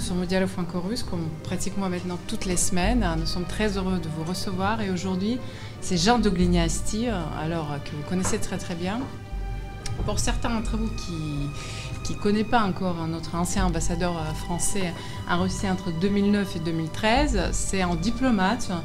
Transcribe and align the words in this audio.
Nous 0.00 0.06
sommes 0.06 0.22
au 0.22 0.24
Dialogue 0.24 0.48
Franco-Russe, 0.48 1.02
comme 1.02 1.28
pratiquement 1.44 1.90
maintenant 1.90 2.16
toutes 2.26 2.46
les 2.46 2.56
semaines. 2.56 3.06
Nous 3.18 3.26
sommes 3.26 3.44
très 3.44 3.76
heureux 3.76 3.98
de 3.98 4.08
vous 4.08 4.24
recevoir. 4.24 4.80
Et 4.80 4.88
aujourd'hui, 4.88 5.38
c'est 5.82 5.98
Jean 5.98 6.18
de 6.18 6.30
Glignasti, 6.30 7.08
alors 7.38 7.76
que 7.84 7.90
vous 7.90 8.02
connaissez 8.08 8.38
très 8.38 8.56
très 8.56 8.74
bien. 8.74 9.02
Pour 10.06 10.18
certains 10.18 10.48
d'entre 10.48 10.78
vous 10.78 10.88
qui 10.88 12.14
ne 12.14 12.18
connaissent 12.18 12.48
pas 12.50 12.62
encore 12.62 13.06
notre 13.08 13.34
ancien 13.34 13.66
ambassadeur 13.66 14.14
français 14.36 14.94
en 15.28 15.42
Russie 15.42 15.68
entre 15.68 15.92
2009 16.00 16.56
et 16.56 16.60
2013, 16.60 17.50
c'est 17.52 17.82
un 17.82 17.94
diplomate 17.94 18.68
euh, 18.70 18.76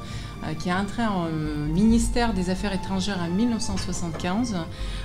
qui 0.60 0.70
est 0.70 0.74
entré 0.74 1.04
en 1.04 1.26
euh, 1.26 1.68
ministère 1.68 2.34
des 2.34 2.50
Affaires 2.50 2.74
étrangères 2.74 3.20
en 3.20 3.30
1975, 3.30 4.56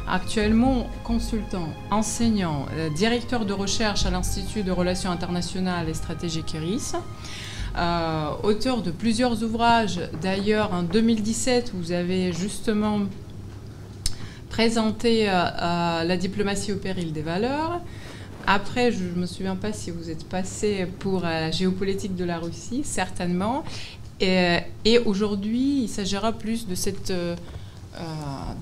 actuellement 0.08 0.86
consultant, 1.04 1.68
enseignant, 1.90 2.66
euh, 2.72 2.90
directeur 2.90 3.46
de 3.46 3.52
recherche 3.52 4.06
à 4.06 4.10
l'Institut 4.10 4.62
de 4.62 4.72
Relations 4.72 5.10
internationales 5.10 5.88
et 5.88 5.94
stratégiques 5.94 6.54
IRIS. 6.54 6.94
auteur 8.42 8.82
de 8.82 8.90
plusieurs 8.90 9.42
ouvrages. 9.42 10.00
D'ailleurs, 10.20 10.72
en 10.72 10.82
2017, 10.82 11.72
vous 11.74 11.92
avez 11.92 12.32
justement 12.32 13.00
présenté 14.50 15.26
la 15.26 16.16
diplomatie 16.16 16.72
au 16.72 16.76
péril 16.76 17.12
des 17.12 17.22
valeurs. 17.22 17.80
Après, 18.46 18.90
je 18.90 19.04
ne 19.04 19.20
me 19.20 19.26
souviens 19.26 19.56
pas 19.56 19.72
si 19.72 19.90
vous 19.90 20.10
êtes 20.10 20.28
passé 20.28 20.86
pour 20.98 21.20
la 21.20 21.50
géopolitique 21.50 22.16
de 22.16 22.24
la 22.24 22.38
Russie, 22.38 22.82
certainement. 22.84 23.62
Et, 24.20 24.98
aujourd'hui, 25.06 25.84
il 25.84 25.88
s'agira 25.88 26.32
plus 26.32 26.66
de, 26.66 26.74
cette, 26.74 27.10
euh, 27.10 27.34
euh, 27.96 28.02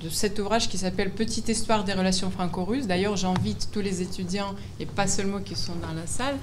de 0.00 0.08
cet 0.08 0.38
ouvrage 0.38 0.68
qui 0.68 0.78
s'appelle 0.78 1.10
Petite 1.10 1.48
histoire 1.48 1.84
des 1.84 1.92
relations 1.92 2.30
franco-russes. 2.30 2.86
D'ailleurs, 2.86 3.16
j'invite 3.16 3.68
tous 3.72 3.80
les 3.80 4.00
étudiants, 4.02 4.54
et 4.78 4.86
pas 4.86 5.08
seulement 5.08 5.40
qui 5.40 5.56
sont 5.56 5.74
dans 5.82 5.92
la 5.92 6.06
salle, 6.06 6.36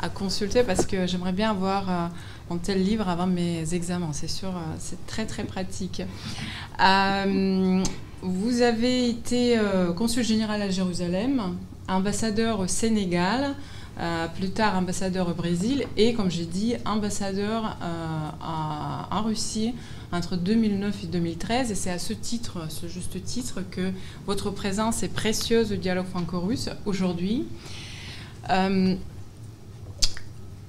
à 0.00 0.08
consulter 0.08 0.64
parce 0.64 0.86
que 0.86 1.06
j'aimerais 1.06 1.32
bien 1.32 1.50
avoir 1.50 1.90
euh, 1.90 2.06
un 2.50 2.56
tel 2.56 2.82
livre 2.82 3.08
avant 3.08 3.26
mes 3.26 3.74
examens. 3.74 4.12
C'est 4.12 4.28
sûr, 4.28 4.52
c'est 4.78 5.06
très 5.06 5.26
très 5.26 5.44
pratique. 5.44 6.02
vous 8.22 8.62
avez 8.62 9.08
été 9.08 9.58
consul 9.96 10.24
général 10.24 10.62
à 10.62 10.70
Jérusalem, 10.70 11.56
ambassadeur 11.88 12.60
au 12.60 12.66
Sénégal. 12.66 13.54
Euh, 14.00 14.26
plus 14.26 14.48
tard 14.50 14.74
ambassadeur 14.76 15.28
au 15.28 15.34
Brésil 15.34 15.84
et, 15.98 16.14
comme 16.14 16.30
j'ai 16.30 16.46
dit, 16.46 16.76
ambassadeur 16.86 17.76
euh, 17.82 18.28
en 19.10 19.22
Russie 19.22 19.74
entre 20.12 20.36
2009 20.36 21.04
et 21.04 21.06
2013. 21.08 21.70
Et 21.70 21.74
c'est 21.74 21.90
à 21.90 21.98
ce 21.98 22.14
titre, 22.14 22.70
ce 22.70 22.86
juste 22.86 23.22
titre, 23.22 23.60
que 23.70 23.92
votre 24.26 24.50
présence 24.50 25.02
est 25.02 25.12
précieuse 25.12 25.72
au 25.72 25.76
dialogue 25.76 26.06
franco-russe 26.06 26.70
aujourd'hui. 26.86 27.46
Euh, 28.48 28.94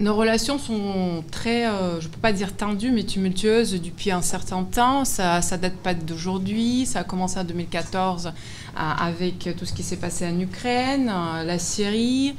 nos 0.04 0.16
relations 0.16 0.60
sont 0.60 1.24
très, 1.32 1.64
je 1.64 2.06
ne 2.06 2.12
peux 2.12 2.20
pas 2.20 2.34
dire 2.34 2.56
tendues, 2.56 2.92
mais 2.92 3.04
tumultueuses 3.04 3.82
depuis 3.82 4.12
un 4.12 4.22
certain 4.22 4.64
temps. 4.64 5.06
Ça 5.06 5.40
ne 5.40 5.58
date 5.58 5.78
pas 5.78 5.94
d'aujourd'hui. 5.94 6.86
Ça 6.86 7.00
a 7.00 7.04
commencé 7.04 7.40
en 7.40 7.44
2014 7.44 8.34
avec 8.76 9.50
tout 9.58 9.66
ce 9.66 9.74
qui 9.74 9.84
s'est 9.84 9.98
passé 9.98 10.28
en 10.28 10.40
Ukraine, 10.40 11.06
la 11.46 11.58
Syrie, 11.58 12.36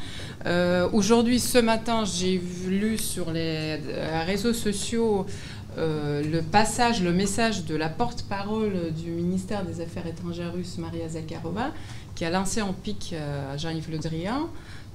euh, 0.46 0.88
aujourd'hui, 0.92 1.40
ce 1.40 1.58
matin, 1.58 2.04
j'ai 2.04 2.40
lu 2.68 2.98
sur 2.98 3.30
les 3.30 3.78
euh, 3.88 4.22
réseaux 4.26 4.52
sociaux 4.52 5.26
euh, 5.76 6.22
le 6.22 6.42
passage, 6.42 7.02
le 7.02 7.12
message 7.12 7.64
de 7.64 7.74
la 7.74 7.88
porte-parole 7.88 8.92
du 8.92 9.10
ministère 9.10 9.64
des 9.64 9.80
Affaires 9.80 10.06
étrangères 10.06 10.52
russe, 10.52 10.78
Maria 10.78 11.08
Zakharova, 11.08 11.72
qui 12.14 12.24
a 12.24 12.30
lancé 12.30 12.62
en 12.62 12.72
pic 12.72 13.12
Jean-Yves 13.56 13.90
Le 13.90 13.98
Drian 13.98 14.48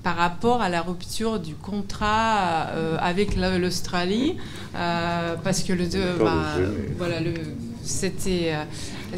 par 0.04 0.16
rapport 0.16 0.62
à 0.62 0.70
la 0.70 0.82
rupture 0.82 1.40
du 1.40 1.56
contrat 1.56 2.68
avec 3.00 3.36
l'Australie, 3.36 4.38
parce 4.74 5.64
que 5.64 5.74
le, 5.74 5.86
bah, 6.18 6.56
voilà, 6.98 7.20
le, 7.20 7.34
c'était 7.84 8.54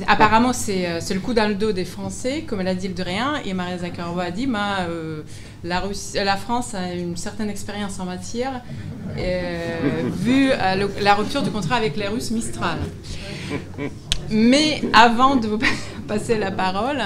apparemment 0.07 0.53
c'est 0.53 1.13
le 1.13 1.19
coup 1.19 1.33
dans 1.33 1.47
le 1.47 1.55
dos 1.55 1.71
des 1.71 1.85
Français, 1.85 2.45
comme 2.47 2.61
elle 2.61 2.67
a 2.67 2.75
dit 2.75 2.87
le 2.87 2.93
Drian, 2.95 3.35
et 3.45 3.53
Maria 3.53 3.77
Zakharova 3.77 4.23
a 4.23 4.31
dit, 4.31 4.47
bah, 4.47 4.87
la, 5.63 5.83
la, 6.15 6.37
France 6.37 6.73
a 6.73 6.93
une 6.93 7.15
certaine 7.15 7.49
expérience 7.49 7.99
en 7.99 8.05
matière, 8.05 8.61
euh, 9.17 10.09
vu 10.13 10.51
euh, 10.51 10.87
la 11.01 11.15
rupture 11.15 11.41
du 11.41 11.51
contrat 11.51 11.75
avec 11.75 11.97
les 11.97 12.07
Russes 12.07 12.31
Mistral. 12.31 12.77
Mais 14.29 14.81
avant 14.93 15.35
de 15.35 15.47
vous 15.47 15.59
passer 16.07 16.37
la 16.37 16.51
parole, 16.51 17.01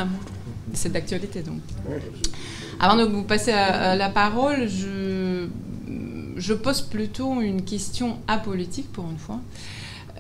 c'est 0.74 0.91
d'actualité 0.91 1.41
donc. 1.41 1.59
Avant 2.80 2.97
de 2.97 3.03
vous 3.03 3.24
passer 3.24 3.53
euh, 3.53 3.96
la 3.96 4.09
parole, 4.09 4.68
je, 4.68 6.53
pose 6.53 6.81
plutôt 6.81 7.41
une 7.41 7.63
question 7.63 8.18
apolitique 8.28 8.91
pour 8.91 9.09
une 9.09 9.18
fois. 9.18 9.40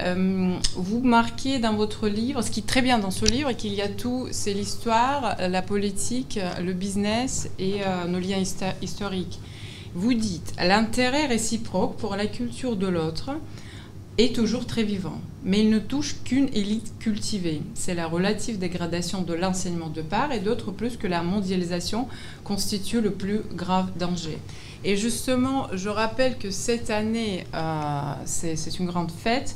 Euh, 0.01 0.55
vous 0.75 1.01
marquez 1.01 1.59
dans 1.59 1.73
votre 1.73 2.07
livre, 2.07 2.41
ce 2.41 2.51
qui 2.51 2.61
est 2.61 2.67
très 2.67 2.81
bien 2.81 2.97
dans 2.97 3.11
ce 3.11 3.25
livre, 3.25 3.51
qu'il 3.53 3.73
y 3.73 3.81
a 3.81 3.87
tout, 3.87 4.27
c'est 4.31 4.53
l'histoire, 4.53 5.35
la 5.39 5.61
politique, 5.61 6.39
le 6.61 6.73
business 6.73 7.49
et 7.59 7.81
euh, 7.85 8.05
nos 8.05 8.19
liens 8.19 8.41
historiques. 8.81 9.39
Vous 9.93 10.13
dites, 10.13 10.53
l'intérêt 10.61 11.27
réciproque 11.27 11.97
pour 11.97 12.15
la 12.15 12.25
culture 12.25 12.75
de 12.75 12.87
l'autre 12.87 13.31
est 14.17 14.35
toujours 14.35 14.65
très 14.65 14.83
vivant, 14.83 15.19
mais 15.45 15.59
il 15.59 15.69
ne 15.69 15.79
touche 15.79 16.15
qu'une 16.23 16.49
élite 16.53 16.97
cultivée. 16.99 17.61
C'est 17.75 17.93
la 17.93 18.07
relative 18.07 18.57
dégradation 18.57 19.21
de 19.21 19.33
l'enseignement 19.35 19.89
de 19.89 20.01
part 20.01 20.31
et 20.31 20.39
d'autre 20.39 20.71
plus 20.71 20.97
que 20.97 21.07
la 21.07 21.21
mondialisation 21.21 22.07
constitue 22.43 22.99
le 22.99 23.11
plus 23.11 23.41
grave 23.53 23.91
danger. 23.97 24.39
Et 24.83 24.97
justement, 24.97 25.67
je 25.71 25.89
rappelle 25.89 26.37
que 26.37 26.49
cette 26.49 26.89
année, 26.89 27.45
euh, 27.53 28.13
c'est 28.25 28.79
une 28.79 28.87
grande 28.87 29.11
fête. 29.11 29.55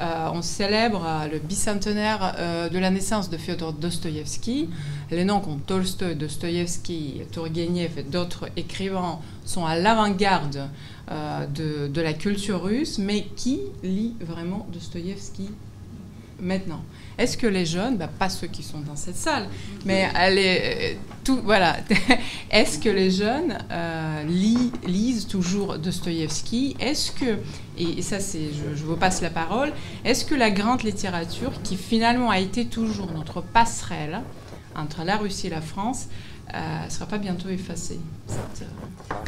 Euh, 0.00 0.28
on 0.32 0.42
célèbre 0.42 1.04
euh, 1.06 1.28
le 1.28 1.38
bicentenaire 1.38 2.34
de 2.72 2.78
la 2.78 2.90
naissance 2.90 3.30
de 3.30 3.36
Fyodor 3.36 3.72
Dostoïevski. 3.72 4.68
Les 5.10 5.24
noms 5.24 5.40
comme 5.40 5.60
Tolstoï, 5.60 6.16
Dostoïevski, 6.16 7.22
Turgenev 7.32 7.98
et 7.98 8.02
d'autres 8.02 8.48
écrivains 8.56 9.18
sont 9.44 9.66
à 9.66 9.76
l'avant-garde 9.76 10.68
de, 11.10 12.00
la 12.00 12.12
culture 12.12 12.62
russe, 12.62 12.98
mais 12.98 13.26
qui 13.36 13.60
lit 13.82 14.14
vraiment 14.20 14.66
Dostoïevski 14.72 15.50
maintenant. 16.40 16.82
Est-ce 17.16 17.36
que 17.36 17.46
les 17.46 17.64
jeunes, 17.64 17.96
bah, 17.96 18.08
pas 18.08 18.28
ceux 18.28 18.48
qui 18.48 18.62
sont 18.62 18.80
dans 18.80 18.96
cette 18.96 19.16
salle, 19.16 19.48
mais 19.84 20.08
allez, 20.14 20.98
tout, 21.22 21.40
voilà, 21.44 21.76
est-ce 22.50 22.78
que 22.78 22.88
les 22.88 23.10
jeunes 23.10 23.58
euh, 23.70 24.24
lisent 24.86 25.26
toujours 25.26 25.78
Dostoïevski? 25.78 26.76
Est-ce 26.80 27.12
que, 27.12 27.38
et 27.78 28.02
ça 28.02 28.20
c'est, 28.20 28.48
je, 28.52 28.84
vous 28.84 28.96
passe 28.96 29.22
la 29.22 29.30
parole, 29.30 29.72
est-ce 30.04 30.24
que 30.24 30.34
la 30.34 30.50
grande 30.50 30.82
littérature, 30.82 31.52
qui 31.62 31.76
finalement 31.76 32.30
a 32.30 32.40
été 32.40 32.66
toujours 32.66 33.12
notre 33.12 33.40
passerelle 33.40 34.20
entre 34.74 35.04
la 35.04 35.16
Russie 35.16 35.46
et 35.46 35.50
la 35.50 35.60
France, 35.60 36.08
ne 36.52 36.58
euh, 36.58 36.88
sera 36.88 37.06
pas 37.06 37.18
bientôt 37.18 37.48
effacée 37.48 38.00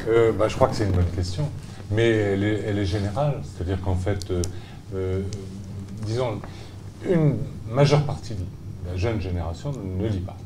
euh, 0.09 0.33
bah, 0.33 0.49
Je 0.49 0.55
crois 0.55 0.69
que 0.69 0.77
c'est 0.77 0.85
une 0.85 0.93
bonne 0.93 1.11
question, 1.15 1.49
mais 1.91 2.09
elle 2.09 2.45
est, 2.45 2.85
générale, 2.85 3.43
c'est-à-dire 3.45 3.81
qu'en 3.81 3.97
fait, 3.97 4.33
disons, 6.05 6.41
une 7.09 7.37
majeure 7.69 8.05
partie 8.05 8.35
de 8.35 8.45
la 8.89 8.97
jeune 8.97 9.21
génération 9.21 9.73
ne 9.73 10.07
lit 10.07 10.21
pas. 10.21 10.37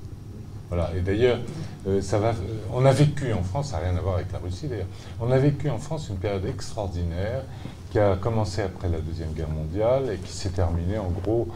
Voilà. 0.70 0.90
Et 0.96 1.00
d'ailleurs, 1.00 1.38
euh. 1.86 2.00
Euh, 2.12 2.32
on 2.72 2.84
a 2.84 2.92
vécu 2.92 3.32
en 3.32 3.42
France, 3.42 3.70
ça 3.70 3.78
n'a 3.78 3.88
rien 3.88 3.96
à 3.96 4.00
voir 4.00 4.14
avec 4.16 4.30
la 4.32 4.38
Russie 4.38 4.68
d'ailleurs. 4.68 4.86
On 5.20 5.30
a 5.32 5.38
vécu 5.38 5.68
en 5.68 5.78
France 5.78 6.08
une 6.08 6.16
période 6.16 6.46
extraordinaire 6.46 7.42
qui 7.90 7.98
a 7.98 8.14
commencé 8.16 8.62
après 8.62 8.88
la 8.88 9.00
deuxième 9.00 9.32
guerre 9.32 9.48
mondiale 9.48 10.12
et 10.12 10.16
qui 10.18 10.32
s'est 10.32 10.50
terminée 10.50 10.98
en 10.98 11.08
gros 11.08 11.48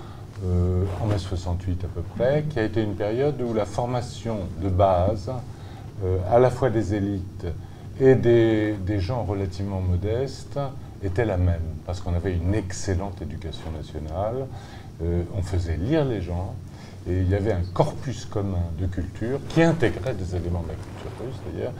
euh, 0.44 0.84
en 1.02 1.06
mai 1.06 1.18
68 1.18 1.84
à 1.84 1.88
peu 1.88 2.02
près, 2.16 2.44
qui 2.50 2.58
a 2.58 2.64
été 2.64 2.82
une 2.82 2.94
période 2.94 3.40
où 3.40 3.54
la 3.54 3.66
formation 3.66 4.38
de 4.62 4.68
base, 4.68 5.30
à 6.30 6.38
la 6.38 6.50
fois 6.50 6.70
des 6.70 6.94
élites 6.94 7.46
et 7.98 8.14
des, 8.14 8.74
des 8.74 9.00
gens 9.00 9.22
relativement 9.22 9.80
modestes, 9.80 10.58
était 11.06 11.24
la 11.24 11.36
même, 11.36 11.62
parce 11.86 12.00
qu'on 12.00 12.14
avait 12.14 12.34
une 12.34 12.54
excellente 12.54 13.20
éducation 13.22 13.70
nationale, 13.76 14.46
euh, 15.02 15.22
on 15.36 15.42
faisait 15.42 15.76
lire 15.76 16.04
les 16.04 16.20
gens, 16.20 16.54
et 17.08 17.18
il 17.18 17.28
y 17.28 17.34
avait 17.34 17.52
un 17.52 17.62
corpus 17.72 18.24
commun 18.24 18.62
de 18.78 18.86
culture 18.86 19.38
qui 19.48 19.62
intégrait 19.62 20.14
des 20.14 20.34
éléments 20.36 20.62
de 20.62 20.68
la 20.68 20.74
culture 20.74 21.10
russe 21.20 21.36
d'ailleurs, 21.46 21.72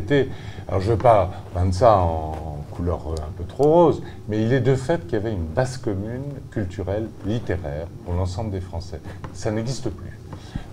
qui 0.00 0.28
alors 0.68 0.80
je 0.80 0.86
ne 0.86 0.92
veux 0.92 0.98
pas 0.98 1.30
peindre 1.52 1.74
ça 1.74 1.96
en 1.96 2.64
couleur 2.72 3.00
un 3.18 3.32
peu 3.36 3.44
trop 3.44 3.64
rose, 3.64 4.02
mais 4.28 4.42
il 4.42 4.52
est 4.52 4.60
de 4.60 4.74
fait 4.74 5.02
qu'il 5.06 5.12
y 5.12 5.16
avait 5.16 5.32
une 5.32 5.46
base 5.46 5.76
commune 5.78 6.24
culturelle, 6.50 7.08
littéraire 7.24 7.86
pour 8.04 8.14
l'ensemble 8.14 8.50
des 8.50 8.60
Français. 8.60 9.00
Ça 9.32 9.50
n'existe 9.50 9.90
plus. 9.90 10.18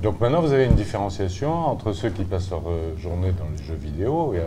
Donc 0.01 0.19
maintenant, 0.19 0.41
vous 0.41 0.51
avez 0.51 0.65
une 0.65 0.75
différenciation 0.75 1.53
entre 1.53 1.93
ceux 1.93 2.09
qui 2.09 2.23
passent 2.23 2.49
leur 2.49 2.63
euh, 2.67 2.97
journée 2.97 3.31
dans 3.33 3.45
les 3.55 3.63
jeux 3.63 3.75
vidéo, 3.75 4.33
et 4.33 4.39
euh, 4.39 4.43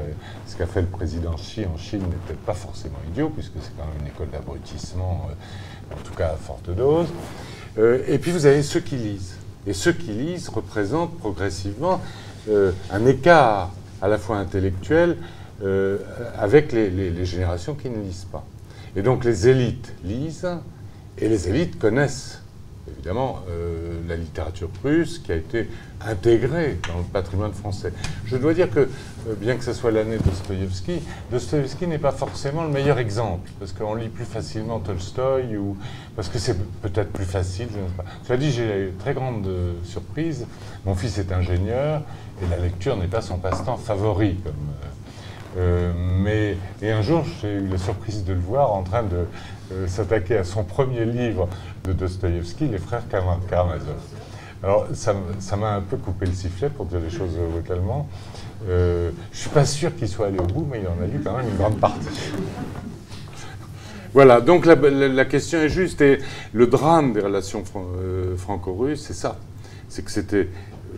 ce 0.47 0.57
qu'a 0.57 0.67
fait 0.67 0.81
le 0.81 0.89
président 0.89 1.35
Xi 1.35 1.65
en 1.65 1.77
Chine 1.77 2.01
n'est 2.01 2.17
peut-être 2.27 2.45
pas 2.45 2.55
forcément 2.55 2.99
idiot, 3.09 3.29
puisque 3.29 3.53
c'est 3.61 3.77
quand 3.77 3.85
même 3.87 4.01
une 4.01 4.09
école 4.09 4.31
d'abrutissement 4.31 5.29
en 5.93 6.03
tout 6.03 6.15
cas 6.15 6.31
à 6.31 6.37
forte 6.37 6.71
dose. 6.71 7.07
Euh, 7.79 8.03
et 8.07 8.19
puis 8.19 8.31
vous 8.31 8.47
avez 8.47 8.63
ceux 8.63 8.81
qui 8.81 8.97
lisent. 8.97 9.37
Et 9.67 9.73
ceux 9.73 9.93
qui 9.93 10.11
lisent 10.11 10.49
représentent 10.49 11.17
progressivement 11.19 12.01
euh, 12.49 12.73
un 12.91 13.07
écart 13.07 13.71
à 14.03 14.09
la 14.09 14.19
fois 14.19 14.39
intellectuel 14.39 15.17
avec 16.39 16.73
les 16.73 17.25
générations 17.25 17.75
qui 17.75 17.89
ne 17.89 18.03
lisent 18.03 18.27
pas. 18.31 18.45
Et 18.97 19.03
donc 19.03 19.25
les 19.25 19.49
élites 19.49 19.93
lisent 20.05 20.49
et 21.19 21.29
les 21.29 21.49
élites 21.49 21.79
connaissent 21.79 22.43
évidemment 22.91 23.41
euh, 23.49 24.01
la 24.09 24.17
littérature 24.17 24.69
russe 24.83 25.19
qui 25.19 25.33
a 25.33 25.37
été 25.37 25.69
intégrée 26.01 26.79
dans 26.89 26.99
le 26.99 27.05
patrimoine 27.05 27.53
français. 27.53 27.93
Je 28.27 28.37
dois 28.37 28.55
dire 28.55 28.71
que, 28.71 28.81
euh, 28.81 29.35
bien 29.41 29.57
que 29.57 29.65
ce 29.65 29.73
soit 29.73 29.91
l'année 29.91 30.19
de 30.19 30.23
Dostoïevski, 30.23 31.01
Dostoïevski 31.31 31.87
n'est 31.87 31.99
pas 31.99 32.13
forcément 32.13 32.65
le 32.65 32.71
meilleur 32.71 32.99
exemple, 32.99 33.51
parce 33.59 33.73
qu'on 33.73 33.95
lit 33.95 34.09
plus 34.09 34.25
facilement 34.25 34.81
Tolstoï, 34.81 35.57
ou 35.57 35.77
parce 36.17 36.29
que 36.29 36.39
c'est 36.39 36.59
peut-être 36.83 37.13
plus 37.13 37.25
facile, 37.25 37.69
je 37.73 37.79
ne 37.79 37.87
sais 37.87 37.95
pas. 37.97 38.05
Cela 38.25 38.39
dit, 38.39 38.53
j'ai 38.53 38.89
une 38.89 38.97
très 38.97 39.15
grande 39.15 39.47
euh, 39.47 39.73
surprise. 39.85 40.47
Mon 40.85 40.95
fils 40.95 41.19
est 41.19 41.33
ingénieur, 41.33 42.03
et 42.43 42.49
la 42.51 42.59
lecture 42.59 42.97
n'est 42.97 43.09
pas 43.09 43.23
son 43.23 43.39
passe-temps 43.39 43.77
favori. 43.77 44.37
Mais, 45.57 46.57
et 46.83 46.91
un 46.91 47.03
jour, 47.03 47.25
j'ai 47.41 47.55
eu 47.55 47.69
la 47.69 47.79
surprise 47.79 48.25
de 48.25 48.33
le 48.33 48.41
voir 48.41 48.73
en 48.73 48.83
train 48.83 49.03
de 49.03 49.87
s'attaquer 49.87 50.39
à 50.39 50.45
son 50.45 50.65
premier 50.65 51.05
livre 51.05 51.49
de 51.85 51.93
Dostoïevski, 51.93 52.67
les 52.67 52.79
frères 52.79 53.03
Karamazov. 53.09 54.01
Alors, 54.63 54.87
ça 54.95 55.57
m'a 55.57 55.75
un 55.75 55.83
peu 55.83 55.99
coupé 55.99 56.27
le 56.27 56.33
sifflet, 56.33 56.71
pour 56.71 56.87
dire 56.87 56.99
les 56.99 57.11
choses 57.11 57.37
brutalement. 57.53 58.09
Euh, 58.69 59.11
je 59.31 59.37
ne 59.37 59.41
suis 59.41 59.51
pas 59.51 59.67
sûr 59.67 59.95
qu'il 59.95 60.09
soit 60.09 60.29
allé 60.29 60.39
au 60.39 60.47
bout, 60.47 60.67
mais 60.71 60.81
il 60.81 60.89
en 60.89 61.05
a 61.05 61.07
lu 61.07 61.21
quand 61.23 61.37
même 61.37 61.49
une 61.49 61.57
grande 61.57 61.79
partie. 61.79 62.09
Voilà, 64.15 64.41
donc 64.41 64.65
la, 64.65 65.25
question 65.25 65.59
est 65.59 65.69
juste. 65.69 66.01
Et 66.01 66.19
le 66.53 66.67
drame 66.67 67.13
des 67.13 67.21
relations 67.21 67.63
euh, 67.77 68.37
franco-russes, 68.37 69.03
c'est 69.03 69.13
ça. 69.13 69.39
C'est 69.89 70.03
que 70.03 70.11
c'était 70.11 70.49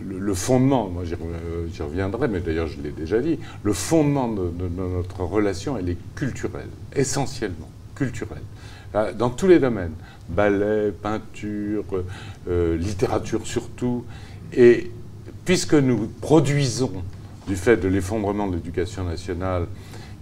le, 0.05 0.35
fondement, 0.35 0.89
moi 0.89 1.05
j'y 1.05 1.83
reviendrai, 1.83 2.29
mais 2.29 2.41
d'ailleurs 2.41 2.67
je 2.67 2.81
l'ai 2.81 2.93
déjà 2.93 3.21
dit, 3.21 3.39
le 3.63 3.73
fondement 3.73 4.29
de, 4.29 4.51
notre 4.77 5.23
relation, 5.23 5.77
elle 5.79 5.89
est 5.91 5.99
culturelle, 6.15 6.69
essentiellement 6.95 7.71
culturelle, 7.95 8.43
dans 9.19 9.31
tous 9.31 9.47
les 9.47 9.59
domaines 9.59 9.93
ballet, 10.29 10.91
peinture, 10.91 11.85
euh, 12.49 12.77
littérature 12.77 13.47
surtout. 13.47 14.05
Et 14.53 14.91
puisque 15.45 15.75
nous 15.75 16.09
produisons, 16.21 16.93
du 17.47 17.57
fait 17.57 17.77
de 17.77 17.89
l'effondrement 17.89 18.49
de 18.49 18.57
l'éducation 18.57 19.05
nationale 19.05 19.67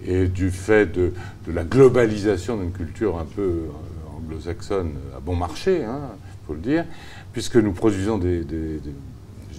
et 0.06 0.26
du 0.26 0.50
fait 0.50 0.86
de, 0.86 1.12
la 1.50 1.64
globalisation 1.64 2.58
d'une 2.58 2.72
culture 2.72 3.18
un 3.18 3.24
peu 3.24 3.42
euh, 3.42 4.16
anglo-saxonne 4.16 4.92
à 5.16 5.20
bon 5.20 5.34
marché, 5.34 5.78
il 5.80 5.84
hein, 5.84 6.00
faut 6.46 6.52
le 6.52 6.60
dire, 6.60 6.84
puisque 7.32 7.56
nous 7.56 7.72
produisons 7.72 8.18
des, 8.18 8.44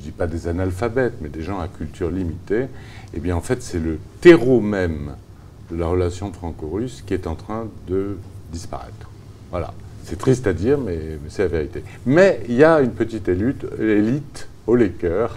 dis 0.06 0.12
pas 0.12 0.28
des 0.28 0.48
analphabètes, 0.48 1.16
mais 1.22 1.30
des 1.30 1.42
gens 1.42 1.60
à 1.60 1.68
culture 1.68 2.10
limitée, 2.10 2.68
eh 3.13 3.19
bien 3.19 3.36
en 3.36 3.42
fait 3.42 3.62
c'est 3.62 3.80
le 3.80 4.00
terreau 4.22 4.62
même 4.62 5.16
de 5.72 5.78
la 5.78 5.88
relation 5.88 6.31
franco-russe 6.31 7.04
qui 7.06 7.13
est 7.13 7.28
en 7.28 7.36
train 7.36 7.68
de 7.88 8.18
disparaître. 8.52 9.10
Voilà. 9.52 9.74
C'est 10.04 10.19
triste 10.19 10.46
à 10.46 10.54
dire, 10.54 10.78
mais, 10.78 11.00
c'est 11.30 11.44
la 11.44 11.48
vérité. 11.48 11.84
Mais 12.06 12.42
il 12.48 12.56
y 12.56 12.63
a 12.63 12.80
une 12.81 12.92
petite 12.92 13.28
élite, 13.28 13.66
élite 13.80 14.48
au 14.68 14.75
Laker 14.75 15.36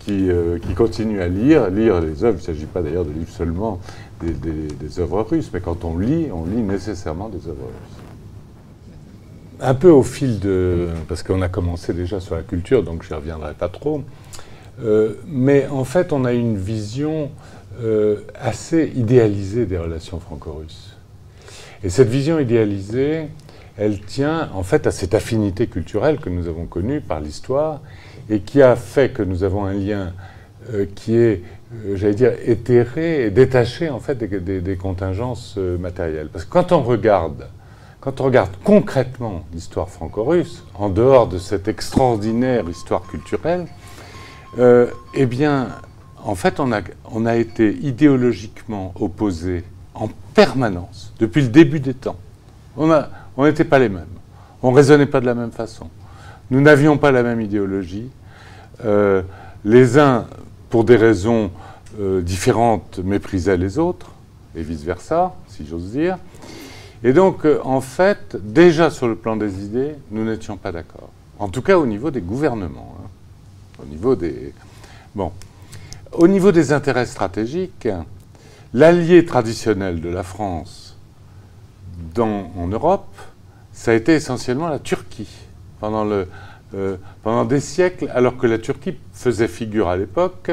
qui, 0.00 0.28
euh, 0.28 0.58
qui, 0.58 0.74
continue 0.74 1.20
à 1.20 1.28
lire, 1.28 1.70
lire 1.70 2.00
les 2.00 2.24
œuvres. 2.24 2.38
Il 2.38 2.40
ne 2.40 2.46
s'agit 2.46 2.66
pas 2.66 2.82
d'ailleurs 2.82 3.04
de 3.04 3.12
lire 3.12 3.28
seulement 3.28 3.78
des, 4.20 5.00
œuvres 5.00 5.22
russes, 5.22 5.50
mais 5.52 5.60
quand 5.60 5.84
on 5.84 5.98
lit, 5.98 6.26
on 6.32 6.44
lit 6.46 6.62
nécessairement 6.62 7.28
des 7.28 7.46
œuvres 7.46 7.66
russes. 7.66 8.07
Un 9.60 9.74
peu 9.74 9.90
au 9.90 10.04
fil 10.04 10.38
de... 10.38 10.88
Parce 11.08 11.22
qu'on 11.22 11.42
a 11.42 11.48
commencé 11.48 11.92
déjà 11.92 12.20
sur 12.20 12.36
la 12.36 12.42
culture, 12.42 12.84
donc 12.84 13.02
je 13.02 13.10
n'y 13.10 13.16
reviendrai 13.16 13.54
pas 13.54 13.68
trop. 13.68 14.04
Euh, 14.80 15.14
mais 15.26 15.66
en 15.66 15.84
fait, 15.84 16.12
on 16.12 16.24
a 16.24 16.32
une 16.32 16.56
vision 16.56 17.30
euh, 17.82 18.20
assez 18.40 18.92
idéalisée 18.94 19.66
des 19.66 19.78
relations 19.78 20.20
franco-russes. 20.20 20.96
Et 21.82 21.90
cette 21.90 22.08
vision 22.08 22.38
idéalisée, 22.38 23.28
elle 23.76 24.00
tient 24.00 24.48
en 24.54 24.62
fait 24.62 24.86
à 24.86 24.92
cette 24.92 25.14
affinité 25.14 25.66
culturelle 25.66 26.18
que 26.18 26.30
nous 26.30 26.46
avons 26.48 26.66
connue 26.66 27.00
par 27.00 27.20
l'histoire 27.20 27.80
et 28.30 28.40
qui 28.40 28.62
a 28.62 28.76
fait 28.76 29.10
que 29.10 29.22
nous 29.22 29.42
avons 29.42 29.64
un 29.64 29.74
lien 29.74 30.12
euh, 30.72 30.86
qui 30.94 31.16
est, 31.16 31.42
j'allais 31.94 32.14
dire, 32.14 32.32
éthéré 32.44 33.26
et 33.26 33.30
détaché 33.30 33.90
en 33.90 33.98
fait 33.98 34.16
des, 34.16 34.76
contingences 34.76 35.56
matérielles. 35.56 36.28
Parce 36.32 36.44
que 36.44 36.50
quand 36.50 36.70
on 36.70 36.82
regarde, 36.82 37.48
quand 38.00 38.20
on 38.20 38.24
regarde 38.24 38.50
concrètement 38.64 39.44
l'histoire 39.52 39.88
franco-russe, 39.88 40.64
en 40.74 40.88
dehors 40.88 41.26
de 41.26 41.38
cette 41.38 41.68
extraordinaire 41.68 42.68
histoire 42.68 43.02
culturelle, 43.02 43.66
eh 44.58 45.26
bien, 45.26 45.68
en 46.24 46.34
fait, 46.34 46.60
on 46.60 46.72
a, 47.26 47.36
été 47.36 47.72
idéologiquement 47.80 48.92
opposés 49.00 49.64
en 49.94 50.08
permanence 50.34 51.12
depuis 51.18 51.42
le 51.42 51.48
début 51.48 51.80
des 51.80 51.94
temps. 51.94 52.16
On 52.76 53.44
n'était 53.44 53.64
pas 53.64 53.78
les 53.78 53.88
mêmes. 53.88 54.04
On 54.62 54.70
ne 54.70 54.76
raisonnait 54.76 55.06
pas 55.06 55.20
de 55.20 55.26
la 55.26 55.34
même 55.34 55.52
façon. 55.52 55.88
Nous 56.50 56.60
n'avions 56.60 56.98
pas 56.98 57.12
la 57.12 57.22
même 57.22 57.40
idéologie. 57.40 58.10
Euh, 58.84 59.22
les 59.64 59.98
uns, 59.98 60.26
pour 60.70 60.84
des 60.84 60.96
raisons 60.96 61.50
euh, 62.00 62.20
différentes, 62.20 62.98
méprisaient 62.98 63.56
les 63.56 63.78
autres, 63.78 64.10
et 64.56 64.62
vice-versa, 64.62 65.34
si 65.48 65.66
j'ose 65.66 65.92
dire. 65.92 66.18
Et 67.04 67.12
donc, 67.12 67.44
euh, 67.44 67.60
en 67.64 67.80
fait, 67.80 68.36
déjà 68.40 68.90
sur 68.90 69.06
le 69.06 69.14
plan 69.14 69.36
des 69.36 69.64
idées, 69.64 69.94
nous 70.10 70.24
n'étions 70.24 70.56
pas 70.56 70.72
d'accord. 70.72 71.10
En 71.38 71.48
tout 71.48 71.62
cas, 71.62 71.78
au 71.78 71.86
niveau 71.86 72.10
des 72.10 72.20
gouvernements. 72.20 72.96
Hein. 73.00 73.82
Au 73.82 73.86
niveau 73.86 74.16
des. 74.16 74.52
Intérêts 76.72 77.06
stratégiques, 77.06 77.88
l'allié 78.72 79.24
traditionnel 79.24 80.00
de 80.00 80.08
la 80.08 80.22
France 80.22 80.96
dans, 82.14 82.50
en 82.56 82.66
Europe, 82.66 83.14
ça 83.72 83.92
a 83.92 83.94
été 83.94 84.14
essentiellement 84.14 84.68
la 84.68 84.78
Turquie. 84.78 85.28
Pendant, 85.80 86.06
euh, 86.06 86.96
pendant 87.22 87.44
des 87.44 87.60
siècles, 87.60 88.10
alors 88.12 88.36
que 88.36 88.46
la 88.46 88.58
Turquie 88.58 88.96
faisait 89.12 89.48
figure 89.48 89.88
à 89.88 89.96
l'époque 89.96 90.50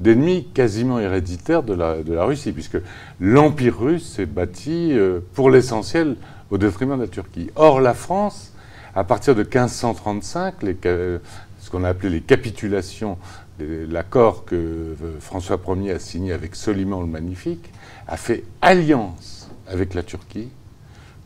d'ennemi 0.00 0.48
quasiment 0.52 0.98
héréditaire 0.98 1.62
de 1.62 1.74
la, 1.74 2.24
Russie, 2.24 2.52
puisque 2.52 2.78
l'Empire 3.20 3.78
russe 3.78 4.06
s'est 4.06 4.26
bâti 4.26 4.92
euh, 4.92 5.20
pour 5.34 5.50
l'essentiel 5.50 6.16
au 6.50 6.58
détriment 6.58 6.96
de 6.96 7.02
la 7.02 7.08
Turquie. 7.08 7.50
Or, 7.56 7.80
la 7.80 7.94
France, 7.94 8.52
à 8.94 9.04
partir 9.04 9.34
de 9.34 9.42
1535, 9.42 10.62
les, 10.62 10.76
ce 10.82 11.70
qu'on 11.70 11.84
a 11.84 11.88
appelé 11.88 12.10
les 12.10 12.20
capitulations, 12.20 13.18
l'accord 13.58 14.44
que 14.44 14.54
euh, 14.54 14.94
François 15.20 15.58
Ier 15.66 15.92
a 15.92 15.98
signé 15.98 16.32
avec 16.32 16.54
Soliman 16.54 17.00
le 17.00 17.06
Magnifique, 17.06 17.72
a 18.06 18.16
fait 18.16 18.44
alliance 18.62 19.48
avec 19.66 19.94
la 19.94 20.02
Turquie 20.02 20.50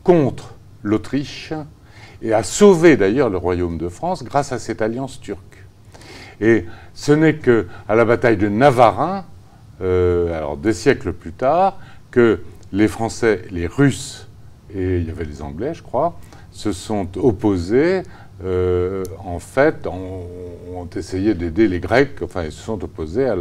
contre 0.03 0.55
l'Autriche 0.81 1.53
et 2.21 2.33
a 2.33 2.43
sauvé 2.43 2.97
d'ailleurs 2.97 3.29
le 3.29 3.37
royaume 3.37 3.77
de 3.77 3.89
France 3.89 4.23
grâce 4.23 4.51
à 4.51 4.59
cette 4.59 4.81
alliance 4.81 5.19
turque. 5.19 5.50
Et 6.41 6.65
ce 6.93 7.11
n'est 7.11 7.35
que 7.35 7.67
à 7.87 7.95
la 7.95 8.03
bataille 8.03 8.37
de 8.37 8.49
Navarin, 8.49 9.25
euh, 9.81 10.35
alors 10.35 10.57
des 10.57 10.73
siècles 10.73 11.13
plus 11.13 11.31
tard, 11.31 11.77
que 12.09 12.41
les 12.73 12.87
Français, 12.87 13.43
les 13.51 13.67
Russes 13.67 14.27
et 14.73 14.97
il 14.97 15.07
y 15.07 15.11
avait 15.11 15.25
les 15.25 15.41
Anglais, 15.41 15.73
je 15.73 15.83
crois, 15.83 16.17
se 16.51 16.71
sont 16.71 17.07
opposés. 17.17 18.03
Euh, 18.43 19.03
en 19.23 19.39
fait, 19.39 19.85
ont, 19.85 20.27
essayé 20.95 21.35
d'aider 21.35 21.67
les 21.67 21.79
Grecs, 21.79 22.21
enfin, 22.23 22.43
ils 22.43 22.51
se 22.51 22.63
sont 22.63 22.83
opposés 22.83 23.25
à 23.25 23.35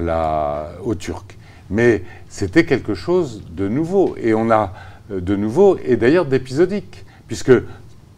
la, 0.00 0.72
aux 0.84 0.94
Turcs. 0.94 1.36
Mais 1.70 2.02
c'était 2.28 2.66
quelque 2.66 2.94
chose 2.94 3.42
de 3.50 3.68
nouveau. 3.68 4.14
Et 4.22 4.34
on 4.34 4.50
a 4.50 4.74
euh, 5.10 5.20
de 5.20 5.34
nouveau, 5.34 5.78
et 5.82 5.96
d'ailleurs 5.96 6.26
d'épisodique, 6.26 7.04
puisque 7.26 7.52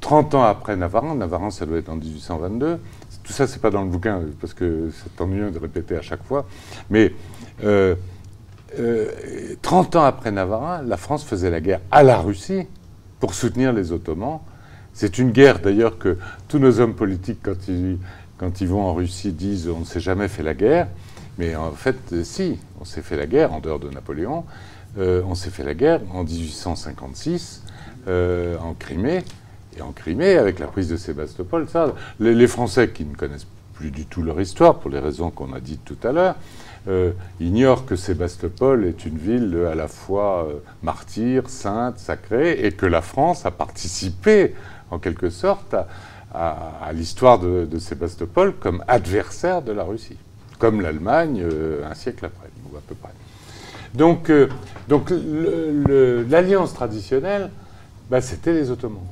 30 0.01 0.35
ans 0.35 0.43
après 0.43 0.77
Navarin, 0.77 1.15
Navarin 1.15 1.51
ça 1.51 1.65
doit 1.65 1.79
être 1.79 1.89
en 1.89 1.97
1822, 1.97 2.79
tout 3.29 3.35
ça 3.35 3.47
c'est 3.47 3.61
pas 3.61 3.69
dans 3.69 3.83
le 3.83 3.91
bouquin, 3.91 4.23
parce 4.41 4.55
que 4.55 4.91
c'est 4.91 5.21
ennuyeux 5.21 5.51
de 5.51 5.59
répéter 5.59 5.95
à 5.97 6.01
chaque 6.01 6.25
fois, 6.25 6.47
mais 6.89 7.13
30 7.59 7.67
euh, 7.67 7.95
euh, 8.79 9.55
ans 9.95 10.05
après 10.05 10.31
Navarin, 10.31 10.83
la 10.83 10.97
France 10.97 11.25
faisait 11.25 11.51
la 11.51 11.61
guerre 11.61 11.81
à 11.91 12.03
la 12.03 12.17
Russie 12.17 12.67
pour 13.21 13.35
soutenir 13.35 13.75
les 13.75 13.93
Ottomans. 13.93 14.41
C'est 14.95 15.19
une 15.19 15.31
guerre 15.31 15.59
d'ailleurs 15.61 15.99
que 15.99 16.17
tous 16.49 16.59
nos 16.59 16.81
hommes 16.81 16.95
politiques, 16.95 17.41
quand 17.43 17.69
ils, 17.69 17.99
quand 18.39 18.63
ils 18.63 18.69
vont 18.69 18.81
en 18.81 18.95
Russie, 18.95 19.33
disent 19.33 19.69
on 19.69 19.81
ne 19.81 19.85
s'est 19.85 20.01
jamais 20.01 20.29
fait 20.29 20.43
la 20.43 20.55
guerre. 20.55 20.89
Mais 21.37 21.55
en 21.55 21.73
fait, 21.73 22.25
si, 22.25 22.59
on 22.81 22.87
s'est 22.87 23.03
fait 23.03 23.17
la 23.17 23.27
guerre 23.27 23.53
en 23.53 23.61
dehors 23.61 23.79
de 23.79 23.91
Napoléon. 23.91 24.45
Euh, 24.97 25.23
on 25.27 25.35
s'est 25.35 25.51
fait 25.51 25.65
la 25.65 25.75
guerre 25.75 26.01
en 26.15 26.25
1856 26.25 27.63
euh, 28.09 28.57
en 28.59 28.73
Crimée. 28.73 29.23
Et 29.79 29.83
en 29.83 29.93
Crimée, 29.93 30.37
avec 30.37 30.59
la 30.59 30.67
prise 30.67 30.89
de 30.89 30.97
Sébastopol, 30.97 31.69
ça, 31.69 31.95
les, 32.21 32.47
Français 32.47 32.91
qui 32.91 33.05
ne 33.05 33.15
connaissent 33.15 33.47
plus 33.75 33.91
du 33.91 34.07
tout 34.07 34.23
leur 34.23 34.41
histoire, 34.41 34.79
pour 34.79 34.91
les 34.91 34.99
raisons 34.99 35.31
qu'on 35.31 35.53
a 35.53 35.61
dites 35.61 35.85
tout 35.85 35.99
à 36.03 36.13
l'heure, 36.13 36.35
euh, 36.89 37.13
ignorent 37.41 37.87
que 37.87 37.95
Sébastopol 37.95 38.85
est 38.85 39.05
une 39.05 39.19
ville 39.19 39.67
à 39.71 39.75
la 39.75 39.89
fois 39.89 40.49
martyre, 40.83 41.49
sainte, 41.49 41.99
sacrée, 41.99 42.65
et 42.65 42.73
que 42.73 42.87
la 42.87 43.03
France 43.03 43.47
a 43.47 43.51
participé, 43.51 44.55
en 44.91 44.99
quelque 44.99 45.31
sorte, 45.31 45.77
à, 46.35 46.91
l'histoire 46.93 47.39
de, 47.39 47.79
Sébastopol 47.79 48.55
comme 48.55 48.83
adversaire 48.89 49.63
de 49.63 49.73
la 49.73 49.85
Russie, 49.85 50.19
comme 50.59 50.81
l'Allemagne 50.81 51.45
un 51.89 51.95
siècle 51.95 52.27
après, 52.27 52.49
ou 52.71 52.77
à 52.77 52.81
peu 52.81 52.95
près. 52.95 53.13
Donc, 53.95 54.31
euh, 54.31 54.49
donc 54.89 55.11
l'alliance 55.11 56.75
traditionnelle, 56.75 57.51
bah, 58.11 58.21
c'était 58.21 58.53
les 58.53 58.71
Ottomans. 58.71 59.07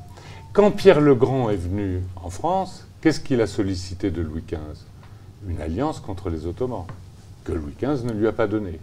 Quand 0.56 0.70
Pierre 0.70 1.02
le 1.02 1.14
Grand 1.14 1.50
est 1.50 1.56
venu 1.56 2.00
en 2.24 2.30
France, 2.30 2.86
qu'est-ce 3.02 3.20
qu'il 3.20 3.42
a 3.42 3.46
sollicité 3.46 4.10
de 4.10 4.22
Louis 4.22 4.42
XV 4.48 4.86
Une 5.46 5.60
alliance 5.60 6.00
contre 6.00 6.30
les 6.30 6.46
Ottomans, 6.46 6.86
que 7.44 7.52
Louis 7.52 7.74
XV 7.78 8.06
ne 8.06 8.12
lui 8.14 8.26
a 8.26 8.32
pas 8.32 8.46
donnée. 8.46 8.80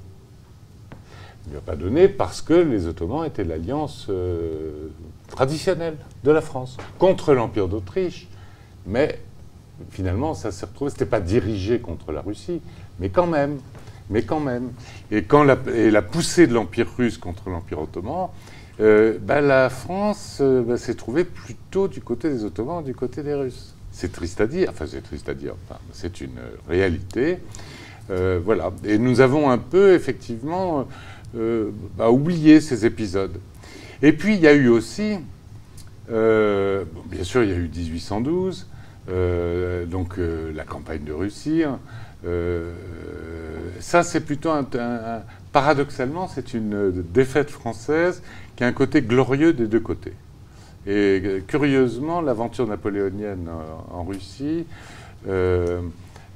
Il 0.91 1.47
ne 1.47 1.51
lui 1.53 1.57
a 1.57 1.61
pas 1.61 1.75
donné 1.75 2.09
parce 2.09 2.43
que 2.43 2.53
les 2.53 2.85
Ottomans 2.85 3.25
étaient 3.25 3.43
l'alliance 3.43 4.05
euh, 4.11 4.89
traditionnelle 5.29 5.95
de 6.23 6.29
la 6.29 6.41
France 6.41 6.77
contre 6.99 7.33
l'Empire 7.33 7.67
d'Autriche. 7.67 8.27
Mais 8.85 9.19
finalement, 9.89 10.35
ça 10.35 10.51
s'est 10.51 10.67
retrouvé. 10.67 10.91
C'était 10.91 11.07
pas 11.07 11.21
dirigé 11.21 11.79
contre 11.79 12.11
la 12.11 12.21
Russie, 12.21 12.61
mais 12.99 13.09
quand 13.09 13.25
même. 13.25 13.57
Mais 14.11 14.21
quand 14.21 14.39
même. 14.39 14.73
Et 15.09 15.23
quand 15.23 15.43
la, 15.43 15.57
la 15.65 16.01
poussée 16.03 16.45
de 16.45 16.53
l'Empire 16.53 16.93
russe 16.95 17.17
contre 17.17 17.49
l'Empire 17.49 17.79
ottoman, 17.79 18.27
euh, 18.79 19.17
bah, 19.21 19.41
la 19.41 19.69
France 19.69 20.39
euh, 20.41 20.63
bah, 20.63 20.77
s'est 20.77 20.95
trouvée 20.95 21.23
plutôt 21.23 21.87
du 21.87 22.01
côté 22.01 22.29
des 22.29 22.43
Ottomans, 22.43 22.83
du 22.83 22.95
côté 22.95 23.21
des 23.21 23.33
Russes. 23.33 23.75
C'est 23.91 24.11
triste 24.11 24.41
à 24.41 24.47
dire, 24.47 24.69
enfin 24.69 24.85
c'est 24.87 25.03
triste 25.03 25.29
à 25.29 25.35
dire, 25.35 25.53
c'est 25.91 26.21
une 26.21 26.39
réalité. 26.67 27.37
Euh, 28.09 28.39
voilà. 28.43 28.71
Et 28.83 28.97
nous 28.97 29.21
avons 29.21 29.51
un 29.51 29.59
peu, 29.59 29.93
effectivement, 29.93 30.87
bah, 31.95 32.09
oublié 32.09 32.59
ces 32.59 32.85
épisodes. 32.87 33.39
Et 34.01 34.13
puis 34.13 34.33
il 34.33 34.41
y 34.41 34.47
a 34.47 34.53
eu 34.53 34.67
aussi, 34.67 35.17
bien 36.09 37.23
sûr, 37.23 37.43
il 37.43 37.49
y 37.49 37.53
a 37.53 37.55
eu 37.55 37.69
1812, 37.69 38.67
donc 39.87 40.15
la 40.17 40.63
campagne 40.63 41.03
de 41.03 41.13
Russie. 41.13 41.63
Hein. 41.63 41.79
ça, 43.79 44.01
c'est 44.01 44.21
plutôt 44.21 44.49
paradoxalement, 45.51 46.27
c'est 46.27 46.55
une 46.55 47.03
défaite 47.13 47.51
française 47.51 48.23
qui 48.55 48.63
a 48.63 48.67
un 48.67 48.73
côté 48.73 49.01
glorieux 49.01 49.53
des 49.53 49.67
deux 49.67 49.79
côtés. 49.79 50.13
Et 50.85 51.43
curieusement, 51.47 52.21
l'aventure 52.21 52.67
napoléonienne 52.67 53.47
en 53.91 54.03
Russie, 54.03 54.65
euh, 55.27 55.81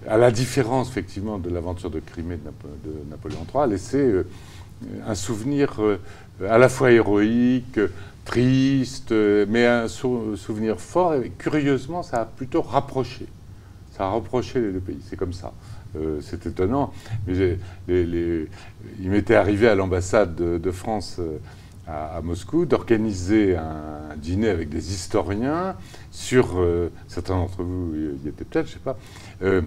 à 0.07 0.17
la 0.17 0.31
différence 0.31 0.89
effectivement 0.89 1.37
de 1.37 1.49
l'aventure 1.49 1.89
de 1.89 1.99
Crimée 1.99 2.37
de, 2.37 3.09
Napoléon 3.09 3.45
III, 3.53 3.63
a 3.63 3.67
laissé 3.67 3.97
euh, 3.97 4.25
un 5.05 5.15
souvenir 5.15 5.81
euh, 5.81 5.97
à 6.47 6.57
la 6.57 6.69
fois 6.69 6.91
héroïque, 6.91 7.79
triste, 8.23 9.11
mais 9.11 9.65
un 9.65 9.87
souvenir 9.87 10.79
fort. 10.79 11.15
Et 11.15 11.31
curieusement, 11.37 12.03
ça 12.03 12.21
a 12.21 12.25
plutôt 12.25 12.61
rapproché. 12.61 13.25
Ça 13.97 14.05
a 14.05 14.09
rapproché 14.09 14.61
les 14.61 14.71
deux 14.71 14.79
pays. 14.79 14.99
C'est 15.09 15.15
comme 15.15 15.33
ça. 15.33 15.51
c'est 16.21 16.45
étonnant. 16.45 16.93
Mais 17.25 17.57
il 17.87 19.09
m'était 19.09 19.33
arrivé 19.33 19.67
à 19.67 19.75
l'ambassade 19.75 20.35
de, 20.35 20.71
France 20.71 21.19
à, 21.87 22.21
Moscou 22.21 22.65
d'organiser 22.65 23.55
un, 23.55 24.15
dîner 24.17 24.49
avec 24.49 24.69
des 24.69 24.93
historiens 24.93 25.75
sur, 26.11 26.59
euh, 26.59 26.91
certains 27.07 27.35
d'entre 27.35 27.63
vous 27.63 27.93
y 27.95 28.27
étaient 28.27 28.43
peut-être, 28.43 28.67
je 28.67 28.73
sais 28.73 28.79
pas, 28.79 28.97
euh, 29.43 29.61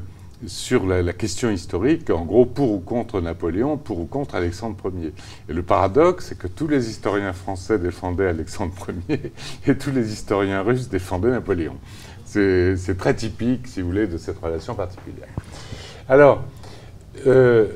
sur 0.46 0.86
la, 0.86 1.12
question 1.12 1.50
historique, 1.50 2.08
en 2.10 2.24
gros 2.24 2.46
pour 2.46 2.72
ou 2.72 2.80
contre 2.80 3.20
Napoléon, 3.20 3.76
pour 3.76 4.00
ou 4.00 4.06
contre 4.06 4.34
Alexandre 4.34 4.76
Ier. 4.98 5.12
Et 5.48 5.52
le 5.52 5.62
paradoxe, 5.62 6.26
c'est 6.28 6.38
que 6.38 6.46
tous 6.46 6.66
les 6.66 6.88
historiens 6.88 7.32
français 7.32 7.78
défendaient 7.78 8.28
Alexandre 8.28 8.74
Ier 9.08 9.32
et 9.66 9.76
tous 9.76 9.90
les 9.90 10.12
historiens 10.12 10.62
russes 10.62 10.88
défendaient 10.88 11.30
Napoléon. 11.30 11.76
C'est 12.24 12.96
très 12.96 13.14
typique, 13.14 13.66
si 13.66 13.80
vous 13.80 13.88
voulez, 13.88 14.06
de 14.06 14.16
cette 14.16 14.38
relation 14.38 14.74
particulière. 14.74 15.28
Alors, 16.08 16.44
euh, 17.26 17.66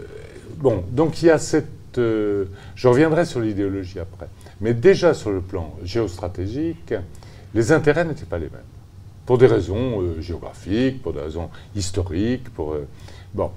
bon, 0.59 0.85
donc 0.91 1.23
il 1.23 1.27
y 1.27 1.31
a 1.31 1.39
cette 1.39 1.69
euh, 1.99 2.47
je 2.75 2.89
reviendrai 2.89 3.25
sur 3.25 3.41
l'idéologie 3.41 3.99
après. 3.99 4.29
Mais 4.61 4.75
déjà 4.75 5.15
sur 5.15 5.31
le 5.31 5.41
plan 5.41 5.75
géostratégique, 5.83 6.95
les 7.55 7.73
intérêts 7.73 8.05
n'étaient 8.05 8.25
pas 8.25 8.39
les 8.39 8.51
mêmes. 8.51 8.61
Pour 9.27 9.39
des 9.39 9.47
raisons 9.47 10.03
euh, 10.03 10.21
géographiques, 10.21 11.03
pour 11.03 11.13
des 11.13 11.21
raisons 11.21 11.51
historiques, 11.75 12.53
pour... 12.53 12.75
Euh, 12.75 12.87
bon. 13.33 13.51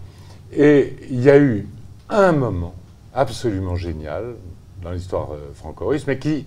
Et 0.53 0.95
il 1.09 1.21
y 1.21 1.29
a 1.29 1.37
eu 1.37 1.67
un 2.09 2.31
moment 2.31 2.75
absolument 3.13 3.75
génial 3.75 4.35
dans 4.81 4.91
l'histoire 4.91 5.29
franco-russe, 5.55 6.05
mais 6.07 6.19
qui, 6.19 6.45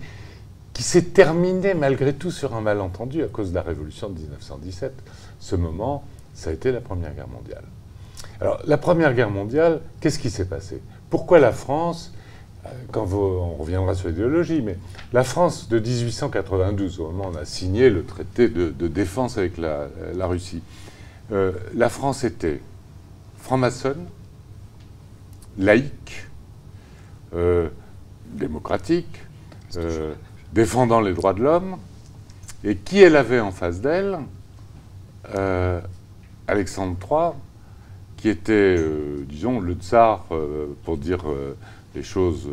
qui 0.73 0.83
s'est 0.83 1.03
terminé 1.03 1.73
malgré 1.73 2.13
tout 2.13 2.31
sur 2.31 2.55
un 2.55 2.61
malentendu 2.61 3.23
à 3.23 3.27
cause 3.27 3.49
de 3.51 3.55
la 3.55 3.61
révolution 3.61 4.09
de 4.09 4.19
1917. 4.19 4.93
Ce 5.39 5.55
moment, 5.55 6.03
ça 6.33 6.49
a 6.49 6.53
été 6.53 6.71
la 6.71 6.81
Première 6.81 7.13
Guerre 7.13 7.27
mondiale. 7.27 7.63
Alors, 8.39 8.59
la 8.65 8.77
Première 8.77 9.13
Guerre 9.13 9.29
mondiale, 9.29 9.81
qu'est-ce 9.99 10.17
qui 10.17 10.31
s'est 10.31 10.45
passé? 10.45 10.81
Pourquoi 11.11 11.39
la 11.39 11.51
France, 11.51 12.13
euh, 12.65 12.69
quand 12.91 13.05
on 13.13 13.55
reviendra 13.55 13.93
sur 13.93 14.07
l'idéologie, 14.07 14.63
mais 14.63 14.77
la 15.13 15.23
France 15.23 15.69
de 15.69 15.77
1892, 15.77 16.99
au 16.99 17.11
moment 17.11 17.25
où 17.25 17.33
on 17.33 17.37
a 17.37 17.45
signé 17.45 17.91
le 17.91 18.03
traité 18.03 18.47
de, 18.47 18.87
défense 18.87 19.37
avec 19.37 19.57
la, 19.57 19.89
Russie, 20.25 20.63
euh, 21.31 21.51
la 21.75 21.89
France 21.89 22.23
était 22.23 22.61
franc-maçonne, 23.37 24.05
laïque, 25.59 26.27
euh, 27.35 27.69
démocratique, 28.27 29.19
défendant 30.53 31.01
les 31.01 31.13
droits 31.13 31.33
de 31.33 31.43
l'homme, 31.43 31.77
et 32.63 32.75
qui 32.77 33.01
elle 33.01 33.15
avait 33.15 33.39
en 33.39 33.51
face 33.51 33.81
d'elle 33.81 34.19
Alexandre 36.47 36.97
III, 37.09 37.31
qui 38.21 38.29
était, 38.29 38.75
euh, 38.77 39.25
disons, 39.27 39.59
le 39.59 39.73
tsar, 39.73 40.27
euh, 40.31 40.67
pour 40.83 40.97
dire 40.97 41.27
euh, 41.27 41.57
les 41.95 42.03
choses 42.03 42.47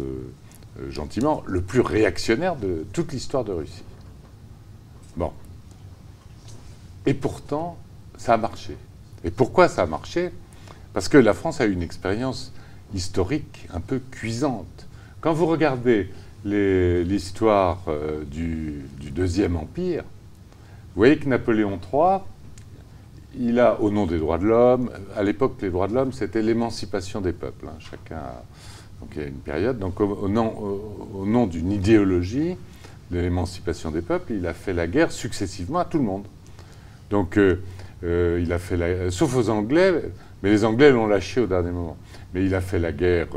gentiment, 0.91 1.43
le 1.47 1.61
plus 1.61 1.81
réactionnaire 1.81 2.57
de 2.57 2.87
toute 2.93 3.13
l'histoire 3.13 3.45
de 3.45 3.53
Russie. 3.53 3.83
Bon. 5.17 5.33
Et 7.05 7.15
pourtant, 7.15 7.77
ça 8.17 8.35
a 8.35 8.37
marché. 8.39 8.77
Et 9.25 9.31
pourquoi 9.31 9.69
ça 9.69 9.83
a 9.83 9.87
marché? 9.87 10.31
Parce 10.95 11.09
que 11.09 11.19
la 11.19 11.35
France 11.35 11.61
a 11.61 11.67
eu 11.67 11.73
une 11.73 11.83
expérience 11.83 12.53
historique 12.95 13.67
un 13.75 13.81
peu 13.81 14.01
cuisante. 14.11 14.87
Quand 15.21 15.35
vous 15.35 15.47
regardez 15.47 16.11
l'histoire 16.45 17.85
du, 18.31 18.85
du, 18.99 19.11
Deuxième 19.11 19.57
Empire, 19.57 20.03
vous 20.03 21.01
voyez 21.01 21.19
que 21.19 21.29
Napoléon 21.29 21.79
III, 21.93 22.21
il 23.37 23.61
a, 23.61 23.81
au 23.81 23.91
nom 23.91 24.07
des 24.07 24.19
droits 24.19 24.39
de 24.39 24.47
l'homme, 24.47 24.91
à 25.17 25.23
l'époque, 25.23 25.57
les 25.61 25.71
droits 25.71 25.89
de 25.89 25.95
l'homme, 25.95 26.13
c'était 26.13 26.43
l'émancipation 26.43 27.21
des 27.21 27.33
peuples. 27.33 27.67
Hein. 27.67 27.77
Chacun 27.79 28.23
donc 29.01 29.11
il 29.15 29.23
y 29.23 29.25
a 29.25 29.29
une 29.29 29.35
période. 29.35 29.79
Donc 29.79 30.01
au, 30.01 30.29
nom, 30.29 31.47
d'une 31.47 31.73
idéologie 31.73 32.57
de 33.11 33.21
l'émancipation 33.21 33.91
des 33.91 34.03
peuples, 34.03 34.33
il 34.33 34.47
a 34.47 34.55
fait 34.55 34.73
la 34.73 34.87
guerre 34.87 35.13
successivement 35.13 35.79
à 35.79 35.85
tout 35.85 35.99
le 35.99 36.05
monde. 36.05 36.25
Donc 37.11 37.39
euh, 37.39 37.63
euh, 38.05 38.41
il 38.43 38.53
a 38.53 38.59
fait 38.59 38.77
la, 38.77 39.11
sauf 39.11 39.35
aux 39.37 39.51
Anglais, 39.51 39.93
mais 40.43 40.51
les 40.51 40.65
Anglais 40.65 40.91
l'ont 40.91 41.07
lâché 41.07 41.41
au 41.41 41.47
dernier 41.47 41.71
moment. 41.71 41.97
Mais 42.35 42.45
il 42.45 42.55
a 42.55 42.61
fait 42.61 42.79
la 42.79 42.93
guerre 42.93 43.29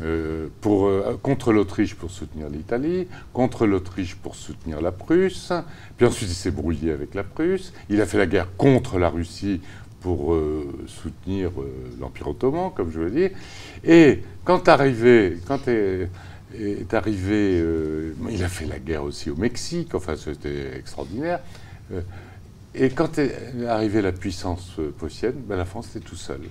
euh, 0.00 0.48
pour, 0.62 0.86
euh, 0.86 1.18
contre 1.22 1.52
l'Autriche 1.52 1.94
pour 1.94 2.10
soutenir 2.10 2.48
l'Italie, 2.48 3.08
contre 3.34 3.66
l'Autriche 3.66 4.14
pour 4.14 4.36
soutenir 4.36 4.80
la 4.80 4.90
Prusse, 4.90 5.52
puis 5.98 6.06
ensuite 6.06 6.30
il 6.30 6.34
s'est 6.34 6.50
brouillé 6.50 6.92
avec 6.92 7.14
la 7.14 7.22
Prusse, 7.22 7.74
il 7.90 8.00
a 8.00 8.06
fait 8.06 8.16
la 8.16 8.24
guerre 8.24 8.48
contre 8.56 8.98
la 8.98 9.10
Russie 9.10 9.60
pour 10.00 10.32
euh, 10.32 10.66
soutenir 10.86 11.50
l'Empire 12.00 12.28
ottoman, 12.28 12.70
comme 12.74 12.90
je 12.90 13.00
veux 13.00 13.10
dire, 13.10 13.32
et 13.84 14.22
quand 14.44 14.66
arrivé, 14.66 15.38
quand 15.46 15.68
est, 15.68 16.08
est 16.58 16.94
arrivé, 16.94 17.62
il 18.30 18.42
a 18.42 18.48
fait 18.48 18.66
la 18.66 18.78
guerre 18.78 19.04
aussi 19.04 19.28
au 19.28 19.36
Mexique, 19.36 19.94
enfin 19.94 20.16
c'était 20.16 20.74
extraordinaire, 20.74 21.40
et 22.74 22.88
quand 22.88 23.18
est 23.18 23.66
arrivée 23.68 24.00
la 24.00 24.12
puissance 24.12 24.80
prussienne, 24.96 25.34
ben, 25.46 25.56
la 25.56 25.66
France 25.66 25.94
était 25.94 26.04
tout 26.04 26.16
seule. 26.16 26.48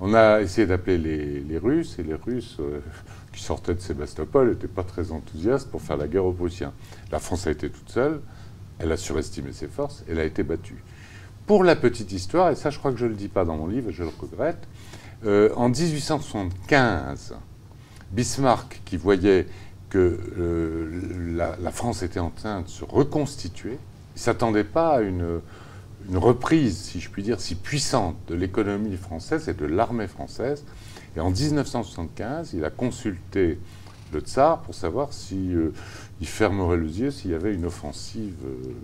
On 0.00 0.12
a 0.14 0.40
essayé 0.40 0.66
d'appeler 0.66 0.98
les, 0.98 1.58
Russes, 1.58 1.98
et 1.98 2.02
les 2.02 2.14
Russes, 2.14 2.56
euh, 2.60 2.80
qui 3.32 3.42
sortaient 3.42 3.74
de 3.74 3.80
Sébastopol, 3.80 4.50
n'étaient 4.50 4.66
pas 4.66 4.82
très 4.82 5.12
enthousiastes 5.12 5.70
pour 5.70 5.82
faire 5.82 5.96
la 5.96 6.08
guerre 6.08 6.24
aux 6.24 6.32
Prussiens. 6.32 6.72
La 7.12 7.18
France 7.18 7.46
a 7.46 7.50
été 7.50 7.70
toute 7.70 7.90
seule, 7.90 8.20
elle 8.78 8.90
a 8.92 8.96
surestimé 8.96 9.52
ses 9.52 9.68
forces, 9.68 10.04
elle 10.08 10.18
a 10.18 10.24
été 10.24 10.42
battue. 10.42 10.82
Pour 11.46 11.62
la 11.62 11.76
petite 11.76 12.12
histoire, 12.12 12.50
et 12.50 12.56
ça 12.56 12.70
je 12.70 12.78
crois 12.78 12.90
que 12.90 12.98
je 12.98 13.04
ne 13.04 13.10
le 13.10 13.16
dis 13.16 13.28
pas 13.28 13.44
dans 13.44 13.56
mon 13.56 13.66
livre, 13.66 13.90
je 13.90 14.02
le 14.02 14.10
regrette, 14.20 14.66
euh, 15.26 15.50
en 15.56 15.68
1875, 15.68 17.34
Bismarck, 18.10 18.80
qui 18.84 18.96
voyait 18.96 19.46
que 19.90 20.18
euh, 20.38 21.36
la, 21.36 21.56
la, 21.60 21.70
France 21.70 22.02
était 22.02 22.20
en 22.20 22.30
train 22.30 22.62
de 22.62 22.68
se 22.68 22.84
reconstituer, 22.84 23.72
il 23.72 24.16
ne 24.16 24.20
s'attendait 24.20 24.64
pas 24.64 24.96
à 24.96 25.00
une 25.02 25.40
une 26.08 26.18
reprise, 26.18 26.76
si 26.76 27.00
je 27.00 27.10
puis 27.10 27.22
dire, 27.22 27.40
si 27.40 27.54
puissante 27.54 28.16
de 28.28 28.34
l'économie 28.34 28.96
française 28.96 29.48
et 29.48 29.54
de 29.54 29.64
l'armée 29.64 30.06
française. 30.06 30.64
Et 31.16 31.20
en 31.20 31.30
1975, 31.30 32.52
il 32.54 32.64
a 32.64 32.70
consulté 32.70 33.58
le 34.12 34.20
tsar 34.20 34.62
pour 34.62 34.74
savoir 34.74 35.12
si 35.12 35.54
euh, 35.54 35.72
il 36.20 36.26
fermerait 36.26 36.76
les 36.76 37.00
yeux 37.00 37.10
s'il 37.10 37.30
y 37.30 37.34
avait 37.34 37.54
une 37.54 37.64
offensive 37.64 38.34
euh, 38.44 38.74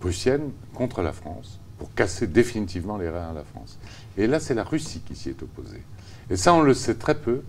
prussienne 0.00 0.50
contre 0.74 1.02
la 1.02 1.12
France 1.12 1.60
pour 1.78 1.92
casser 1.94 2.26
définitivement 2.26 2.96
les 2.96 3.08
reins 3.08 3.30
à 3.30 3.32
la 3.32 3.44
France. 3.44 3.78
Et 4.16 4.26
là, 4.26 4.40
c'est 4.40 4.54
la 4.54 4.64
Russie 4.64 5.02
qui 5.04 5.14
s'y 5.14 5.30
est 5.30 5.42
opposée. 5.42 5.82
Et 6.30 6.36
ça, 6.36 6.54
on 6.54 6.62
le 6.62 6.74
sait 6.74 6.94
très 6.94 7.14
peu 7.14 7.42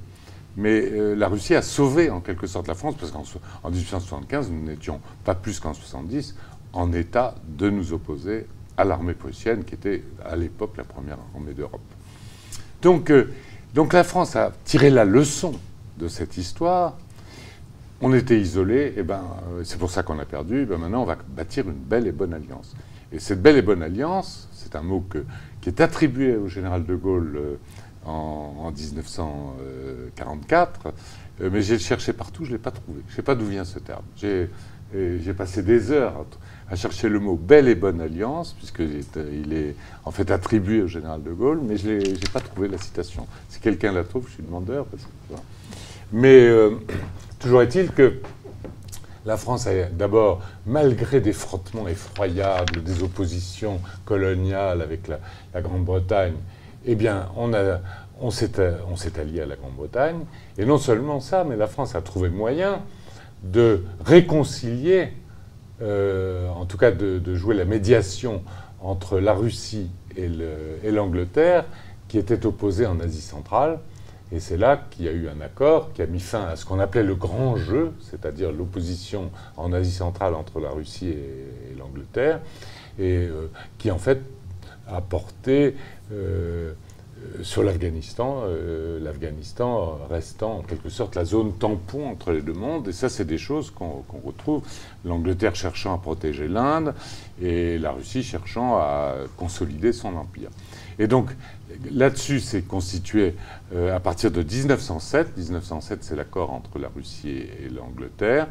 Mais 0.57 0.89
euh, 0.91 1.15
la 1.15 1.27
Russie 1.27 1.55
a 1.55 1.61
sauvé 1.61 2.09
en 2.09 2.21
quelque 2.21 2.47
sorte 2.47 2.67
la 2.67 2.75
France, 2.75 2.95
parce 2.99 3.11
qu'en 3.11 3.69
1875, 3.69 4.51
nous 4.51 4.63
n'étions 4.63 5.01
pas 5.23 5.35
plus 5.35 5.59
qu'en 5.59 5.73
70 5.73 6.35
en 6.73 6.91
état 6.93 7.35
de 7.47 7.69
nous 7.69 7.93
opposer 7.93 8.47
à 8.77 8.83
l'armée 8.83 9.13
prussienne, 9.13 9.63
qui 9.63 9.75
était 9.75 10.03
à 10.23 10.35
l'époque 10.35 10.77
la 10.77 10.83
première 10.83 11.17
armée 11.33 11.53
d'Europe. 11.53 11.81
Donc, 12.81 13.09
euh, 13.09 13.31
donc 13.73 13.93
la 13.93 14.03
France 14.03 14.35
a 14.35 14.51
tiré 14.63 14.89
la 14.89 15.05
leçon 15.05 15.53
de 15.97 16.07
cette 16.07 16.37
histoire. 16.37 16.97
On 18.01 18.13
était 18.13 18.39
isolé, 18.39 18.93
et 18.97 19.03
ben, 19.03 19.23
euh, 19.49 19.63
c'est 19.63 19.79
pour 19.79 19.89
ça 19.89 20.03
qu'on 20.03 20.19
a 20.19 20.25
perdu. 20.25 20.65
Ben 20.65 20.77
maintenant, 20.77 21.03
on 21.03 21.05
va 21.05 21.17
bâtir 21.29 21.67
une 21.67 21.73
belle 21.73 22.07
et 22.07 22.11
bonne 22.11 22.33
alliance. 22.33 22.75
Et 23.11 23.19
cette 23.19 23.41
belle 23.41 23.57
et 23.57 23.61
bonne 23.61 23.81
alliance, 23.81 24.49
c'est 24.53 24.75
un 24.75 24.81
mot 24.81 25.05
qui 25.61 25.69
est 25.69 25.79
attribué 25.79 26.35
au 26.35 26.47
général 26.47 26.85
de 26.85 26.95
Gaulle 26.95 27.57
en, 28.05 28.71
1944, 28.71 30.93
euh, 31.41 31.49
mais 31.51 31.61
j'ai 31.61 31.77
cherché 31.79 32.13
partout, 32.13 32.45
je 32.45 32.51
ne 32.51 32.57
l'ai 32.57 32.61
pas 32.61 32.71
trouvé. 32.71 33.01
Je 33.07 33.13
ne 33.13 33.15
sais 33.15 33.21
pas 33.21 33.35
d'où 33.35 33.45
vient 33.45 33.65
ce 33.65 33.79
terme. 33.79 34.03
J'ai 34.17 34.49
passé 35.35 35.63
des 35.63 35.91
heures 35.91 36.25
à 36.69 36.75
chercher 36.75 37.09
le 37.09 37.19
mot 37.19 37.35
belle 37.35 37.67
et 37.67 37.75
bonne 37.75 38.01
alliance, 38.01 38.53
puisqu'il 38.53 38.95
est, 38.95 39.19
il 39.31 39.53
est 39.53 39.75
en 40.03 40.11
fait 40.11 40.31
attribué 40.31 40.81
au 40.81 40.87
général 40.87 41.21
de 41.21 41.31
Gaulle, 41.31 41.59
mais 41.63 41.77
je 41.77 41.89
n'ai 41.89 42.13
pas 42.33 42.39
trouvé 42.39 42.67
la 42.67 42.77
citation. 42.77 43.27
Si 43.49 43.59
quelqu'un 43.59 43.91
la 43.91 44.03
trouve, 44.03 44.27
je 44.27 44.33
suis 44.33 44.43
demandeur. 44.43 44.87
mais 46.11 46.41
euh, 46.41 46.71
toujours 47.39 47.61
est-il 47.61 47.91
que 47.91 48.19
la 49.25 49.37
France 49.37 49.67
a 49.67 49.85
d'abord, 49.85 50.41
malgré 50.65 51.19
des 51.19 51.33
frottements 51.33 51.87
effroyables, 51.87 52.83
des 52.83 53.01
oppositions 53.03 53.79
coloniales 54.05 54.81
avec 54.81 55.07
la, 55.07 55.61
Grande-Bretagne, 55.61 56.35
eh 56.85 56.95
bien, 56.95 57.29
on, 57.35 57.51
on 58.21 58.29
s'est 58.29 59.19
allié 59.19 59.41
à 59.41 59.45
la 59.45 59.55
Grande-Bretagne. 59.55 60.19
Et 60.57 60.65
non 60.65 60.77
seulement 60.77 61.19
ça, 61.19 61.43
mais 61.43 61.55
la 61.55 61.67
France 61.67 61.95
a 61.95 62.01
trouvé 62.01 62.29
moyen 62.29 62.81
de 63.43 63.83
réconcilier, 64.05 65.13
euh, 65.81 66.49
en 66.49 66.65
tout 66.65 66.77
cas 66.77 66.91
de, 66.91 67.35
jouer 67.35 67.55
la 67.55 67.65
médiation 67.65 68.43
entre 68.81 69.19
la 69.19 69.33
Russie 69.33 69.89
et 70.15 70.91
l'Angleterre, 70.91 71.65
qui 72.07 72.17
étaient 72.17 72.45
opposés 72.45 72.85
en 72.85 72.99
Asie 72.99 73.21
centrale. 73.21 73.79
Et 74.31 74.39
c'est 74.39 74.57
là 74.57 74.81
qu'il 74.89 75.05
y 75.05 75.07
a 75.07 75.11
eu 75.11 75.27
un 75.29 75.39
accord 75.41 75.93
qui 75.93 76.01
a 76.01 76.07
mis 76.07 76.19
fin 76.19 76.45
à 76.45 76.55
ce 76.55 76.65
qu'on 76.65 76.79
appelait 76.79 77.03
le 77.03 77.15
grand 77.15 77.57
jeu, 77.57 77.93
c'est-à-dire 78.01 78.51
l'opposition 78.51 79.29
en 79.55 79.71
Asie 79.71 79.91
centrale 79.91 80.33
entre 80.33 80.59
la 80.59 80.69
Russie 80.69 81.09
et, 81.09 81.77
l'Angleterre, 81.77 82.39
et 82.97 83.17
euh, 83.17 83.51
qui 83.77 83.91
en 83.91 83.99
fait 83.99 84.21
a 84.87 85.01
porté 85.01 85.75
euh, 86.11 86.73
sur 87.43 87.63
l'Afghanistan, 87.63 88.43
euh, 88.45 88.99
l'Afghanistan 88.99 89.99
restant 90.09 90.59
en 90.59 90.61
quelque 90.61 90.89
sorte 90.89 91.15
la 91.15 91.25
zone 91.25 91.53
tampon 91.53 92.09
entre 92.09 92.31
les 92.31 92.41
deux 92.41 92.53
mondes. 92.53 92.87
Et 92.87 92.91
ça, 92.91 93.09
c'est 93.09 93.25
des 93.25 93.37
choses 93.37 93.71
qu'on 93.71 94.03
retrouve. 94.23 94.63
L'Angleterre 95.03 95.55
cherchant 95.55 95.93
à 95.93 95.97
protéger 95.97 96.47
l'Inde 96.47 96.93
et 97.41 97.77
la 97.77 97.91
Russie 97.91 98.23
cherchant 98.23 98.77
à 98.77 99.15
consolider 99.37 99.93
son 99.93 100.15
empire. 100.15 100.49
Et 100.97 101.07
donc, 101.07 101.29
là-dessus, 101.91 102.39
c'est 102.39 102.61
constitué 102.61 103.35
euh, 103.73 103.95
à 103.95 103.99
partir 103.99 104.31
de 104.31 104.41
1907. 104.41 105.37
1907, 105.37 106.03
c'est 106.03 106.15
l'accord 106.15 106.51
entre 106.51 106.79
la 106.79 106.89
Russie 106.95 107.29
et, 107.29 107.69
l'Angleterre. 107.69 108.47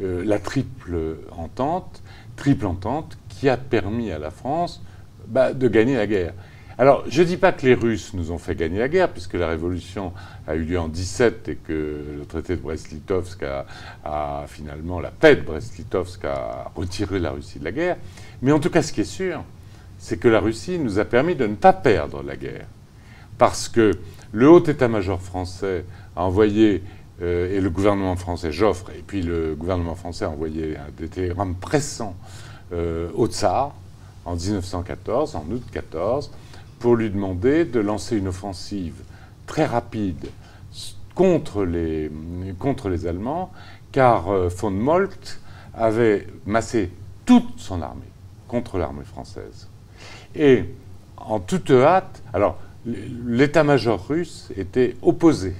la 0.00 0.38
triple 0.38 1.18
entente, 1.30 2.02
triple 2.36 2.66
entente 2.66 3.16
qui 3.28 3.48
a 3.48 3.56
permis 3.56 4.10
à 4.10 4.18
la 4.18 4.30
France 4.30 4.82
bah, 5.26 5.52
de 5.52 5.68
gagner 5.68 5.96
la 5.96 6.06
guerre. 6.06 6.34
Alors, 6.78 7.04
je 7.08 7.22
ne 7.22 7.26
dis 7.26 7.38
pas 7.38 7.52
que 7.52 7.64
les 7.64 7.72
Russes 7.72 8.12
nous 8.12 8.32
ont 8.32 8.38
fait 8.38 8.54
gagner 8.54 8.78
la 8.78 8.88
guerre, 8.88 9.10
puisque 9.10 9.32
la 9.32 9.48
révolution 9.48 10.12
a 10.46 10.54
eu 10.56 10.62
lieu 10.62 10.78
en 10.78 10.88
17 10.88 11.48
et 11.48 11.56
que 11.56 12.02
le 12.18 12.26
traité 12.26 12.54
de 12.54 12.60
Brest-Litovsk 12.60 13.42
a, 14.04 14.44
finalement, 14.46 15.00
la 15.00 15.10
paix 15.10 15.36
de 15.36 15.40
Brest-Litovsk 15.40 16.26
a 16.26 16.70
retiré 16.74 17.18
la 17.18 17.30
Russie 17.30 17.58
de 17.58 17.64
la 17.64 17.72
guerre. 17.72 17.96
Mais 18.42 18.52
en 18.52 18.60
tout 18.60 18.68
cas, 18.68 18.82
ce 18.82 18.92
qui 18.92 19.00
est 19.00 19.04
sûr, 19.04 19.42
c'est 19.98 20.18
que 20.18 20.28
la 20.28 20.38
Russie 20.38 20.78
nous 20.78 20.98
a 20.98 21.06
permis 21.06 21.34
de 21.34 21.46
ne 21.46 21.54
pas 21.54 21.72
perdre 21.72 22.22
la 22.22 22.36
guerre. 22.36 22.66
Parce 23.38 23.70
que 23.70 23.92
le 24.32 24.50
haut 24.50 24.62
état-major 24.62 25.22
français 25.22 25.86
a 26.14 26.24
envoyé, 26.24 26.82
euh, 27.22 27.56
et 27.56 27.62
le 27.62 27.70
gouvernement 27.70 28.16
français, 28.16 28.52
Joffre, 28.52 28.90
et 28.90 29.02
puis 29.06 29.22
le 29.22 29.54
gouvernement 29.54 29.94
français 29.94 30.26
a 30.26 30.30
envoyé 30.30 30.76
des 30.98 31.08
télégrammes 31.08 31.54
pressants 31.54 32.16
euh, 32.74 33.08
au 33.14 33.28
tsar 33.28 33.74
en 34.26 34.36
1914, 34.36 35.36
en 35.36 35.46
août 35.50 35.62
14, 35.72 36.30
lui 36.94 37.10
demander 37.10 37.64
de 37.64 37.80
lancer 37.80 38.16
une 38.16 38.28
offensive 38.28 38.94
très 39.46 39.64
rapide 39.64 40.28
contre 41.14 41.64
les, 41.64 42.10
contre 42.58 42.88
les 42.88 43.06
Allemands, 43.06 43.50
car 43.90 44.28
euh, 44.28 44.48
von 44.48 44.70
Moltke 44.70 45.38
avait 45.74 46.26
massé 46.44 46.90
toute 47.24 47.58
son 47.58 47.82
armée 47.82 48.02
contre 48.48 48.78
l'armée 48.78 49.04
française. 49.04 49.68
Et 50.34 50.64
en 51.16 51.40
toute 51.40 51.70
hâte, 51.70 52.22
alors 52.32 52.58
l'état-major 52.84 54.06
russe 54.06 54.50
était 54.56 54.96
opposé, 55.02 55.54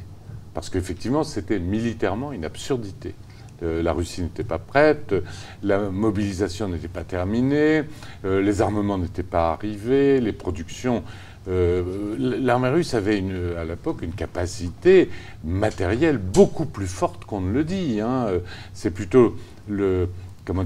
parce 0.55 0.71
qu'effectivement 0.71 1.25
c'était 1.25 1.59
militairement 1.59 2.33
une 2.33 2.45
absurdité. 2.45 3.15
Euh, 3.63 3.83
la 3.83 3.93
Russie 3.93 4.23
n'était 4.23 4.45
pas 4.45 4.59
prête, 4.59 5.15
la 5.63 5.91
mobilisation 5.91 6.69
n'était 6.69 6.89
pas 6.89 7.05
terminée, 7.05 7.83
euh, 8.25 8.43
les 8.43 8.61
armements 8.61 8.99
n'étaient 8.99 9.23
pas 9.23 9.53
arrivés, 9.53 10.21
les 10.21 10.33
productions. 10.33 11.03
Euh, 11.49 12.17
l'armée 12.19 12.69
russe 12.69 12.95
avait 12.95 13.23
à 13.57 13.65
l'époque 13.65 14.03
une 14.03 14.13
capacité 14.13 15.09
matérielle 15.45 16.19
beaucoup 16.19 16.67
plus 16.67 16.89
forte 16.89 17.25
qu'on 17.25 17.41
ne 17.41 17.53
le 17.53 17.65
dit. 17.65 18.01
Hein. 18.01 18.27
C'est 18.75 18.91
plutôt 18.91 19.37
le, 19.69 20.09
comment 20.45 20.65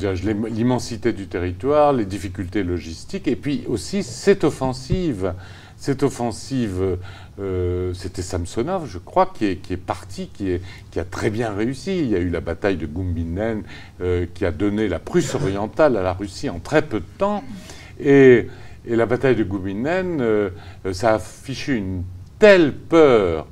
l'immensité 0.49 1.13
du 1.13 1.27
territoire, 1.27 1.93
les 1.93 2.07
difficultés 2.07 2.63
logistiques, 2.63 3.29
et 3.29 3.37
puis 3.37 3.65
aussi 3.69 4.03
cette 4.03 4.43
offensive 4.43 5.35
cette 5.81 6.03
offensive, 6.03 6.99
euh, 7.41 7.95
c'était 7.95 8.21
Samsonov, 8.21 8.87
je 8.87 8.99
crois, 8.99 9.33
qui 9.35 9.47
est, 9.47 9.77
parti, 9.79 10.29
qui, 10.29 10.61
a 10.99 11.05
très 11.05 11.31
bien 11.31 11.55
réussi. 11.55 12.01
Il 12.01 12.11
y 12.11 12.15
a 12.15 12.19
eu 12.19 12.29
la 12.29 12.43
bataille 12.43 12.77
de 12.77 12.85
Gumbinen 12.85 13.63
euh, 14.03 14.27
qui 14.35 14.45
a 14.45 14.51
donné 14.53 14.89
la 14.89 14.99
Prusse 14.99 15.35
orientale 15.35 15.97
à 15.97 16.03
la 16.03 16.13
Russie 16.13 16.51
en 16.51 16.59
très 16.59 16.83
peu 16.83 17.01
de 17.01 17.07
temps. 17.17 17.43
Et, 17.99 18.49
la 18.87 19.07
bataille 19.07 19.37
de 19.37 19.45
Gumbinen, 19.45 20.21
euh, 20.21 20.51
ça 20.93 21.13
a 21.13 21.15
affiché 21.15 21.75
une 21.75 22.03
telle 22.39 22.75
peur 22.75 23.47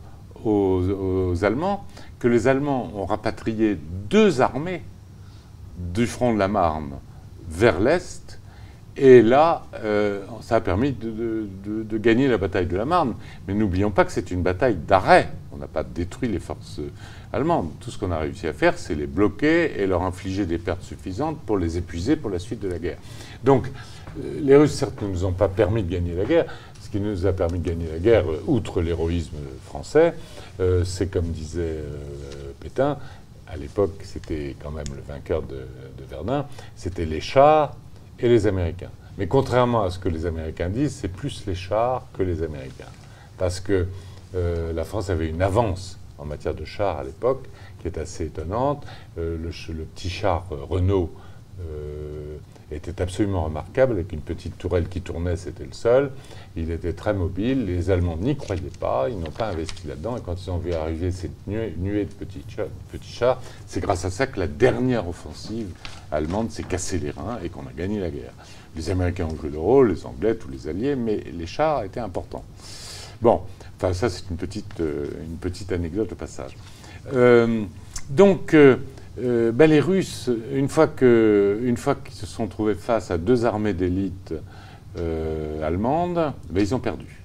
aux, 0.44 1.34
Allemands 1.42 1.86
que 2.18 2.28
les 2.28 2.46
Allemands 2.46 2.92
ont 2.94 3.06
rapatrié 3.06 3.78
deux 4.10 4.42
armées 4.42 4.82
du 5.78 6.06
front 6.06 6.34
de 6.34 6.38
la 6.38 6.48
Marne 6.48 6.92
vers 7.48 7.80
l'Est 7.80 8.38
et 9.00 9.22
là, 9.22 9.62
euh, 9.74 10.24
ça 10.40 10.56
a 10.56 10.60
permis 10.60 10.92
de, 10.92 11.46
gagner 11.98 12.26
la 12.26 12.36
bataille 12.36 12.66
de 12.66 12.76
la 12.76 12.84
Marne. 12.84 13.14
Mais 13.46 13.54
n'oublions 13.54 13.92
pas 13.92 14.04
que 14.04 14.10
c'est 14.10 14.32
une 14.32 14.42
bataille 14.42 14.74
d'arrêt. 14.74 15.30
On 15.52 15.56
n'a 15.56 15.68
pas 15.68 15.84
détruit 15.84 16.28
les 16.28 16.40
forces 16.40 16.80
allemandes. 17.32 17.70
Tout 17.78 17.92
ce 17.92 17.98
qu'on 17.98 18.10
a 18.10 18.18
réussi 18.18 18.48
à 18.48 18.52
faire, 18.52 18.76
c'est 18.76 18.96
les 18.96 19.06
bloquer 19.06 19.80
et 19.80 19.86
leur 19.86 20.02
infliger 20.02 20.46
des 20.46 20.58
pertes 20.58 20.82
suffisantes 20.82 21.38
pour 21.46 21.58
les 21.58 21.76
épuiser 21.76 22.16
pour 22.16 22.30
la 22.30 22.40
suite 22.40 22.58
de 22.60 22.68
la 22.68 22.78
guerre. 22.80 22.98
Donc, 23.44 23.68
euh, 23.68 24.40
les 24.42 24.56
Russes, 24.56 24.74
certes, 24.74 25.00
ne 25.00 25.08
nous 25.08 25.24
ont 25.24 25.32
pas 25.32 25.48
permis 25.48 25.84
de 25.84 25.92
gagner 25.92 26.14
la 26.14 26.24
guerre. 26.24 26.46
Ce 26.80 26.90
qui 26.90 26.98
nous 26.98 27.24
a 27.24 27.32
permis 27.32 27.60
de 27.60 27.68
gagner 27.68 27.86
la 27.92 27.98
guerre, 28.00 28.28
euh, 28.28 28.42
outre 28.48 28.80
l'héroïsme 28.82 29.36
français, 29.64 30.14
c'est 30.84 31.08
comme 31.08 31.26
disait 31.26 31.84
Pétain, 32.58 32.98
à 33.46 33.56
l'époque, 33.56 34.00
c'était 34.02 34.56
quand 34.60 34.72
même 34.72 34.88
le 34.92 35.02
vainqueur 35.06 35.42
de, 35.42 35.54
de 35.54 36.04
Verdun, 36.10 36.46
c'était 36.74 37.04
les 37.04 37.20
chars 37.20 37.76
et 38.20 38.28
les 38.28 38.46
Américains. 38.46 38.90
Mais 39.18 39.26
contrairement 39.26 39.82
à 39.82 39.90
ce 39.90 39.98
que 39.98 40.08
les 40.08 40.26
Américains 40.26 40.68
disent, 40.68 40.94
c'est 40.94 41.08
plus 41.08 41.44
les 41.46 41.54
chars 41.54 42.06
que 42.16 42.22
les 42.22 42.42
Américains. 42.42 42.92
Parce 43.36 43.60
que 43.60 43.88
euh, 44.34 44.72
la 44.72 44.84
France 44.84 45.10
avait 45.10 45.28
une 45.28 45.42
avance 45.42 45.98
en 46.18 46.24
matière 46.24 46.54
de 46.54 46.64
chars 46.64 46.98
à 46.98 47.04
l'époque 47.04 47.46
qui 47.80 47.88
est 47.88 47.98
assez 47.98 48.26
étonnante. 48.26 48.86
Euh, 49.18 49.36
le, 49.38 49.84
petit 49.84 50.10
char 50.10 50.46
Renault 50.50 51.10
euh, 51.60 52.36
était 52.70 53.00
absolument 53.00 53.44
remarquable, 53.44 53.94
avec 53.94 54.12
une 54.12 54.20
petite 54.20 54.58
tourelle 54.58 54.88
qui 54.88 55.00
tournait, 55.00 55.36
c'était 55.36 55.64
le 55.64 55.72
seul. 55.72 56.10
Il 56.56 56.70
était 56.70 56.92
très 56.92 57.14
mobile, 57.14 57.64
les 57.64 57.90
Allemands 57.90 58.16
n'y 58.16 58.36
croyaient 58.36 58.62
pas, 58.78 59.08
ils 59.08 59.18
n'ont 59.18 59.30
pas 59.30 59.48
investi 59.48 59.86
là-dedans, 59.86 60.16
et 60.16 60.20
quand 60.20 60.34
ils 60.34 60.50
ont 60.50 60.58
vu 60.58 60.74
arriver 60.74 61.10
cette 61.10 61.46
nuée, 61.46 61.70
de 61.70 62.04
petits 62.04 62.44
chars, 62.48 62.66
petits 62.92 63.12
chars 63.12 63.40
c'est 63.66 63.80
grâce 63.80 64.04
à 64.04 64.10
ça 64.10 64.26
que 64.26 64.38
la 64.38 64.46
dernière 64.46 65.08
offensive 65.08 65.68
allemande 66.10 66.50
s'est 66.50 66.62
cassée 66.62 66.98
les 66.98 67.10
reins 67.10 67.38
et 67.42 67.48
qu'on 67.48 67.62
a 67.62 67.72
gagné 67.76 68.00
la 68.00 68.10
guerre. 68.10 68.32
Les 68.76 68.90
Américains 68.90 69.26
ont 69.26 69.36
joué 69.36 69.50
le 69.50 69.58
rôle, 69.58 69.92
les 69.92 70.04
Anglais, 70.06 70.34
tous 70.34 70.50
les 70.50 70.68
Alliés, 70.68 70.94
mais 70.94 71.24
les 71.32 71.46
chars 71.46 71.84
étaient 71.84 72.00
importants. 72.00 72.44
Bon, 73.22 73.42
enfin 73.76 73.94
ça 73.94 74.10
c'est 74.10 74.28
une 74.30 74.36
petite, 74.36 74.80
euh, 74.80 75.06
une 75.24 75.36
petite 75.36 75.72
anecdote 75.72 76.12
au 76.12 76.16
passage. 76.16 76.56
Euh, 77.14 77.64
donc, 78.10 78.54
euh, 78.54 78.76
ben, 79.20 79.70
les 79.70 79.80
Russes, 79.80 80.30
une 80.52 80.68
fois 80.68 80.86
qu'ils 80.86 82.14
se 82.14 82.26
sont 82.26 82.46
trouvés 82.46 82.74
face 82.74 83.10
à 83.10 83.18
deux 83.18 83.44
armées 83.44 83.74
d'élite 83.74 84.34
euh, 84.98 85.66
allemandes, 85.66 86.32
ben, 86.50 86.60
ils 86.60 86.74
ont 86.74 86.80
perdu. 86.80 87.22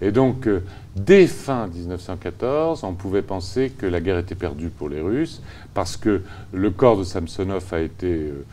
Et 0.00 0.10
donc, 0.10 0.46
euh, 0.46 0.62
dès 0.96 1.26
fin 1.26 1.68
1914, 1.68 2.82
on 2.84 2.94
pouvait 2.94 3.22
penser 3.22 3.70
que 3.70 3.86
la 3.86 4.00
guerre 4.00 4.18
était 4.18 4.34
perdue 4.34 4.68
pour 4.68 4.88
les 4.88 5.00
Russes, 5.00 5.40
parce 5.74 5.96
que 5.96 6.22
le 6.52 6.70
corps 6.70 6.98
de 6.98 7.04
Samsonov 7.04 7.72
a 7.72 7.80
été 7.80 8.08
euh, 8.08 8.44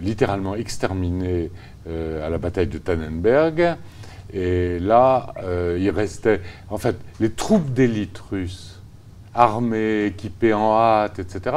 littéralement 0.00 0.54
exterminé 0.54 1.50
à 1.84 2.28
la 2.28 2.38
bataille 2.38 2.68
de 2.68 2.78
Tannenberg. 2.78 3.76
Et 4.32 4.78
là, 4.78 5.34
il 5.76 5.90
restait. 5.90 6.40
En 6.70 6.78
fait, 6.78 6.94
les 7.18 7.30
troupes 7.30 7.72
d'élite 7.72 8.16
russes, 8.30 8.80
armées, 9.34 10.04
équipées 10.06 10.54
en 10.54 10.74
hâte, 10.78 11.18
etc., 11.18 11.56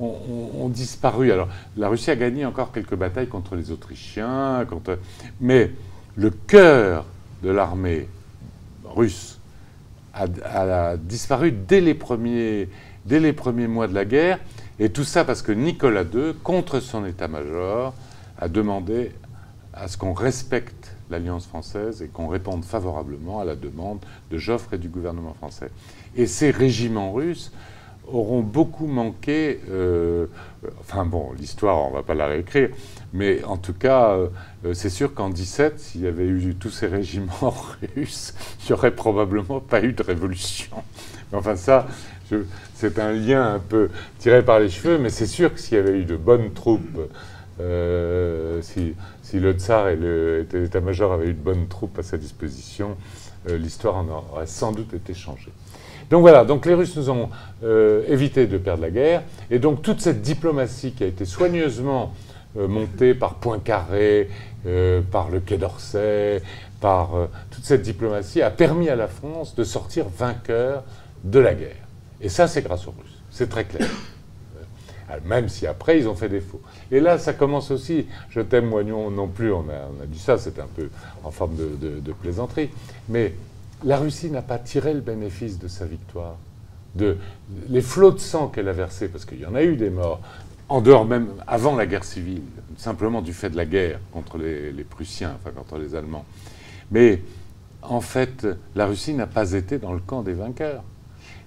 ont, 0.00 0.68
disparu. 0.68 1.32
Alors, 1.32 1.48
la 1.76 1.88
Russie 1.88 2.10
a 2.10 2.16
gagné 2.16 2.44
encore 2.46 2.72
quelques 2.72 2.94
batailles 2.94 3.28
contre 3.28 3.56
les 3.56 3.70
Autrichiens, 3.70 4.64
contre... 4.68 4.98
mais 5.40 5.70
le 6.16 6.30
cœur 6.30 7.04
de 7.42 7.50
l'armée 7.50 8.08
russe 8.84 9.38
a, 10.14 10.96
disparu 10.96 11.52
dès 11.52 11.80
les, 11.80 11.94
premiers, 11.94 12.68
dès 13.04 13.20
les 13.20 13.32
premiers 13.32 13.66
mois 13.66 13.88
de 13.88 13.94
la 13.94 14.04
guerre, 14.04 14.38
et 14.78 14.90
tout 14.90 15.04
ça 15.04 15.24
parce 15.24 15.42
que 15.42 15.52
Nicolas 15.52 16.02
II, 16.02 16.34
contre 16.42 16.80
son 16.80 17.04
état-major, 17.04 17.94
a 18.38 18.48
demandé 18.48 19.12
à 19.72 19.88
ce 19.88 19.96
qu'on 19.96 20.12
respecte 20.12 20.96
l'Alliance 21.10 21.46
française 21.46 22.02
et 22.02 22.08
qu'on 22.08 22.28
réponde 22.28 22.64
favorablement 22.64 23.40
à 23.40 23.44
la 23.44 23.56
demande 23.56 23.98
de 24.30 24.38
Joffre 24.38 24.74
et 24.74 24.78
du 24.78 24.88
gouvernement 24.88 25.34
français. 25.34 25.70
Et 26.16 26.26
ces 26.26 26.50
régiments 26.50 27.12
russes 27.12 27.52
auront 28.08 28.40
beaucoup 28.40 28.86
manqué. 28.86 29.60
Euh, 29.70 30.26
enfin 30.80 31.04
bon, 31.04 31.32
l'histoire, 31.38 31.82
on 31.82 31.90
ne 31.90 31.94
va 31.94 32.02
pas 32.02 32.14
la 32.14 32.26
réécrire, 32.26 32.70
mais 33.12 33.42
en 33.44 33.56
tout 33.56 33.74
cas, 33.74 34.10
euh, 34.64 34.74
c'est 34.74 34.90
sûr 34.90 35.14
qu'en 35.14 35.30
17, 35.30 35.78
s'il 35.78 36.02
y 36.02 36.06
avait 36.06 36.26
eu 36.26 36.54
tous 36.54 36.70
ces 36.70 36.86
régiments 36.86 37.54
russes, 37.96 38.34
il 38.60 38.66
n'y 38.66 38.72
aurait 38.72 38.94
probablement 38.94 39.60
pas 39.60 39.82
eu 39.82 39.92
de 39.92 40.02
révolution. 40.02 40.76
Enfin 41.32 41.56
ça, 41.56 41.86
c'est 42.74 42.98
un 42.98 43.12
lien 43.12 43.54
un 43.54 43.58
peu 43.58 43.90
tiré 44.18 44.44
par 44.44 44.60
les 44.60 44.68
cheveux, 44.68 44.98
mais 44.98 45.10
c'est 45.10 45.26
sûr 45.26 45.52
que 45.52 45.60
s'il 45.60 45.76
y 45.76 45.80
avait 45.80 45.98
eu 45.98 46.04
de 46.04 46.16
bonnes 46.16 46.52
troupes, 46.52 47.10
euh, 47.60 48.62
si, 48.62 48.94
le 49.32 49.52
tsar 49.52 49.88
et 49.88 49.96
l'état-major 49.96 51.12
avaient 51.12 51.28
eu 51.28 51.34
de 51.34 51.42
bonnes 51.42 51.66
troupes 51.66 51.98
à 51.98 52.02
sa 52.04 52.16
disposition, 52.16 52.96
l'histoire 53.48 53.96
en 53.96 54.08
aurait 54.08 54.46
sans 54.46 54.72
doute 54.72 54.94
été 54.94 55.12
changée. 55.12 55.52
Donc 56.10 56.20
voilà, 56.20 56.44
donc 56.44 56.66
les 56.66 56.74
Russes 56.74 56.96
nous 56.96 57.10
ont 57.10 57.30
euh, 57.62 58.04
évité 58.08 58.46
de 58.46 58.58
perdre 58.58 58.82
la 58.82 58.90
guerre, 58.90 59.22
et 59.50 59.58
donc 59.58 59.82
toute 59.82 60.00
cette 60.00 60.22
diplomatie 60.22 60.92
qui 60.92 61.04
a 61.04 61.06
été 61.06 61.24
soigneusement 61.24 62.12
euh, 62.56 62.68
montée 62.68 63.14
par 63.14 63.34
Poincaré, 63.36 64.28
euh, 64.66 65.00
par 65.10 65.30
le 65.30 65.40
Quai 65.40 65.56
d'Orsay, 65.56 66.42
par 66.80 67.12
toute 67.50 67.64
cette 67.64 67.82
diplomatie 67.82 68.42
a 68.42 68.50
permis 68.50 68.90
à 68.90 68.96
la 68.96 69.08
France 69.08 69.54
de 69.54 69.64
sortir 69.64 70.06
vainqueur 70.08 70.82
de 71.22 71.38
la 71.38 71.54
guerre. 71.54 71.86
Et 72.20 72.28
ça, 72.28 72.46
c'est 72.46 72.60
grâce 72.60 72.86
aux 72.86 72.90
Russes, 72.90 73.22
c'est 73.30 73.48
très 73.48 73.64
clair. 73.64 73.88
Même 75.24 75.48
si 75.48 75.66
après, 75.66 75.98
ils 75.98 76.08
ont 76.08 76.14
fait 76.14 76.28
défaut. 76.28 76.60
Et 76.90 76.98
là, 76.98 77.18
ça 77.18 77.32
commence 77.32 77.70
aussi, 77.70 78.06
je 78.30 78.40
t'aime, 78.40 78.66
Moignon, 78.66 79.10
non 79.10 79.28
plus, 79.28 79.52
on 79.52 79.60
a, 79.60 80.06
dit 80.06 80.18
ça, 80.18 80.36
c'est 80.36 80.58
un 80.58 80.66
peu 80.74 80.90
en 81.22 81.30
forme 81.30 81.54
de 81.56 82.12
plaisanterie, 82.12 82.68
mais 83.08 83.32
la 83.84 83.98
Russie 83.98 84.30
n'a 84.30 84.42
pas 84.42 84.58
tiré 84.58 84.94
le 84.94 85.00
bénéfice 85.00 85.58
de 85.58 85.68
sa 85.68 85.84
victoire. 85.84 86.36
De, 86.94 87.16
les 87.68 87.82
flots 87.82 88.12
de 88.12 88.18
sang 88.18 88.48
qu'elle 88.48 88.68
a 88.68 88.72
versés, 88.72 89.08
parce 89.08 89.24
qu'il 89.24 89.40
y 89.40 89.46
en 89.46 89.54
a 89.54 89.62
eu 89.62 89.76
des 89.76 89.90
morts, 89.90 90.20
en 90.68 90.80
dehors 90.80 91.04
même, 91.04 91.28
avant 91.46 91.76
la 91.76 91.86
guerre 91.86 92.04
civile, 92.04 92.42
simplement 92.76 93.20
du 93.20 93.32
fait 93.32 93.50
de 93.50 93.56
la 93.56 93.66
guerre 93.66 94.00
contre 94.12 94.38
les, 94.38 94.84
Prussiens, 94.88 95.36
enfin 95.36 95.50
contre 95.50 95.78
les 95.78 95.94
Allemands. 95.94 96.24
Mais 96.90 97.20
en 97.82 98.00
fait, 98.00 98.46
la 98.74 98.86
Russie 98.86 99.14
n'a 99.14 99.26
pas 99.26 99.52
été 99.52 99.78
dans 99.78 99.92
le 99.92 100.00
camp 100.00 100.22
des 100.22 100.32
vainqueurs. 100.32 100.82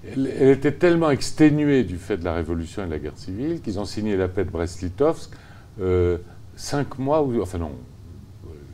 Elle, 0.06 0.50
était 0.50 0.73
tellement 0.73 1.10
exténuée 1.10 1.84
du 1.84 1.97
fait 1.97 2.17
de 2.17 2.23
la 2.23 2.34
révolution 2.34 2.84
et 2.84 2.86
de 2.86 2.91
la 2.91 3.00
guerre 3.00 3.17
civile 3.17 3.62
qu'ils 3.62 3.80
ont 3.80 3.86
signé 3.86 4.15
la 4.15 4.28
paix 4.28 4.45
de 4.45 4.52
Brest-Litovsk 4.52 5.32
euh, 5.82 6.17
cinq 6.56 7.00
mois, 7.00 7.23
ou, 7.23 7.41
enfin 7.41 7.58
non, 7.58 7.71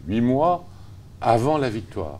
huit 0.07 0.21
mois 0.21 0.65
avant 1.21 1.57
la 1.57 1.69
victoire. 1.69 2.19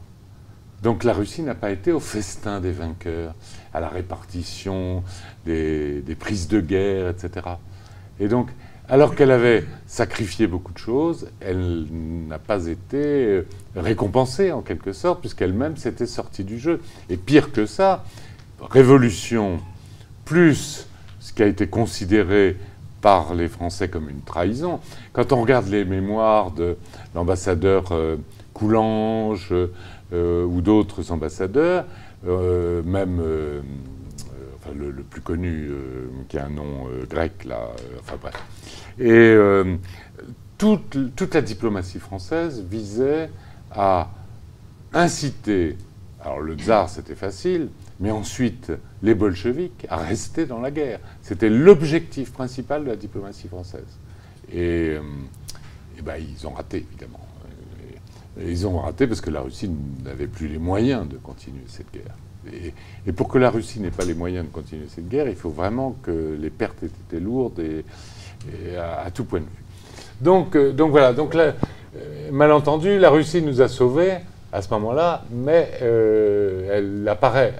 Donc 0.84 1.06
la 1.06 1.14
Russie 1.14 1.44
n'a 1.44 1.56
pas 1.56 1.72
été 1.72 1.94
au 1.94 2.02
festin 2.02 2.60
des 2.60 2.74
vainqueurs, 2.74 3.34
à 3.74 3.80
la 3.80 3.88
répartition 3.88 5.02
des, 5.46 6.04
prises 6.20 6.50
de 6.50 6.60
guerre, 6.60 7.08
etc. 7.08 7.48
Et 8.20 8.28
donc, 8.28 8.50
alors 8.90 9.16
qu'elle 9.16 9.32
avait 9.32 9.64
sacrifié 9.88 10.46
beaucoup 10.46 10.74
de 10.74 10.78
choses, 10.78 11.30
elle 11.40 11.86
n'a 12.28 12.38
pas 12.38 12.68
été 12.68 13.44
récompensée 13.78 14.52
en 14.52 14.62
quelque 14.62 14.92
sorte, 14.92 15.22
puisqu'elle-même 15.22 15.78
s'était 15.78 16.06
sortie 16.06 16.44
du 16.44 16.60
jeu. 16.60 16.82
Et 17.10 17.16
pire 17.16 17.54
que 17.54 17.66
ça, 17.66 18.04
révolution 18.60 19.62
plus 20.26 20.88
ce 21.22 21.32
qui 21.32 21.44
a 21.44 21.48
été 21.48 21.68
considéré 21.68 22.58
par 23.00 23.36
les 23.36 23.48
Français 23.48 23.88
comme 23.88 24.10
une 24.10 24.22
trahison. 24.22 24.82
Quand 25.14 25.32
on 25.32 25.42
regarde 25.42 25.68
les 25.70 25.86
mémoires 25.86 26.52
de 26.52 26.76
l'ambassadeur 27.16 27.86
euh, 27.92 28.18
Coulanges, 28.54 29.50
euh, 29.52 29.74
ou 30.14 30.62
d'autres 30.62 31.12
ambassadeurs, 31.12 31.86
euh, 32.28 32.84
même 32.84 33.20
euh, 33.20 33.62
le, 34.76 35.04
plus 35.04 35.22
connu, 35.22 35.72
qui 36.30 36.38
a 36.38 36.46
un 36.46 36.50
nom 36.50 36.88
grec, 37.10 37.46
là, 37.46 37.70
enfin 38.00 38.16
bref. 38.22 38.36
Et 39.00 39.36
toute, 40.58 41.34
la 41.34 41.42
diplomatie 41.42 42.00
française 42.00 42.64
visait 42.70 43.30
à 43.72 44.10
inciter, 44.94 45.76
alors 46.22 46.40
le 46.40 46.56
tsar 46.56 46.90
c'était 46.90 47.16
facile, 47.16 47.70
mais 48.00 48.12
ensuite 48.12 48.72
les 49.02 49.16
bolcheviks 49.16 49.86
à 49.90 49.98
rester 49.98 50.46
dans 50.46 50.62
la 50.62 50.72
guerre. 50.72 51.00
C'était 51.22 51.50
l'objectif 51.50 52.32
principal 52.32 52.86
de 52.86 52.90
la 52.90 52.96
diplomatie 52.96 53.50
française. 53.50 54.00
Et, 54.52 54.96
et 55.98 56.02
ben, 56.02 56.16
ils 56.18 56.48
ont 56.48 56.52
raté, 56.52 56.86
évidemment 56.90 57.23
ils 58.40 58.66
ont 58.66 58.80
raté 58.80 59.08
parce 59.08 59.22
que 59.22 59.30
la 59.30 59.42
Russie 59.42 59.70
n'avait 60.04 60.28
plus 60.28 60.48
les 60.48 60.58
moyens 60.58 61.08
de 61.08 61.18
continuer 61.18 61.64
cette 61.68 61.92
guerre. 61.92 62.16
Et, 63.06 63.12
pour 63.14 63.30
que 63.30 63.38
la 63.38 63.50
Russie 63.50 63.80
n'ait 63.80 63.92
pas 63.92 64.06
les 64.06 64.14
moyens 64.14 64.46
de 64.46 64.52
continuer 64.52 64.86
cette 64.90 65.08
guerre, 65.08 65.28
il 65.30 65.36
faut 65.36 65.50
vraiment 65.50 65.96
que 66.04 66.38
les 66.40 66.50
pertes 66.50 66.84
aient 66.84 66.88
été 66.88 67.20
lourdes 67.20 67.62
à, 68.78 69.10
tout 69.12 69.26
point 69.26 69.40
de 69.40 69.46
vue. 69.46 69.64
Donc, 70.22 70.56
euh, 70.56 70.74
voilà, 70.78 71.14
donc 71.14 71.36
euh, 71.36 71.52
malentendu, 72.32 73.00
la 73.00 73.10
Russie 73.10 73.42
nous 73.42 73.62
a 73.62 73.68
sauvés 73.68 74.18
à 74.52 74.62
ce 74.62 74.70
moment-là, 74.72 75.24
mais 75.32 75.72
euh, 75.82 76.70
elle 77.02 77.08
apparaît 77.08 77.54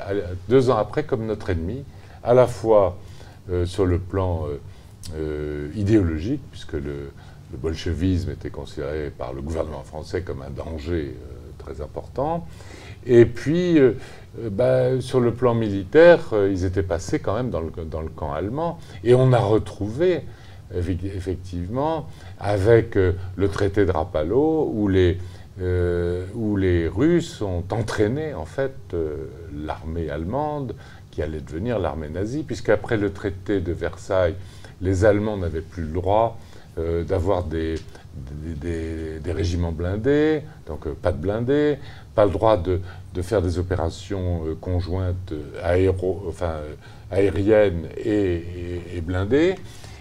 deux 0.50 0.70
ans 0.70 0.78
après 0.78 1.04
comme 1.04 1.26
notre 1.26 1.50
ennemi, 1.50 1.84
à 2.24 2.34
la 2.34 2.48
fois 2.48 2.98
sur 3.66 3.86
le 3.86 4.00
plan 4.00 4.46
idéologique, 5.76 6.42
puisque 6.50 6.74
le, 6.74 7.12
le 7.54 7.60
bolchevisme 7.60 8.32
était 8.32 8.50
considéré 8.50 9.12
par 9.16 9.32
le 9.32 9.42
gouvernement 9.42 9.84
français 9.84 10.24
comme 10.24 10.42
un 10.42 10.50
danger 10.50 11.16
euh, 11.16 11.64
très 11.64 11.82
important. 11.82 12.48
Et 13.06 13.26
puis, 13.26 13.78
euh, 13.78 13.94
euh, 14.40 14.50
bah, 14.50 15.00
sur 15.00 15.20
le 15.20 15.34
plan 15.34 15.54
militaire, 15.54 16.34
ils 16.50 16.66
étaient 16.66 16.84
passés 16.84 17.20
quand 17.20 17.36
même 17.36 17.52
dans 17.52 17.62
le, 17.62 18.10
camp 18.10 18.34
allemand. 18.34 18.80
Et 19.04 19.14
on 19.14 19.32
a 19.34 19.40
retrouvé, 19.40 20.22
effectivement, 20.74 22.08
avec 22.40 22.96
le 22.96 23.48
traité 23.50 23.86
de 23.86 23.92
Rapallo, 23.92 24.72
où 24.74 24.88
les, 24.88 25.20
où 26.34 26.58
les 26.58 26.88
Russes 26.88 27.44
ont 27.44 27.64
entraîné, 27.70 28.34
en 28.34 28.46
fait, 28.46 28.96
l'armée 29.56 30.10
allemande, 30.10 30.74
qui 31.12 31.22
allait 31.22 31.42
devenir 31.42 31.78
l'armée 31.78 32.10
nazie, 32.10 32.42
puisqu'après 32.42 32.98
le 32.98 33.14
traité 33.14 33.60
de 33.60 33.72
Versailles, 33.72 34.34
les 34.82 35.06
Allemands 35.06 35.38
n'avaient 35.38 35.62
plus 35.62 35.84
le 35.84 35.94
droit 35.94 36.40
euh, 36.80 37.04
d'avoir 37.04 37.44
des, 37.44 37.76
des, 38.16 39.32
régiments 39.32 39.72
blindés, 39.72 40.42
donc 40.66 40.88
euh, 40.88 40.96
pas 41.00 41.12
de 41.12 41.18
blindés, 41.18 41.78
pas 42.16 42.26
le 42.26 42.32
droit 42.32 42.58
de, 42.58 42.82
de 43.14 43.22
faire 43.22 43.44
des 43.44 43.60
opérations 43.60 44.42
euh, 44.48 44.56
conjointes 44.60 45.34
aéro, 45.64 46.24
enfin, 46.28 46.54
aériennes 47.12 47.90
et, 48.04 49.02
blindées. 49.04 49.54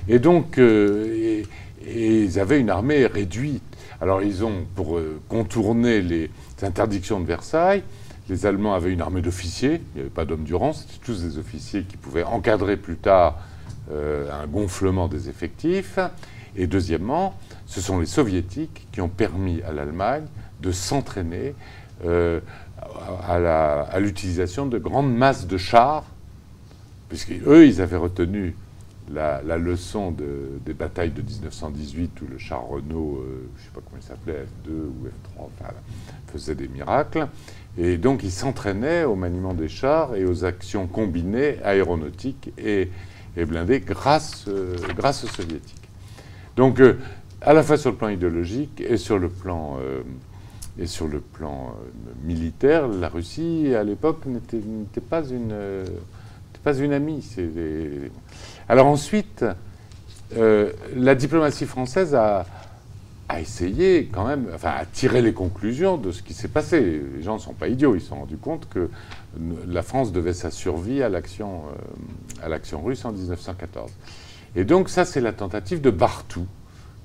Et 0.08 0.18
donc, 0.18 0.58
ils 0.58 2.40
avaient 2.40 2.58
une 2.58 2.70
armée 2.70 3.04
réduite. 3.04 3.62
Alors, 4.00 4.22
ils 4.22 4.42
ont, 4.42 4.64
pour 4.74 4.98
contourner 5.28 6.00
les 6.00 6.30
interdictions 6.62 7.20
de 7.20 7.26
Versailles, 7.26 7.82
les 8.30 8.46
Allemands 8.46 8.72
avaient 8.72 8.92
une 8.92 9.02
armée 9.02 9.20
d'officiers, 9.20 9.82
il 9.94 9.96
n'y 9.96 10.00
avait 10.00 10.10
pas 10.10 10.24
d'hommes 10.24 10.44
durant, 10.44 10.72
c'était 10.72 11.04
tous 11.04 11.22
des 11.22 11.36
officiers 11.36 11.82
qui 11.82 11.98
pouvaient 11.98 12.24
encadrer 12.24 12.78
plus 12.78 12.96
tard 12.96 13.40
un 13.90 14.46
gonflement 14.46 15.06
des 15.06 15.28
effectifs. 15.28 15.98
Et 16.56 16.66
deuxièmement, 16.66 17.34
ce 17.66 17.80
sont 17.80 17.98
les 17.98 18.06
soviétiques 18.06 18.86
qui 18.92 19.00
ont 19.00 19.08
permis 19.08 19.62
à 19.62 19.72
l'Allemagne 19.72 20.26
de 20.60 20.72
s'entraîner 20.72 21.54
euh, 22.04 22.40
à 23.26 23.98
l'utilisation 24.00 24.66
de 24.66 24.78
grandes 24.78 25.14
masses 25.14 25.46
de 25.46 25.56
chars, 25.56 26.04
puisqu'eux, 27.08 27.66
ils 27.66 27.80
avaient 27.80 27.96
retenu 27.96 28.54
la, 29.10 29.40
leçon 29.58 30.12
des 30.12 30.74
batailles 30.74 31.10
de 31.10 31.22
1918 31.22 32.20
où 32.22 32.26
le 32.30 32.38
char 32.38 32.66
Renault, 32.66 33.18
euh, 33.18 33.48
je 33.56 33.60
ne 33.60 33.64
sais 33.64 33.70
pas 33.74 33.80
comment 33.84 34.00
il 34.00 34.06
s'appelait, 34.06 34.46
F2 34.66 34.72
ou 34.72 35.06
F3, 35.06 35.72
faisait 36.32 36.54
des 36.54 36.68
miracles. 36.68 37.28
Et 37.78 37.96
donc, 37.96 38.22
il 38.22 38.30
s'entraînait 38.30 39.04
au 39.04 39.14
maniement 39.14 39.54
des 39.54 39.68
chars 39.68 40.14
et 40.14 40.24
aux 40.24 40.44
actions 40.44 40.86
combinées 40.86 41.58
aéronautiques 41.64 42.52
et, 42.58 42.90
blindées 43.36 43.80
grâce, 43.80 44.46
grâce 44.96 45.24
aux 45.24 45.28
soviétiques. 45.28 45.81
Donc, 46.56 46.80
à 47.44 47.52
la 47.52 47.62
fois 47.62 47.76
sur 47.76 47.90
le 47.90 47.96
plan 47.96 48.08
idéologique 48.08 48.80
et 48.80 48.96
sur 48.96 49.18
le 49.18 49.28
plan, 49.28 49.76
euh, 49.80 50.02
et 50.78 50.86
sur 50.86 51.08
le 51.08 51.20
plan 51.20 51.74
euh, 51.74 52.12
militaire, 52.24 52.88
la 52.88 53.08
Russie, 53.08 53.74
à 53.74 53.82
l'époque, 53.82 54.24
n'était 54.26 55.00
pas 55.00 55.24
une, 55.24 55.54
pas 56.62 56.74
une 56.74 56.92
amie. 56.92 57.26
Alors 58.68 58.86
ensuite, 58.86 59.44
euh, 60.36 60.72
la 60.94 61.14
diplomatie 61.14 61.66
française 61.66 62.14
a, 62.14 62.46
essayé 63.40 64.10
quand 64.12 64.26
même, 64.26 64.46
enfin, 64.54 64.72
à 64.76 64.84
tirer 64.84 65.22
les 65.22 65.32
conclusions 65.32 65.96
de 65.96 66.12
ce 66.12 66.22
qui 66.22 66.34
s'est 66.34 66.48
passé. 66.48 67.00
Les 67.16 67.22
gens 67.22 67.36
ne 67.36 67.40
sont 67.40 67.54
pas 67.54 67.68
idiots, 67.68 67.94
ils 67.94 68.02
se 68.02 68.08
sont 68.08 68.16
rendus 68.16 68.36
compte 68.36 68.68
que 68.68 68.90
la 69.66 69.82
France 69.82 70.12
devait 70.12 70.34
sa 70.34 70.50
survie 70.50 71.02
à 71.02 71.08
l'action 71.08 71.62
russe 72.82 73.06
en 73.06 73.12
1914. 73.12 73.90
Et 74.54 74.64
donc 74.64 74.88
ça, 74.88 75.04
c'est 75.04 75.20
la 75.20 75.32
tentative 75.32 75.80
de 75.80 75.90
Bartou 75.90 76.46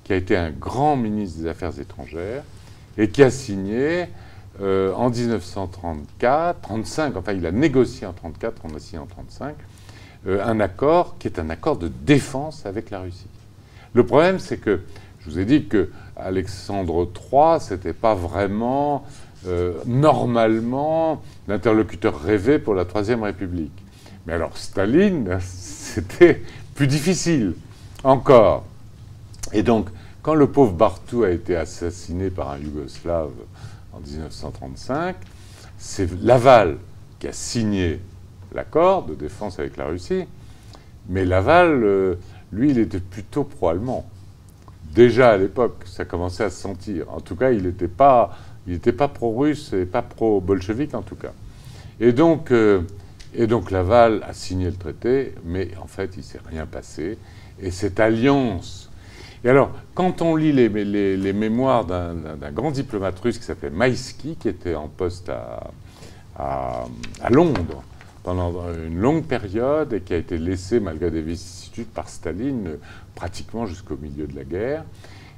qui 0.04 0.12
a 0.12 0.16
été 0.16 0.36
un 0.36 0.50
grand 0.50 0.96
ministre 0.96 1.40
des 1.40 1.48
Affaires 1.48 1.78
étrangères 1.78 2.42
et 2.96 3.08
qui 3.08 3.22
a 3.22 3.30
signé 3.30 4.06
euh, 4.60 4.92
en 4.94 5.10
1934, 5.10 6.60
35, 6.62 7.16
enfin 7.16 7.32
il 7.32 7.46
a 7.46 7.52
négocié 7.52 8.06
en 8.06 8.12
1934, 8.12 8.62
on 8.64 8.74
a 8.74 8.78
signé 8.80 8.98
en 8.98 9.04
1935, 9.04 9.54
euh, 10.26 10.44
un 10.44 10.60
accord 10.60 11.16
qui 11.18 11.28
est 11.28 11.38
un 11.38 11.48
accord 11.48 11.76
de 11.76 11.88
défense 11.88 12.66
avec 12.66 12.90
la 12.90 13.00
Russie. 13.00 13.28
Le 13.94 14.04
problème, 14.04 14.38
c'est 14.38 14.58
que 14.58 14.80
je 15.20 15.30
vous 15.30 15.38
ai 15.38 15.44
dit 15.44 15.66
que 15.66 15.90
Alexandre 16.16 17.08
III, 17.32 17.60
c'était 17.60 17.92
pas 17.92 18.14
vraiment 18.14 19.04
euh, 19.46 19.74
normalement 19.86 21.22
l'interlocuteur 21.46 22.20
rêvé 22.20 22.58
pour 22.58 22.74
la 22.74 22.84
Troisième 22.84 23.22
République. 23.22 23.84
Mais 24.26 24.32
alors 24.32 24.56
Staline, 24.56 25.38
c'était 25.40 26.42
plus 26.78 26.86
difficile 26.86 27.54
encore. 28.04 28.64
Et 29.52 29.64
donc, 29.64 29.88
quand 30.22 30.36
le 30.36 30.46
pauvre 30.46 30.72
Bartou 30.74 31.24
a 31.24 31.30
été 31.30 31.56
assassiné 31.56 32.30
par 32.30 32.50
un 32.50 32.58
Yougoslave 32.58 33.32
en 33.92 33.98
1935, 33.98 35.16
c'est 35.76 36.08
Laval 36.22 36.76
qui 37.18 37.26
a 37.26 37.32
signé 37.32 38.00
l'accord 38.54 39.06
de 39.06 39.16
défense 39.16 39.58
avec 39.58 39.76
la 39.76 39.86
Russie. 39.86 40.22
Mais 41.08 41.24
Laval, 41.24 41.82
euh, 41.82 42.14
lui, 42.52 42.70
il 42.70 42.78
était 42.78 43.00
plutôt 43.00 43.42
pro-allemand. 43.42 44.08
Déjà 44.94 45.30
à 45.30 45.36
l'époque, 45.36 45.82
ça 45.84 46.04
commençait 46.04 46.44
à 46.44 46.50
se 46.50 46.60
sentir. 46.60 47.12
En 47.12 47.20
tout 47.20 47.34
cas, 47.34 47.50
il 47.50 47.64
n'était 47.64 47.88
pas, 47.88 48.38
pas 48.96 49.08
pro-russe 49.08 49.72
et 49.72 49.84
pas 49.84 50.02
pro-bolchevique 50.02 50.94
en 50.94 51.02
tout 51.02 51.16
cas. 51.16 51.32
Et 51.98 52.12
donc, 52.12 52.52
euh, 52.52 52.82
et 53.34 53.46
donc 53.46 53.70
Laval 53.70 54.22
a 54.26 54.32
signé 54.32 54.66
le 54.66 54.76
traité, 54.76 55.34
mais 55.44 55.70
en 55.82 55.86
fait, 55.86 56.10
il 56.14 56.20
ne 56.20 56.24
s'est 56.24 56.40
rien 56.48 56.66
passé. 56.66 57.18
Et 57.60 57.70
cette 57.70 58.00
alliance 58.00 58.88
et 59.44 59.48
alors, 59.48 59.70
quand 59.94 60.20
on 60.20 60.34
lit 60.34 60.52
les, 60.52 61.32
mémoires 61.32 61.84
d'un 61.84 62.52
grand 62.52 62.70
diplomate 62.70 63.18
russe 63.20 63.38
qui 63.38 63.44
s'appelait 63.44 63.70
Maïski, 63.70 64.36
qui 64.36 64.48
était 64.48 64.74
en 64.74 64.88
poste 64.88 65.28
à, 65.28 65.70
à, 66.36 67.30
Londres 67.30 67.82
pendant 68.24 68.52
une 68.72 68.98
longue 68.98 69.24
période 69.24 69.92
et 69.92 70.00
qui 70.00 70.12
a 70.12 70.16
été 70.16 70.38
laissé, 70.38 70.80
malgré 70.80 71.10
des 71.10 71.22
vicissitudes, 71.22 71.86
par 71.86 72.08
Staline 72.08 72.78
pratiquement 73.14 73.66
jusqu'au 73.66 73.96
milieu 73.96 74.26
de 74.26 74.34
la 74.34 74.44
guerre. 74.44 74.84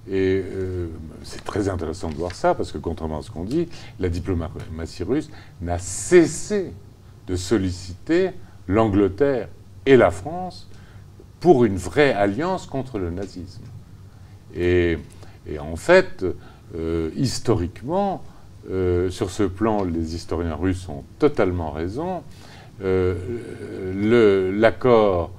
Et 0.09 0.43
euh, 0.45 0.89
c'est 1.23 1.45
très 1.45 1.69
intéressant 1.69 2.09
de 2.09 2.15
voir 2.15 2.35
ça, 2.35 2.55
parce 2.55 2.73
que 2.73 2.79
contrairement 2.79 3.19
à 3.19 3.23
ce 3.23 3.31
qu'on 3.31 3.45
dit, 3.45 3.69
la 3.99 4.09
diplomatie 4.09 5.05
russe 5.05 5.31
n'a 5.61 5.79
cessé 5.79 6.73
de 7.31 7.37
solliciter 7.37 8.33
l'Angleterre 8.67 9.49
et 9.87 9.97
la 9.97 10.11
France 10.11 10.69
pour 11.39 11.65
une 11.65 11.77
vraie 11.77 12.13
alliance 12.13 12.67
contre 12.67 12.99
le 12.99 13.11
nazisme. 13.11 13.63
Et, 14.55 14.99
en 15.59 15.77
fait, 15.77 16.25
euh, 16.75 17.11
historiquement, 17.17 18.23
euh, 18.71 19.11
sur 19.11 19.31
ce 19.31 19.45
plan, 19.45 19.85
les 19.85 20.15
historiens 20.15 20.57
russes 20.57 20.89
ont 20.89 21.05
totalement 21.19 21.71
raison. 21.71 22.23
Euh, 22.83 24.53
l'accord 24.59 25.33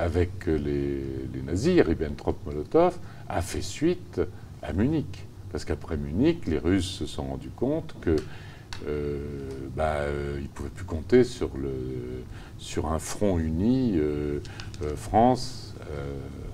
avec 0.00 0.46
les, 0.46 1.04
nazis, 1.46 1.80
Ribbentrop-Molotov, 1.80 2.94
a 3.28 3.42
fait 3.42 3.62
suite 3.62 4.20
à 4.60 4.72
Munich. 4.72 5.26
Parce 5.52 5.64
qu'après 5.64 5.96
Munich, 5.96 6.46
les 6.46 6.58
Russes 6.58 6.98
se 6.98 7.06
sont 7.06 7.22
rendus 7.22 7.52
compte 7.54 7.94
que 8.00 8.16
bah, 9.76 9.98
ils 10.36 10.42
ne 10.42 10.48
pouvaient 10.48 10.68
plus 10.68 10.84
compter 10.84 11.24
sur, 11.24 11.50
le, 11.56 11.72
sur 12.58 12.92
un 12.92 12.98
front 12.98 13.38
uni 13.38 13.98
France, 14.96 15.74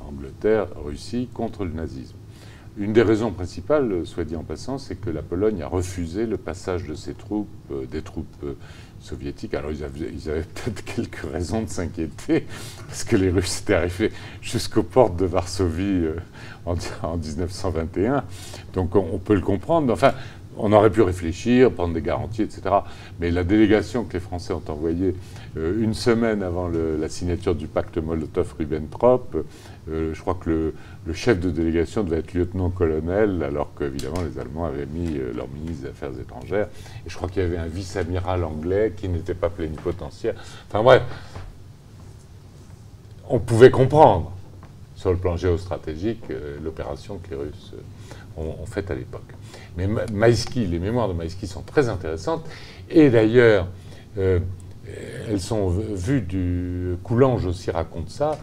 Angleterre, 0.06 0.66
Russie 0.85 1.28
contre 1.33 1.64
le 1.64 1.72
nazisme. 1.72 2.16
Une 2.78 2.92
des 2.92 3.02
raisons 3.02 3.33
principales, 3.33 4.06
soit 4.06 4.24
dit 4.24 4.37
en 4.37 4.44
passant, 4.44 4.78
c'est 4.78 4.94
que 4.94 5.11
la 5.11 5.22
Pologne 5.22 5.61
a 5.61 5.66
refusé 5.66 6.24
le 6.24 6.37
passage 6.37 6.85
de 6.85 6.94
ses 6.94 7.14
troupes, 7.14 7.48
euh, 7.72 7.85
des 7.85 8.00
troupes 8.00 8.26
euh, 8.44 8.54
soviétiques. 9.00 9.54
Alors 9.54 9.72
ils 9.72 9.83
avaient, 9.83 10.42
peut-être 10.54 10.85
quelques 10.85 11.30
raisons 11.33 11.62
de 11.62 11.68
s'inquiéter, 11.68 12.46
parce 12.87 13.02
que 13.02 13.16
les 13.16 13.28
Russes 13.28 13.62
étaient 13.62 13.74
arrivés 13.74 14.12
jusqu'aux 14.40 14.85
portes 14.85 15.16
de 15.16 15.26
Varsovie 15.26 15.83
euh, 15.83 16.16
en, 16.64 16.76
en, 17.02 17.16
1921. 17.16 18.24
Donc 18.72 18.94
on, 18.94 19.04
on, 19.12 19.18
peut 19.18 19.35
le 19.35 19.40
comprendre. 19.40 19.92
Enfin, 19.92 20.14
on 20.62 20.73
aurait 20.73 20.90
pu 20.90 21.01
réfléchir, 21.01 21.73
prendre 21.73 21.94
des 21.94 22.03
garanties, 22.03 22.42
etc. 22.42 22.62
Mais 23.18 23.31
la 23.31 23.44
délégation 23.44 24.05
que 24.05 24.12
les 24.14 24.20
Français 24.20 24.53
ont 24.53 24.62
envoyée 24.68 25.14
euh, 25.57 25.83
une 25.83 25.94
semaine 25.94 26.42
avant 26.42 26.68
la 26.68 27.09
signature 27.09 27.55
du 27.55 27.66
pacte 27.66 27.96
Molotov-Ribbentrop, 27.99 29.44
euh, 29.88 30.12
je 30.12 30.20
crois 30.20 30.35
que 30.35 30.75
le, 31.07 31.14
chef 31.14 31.40
de 31.40 31.51
délégation 31.51 32.05
devait 32.05 32.18
être 32.18 32.35
lieutenant-colonel, 32.35 33.42
alors 33.42 33.73
qu'évidemment 33.77 34.20
les 34.23 34.38
Allemands 34.38 34.66
avaient 34.66 34.87
mis 34.87 35.16
euh, 35.16 35.33
leur 35.35 35.49
ministre 35.49 35.85
des 35.85 35.88
Affaires 35.88 36.12
étrangères. 36.20 36.68
Et 37.07 37.11
je 37.11 37.16
crois 37.16 37.29
qu'il 37.29 37.42
y 37.42 37.46
avait 37.46 37.59
un 37.59 37.66
vice-amiral 37.66 38.44
anglais 38.44 38.92
qui 38.96 39.09
n'était 39.09 39.35
pas 39.35 39.49
plénipotentiaire. 39.49 40.35
Enfin 40.68 40.83
bref, 40.83 41.03
on 43.29 43.38
pouvait 43.38 43.70
comprendre 43.70 44.33
sur 44.94 45.11
le 45.11 45.16
plan 45.16 45.37
géostratégique 45.37 46.25
l'opération 46.62 47.18
que 47.18 47.31
les 47.31 47.37
Russes 47.37 47.73
ont, 48.37 48.66
faite 48.66 48.90
à 48.90 48.94
l'époque. 48.94 49.23
Mais 49.76 49.88
Maïski, 50.12 50.66
les 50.66 50.78
mémoires 50.78 51.09
de 51.09 51.12
Maïski 51.12 51.46
sont 51.46 51.62
très 51.62 51.88
intéressantes. 51.88 52.44
Et 52.90 53.11
d'ailleurs, 53.11 53.68
elles 55.28 55.40
sont 55.40 55.68
vues 55.68 56.22
du. 56.22 56.96
Coulange 57.02 57.46
aussi 57.46 57.70
raconte 57.70 58.11
ça. 58.11 58.38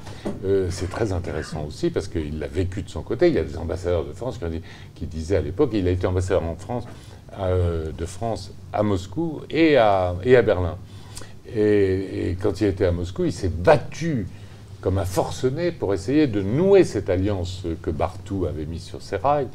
Euh, 0.45 0.67
c'est 0.69 0.89
très 0.89 1.11
intéressant 1.11 1.65
aussi 1.65 1.89
parce 1.89 2.07
qu'il 2.07 2.39
l'a 2.39 2.47
vécu 2.47 2.81
de 2.81 2.89
son 2.89 3.01
côté. 3.01 3.27
Il 3.27 3.33
y 3.33 3.39
a 3.39 3.43
des 3.43 3.57
ambassadeurs 3.57 4.05
de 4.05 4.13
France 4.13 4.39
qui, 4.95 5.05
disaient 5.05 5.37
à 5.37 5.41
l'époque, 5.41 5.71
il 5.73 5.87
a 5.87 5.91
été 5.91 6.07
ambassadeur 6.07 6.43
euh, 7.39 7.91
de 7.91 8.05
France 8.05 8.53
à 8.73 8.83
Moscou 8.83 9.41
et 9.49 9.77
à, 9.77 10.15
et 10.23 10.35
à 10.35 10.41
Berlin. 10.41 10.77
Et, 11.53 12.29
et, 12.29 12.37
quand 12.41 12.61
il 12.61 12.67
était 12.67 12.85
à 12.85 12.91
Moscou, 12.91 13.25
il 13.25 13.33
s'est 13.33 13.49
battu 13.49 14.27
comme 14.81 14.97
un 14.97 15.05
forcené 15.05 15.71
pour 15.71 15.93
essayer 15.93 16.27
de 16.27 16.41
nouer 16.41 16.83
cette 16.83 17.09
alliance 17.09 17.63
que 17.81 17.89
Bartou 17.89 18.45
avait 18.45 18.65
mise 18.65 18.83
sur 18.83 19.01
ses 19.01 19.17
rails. 19.17 19.47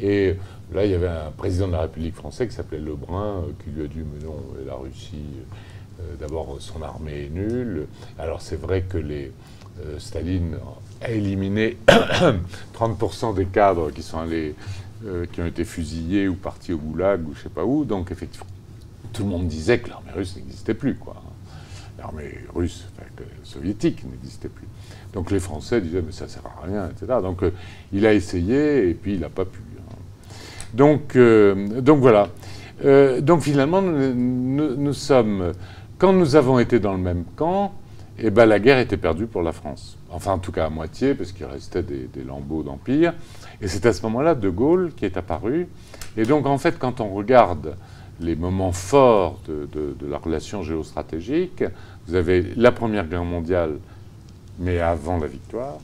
Et 0.00 0.36
là, 0.72 0.84
il 0.84 0.90
y 0.90 0.94
avait 0.94 1.08
un 1.08 1.30
président 1.36 1.68
de 1.68 1.72
la 1.72 1.82
République 1.82 2.14
française 2.14 2.48
qui 2.48 2.54
s'appelait 2.54 2.78
Lebrun, 2.78 3.42
euh, 3.42 3.52
qui 3.62 3.70
lui 3.70 3.84
a 3.84 3.88
dit 3.88 3.98
Mais 3.98 4.24
non, 4.24 4.36
la 4.66 4.74
Russie. 4.74 5.24
Euh, 6.00 6.14
d'abord, 6.20 6.56
son 6.60 6.82
armée 6.82 7.24
est 7.24 7.30
nulle. 7.30 7.86
Alors 8.18 8.40
c'est 8.40 8.60
vrai 8.60 8.82
que 8.82 8.98
les, 8.98 9.32
euh, 9.84 9.98
Staline 9.98 10.56
a 11.00 11.10
éliminé 11.10 11.76
30% 12.74 13.34
des 13.34 13.46
cadres 13.46 13.90
qui 13.90 14.02
sont 14.02 14.18
allés, 14.18 14.54
euh, 15.04 15.26
qui 15.30 15.40
ont 15.40 15.46
été 15.46 15.64
fusillés 15.64 16.28
ou 16.28 16.34
partis 16.34 16.72
au 16.72 16.78
goulag 16.78 17.26
ou 17.28 17.34
je 17.34 17.42
sais 17.42 17.48
pas 17.48 17.64
où. 17.64 17.84
Donc 17.84 18.10
effectivement, 18.10 18.46
tout 19.12 19.22
le 19.22 19.28
monde 19.28 19.48
disait 19.48 19.78
que 19.78 19.88
l'armée 19.88 20.12
russe 20.14 20.36
n'existait 20.36 20.74
plus, 20.74 20.94
quoi. 20.94 21.22
L'armée 21.98 22.38
russe, 22.54 22.86
enfin, 22.96 23.08
soviétique 23.42 24.04
n'existait 24.04 24.48
plus. 24.48 24.68
Donc 25.12 25.30
les 25.30 25.40
Français 25.40 25.80
disaient 25.80 26.02
mais 26.02 26.12
ça 26.12 26.28
sert 26.28 26.42
à 26.46 26.64
rien, 26.64 26.88
etc. 26.88 27.18
Donc 27.22 27.42
il 27.92 28.06
a 28.06 28.14
essayé 28.14 28.88
et 28.88 28.94
puis 28.94 29.14
il 29.14 29.20
n'a 29.20 29.28
pas 29.28 29.44
pu. 29.44 29.60
Donc, 30.74 31.16
donc 31.16 32.00
voilà. 32.00 32.28
donc 33.20 33.40
finalement, 33.40 33.80
nous 33.82 34.92
sommes 34.92 35.52
quand 35.98 36.12
nous 36.12 36.36
avons 36.36 36.60
été 36.60 36.78
dans 36.78 36.92
le 36.92 36.98
même 36.98 37.24
camp, 37.34 37.72
eh 38.20 38.30
ben, 38.30 38.46
la 38.46 38.60
guerre 38.60 38.78
était 38.78 38.96
perdue 38.96 39.26
pour 39.26 39.42
la 39.42 39.52
France. 39.52 39.98
Enfin, 40.10 40.32
en 40.32 40.38
tout 40.38 40.52
cas, 40.52 40.66
à 40.66 40.70
moitié, 40.70 41.14
parce 41.14 41.32
qu'il 41.32 41.44
restait 41.46 41.82
des, 41.82 42.08
lambeaux 42.24 42.62
d'empire. 42.62 43.14
Et 43.60 43.68
c'est 43.68 43.84
à 43.84 43.92
ce 43.92 44.02
moment-là 44.02 44.36
De 44.36 44.48
Gaulle 44.48 44.92
qui 44.96 45.04
est 45.04 45.16
apparu. 45.16 45.66
Et 46.16 46.24
donc, 46.24 46.46
en 46.46 46.56
fait, 46.56 46.78
quand 46.78 47.00
on 47.00 47.08
regarde 47.08 47.76
les 48.20 48.36
moments 48.36 48.72
forts 48.72 49.40
de, 49.48 49.68
la 50.08 50.18
relation 50.18 50.62
géostratégique, 50.62 51.64
vous 52.06 52.14
avez 52.14 52.42
la 52.56 52.70
Première 52.70 53.08
Guerre 53.08 53.24
mondiale, 53.24 53.78
mais 54.60 54.78
avant 54.78 55.18
la 55.18 55.26
victoire. 55.26 55.78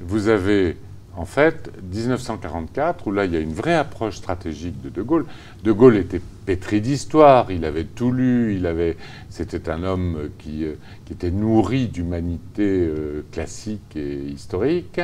Vous 0.00 0.28
avez 0.28 0.76
en 1.16 1.24
fait, 1.24 1.70
1944, 1.92 3.06
où 3.06 3.12
là, 3.12 3.24
il 3.24 3.32
y 3.32 3.36
a 3.36 3.40
une 3.40 3.52
vraie 3.52 3.74
approche 3.74 4.16
stratégique 4.16 4.80
de 4.80 4.88
De 4.88 5.02
Gaulle. 5.02 5.26
De 5.64 5.72
Gaulle 5.72 5.96
était 5.96 6.20
pétri 6.46 6.80
d'histoire, 6.80 7.50
il 7.50 7.64
avait 7.64 7.84
tout 7.84 8.12
lu, 8.12 8.54
il 8.54 8.66
avait, 8.66 8.96
c'était 9.28 9.68
un 9.68 9.82
homme 9.82 10.30
qui, 10.38 10.64
euh, 10.64 10.74
qui 11.04 11.12
était 11.12 11.30
nourri 11.30 11.88
d'humanité 11.88 12.62
euh, 12.62 13.24
classique 13.32 13.96
et 13.96 14.18
historique. 14.28 15.00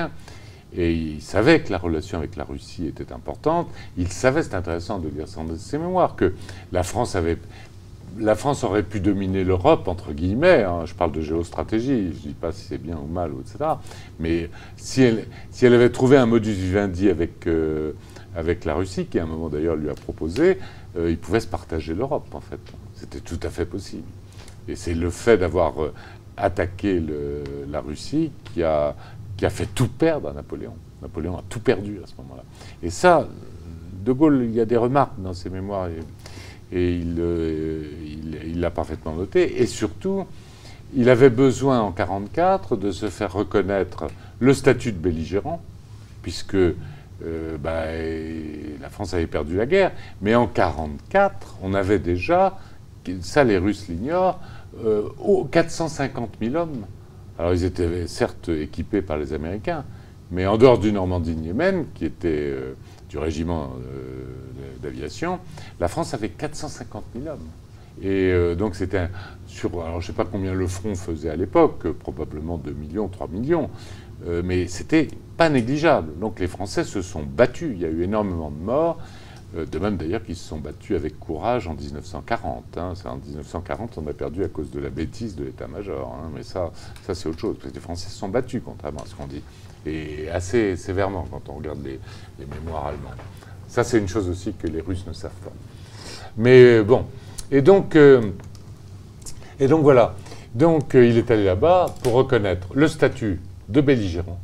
Et 0.77 0.93
il 0.93 1.23
savait 1.23 1.61
que 1.61 1.73
la 1.73 1.79
relation 1.79 2.19
avec 2.19 2.37
la 2.37 2.45
Russie 2.45 2.87
était 2.87 3.13
importante. 3.13 3.69
Il 3.97 4.09
savait, 4.09 4.43
c'est 4.43 4.55
intéressant 4.55 4.99
de 4.99 5.09
lire 5.09 5.27
ses 5.29 5.79
mémoires, 5.79 6.17
que 6.17 6.35
la 6.71 6.83
France 6.83 7.17
avait 7.17 7.39
la 8.19 8.35
France 8.35 8.65
aurait 8.65 8.83
pu 8.83 9.01
dominer 9.01 9.45
l'Europe, 9.45 9.89
entre 9.89 10.13
guillemets, 10.13 10.63
hein. 10.63 10.85
je 10.87 10.95
parle 10.95 11.13
de 11.13 11.21
géostratégie, 11.21 12.13
je 12.13 12.17
ne 12.17 12.33
dis 12.33 12.35
pas 12.35 12.53
si 12.53 12.65
c'est 12.65 12.79
bien 12.79 12.97
ou 12.97 13.07
mal, 13.07 13.33
etc. 13.41 13.71
Mais 14.19 14.51
si 14.77 15.03
elle, 15.03 15.75
avait 15.75 15.91
trouvé 15.91 16.17
un 16.17 16.27
modus 16.27 16.53
vivendi 16.53 17.09
avec, 17.09 17.47
euh, 17.47 17.93
avec 18.35 18.65
la 18.65 18.75
Russie, 18.75 19.07
qui 19.07 19.19
à 19.19 19.25
un 19.25 19.27
moment 19.27 19.49
d'ailleurs 19.49 19.77
lui 19.77 19.91
a 19.91 19.95
proposé, 19.95 20.59
euh, 20.97 21.11
il 21.11 21.19
pouvait 21.19 21.41
se 21.41 21.47
partager 21.47 21.95
l'Europe, 21.95 22.27
en 22.33 22.41
fait. 22.41 22.61
C'était 22.95 23.21
tout 23.21 23.41
à 23.43 23.51
fait 23.51 23.67
possible. 23.67 24.09
Et 24.69 24.77
c'est 24.77 24.95
le 24.95 25.11
fait 25.11 25.39
d'avoir 25.39 25.83
euh, 25.83 25.93
attaqué 26.37 27.03
la 27.71 27.81
Russie 27.81 28.31
qui 28.45 28.63
a, 28.63 28.95
qui 29.37 29.47
a 29.47 29.51
fait 29.51 29.67
tout 29.75 29.89
perdre 29.89 30.29
à 30.29 30.33
Napoléon. 30.33 30.75
Napoléon 31.03 31.37
a 31.39 31.43
tout 31.49 31.61
perdu 31.61 32.01
à 32.03 32.07
ce 32.07 32.15
moment-là. 32.19 32.43
Et 32.83 32.91
ça, 32.91 33.29
De 34.05 34.13
Gaulle, 34.13 34.43
il 34.45 34.53
y 34.53 34.61
a 34.61 34.65
des 34.65 34.77
remarques 34.77 35.19
dans 35.19 35.35
ses 35.35 35.51
mémoires 35.51 35.89
et 36.73 37.01
euh, 37.19 37.85
il 38.45 38.61
l'a 38.61 38.71
parfaitement 38.71 39.15
noté. 39.15 39.63
Et 39.63 39.67
surtout, 39.67 40.25
il 40.95 41.09
avait 41.09 41.31
besoin 41.31 41.81
en 41.81 41.91
1944 41.91 42.77
de 42.77 42.91
se 42.91 43.09
faire 43.09 43.33
reconnaître 43.33 44.07
le 44.41 44.55
statut 44.55 44.93
de 44.93 44.99
belligérant, 44.99 45.63
puisque 46.23 46.55
euh, 46.55 47.57
bah, 47.59 47.85
la 48.81 48.89
France 48.89 49.15
avait 49.15 49.27
perdu 49.27 49.57
la 49.57 49.67
guerre. 49.67 49.93
Mais 50.23 50.35
en 50.35 50.43
1944, 50.43 51.59
on 51.63 51.75
avait 51.75 51.99
déjà, 51.99 52.59
ça 53.21 53.45
les 53.45 53.59
Russes 53.59 53.89
l'ignorent, 53.89 54.41
euh, 54.85 55.09
450 55.51 56.37
000 56.41 56.55
hommes. 56.57 56.87
Alors 57.39 57.53
ils 57.53 57.65
étaient 57.65 58.07
certes 58.07 58.49
équipés 58.49 59.03
par 59.03 59.19
les 59.19 59.33
Américains, 59.33 59.85
mais 60.31 60.47
en 60.47 60.57
dehors 60.57 60.79
du 60.79 60.93
Normandie-Niemen, 60.93 61.87
qui 61.95 62.07
était 62.07 62.29
euh, 62.29 62.75
du 63.17 63.23
régiment 63.23 63.73
d'aviation, 64.83 65.39
la 65.81 65.89
France 65.89 66.13
avait 66.13 66.29
450 66.29 67.05
000 67.15 67.27
hommes. 67.29 67.49
Et 68.03 68.31
euh, 68.31 68.55
donc 68.55 68.75
c'était 68.75 69.09
sur, 69.47 69.71
alors 69.83 70.01
je 70.01 70.07
ne 70.09 70.13
sais 70.13 70.17
pas 70.17 70.29
combien 70.31 70.53
le 70.53 70.67
front 70.67 70.95
faisait 70.95 71.31
à 71.31 71.37
l'époque, 71.37 71.91
probablement 71.93 72.59
2 72.59 72.73
millions, 72.73 73.09
3 73.09 73.29
millions, 73.29 73.71
euh, 74.27 74.43
mais 74.45 74.69
c'était 74.69 75.09
pas 75.37 75.49
négligeable. 75.49 76.13
Donc 76.21 76.39
les 76.39 76.47
Français 76.47 76.85
se 76.85 77.01
sont 77.01 77.23
battus, 77.23 77.71
il 77.75 77.81
y 77.81 77.87
a 77.87 77.89
eu 77.89 78.03
énormément 78.03 78.51
de 78.51 78.63
morts, 78.63 78.99
euh, 79.57 79.65
de 79.65 79.79
même 79.79 79.97
d'ailleurs 79.97 80.23
qu'ils 80.23 80.37
se 80.37 80.47
sont 80.47 80.59
battus 80.59 80.95
avec 80.95 81.19
courage 81.19 81.69
en 81.69 81.75
1940. 81.75 82.77
Hein. 82.77 82.93
En 83.07 83.17
1940, 83.17 83.97
on 83.97 84.07
a 84.07 84.13
perdu 84.13 84.45
à 84.45 84.49
cause 84.49 84.71
de 84.71 84.79
la 84.79 84.91
bêtise 84.91 85.35
de 85.35 85.45
l'état-major, 85.45 86.15
hein. 86.15 86.31
mais 86.35 86.43
ça, 86.43 86.73
ça 87.07 87.15
c'est 87.15 87.31
autre 87.31 87.41
chose, 87.41 87.57
parce 87.57 87.71
que 87.71 87.75
les 87.75 87.81
Français 87.81 88.11
se 88.11 88.17
sont 88.17 88.29
battus, 88.29 88.61
contrairement 88.63 89.01
à 89.01 89.07
ce 89.07 89.15
qu'on 89.15 89.27
dit, 89.27 89.43
et 89.87 90.29
assez 90.31 90.77
sévèrement 90.77 91.27
quand 91.31 91.49
on 91.49 91.55
regarde 91.55 91.79
les, 91.85 91.99
mémoires 92.47 92.87
allemandes. 92.87 93.15
Ça, 93.69 93.85
c'est 93.85 93.99
une 93.99 94.09
chose 94.09 94.29
aussi 94.29 94.53
que 94.53 94.67
les 94.67 94.81
Russes 94.81 95.07
ne 95.07 95.13
savent 95.13 95.31
pas. 95.45 95.53
Mais 96.37 96.79
euh, 96.79 96.83
bon. 96.83 97.07
Et 97.51 97.63
donc, 97.63 97.97
euh, 97.97 98.33
et 99.61 99.69
donc 99.69 99.83
voilà. 99.83 100.15
Donc 100.55 100.95
euh, 100.95 101.07
il 101.07 101.17
est 101.17 101.31
allé 101.31 101.45
là-bas 101.45 101.87
pour 102.03 102.15
reconnaître 102.15 102.69
le 102.75 102.89
statut 102.89 103.41
de 103.69 103.81
belligérant, 103.81 104.39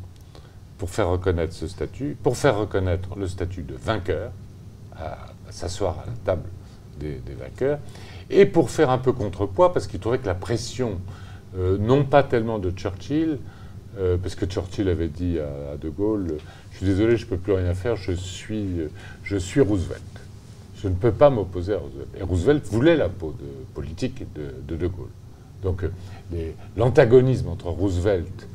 pour 0.78 0.90
faire 0.90 1.08
reconnaître 1.08 1.54
ce 1.54 1.66
statut, 1.66 2.16
pour 2.22 2.36
faire 2.36 2.56
reconnaître 2.56 3.16
le 3.16 3.26
statut 3.26 3.62
de 3.62 3.74
vainqueur, 3.74 4.30
à, 4.96 5.18
s'asseoir 5.50 5.98
à 6.00 6.06
la 6.06 6.12
table 6.24 6.48
des, 6.98 7.20
vainqueurs, 7.38 7.78
et 8.30 8.46
pour 8.46 8.70
faire 8.70 8.90
un 8.90 8.98
peu 8.98 9.12
contrepoids, 9.12 9.72
parce 9.72 9.86
qu'il 9.86 9.98
trouvait 9.98 10.18
que 10.18 10.26
la 10.26 10.34
pression, 10.34 11.00
non 11.56 12.04
pas 12.04 12.22
tellement 12.22 12.58
de 12.60 12.70
Churchill, 12.70 13.38
parce 14.22 14.34
que 14.34 14.46
Churchill 14.46 14.88
avait 14.88 15.08
dit 15.08 15.38
à, 15.38 15.76
De 15.76 15.88
Gaulle, 15.88 16.38
je 16.70 16.76
suis 16.78 16.86
désolé, 16.86 17.16
je 17.16 17.24
ne 17.24 17.30
peux 17.30 17.36
plus 17.36 17.52
rien 17.52 17.74
faire, 17.74 17.96
je 17.96 18.12
suis, 18.12 18.80
Roosevelt. 19.60 20.02
Je 20.76 20.88
ne 20.88 20.94
peux 20.94 21.12
pas 21.12 21.30
m'opposer 21.30 21.74
à 21.74 21.78
Roosevelt. 21.78 22.08
Et 22.18 22.22
Roosevelt 22.22 22.66
voulait 22.66 22.96
la 22.96 23.08
peau 23.08 23.34
politique 23.74 24.24
de, 24.34 24.76
de, 24.76 24.86
Gaulle. 24.86 25.10
Donc 25.62 25.84
euh, 25.84 26.50
l'antagonisme 26.76 27.48
entre 27.48 27.68
Roosevelt 27.68 28.48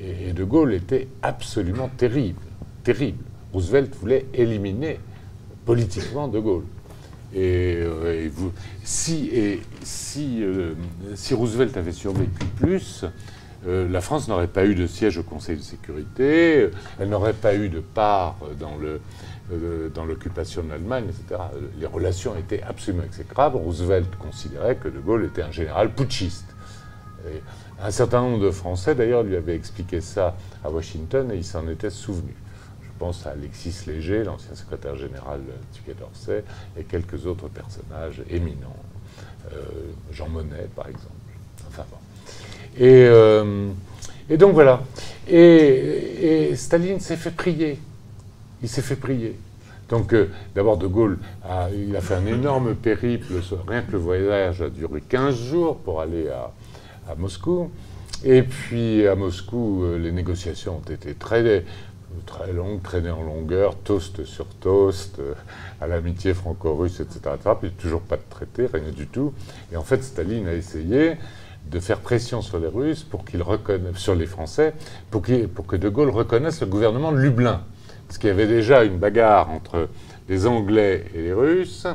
et, 0.00 0.32
De 0.32 0.44
Gaulle 0.44 0.74
était 0.74 1.08
absolument 1.22 1.88
terrible. 1.96 2.40
Terrible. 2.82 3.22
Roosevelt 3.52 3.94
voulait 3.96 4.26
éliminer 4.34 4.98
politiquement 5.64 6.28
De 6.28 6.40
Gaulle. 6.40 6.64
Et, 7.34 7.76
euh, 7.78 8.28
euh, 8.30 9.58
si 9.84 11.34
Roosevelt 11.34 11.76
avait 11.76 11.92
survécu 11.92 12.44
plus, 12.56 13.04
la 13.66 14.00
France 14.00 14.28
n'aurait 14.28 14.46
pas 14.48 14.66
eu 14.66 14.74
de 14.74 14.86
siège 14.86 15.18
au 15.18 15.22
Conseil 15.22 15.56
de 15.56 15.62
sécurité, 15.62 16.70
elle 16.98 17.08
n'aurait 17.08 17.32
pas 17.32 17.54
eu 17.54 17.68
de 17.68 17.80
part 17.80 18.36
dans 18.58 18.76
euh, 19.52 20.04
l'occupation 20.06 20.62
de 20.62 20.70
l'Allemagne, 20.70 21.04
etc. 21.08 21.40
Les 21.78 21.86
relations 21.86 22.36
étaient 22.36 22.62
absolument 22.62 23.04
exécrables. 23.04 23.56
Roosevelt 23.56 24.14
considérait 24.16 24.76
que 24.76 24.88
De 24.88 24.98
Gaulle 24.98 25.24
était 25.24 25.42
un 25.42 25.50
général 25.50 25.90
putschiste. 25.90 26.46
un 27.80 27.90
certain 27.90 28.20
nombre 28.20 28.44
de 28.44 28.50
Français, 28.50 28.94
d'ailleurs, 28.94 29.22
lui 29.22 29.36
avaient 29.36 29.56
expliqué 29.56 30.00
ça 30.00 30.36
à 30.62 30.70
Washington 30.70 31.30
et 31.32 31.36
il 31.36 31.44
s'en 31.44 31.66
était 31.68 31.90
souvenu. 31.90 32.34
Je 32.82 32.98
pense 32.98 33.26
à 33.26 33.30
Alexis 33.30 33.86
Léger, 33.86 34.24
l'ancien 34.24 34.54
secrétaire 34.54 34.96
général 34.96 35.40
du 35.72 35.80
Quai 35.80 35.94
d'Orsay, 35.94 36.44
et 36.76 36.84
quelques 36.84 37.26
autres 37.26 37.48
personnages 37.48 38.22
éminents. 38.30 38.76
Euh, 39.52 39.56
Jean 40.10 40.28
Monnet, 40.28 40.68
par 40.74 40.88
exemple. 40.88 41.13
Euh, 42.80 43.68
et 44.28 44.36
donc 44.36 44.54
voilà. 44.54 44.82
Et, 45.28 46.52
Staline 46.56 47.00
s'est 47.00 47.16
fait 47.16 47.30
prier 47.30 47.78
il 48.64 48.68
s'est 48.68 48.82
fait 48.82 48.96
prier. 48.96 49.38
Donc, 49.90 50.14
euh, 50.14 50.30
d'abord, 50.54 50.78
De 50.78 50.86
Gaulle, 50.86 51.18
a, 51.44 51.68
il 51.70 51.94
a 51.94 52.00
fait 52.00 52.14
un 52.14 52.24
énorme 52.24 52.74
périple. 52.74 53.26
Rien 53.68 53.82
que 53.82 53.92
le 53.92 53.98
voyage 53.98 54.62
a 54.62 54.70
duré 54.70 55.02
15 55.02 55.36
jours 55.36 55.76
pour 55.76 56.00
aller 56.00 56.28
à, 56.28 57.14
Moscou. 57.16 57.70
Et 58.24 58.42
puis, 58.42 59.06
à 59.06 59.14
Moscou, 59.14 59.84
euh, 59.84 59.98
les 59.98 60.12
négociations 60.12 60.78
ont 60.78 60.90
été 60.90 61.12
très, 61.12 61.62
très 62.24 62.52
longues, 62.54 62.80
traînées 62.80 63.10
en 63.10 63.22
longueur, 63.22 63.76
toast 63.76 64.24
sur 64.24 64.46
toast, 64.46 65.20
à 65.78 65.86
l'amitié 65.86 66.32
franco-russe, 66.32 67.00
etc., 67.00 67.34
etc. 67.34 67.50
Puis, 67.60 67.70
toujours 67.72 68.00
pas 68.00 68.16
de 68.16 68.22
traité, 68.30 68.66
rien 68.72 68.90
du 68.90 69.06
tout. 69.06 69.34
Et 69.70 69.76
en 69.76 69.82
fait, 69.82 70.02
Staline 70.02 70.48
a 70.48 70.54
essayé 70.54 71.16
de 71.70 71.80
faire 71.80 72.00
pression 72.00 72.42
sur 72.42 72.58
les 72.58 72.68
Russes 72.68 73.02
pour 73.02 73.24
qu'ils 73.24 73.42
reconnaissent, 73.42 73.96
sur 73.96 74.14
les 74.14 74.26
Français, 74.26 74.74
pour, 75.10 75.22
pour 75.54 75.66
que 75.66 75.76
De 75.76 75.88
Gaulle 75.88 76.10
reconnaisse 76.10 76.60
le 76.60 76.66
gouvernement 76.66 77.12
de 77.12 77.18
Lublin 77.18 77.62
parce 78.06 78.18
qu'il 78.18 78.28
y 78.28 78.32
avait 78.32 78.46
déjà 78.46 78.84
une 78.84 78.98
bagarre 78.98 79.50
entre 79.50 79.88
les 80.28 80.46
Anglais 80.46 81.04
et 81.14 81.22
les 81.22 81.32
Russes. 81.32 81.86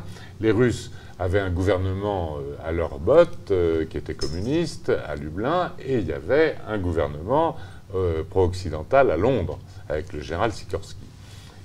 Les 0.42 0.52
Russes 0.52 0.92
avaient 1.18 1.40
un 1.40 1.50
gouvernement 1.50 2.38
euh, 2.38 2.56
à 2.68 2.72
leur 2.72 3.00
botte 3.00 3.52
euh, 3.52 3.86
qui 3.86 3.98
était 3.98 4.14
communiste 4.16 4.90
à 4.90 5.16
Lublin, 5.16 5.74
et 5.80 5.98
il 5.98 6.08
y 6.08 6.14
avait 6.14 6.56
un 6.68 6.78
gouvernement 6.78 7.58
euh, 7.96 8.24
pro-occidental 8.30 9.12
à 9.12 9.18
Londres 9.18 9.60
avec 9.90 10.14
le 10.14 10.22
général 10.22 10.52
Sikorsky. 10.52 11.00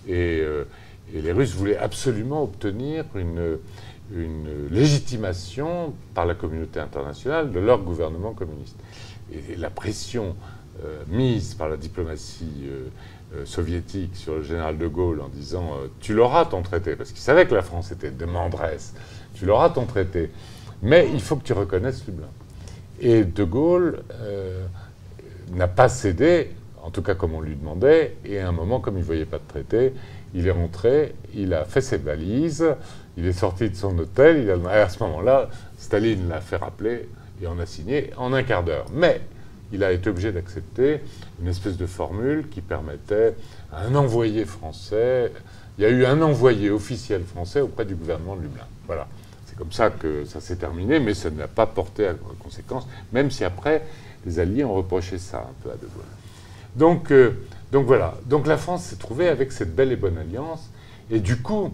Et, 0.08 0.42
les 1.12 1.32
Russes 1.32 1.55
voulaient 1.55 1.76
absolument 1.76 2.42
obtenir 2.42 3.05
une, 3.14 3.59
une, 4.14 4.68
légitimation 4.70 5.94
par 6.14 6.26
la 6.26 6.34
communauté 6.34 6.80
internationale 6.80 7.52
de 7.52 7.60
leur 7.60 7.82
gouvernement 7.82 8.32
communiste. 8.32 8.76
Et 9.32 9.56
la 9.56 9.70
pression 9.70 10.36
mise 11.08 11.54
par 11.54 11.68
la 11.68 11.76
diplomatie 11.76 12.68
euh, 13.34 13.46
soviétique 13.46 14.14
sur 14.16 14.34
le 14.34 14.42
général 14.42 14.76
de 14.76 14.86
Gaulle 14.86 15.20
en 15.20 15.28
disant 15.28 15.70
euh, 15.72 15.86
Tu 16.00 16.14
l'auras 16.14 16.44
ton 16.44 16.62
traité, 16.62 16.94
parce 16.94 17.10
qu'il 17.10 17.22
savait 17.22 17.46
que 17.46 17.54
la 17.54 17.62
France 17.62 17.90
était 17.90 18.10
demanderesse, 18.10 18.94
tu 19.34 19.46
l'auras 19.46 19.70
ton 19.70 19.86
traité, 19.86 20.30
mais 20.82 21.08
il 21.12 21.20
faut 21.20 21.36
que 21.36 21.42
tu 21.42 21.52
reconnaisses 21.52 22.06
Lublin. 22.06 22.28
Et 23.00 23.24
de 23.24 23.44
Gaulle 23.44 24.02
euh, 24.12 24.66
n'a 25.52 25.68
pas 25.68 25.88
cédé, 25.88 26.50
en 26.82 26.90
tout 26.90 27.02
cas 27.02 27.14
comme 27.14 27.34
on 27.34 27.40
lui 27.40 27.56
demandait, 27.56 28.16
et 28.24 28.38
à 28.38 28.48
un 28.48 28.52
moment, 28.52 28.78
comme 28.78 28.96
il 28.96 29.00
ne 29.00 29.06
voyait 29.06 29.24
pas 29.24 29.38
de 29.38 29.48
traité, 29.48 29.94
il 30.34 30.46
est 30.46 30.52
rentré, 30.52 31.14
il 31.34 31.54
a 31.54 31.64
fait 31.64 31.80
ses 31.80 31.96
valises, 31.96 32.66
il 33.16 33.26
est 33.26 33.32
sorti 33.32 33.70
de 33.70 33.76
son 33.76 33.98
hôtel, 33.98 34.42
il 34.42 34.50
a, 34.50 34.70
à 34.70 34.88
ce 34.88 35.02
moment-là, 35.04 35.48
Staline 35.78 36.28
l'a 36.28 36.40
fait 36.40 36.56
rappeler 36.56 37.08
et 37.42 37.46
on 37.46 37.58
a 37.58 37.66
signé 37.66 38.10
en 38.16 38.32
un 38.32 38.42
quart 38.42 38.64
d'heure. 38.64 38.86
Mais 38.92 39.20
il 39.72 39.82
a 39.84 39.92
été 39.92 40.10
obligé 40.10 40.32
d'accepter 40.32 41.00
une 41.40 41.48
espèce 41.48 41.76
de 41.76 41.86
formule 41.86 42.48
qui 42.48 42.60
permettait 42.60 43.34
à 43.72 43.82
un 43.82 43.94
envoyé 43.94 44.44
français. 44.44 45.32
Il 45.78 45.82
y 45.82 45.84
a 45.84 45.90
eu 45.90 46.04
un 46.04 46.22
envoyé 46.22 46.70
officiel 46.70 47.22
français 47.24 47.60
auprès 47.60 47.84
du 47.84 47.94
gouvernement 47.94 48.36
de 48.36 48.42
Lublin. 48.42 48.66
Voilà. 48.86 49.06
C'est 49.46 49.56
comme 49.56 49.72
ça 49.72 49.90
que 49.90 50.24
ça 50.24 50.40
s'est 50.40 50.56
terminé, 50.56 51.00
mais 51.00 51.14
ça 51.14 51.30
n'a 51.30 51.48
pas 51.48 51.66
porté 51.66 52.08
à 52.08 52.14
conséquence, 52.40 52.86
même 53.12 53.30
si 53.30 53.44
après, 53.44 53.82
les 54.26 54.38
Alliés 54.38 54.64
ont 54.64 54.74
reproché 54.74 55.18
ça 55.18 55.38
un 55.38 55.62
peu 55.62 55.70
à 55.70 55.74
De 55.74 55.80
Gaulle. 55.80 56.04
Donc, 56.76 57.12
euh, 57.12 57.32
Donc 57.70 57.86
voilà. 57.86 58.14
Donc 58.26 58.46
la 58.46 58.56
France 58.56 58.84
s'est 58.84 58.96
trouvée 58.96 59.28
avec 59.28 59.52
cette 59.52 59.74
belle 59.74 59.92
et 59.92 59.96
bonne 59.96 60.18
alliance. 60.18 60.70
Et 61.10 61.20
du 61.20 61.40
coup, 61.42 61.72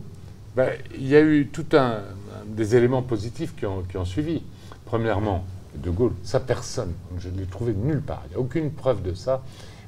ben, 0.56 0.72
il 0.94 1.06
y 1.06 1.16
a 1.16 1.20
eu 1.20 1.48
tout 1.48 1.66
un, 1.72 2.00
des 2.46 2.76
éléments 2.76 3.02
positifs 3.02 3.54
qui 3.56 3.66
ont, 3.66 3.82
qui 3.82 3.96
ont 3.96 4.04
suivi. 4.04 4.42
Premièrement, 4.84 5.44
De 5.76 5.90
Gaulle, 5.90 6.14
sa 6.22 6.40
personne, 6.40 6.92
je 7.18 7.28
ne 7.28 7.38
l'ai 7.38 7.46
trouvé 7.46 7.74
nulle 7.74 8.02
part. 8.02 8.22
Il 8.26 8.30
n'y 8.30 8.36
a 8.36 8.40
aucune 8.40 8.70
preuve 8.72 9.02
de 9.02 9.14
ça. 9.14 9.42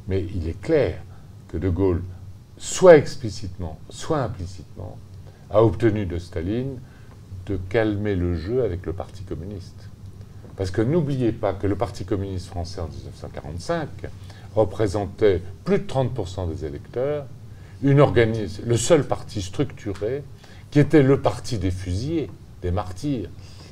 Mais 0.08 0.24
il 0.34 0.48
est 0.48 0.60
clair 0.60 1.00
que 1.48 1.56
De 1.56 1.68
Gaulle, 1.68 2.02
soit 2.56 2.96
explicitement, 2.96 3.78
soit 3.90 4.22
implicitement, 4.22 4.98
a 5.50 5.62
obtenu 5.62 6.06
de 6.06 6.18
Staline 6.18 6.78
de 7.46 7.58
calmer 7.68 8.14
le 8.14 8.36
jeu 8.36 8.62
avec 8.62 8.86
le 8.86 8.92
Parti 8.92 9.24
communiste. 9.24 9.88
Parce 10.56 10.70
que 10.70 10.82
n'oubliez 10.82 11.32
pas 11.32 11.54
que 11.54 11.66
le 11.66 11.76
Parti 11.76 12.04
communiste 12.04 12.46
français 12.46 12.80
en 12.80 12.88
1945 12.88 13.88
représentait 14.54 15.42
plus 15.64 15.78
de 15.78 15.86
30% 15.86 16.48
des 16.54 16.64
électeurs, 16.64 17.26
une 17.82 18.04
le 18.64 18.76
seul 18.76 19.04
parti 19.04 19.42
structuré 19.42 20.22
qui 20.72 20.80
était 20.80 21.02
le 21.02 21.20
parti 21.20 21.58
des 21.58 21.70
fusillés, 21.70 22.30
des 22.62 22.72
martyrs, 22.72 23.28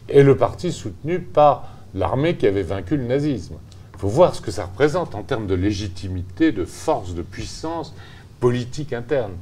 et 0.08 0.22
le 0.22 0.36
parti 0.36 0.70
soutenu 0.70 1.18
par 1.18 1.68
l'armée 1.94 2.36
qui 2.36 2.46
avait 2.46 2.62
vaincu 2.62 2.96
le 2.96 3.04
nazisme. 3.04 3.54
Il 3.94 4.00
faut 4.00 4.08
voir 4.08 4.34
ce 4.34 4.40
que 4.40 4.50
ça 4.50 4.66
représente 4.66 5.14
en 5.14 5.22
termes 5.22 5.46
de 5.46 5.54
légitimité, 5.54 6.52
de 6.52 6.64
force, 6.64 7.14
de 7.14 7.22
puissance 7.22 7.94
politique 8.38 8.92
interne. 8.92 9.32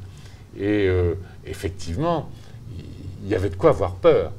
Et 0.57 0.89
euh, 0.89 1.15
effectivement, 1.47 2.29
il 3.25 3.29
y 3.29 3.35
avait 3.35 3.51
de 3.51 3.57
quoi 3.57 3.71
avoir 3.71 3.95
peur. 3.95 4.33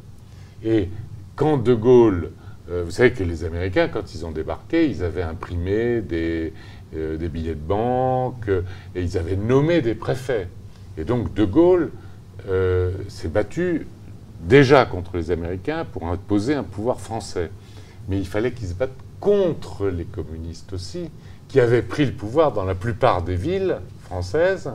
Et 0.63 0.89
quand 1.36 1.57
De 1.57 1.74
Gaulle, 1.74 2.32
euh, 2.70 2.84
vous 2.86 2.91
savez 2.91 3.11
que 3.11 3.24
les 3.24 3.43
Américains, 3.43 3.89
quand 3.89 4.13
ils 4.13 4.26
ont 4.26 4.32
débarqué, 4.32 4.89
ils 4.89 5.03
avaient 5.03 5.24
imprimé 5.24 6.03
euh, 6.13 7.17
des 7.17 7.30
billets 7.30 7.55
de 7.55 7.59
banque 7.59 8.49
et 8.95 9.01
ils 9.01 9.17
avaient 9.17 9.38
nommé 9.38 9.82
des 9.82 9.95
préfets. 9.95 10.47
Et 10.97 11.03
donc 11.03 11.34
De 11.34 11.43
Gaulle 11.43 11.91
s'est 13.07 13.27
battu 13.27 13.85
déjà 14.41 14.85
contre 14.85 15.17
les 15.17 15.31
Américains 15.31 15.85
pour 15.85 16.07
imposer 16.07 16.55
un 16.55 16.63
pouvoir 16.63 16.99
français. 16.99 17.51
Mais 18.07 18.17
il 18.17 18.27
fallait 18.27 18.51
qu'ils 18.51 18.69
se 18.69 18.73
battent 18.73 18.91
contre 19.19 19.87
les 19.87 20.05
communistes 20.05 20.73
aussi, 20.73 21.09
qui 21.47 21.59
avaient 21.59 21.81
pris 21.81 22.05
le 22.05 22.13
pouvoir 22.13 22.51
dans 22.51 22.65
la 22.65 22.75
plupart 22.75 23.21
des 23.21 23.35
villes 23.35 23.77
françaises. 24.03 24.71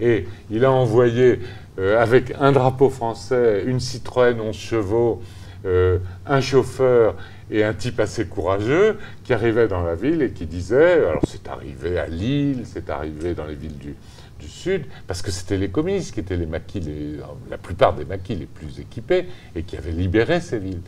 Et 0.00 0.26
il 0.50 0.64
a 0.64 0.72
envoyé 0.72 1.40
euh, 1.78 2.00
avec 2.00 2.34
un 2.40 2.52
drapeau 2.52 2.90
français, 2.90 3.64
une 3.66 3.80
Citroën 3.80 4.40
11 4.40 4.54
chevaux, 4.54 5.22
euh, 5.66 5.98
un 6.26 6.40
chauffeur 6.40 7.14
et 7.50 7.62
un 7.62 7.74
type 7.74 8.00
assez 8.00 8.26
courageux 8.26 8.98
qui 9.22 9.32
arrivait 9.32 9.68
dans 9.68 9.82
la 9.82 9.94
ville 9.94 10.22
et 10.22 10.30
qui 10.30 10.46
disait, 10.46 10.94
alors 10.94 11.22
c'est 11.26 11.48
arrivé 11.48 11.98
à 11.98 12.06
Lille, 12.06 12.62
c'est 12.64 12.90
arrivé 12.90 13.34
dans 13.34 13.46
les 13.46 13.54
villes 13.54 13.78
du, 13.78 13.94
Sud, 14.48 14.84
parce 15.06 15.22
que 15.22 15.30
c'était 15.30 15.56
les 15.56 15.70
communistes 15.70 16.14
qui 16.14 16.20
étaient 16.20 16.36
les 16.36 16.46
maquis, 16.46 16.82
la 17.50 17.58
plupart 17.58 17.94
des 17.94 18.04
maquis 18.04 18.34
les 18.34 18.46
plus 18.46 18.80
équipés 18.80 19.26
et 19.54 19.62
qui 19.62 19.76
avaient 19.76 19.92
libéré 19.92 20.40
ces 20.40 20.58
villes. 20.58 20.82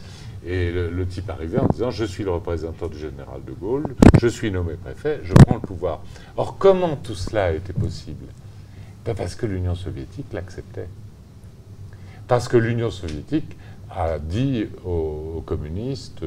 Et 0.46 0.70
le, 0.70 1.06
type 1.06 1.28
arrivait 1.28 1.58
en 1.58 1.66
disant 1.66 1.90
Je 1.90 2.04
suis 2.04 2.22
le 2.22 2.30
représentant 2.30 2.86
du 2.86 2.98
général 2.98 3.40
de 3.44 3.52
Gaulle, 3.52 3.96
je 4.20 4.28
suis 4.28 4.52
nommé 4.52 4.74
préfet, 4.74 5.20
je 5.24 5.34
prends 5.34 5.56
le 5.56 5.60
pouvoir. 5.60 6.02
Or, 6.36 6.56
comment 6.56 6.94
tout 6.94 7.16
cela 7.16 7.46
a 7.46 7.50
été 7.50 7.72
possible? 7.72 8.26
Ben, 9.04 9.14
Parce 9.16 9.34
que 9.34 9.46
l'Union 9.46 9.74
soviétique 9.74 10.32
l'acceptait. 10.32 10.88
Parce 12.28 12.46
que 12.46 12.56
l'Union 12.56 12.90
soviétique 12.90 13.56
a 13.90 14.18
dit 14.18 14.66
aux, 14.84 15.42
communistes 15.44 16.24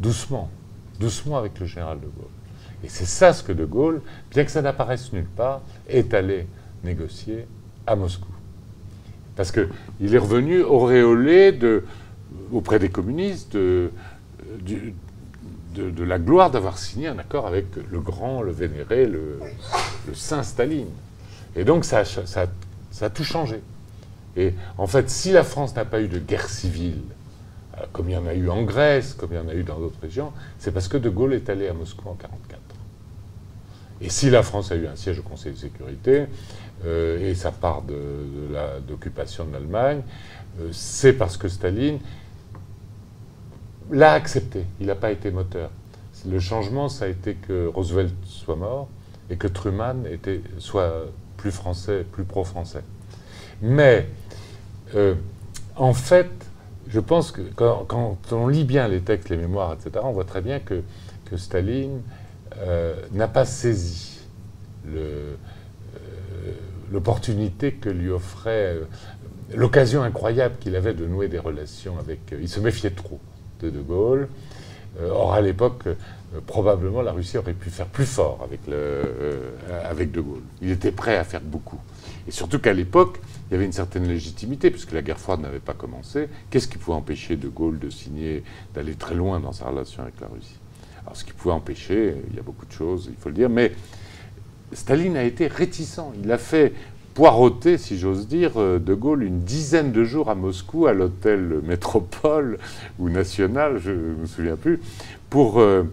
doucement, 0.00 0.50
doucement 0.98 1.38
avec 1.38 1.58
le 1.60 1.66
général 1.66 1.98
de 2.00 2.06
Gaulle. 2.06 2.39
Et 2.84 2.88
c'est 2.88 3.06
ça 3.06 3.32
ce 3.32 3.42
que 3.42 3.52
De 3.52 3.64
Gaulle, 3.64 4.00
bien 4.30 4.44
que 4.44 4.50
ça 4.50 4.62
n'apparaisse 4.62 5.12
nulle 5.12 5.24
part, 5.24 5.60
est 5.88 6.14
allé 6.14 6.46
négocier 6.84 7.46
à 7.86 7.96
Moscou. 7.96 8.28
Parce 9.36 9.52
qu'il 9.52 10.14
est 10.14 10.18
revenu 10.18 10.62
auréolé 10.62 11.58
auprès 12.52 12.78
des 12.78 12.90
communistes 12.90 13.54
de, 13.56 13.90
de, 15.74 16.04
la 16.04 16.18
gloire 16.18 16.50
d'avoir 16.50 16.78
signé 16.78 17.08
un 17.08 17.18
accord 17.18 17.46
avec 17.46 17.66
le 17.90 18.00
grand, 18.00 18.42
le 18.42 18.52
vénéré, 18.52 19.06
le, 19.06 19.38
saint 20.14 20.42
Staline. 20.42 20.88
Et 21.56 21.64
donc 21.64 21.84
ça, 21.84 22.02
a 23.00 23.10
tout 23.10 23.24
changé. 23.24 23.60
Et 24.36 24.54
en 24.78 24.86
fait, 24.86 25.10
si 25.10 25.32
la 25.32 25.42
France 25.42 25.74
n'a 25.74 25.84
pas 25.84 26.00
eu 26.00 26.08
de 26.08 26.18
guerre 26.18 26.48
civile, 26.48 27.02
euh, 27.78 27.84
comme 27.92 28.08
il 28.08 28.12
y 28.12 28.16
en 28.16 28.26
a 28.26 28.34
eu 28.34 28.48
en 28.48 28.62
Grèce, 28.62 29.14
comme 29.14 29.30
il 29.32 29.36
y 29.36 29.40
en 29.40 29.48
a 29.48 29.54
eu 29.54 29.64
dans 29.64 29.78
d'autres 29.78 30.00
régions, 30.00 30.32
c'est 30.58 30.72
parce 30.72 30.88
que 30.88 30.96
De 30.96 31.10
Gaulle 31.10 31.34
est 31.34 31.48
allé 31.48 31.68
à 31.68 31.72
Moscou 31.72 32.08
en 32.08 32.14
1944. 32.14 32.59
Et 34.00 34.08
si 34.08 34.30
la 34.30 34.42
France 34.42 34.72
a 34.72 34.76
eu 34.76 34.86
un 34.86 34.96
siège 34.96 35.18
au 35.18 35.22
Conseil 35.22 35.52
de 35.52 35.58
sécurité, 35.58 36.26
euh, 36.86 37.18
et 37.30 37.34
sa 37.34 37.52
part 37.52 37.82
d'occupation 38.88 39.44
de, 39.44 39.52
l'Allemagne, 39.52 40.02
euh, 40.58 40.68
c'est 40.72 41.12
parce 41.12 41.36
que 41.36 41.48
Staline 41.48 41.98
l'a 43.90 44.12
accepté. 44.12 44.64
Il 44.80 44.86
n'a 44.86 44.94
pas 44.94 45.10
été 45.10 45.30
moteur. 45.30 45.70
Le 46.26 46.38
changement, 46.38 46.88
ça 46.88 47.04
a 47.04 47.08
été 47.08 47.34
que 47.34 47.66
Roosevelt 47.66 48.14
soit 48.24 48.56
mort 48.56 48.88
et 49.28 49.36
que 49.36 49.46
Truman 49.46 50.06
était, 50.10 50.40
soit 50.58 51.06
plus 51.36 51.50
français, 51.50 52.04
plus 52.10 52.24
pro-français. 52.24 52.82
Mais, 53.60 54.06
euh, 54.94 55.14
en 55.76 55.92
fait, 55.92 56.30
je 56.88 57.00
pense 57.00 57.30
que 57.30 57.42
quand, 57.54 58.16
on 58.32 58.48
lit 58.48 58.64
bien 58.64 58.88
les 58.88 59.00
textes, 59.00 59.28
les 59.28 59.36
mémoires, 59.36 59.74
etc., 59.74 60.02
on 60.02 60.12
voit 60.12 60.24
très 60.24 60.40
bien 60.40 60.60
que 60.60 60.82
Staline 61.36 62.00
euh, 62.58 62.94
n'a 63.12 63.28
pas 63.28 63.44
saisi 63.44 64.20
euh, 64.88 65.34
l'opportunité 66.92 67.72
que 67.72 67.88
lui 67.88 68.10
offrait, 68.10 68.76
l'occasion 69.54 70.02
incroyable 70.02 70.56
qu'il 70.60 70.76
avait 70.76 70.94
de 70.94 71.06
nouer 71.06 71.28
des 71.28 71.38
relations 71.38 71.98
avec. 71.98 72.20
il 72.40 72.48
se 72.48 72.60
méfiait 72.60 72.90
trop 72.90 73.20
de 73.60 73.70
De 73.70 73.80
Gaulle. 73.80 74.28
Euh, 74.98 75.10
or, 75.10 75.34
à 75.34 75.40
l'époque, 75.40 75.86
euh, 75.86 75.94
probablement 76.46 77.02
la 77.02 77.12
Russie 77.12 77.38
aurait 77.38 77.52
pu 77.52 77.70
faire 77.70 77.86
plus 77.86 78.06
fort 78.06 78.40
avec, 78.44 78.60
euh, 78.68 79.50
avec 79.84 80.10
De 80.10 80.20
Gaulle. 80.20 80.42
Il 80.62 80.70
était 80.70 80.92
prêt 80.92 81.16
à 81.16 81.24
faire 81.24 81.40
beaucoup. 81.40 81.78
Et 82.26 82.30
surtout 82.30 82.58
qu'à 82.58 82.72
l'époque, 82.72 83.20
il 83.48 83.54
y 83.54 83.56
avait 83.56 83.64
une 83.64 83.72
certaine 83.72 84.06
légitimité, 84.06 84.70
puisque 84.70 84.92
la 84.92 85.02
guerre 85.02 85.18
froide 85.18 85.40
n'avait 85.40 85.60
pas 85.60 85.74
commencé. 85.74 86.28
Qu'est-ce 86.50 86.68
qui 86.68 86.78
pouvait 86.78 86.96
empêcher 86.96 87.36
De 87.36 87.48
Gaulle 87.48 87.78
de 87.78 87.90
signer, 87.90 88.42
d'aller 88.74 88.94
très 88.94 89.14
loin 89.14 89.40
dans 89.40 89.52
sa 89.52 89.66
relation 89.66 90.02
avec 90.02 90.20
la 90.20 90.28
Russie? 90.28 90.59
Ce 91.14 91.24
qui 91.24 91.32
pouvait 91.32 91.54
empêcher, 91.54 92.14
il 92.30 92.36
y 92.36 92.38
a 92.38 92.42
beaucoup 92.42 92.66
de 92.66 92.72
choses, 92.72 93.08
il 93.10 93.16
faut 93.20 93.28
le 93.28 93.34
dire, 93.34 93.50
mais 93.50 93.72
Staline 94.72 95.16
a 95.16 95.24
été 95.24 95.46
réticent. 95.46 96.00
Il 96.22 96.30
a 96.30 96.38
fait 96.38 96.72
poireauté, 97.14 97.76
si 97.78 97.98
j'ose 97.98 98.28
dire, 98.28 98.52
euh, 98.56 98.78
De 98.78 98.94
Gaulle 98.94 99.24
une 99.24 99.40
dizaine 99.40 99.92
de 99.92 100.04
jours 100.04 100.30
à 100.30 100.34
Moscou, 100.34 100.86
à 100.86 100.92
l'hôtel 100.92 101.60
Métropole 101.64 102.58
ou 102.98 103.08
National, 103.08 103.78
je 103.78 103.90
ne 103.90 104.14
me 104.20 104.26
souviens 104.26 104.56
plus, 104.56 104.80
pour... 105.28 105.60
Euh, 105.60 105.84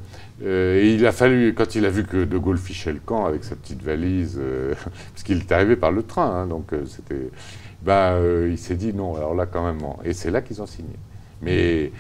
euh, 0.44 0.80
et 0.80 0.94
il 0.94 1.06
a 1.08 1.12
fallu, 1.12 1.56
quand 1.56 1.74
il 1.74 1.86
a 1.86 1.90
vu 1.90 2.04
que 2.04 2.24
De 2.24 2.38
Gaulle 2.38 2.60
fichait 2.60 2.94
le 2.94 3.00
camp 3.04 3.26
avec 3.26 3.44
sa 3.44 3.56
petite 3.56 3.82
valise, 3.82 4.40
parce 5.14 5.24
qu'il 5.24 5.40
est 5.40 5.52
arrivé 5.52 5.76
par 5.76 5.92
le 5.92 6.04
train, 6.04 6.44
hein, 6.44 6.48
donc 6.48 6.72
c'était... 6.86 7.30
Ben, 7.82 8.20
il 8.50 8.58
s'est 8.58 8.76
dit 8.76 8.94
non, 8.94 9.16
alors 9.16 9.34
là 9.34 9.46
quand 9.46 9.66
même... 9.66 9.80
Et 10.04 10.14
c'est 10.14 10.32
là 10.32 10.42
qu'ils 10.42 10.62
ont 10.62 10.66
signé. 10.66 10.96
Mais 11.42 11.92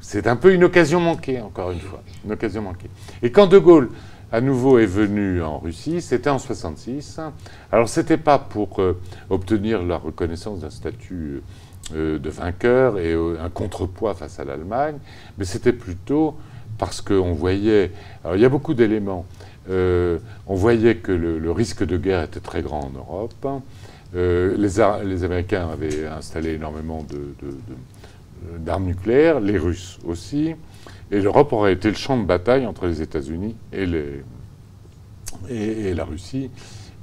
c'est 0.00 0.26
un 0.26 0.36
peu 0.36 0.52
une 0.54 0.64
occasion 0.64 1.00
manquée, 1.00 1.40
encore 1.40 1.70
une 1.70 1.80
fois. 1.80 2.02
Une 2.24 2.32
occasion 2.32 2.62
manquée. 2.62 2.90
Et 3.22 3.30
quand 3.30 3.46
De 3.46 3.58
Gaulle 3.58 3.90
à 4.32 4.40
nouveau 4.40 4.78
est 4.78 4.86
venu 4.86 5.42
en 5.42 5.58
Russie, 5.58 6.00
c'était 6.00 6.30
en 6.30 6.38
66. 6.38 7.20
Alors 7.72 7.88
c'était 7.88 8.16
pas 8.16 8.38
pour 8.38 8.80
euh, 8.80 9.00
obtenir 9.28 9.82
la 9.82 9.96
reconnaissance 9.96 10.60
d'un 10.60 10.70
statut 10.70 11.42
euh, 11.94 12.18
de 12.18 12.30
vainqueur 12.30 12.98
et 12.98 13.12
euh, 13.12 13.36
un 13.42 13.48
contrepoids 13.48 14.14
face 14.14 14.38
à 14.38 14.44
l'Allemagne, 14.44 14.98
mais 15.36 15.44
c'était 15.44 15.72
plutôt 15.72 16.36
parce 16.78 17.00
qu'on 17.00 17.32
voyait, 17.32 17.90
alors 18.24 18.36
il 18.36 18.42
y 18.42 18.44
a 18.44 18.48
beaucoup 18.48 18.72
d'éléments, 18.72 19.26
on 19.68 20.54
voyait 20.54 20.96
que 20.96 21.12
le, 21.12 21.52
risque 21.52 21.84
de 21.84 21.96
guerre 21.96 22.22
était 22.22 22.40
très 22.40 22.62
grand 22.62 22.86
en 22.86 22.90
Europe. 22.90 23.62
Les, 24.14 24.80
Américains 24.80 25.68
avaient 25.70 26.06
installé 26.06 26.54
énormément 26.54 27.06
d'armes 28.58 28.86
nucléaires, 28.86 29.40
les 29.40 29.58
Russes 29.58 29.98
aussi. 30.06 30.54
Et 31.10 31.20
l'Europe 31.20 31.52
aurait 31.52 31.72
été 31.72 31.88
le 31.88 31.96
champ 31.96 32.16
de 32.18 32.24
bataille 32.24 32.66
entre 32.66 32.86
les 32.86 33.02
États-Unis 33.02 33.56
et, 33.72 33.88
et, 35.48 35.94
la 35.94 36.04
Russie. 36.04 36.50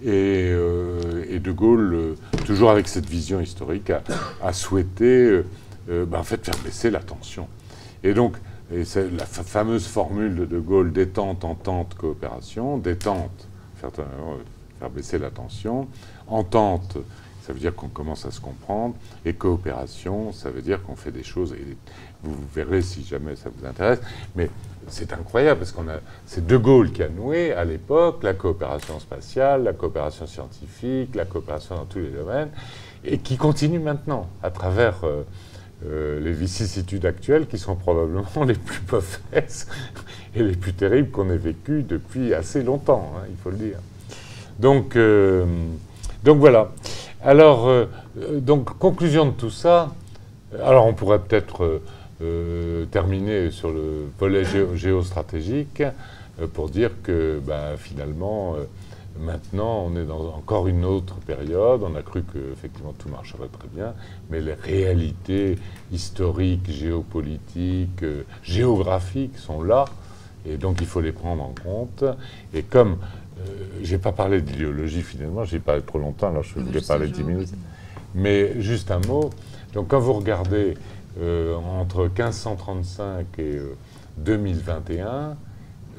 Et, 0.04 0.50
euh, 0.52 1.40
De 1.40 1.52
Gaulle, 1.52 1.94
euh, 1.94 2.16
toujours 2.46 2.72
avec 2.72 2.88
cette 2.88 3.06
vision 3.06 3.42
historique, 3.42 3.92
a, 4.42 4.54
souhaité 4.54 5.44
euh, 5.90 6.06
bah, 6.06 6.20
en 6.20 6.24
fait, 6.24 6.44
faire 6.46 6.58
baisser 6.64 6.90
la 6.90 7.00
tension. 7.00 7.48
Et 8.04 8.14
donc, 8.14 8.38
la 8.70 9.26
fameuse 9.26 9.88
formule 9.88 10.36
de 10.36 10.46
De 10.46 10.60
Gaulle 10.60 10.92
détente, 10.92 11.44
entente, 11.44 11.96
coopération. 11.96 12.78
Détente, 12.78 13.48
faire, 13.76 13.92
faire 13.92 14.90
baisser 14.90 15.20
la 15.20 15.32
tension. 15.32 15.88
Entente, 16.28 16.98
ça 17.48 17.54
veut 17.54 17.60
dire 17.60 17.74
qu'on 17.74 17.88
commence 17.88 18.26
à 18.26 18.32
se 18.32 18.42
comprendre. 18.42 18.94
Et 19.26 19.32
coopération, 19.32 20.34
ça 20.34 20.50
veut 20.50 20.62
dire 20.62 20.84
qu'on 20.84 20.98
fait 20.98 21.12
des 21.12 21.24
choses. 21.24 21.56
Vous 22.22 22.36
verrez 22.54 22.82
si 22.82 23.06
jamais 23.06 23.38
ça 23.38 23.50
vous 23.56 23.66
intéresse. 23.66 24.02
Mais 24.36 24.50
c'est 24.90 25.14
incroyable 25.14 25.60
parce 25.62 25.72
qu'on 25.72 25.88
a 25.88 26.00
c'est 26.26 26.46
De 26.46 26.58
Gaulle 26.58 26.92
qui 26.92 27.04
a 27.04 27.08
noué 27.08 27.54
à 27.54 27.64
l'époque 27.64 28.22
la 28.24 28.34
coopération 28.34 29.00
spatiale, 29.00 29.64
la 29.64 29.72
coopération 29.72 30.28
scientifique, 30.28 31.16
la 31.16 31.24
coopération 31.24 31.76
dans 31.76 31.86
tous 31.86 32.00
les 32.00 32.10
domaines, 32.10 32.50
et 33.06 33.18
qui 33.20 33.38
continue 33.38 33.80
maintenant 33.80 34.28
à 34.44 34.50
travers 34.50 35.06
euh, 35.06 35.24
euh, 35.86 36.20
les 36.20 36.34
vicissitudes 36.34 37.06
actuelles 37.06 37.48
qui 37.48 37.58
sont 37.58 37.78
probablement 37.78 38.26
les 38.46 38.56
plus 38.56 38.82
mauvaises 38.92 39.68
et 40.36 40.44
les 40.44 40.56
plus 40.58 40.74
terribles 40.74 41.12
qu'on 41.12 41.30
ait 41.30 41.38
vécues 41.38 41.84
depuis 41.84 42.34
assez 42.34 42.62
longtemps, 42.62 43.14
hein, 43.16 43.26
il 43.30 43.38
faut 43.38 43.52
le 43.52 43.58
dire. 43.58 43.80
Donc, 44.60 44.98
euh, 44.98 45.46
donc 46.26 46.40
voilà. 46.40 46.74
Alors, 47.28 47.70
donc 48.16 48.78
conclusion 48.78 49.26
de 49.26 49.32
tout 49.32 49.50
ça. 49.50 49.94
Alors 50.64 50.86
on 50.86 50.94
pourrait 50.94 51.20
peut-être 51.20 51.82
euh, 52.22 52.86
terminer 52.86 53.52
sur 53.52 53.70
le 53.70 54.08
volet 54.18 54.46
géostratégique 54.76 55.82
euh, 55.82 56.48
pour 56.48 56.70
dire 56.70 56.90
que 57.04 57.42
bah, 57.46 57.76
finalement, 57.78 58.56
euh, 58.56 58.64
maintenant, 59.20 59.84
on 59.86 59.98
est 59.98 60.06
dans 60.06 60.34
encore 60.36 60.70
une 60.70 60.86
autre 60.86 61.16
période. 61.16 61.84
On 61.84 61.96
a 61.96 62.02
cru 62.02 62.24
que 62.24 62.40
effectivement 62.54 62.94
tout 62.98 63.10
marcherait 63.10 63.50
très 63.50 63.68
bien, 63.68 63.94
mais 64.30 64.40
les 64.40 64.54
réalités 64.54 65.58
historiques, 65.92 66.72
géopolitiques, 66.72 68.06
géographiques 68.42 69.38
sont 69.38 69.62
là, 69.62 69.84
et 70.46 70.56
donc 70.56 70.78
il 70.80 70.88
faut 70.88 71.02
les 71.02 71.12
prendre 71.12 71.44
en 71.44 71.54
compte. 71.62 72.06
Et 72.54 72.64
comme 72.64 73.00
j'ai 73.84 73.98
pas 73.98 74.12
parlé 74.12 74.42
d'idéologie 74.42 75.02
finalement, 75.02 75.44
j'ai 75.44 75.60
parlé 75.60 75.82
trop 75.82 76.00
longtemps, 76.00 76.30
alors 76.30 76.44
je 76.44 76.60
voulais 76.60 76.82
parler 76.82 77.08
10 77.08 77.24
minutes. 77.24 77.54
Mais 78.16 78.60
juste 78.62 78.92
un 78.92 79.00
mot. 79.00 79.30
Donc 79.74 79.90
quand 79.90 80.00
vous 80.00 80.14
regardez 80.14 80.76
euh, 81.20 81.56
entre 81.56 82.04
1535 82.04 83.26
et 83.40 83.60
2021, 84.18 85.06
euh, 85.08 85.34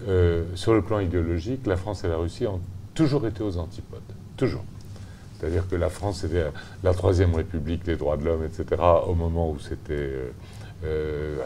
euh, 0.07 0.45
sur 0.55 0.75
le 0.75 0.83
plan 0.83 1.01
idéologique, 1.01 1.67
la 1.67 1.77
France 1.77 2.05
et 2.05 2.09
la 2.09 2.17
Russie 2.17 2.47
ont 2.47 2.61
toujours 2.95 3.27
été 3.27 3.43
aux 3.43 3.57
antipodes. 3.59 4.01
Toujours. 4.37 4.65
C'est-à-dire 5.39 5.69
que 5.69 5.75
la 5.77 5.89
France 5.89 6.25
était 6.25 6.47
la 6.83 6.95
Troisième 6.95 7.35
République, 7.35 7.87
les 7.87 7.97
droits 7.97 8.17
de 8.17 8.25
l'homme, 8.25 8.45
etc., 8.45 8.81
au 9.07 9.15
moment 9.15 9.51
où 9.51 9.59
c'était 9.59 10.33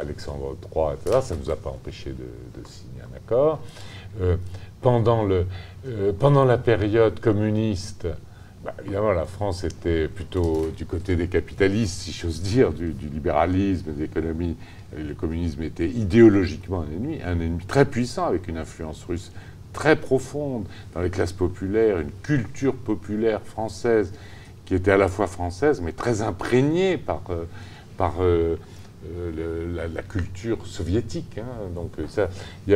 Alexandre 0.00 0.56
III, 0.74 0.94
etc., 0.94 1.18
ça 1.22 1.34
ne 1.34 1.40
nous 1.40 1.50
a 1.50 1.56
pas 1.56 1.70
empêché 1.70 2.10
de, 2.10 2.66
signer 2.66 3.02
un 3.02 3.16
accord. 3.16 3.60
Pendant, 4.82 5.24
le, 5.24 5.46
pendant 6.18 6.44
la 6.44 6.58
période 6.58 7.20
communiste, 7.20 8.06
bah, 8.64 8.74
évidemment, 8.80 9.12
la 9.12 9.24
France 9.24 9.64
était 9.64 10.06
plutôt 10.06 10.70
du 10.76 10.86
côté 10.86 11.16
des 11.16 11.26
capitalistes, 11.26 12.02
si 12.02 12.12
j'ose 12.12 12.42
dire, 12.42 12.72
du, 12.72 12.94
libéralisme, 13.12 13.92
de 13.92 14.00
l'économie. 14.00 14.56
Le 14.96 15.14
communisme 15.14 15.62
était 15.62 15.88
idéologiquement 15.88 16.82
un 16.82 16.92
ennemi, 16.92 17.18
un 17.24 17.40
ennemi 17.40 17.64
très 17.66 17.84
puissant, 17.84 18.26
avec 18.26 18.46
une 18.46 18.58
influence 18.58 19.04
russe 19.04 19.32
très 19.72 19.96
profonde 19.96 20.66
dans 20.94 21.00
les 21.00 21.10
classes 21.10 21.32
populaires, 21.32 21.98
une 21.98 22.12
culture 22.22 22.74
populaire 22.74 23.40
française 23.42 24.12
qui 24.64 24.74
était 24.74 24.92
à 24.92 24.96
la 24.96 25.08
fois 25.08 25.26
française, 25.26 25.80
mais 25.80 25.92
très 25.92 26.22
imprégnée 26.22 26.98
par, 26.98 27.22
euh, 27.30 27.44
par 27.96 28.16
euh, 28.20 28.56
euh, 29.04 29.88
la, 29.92 30.02
culture 30.02 30.64
soviétique. 30.64 31.38
Hein. 31.38 31.70
donc 31.74 31.90
euh, 31.98 32.04
ça, 32.08 32.28
y 32.68 32.74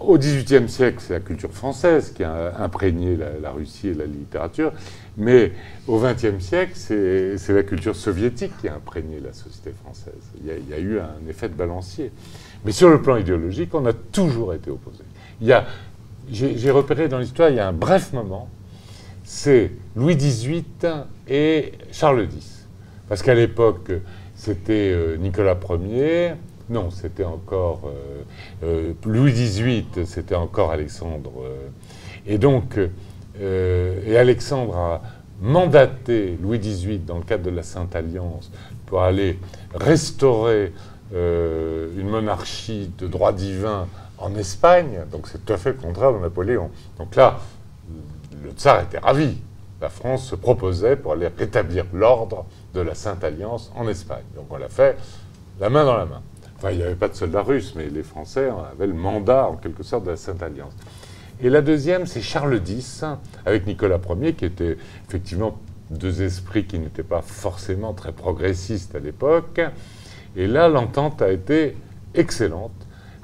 au 0.00 0.16
XVIIIe 0.16 0.68
siècle, 0.68 0.96
c'est 1.00 1.12
la 1.12 1.20
culture 1.20 1.52
française 1.52 2.12
qui 2.14 2.24
a 2.24 2.56
imprégné 2.58 3.16
la, 3.16 3.50
Russie 3.50 3.88
et 3.88 3.94
la 3.94 4.06
littérature, 4.06 4.72
mais 5.18 5.52
au 5.86 6.00
XXe 6.00 6.42
siècle, 6.42 6.72
c'est 6.74 7.52
la 7.52 7.62
culture 7.64 7.94
soviétique 7.94 8.52
qui 8.60 8.68
a 8.68 8.74
imprégné 8.74 9.20
la 9.20 9.34
société 9.34 9.72
française. 9.82 10.14
Il 10.40 10.46
y, 10.46 10.74
a, 10.74 10.78
eu 10.78 10.98
un 10.98 11.28
effet 11.28 11.50
de 11.50 11.54
balancier. 11.54 12.10
Mais 12.64 12.72
sur 12.72 12.88
le 12.88 13.02
plan 13.02 13.16
idéologique, 13.16 13.74
on 13.74 13.84
a 13.84 13.92
toujours 13.92 14.54
été 14.54 14.70
opposés. 14.70 15.04
J'ai 16.30 16.70
repéré 16.70 17.08
dans 17.08 17.18
l'histoire, 17.18 17.50
il 17.50 17.56
y 17.56 17.60
a 17.60 17.68
un 17.68 17.74
bref 17.74 18.12
moment, 18.14 18.48
c'est 19.22 19.72
Louis 19.96 20.16
XVIII 20.16 20.64
et 21.28 21.72
Charles 21.90 22.28
X. 22.34 22.66
Parce 23.08 23.22
qu'à 23.22 23.34
l'époque, 23.34 23.92
c'était 24.42 24.90
euh, 24.92 25.16
Nicolas 25.18 25.56
Ier. 25.70 26.32
Non, 26.68 26.90
c'était 26.90 27.22
encore 27.22 27.82
euh, 27.86 28.22
euh, 28.64 28.92
Louis 29.06 29.30
XVIII, 29.30 30.04
c'était 30.04 30.34
encore 30.34 30.72
Alexandre. 30.72 31.30
et 32.26 32.38
donc, 32.38 32.78
et 33.40 34.16
Alexandre 34.16 34.76
a 34.76 35.02
mandaté 35.40 36.36
Louis 36.42 36.58
XVIII 36.58 36.98
dans 36.98 37.18
le 37.18 37.24
cadre 37.24 37.44
de 37.44 37.50
la 37.50 37.62
Sainte 37.62 37.94
Alliance 37.94 38.50
pour 38.86 39.02
aller 39.02 39.38
restaurer 39.74 40.72
une 41.12 42.08
monarchie 42.08 42.90
de 42.98 43.06
droit 43.06 43.32
divin 43.32 43.86
en 44.18 44.34
Espagne. 44.34 45.00
Donc 45.10 45.28
c'est 45.28 45.44
tout 45.44 45.52
à 45.52 45.56
fait 45.56 45.70
le 45.70 45.78
contraire 45.78 46.12
de 46.12 46.18
Napoléon. 46.18 46.70
Donc 46.98 47.16
là, 47.16 47.40
le 48.42 48.50
tsar 48.50 48.82
était 48.82 48.98
ravi. 48.98 49.38
La 49.82 49.88
France 49.88 50.28
se 50.28 50.36
proposait 50.36 50.94
pour 50.94 51.14
aller 51.14 51.28
rétablir 51.36 51.84
l'ordre 51.92 52.46
de 52.72 52.80
la 52.80 52.94
Sainte 52.94 53.24
Alliance 53.24 53.72
en 53.74 53.88
Espagne. 53.88 54.22
Donc 54.36 54.46
on 54.50 54.56
l'a 54.56 54.68
fait 54.68 54.96
la 55.60 55.70
main 55.70 55.84
dans 55.84 55.96
la 55.96 56.06
main. 56.06 56.22
Enfin, 56.56 56.70
il 56.70 56.76
n'y 56.76 56.84
avait 56.84 56.94
pas 56.94 57.08
de 57.08 57.14
soldats 57.14 57.42
russes, 57.42 57.74
mais 57.74 57.88
les 57.88 58.04
Français 58.04 58.48
avaient 58.72 58.86
le 58.86 58.94
mandat, 58.94 59.48
en 59.48 59.56
quelque 59.56 59.82
sorte, 59.82 60.04
de 60.04 60.10
la 60.10 60.16
Sainte 60.16 60.40
Alliance. 60.40 60.72
Et 61.42 61.50
la 61.50 61.62
deuxième, 61.62 62.06
c'est 62.06 62.20
Charles 62.20 62.60
X, 62.64 63.04
avec 63.44 63.66
Nicolas 63.66 63.98
Ier, 64.20 64.34
qui 64.34 64.44
était 64.44 64.76
effectivement 65.08 65.58
deux 65.90 66.22
esprits 66.22 66.64
qui 66.64 66.78
n'étaient 66.78 67.02
pas 67.02 67.20
forcément 67.20 67.92
très 67.92 68.12
progressistes 68.12 68.94
à 68.94 69.00
l'époque. 69.00 69.60
Et 70.36 70.46
là, 70.46 70.68
l'entente 70.68 71.20
a 71.22 71.32
été 71.32 71.76
excellente. 72.14 72.70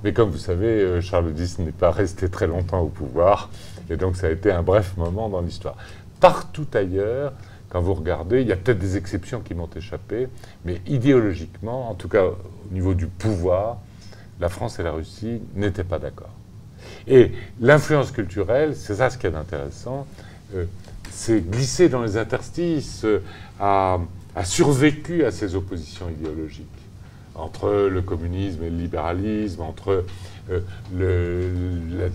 Mais 0.02 0.12
comme 0.12 0.30
vous 0.30 0.38
savez, 0.38 0.66
euh, 0.66 1.00
Charles 1.00 1.32
X 1.38 1.60
n'est 1.60 1.70
pas 1.70 1.92
resté 1.92 2.28
très 2.28 2.48
longtemps 2.48 2.80
au 2.80 2.88
pouvoir. 2.88 3.50
Et 3.90 3.96
donc, 3.96 4.16
ça 4.16 4.26
a 4.26 4.30
été 4.30 4.50
un 4.50 4.62
bref 4.62 4.96
moment 4.96 5.28
dans 5.28 5.40
l'histoire. 5.40 5.76
Partout 6.20 6.66
ailleurs, 6.74 7.32
quand 7.68 7.80
vous 7.80 7.94
regardez, 7.94 8.40
il 8.40 8.48
y 8.48 8.52
a 8.52 8.56
peut-être 8.56 8.78
des 8.78 8.96
exceptions 8.96 9.40
qui 9.40 9.54
m'ont 9.54 9.68
échappé, 9.76 10.28
mais 10.64 10.80
idéologiquement, 10.86 11.90
en 11.90 11.94
tout 11.94 12.08
cas 12.08 12.24
au 12.24 12.72
niveau 12.72 12.94
du 12.94 13.06
pouvoir, 13.06 13.78
la 14.40 14.48
France 14.48 14.78
et 14.78 14.82
la 14.82 14.92
Russie 14.92 15.40
n'étaient 15.54 15.84
pas 15.84 15.98
d'accord. 15.98 16.30
Et 17.06 17.32
l'influence 17.60 18.10
culturelle, 18.10 18.74
c'est 18.76 18.96
ça 18.96 19.10
ce 19.10 19.18
qui 19.18 19.26
est 19.26 19.34
intéressant, 19.34 20.06
euh, 20.54 20.64
c'est 21.10 21.40
glisser 21.40 21.88
dans 21.88 22.02
les 22.02 22.16
interstices, 22.16 23.04
euh, 23.04 23.20
a, 23.60 23.98
survécu 24.44 25.24
à 25.24 25.32
ces 25.32 25.56
oppositions 25.56 26.08
idéologiques 26.08 26.66
entre 27.34 27.88
le 27.90 28.02
communisme 28.02 28.62
et 28.62 28.70
le 28.70 28.76
libéralisme, 28.76 29.62
entre 29.62 30.04
euh, 30.50 32.08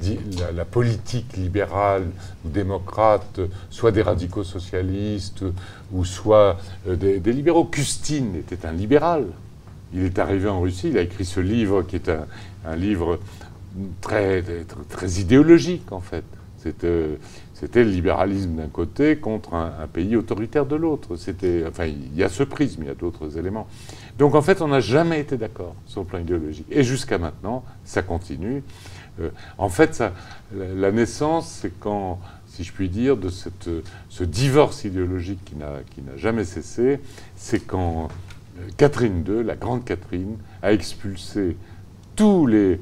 la, 0.55 0.65
politique 0.65 1.37
libérale 1.37 2.07
ou 2.43 2.49
démocrate, 2.49 3.39
soit 3.69 3.91
des 3.91 4.01
radicaux 4.01 4.43
socialistes 4.43 5.43
ou 5.91 6.03
soit 6.03 6.57
euh, 6.87 6.95
des, 6.95 7.33
libéraux. 7.33 7.65
Custine 7.65 8.35
était 8.35 8.65
un 8.65 8.71
libéral. 8.71 9.25
Il 9.93 10.03
est 10.03 10.17
arrivé 10.17 10.49
en 10.49 10.61
Russie, 10.61 10.89
il 10.89 10.97
a 10.97 11.01
écrit 11.01 11.25
ce 11.25 11.39
livre 11.39 11.83
qui 11.83 11.97
est 11.97 12.09
un, 12.65 12.75
livre 12.75 13.19
très, 14.01 14.43
très, 14.89 15.11
idéologique 15.19 15.91
en 15.91 16.01
fait. 16.01 16.23
C'était 16.57 17.83
le 17.83 17.89
libéralisme 17.89 18.55
d'un 18.55 18.67
côté 18.67 19.17
contre 19.17 19.53
un, 19.53 19.87
pays 19.91 20.15
autoritaire 20.15 20.65
de 20.65 20.75
l'autre. 20.75 21.09
Enfin, 21.67 21.85
il 21.85 22.15
y 22.15 22.23
a 22.23 22.29
ce 22.29 22.41
prisme, 22.41 22.83
il 22.83 22.87
y 22.87 22.91
a 22.91 22.95
d'autres 22.95 23.37
éléments. 23.37 23.67
Donc 24.17 24.35
en 24.35 24.41
fait, 24.41 24.61
on 24.61 24.67
n'a 24.67 24.79
jamais 24.79 25.19
été 25.19 25.37
d'accord 25.37 25.75
sur 25.85 26.01
le 26.01 26.07
plan 26.07 26.19
idéologique. 26.19 26.67
Et 26.69 26.83
jusqu'à 26.83 27.17
maintenant, 27.17 27.63
ça 27.83 28.01
continue. 28.01 28.63
Euh, 29.19 29.29
en 29.57 29.69
fait, 29.69 30.03
la, 30.55 30.91
naissance, 30.91 31.59
c'est 31.61 31.71
quand, 31.79 32.19
si 32.47 32.63
je 32.63 32.71
puis 32.71 32.89
dire, 32.89 33.17
de 33.17 33.29
ce 33.29 34.23
divorce 34.23 34.83
idéologique 34.83 35.39
qui 35.45 35.55
n'a, 35.55 36.17
jamais 36.17 36.45
cessé, 36.45 36.99
c'est 37.35 37.59
quand 37.59 38.09
euh, 38.59 38.69
Catherine 38.77 39.23
II, 39.27 39.43
la 39.43 39.55
grande 39.55 39.83
Catherine, 39.83 40.37
a 40.61 40.73
expulsé 40.73 41.57
tous 42.15 42.47
les 42.47 42.79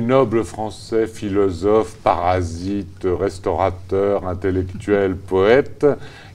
nobles 0.00 0.44
français, 0.44 1.06
philosophes, 1.06 1.96
parasites, 2.02 3.04
restaurateurs, 3.04 4.26
intellectuels, 4.26 5.16
poètes, 5.16 5.86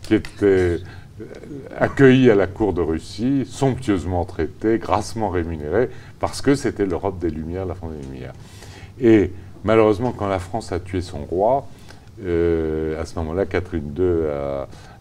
qui 0.01 0.15
étaient 0.15 0.79
accueillis 1.77 2.29
à 2.29 2.35
la 2.35 2.47
cour 2.47 2.73
de 2.73 2.81
Russie, 2.81 3.45
somptueusement 3.47 4.25
traités, 4.25 4.77
grassement 4.77 5.29
rémunérés, 5.29 5.89
parce 6.19 6.41
que 6.41 6.55
c'était 6.55 6.85
l'Europe 6.85 7.19
des 7.19 7.29
Lumières, 7.29 7.65
la 7.65 7.75
France 7.75 7.93
des 7.93 8.05
Lumières. 8.05 8.33
Et 8.99 9.31
malheureusement, 9.63 10.11
quand 10.11 10.27
la 10.27 10.39
France 10.39 10.71
a 10.71 10.79
tué 10.79 11.01
son 11.01 11.23
roi, 11.23 11.67
euh, 12.23 13.01
à 13.01 13.05
ce 13.05 13.15
moment-là, 13.19 13.45
Catherine 13.45 13.93
II 13.97 14.29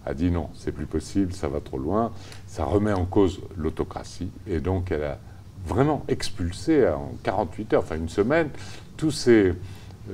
a, 0.07 0.15
dit 0.15 0.31
non, 0.31 0.49
c'est 0.55 0.73
plus 0.73 0.87
possible, 0.87 1.33
ça 1.33 1.49
va 1.49 1.61
trop 1.61 1.79
loin, 1.79 2.13
ça 2.47 2.65
remet 2.65 2.93
en 2.93 3.05
cause 3.05 3.41
l'autocratie, 3.57 4.31
et 4.49 4.61
donc 4.61 4.93
elle 4.93 5.05
a 5.05 5.19
vraiment 5.67 6.05
expulsé 6.09 6.87
en 6.89 7.13
48 7.23 7.73
heures, 7.75 7.83
enfin 7.83 7.97
une 7.97 8.09
semaine, 8.09 8.51
tous 8.97 9.11
ces, 9.11 9.55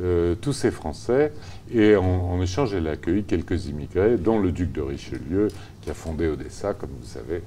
euh, 0.00 0.34
tous 0.40 0.52
ces 0.52 0.70
Français. 0.70 1.32
Et 1.72 1.96
en, 1.96 2.40
échange, 2.42 2.74
elle 2.74 2.88
a 2.88 2.92
accueilli 2.92 3.24
quelques 3.24 3.66
immigrés, 3.66 4.16
dont 4.16 4.38
le 4.38 4.52
duc 4.52 4.72
de 4.72 4.80
Richelieu, 4.80 5.48
qui 5.82 5.90
a 5.90 5.94
fondé 5.94 6.26
Odessa, 6.26 6.74
comme 6.74 6.90
vous 7.00 7.06
savez, 7.06 7.42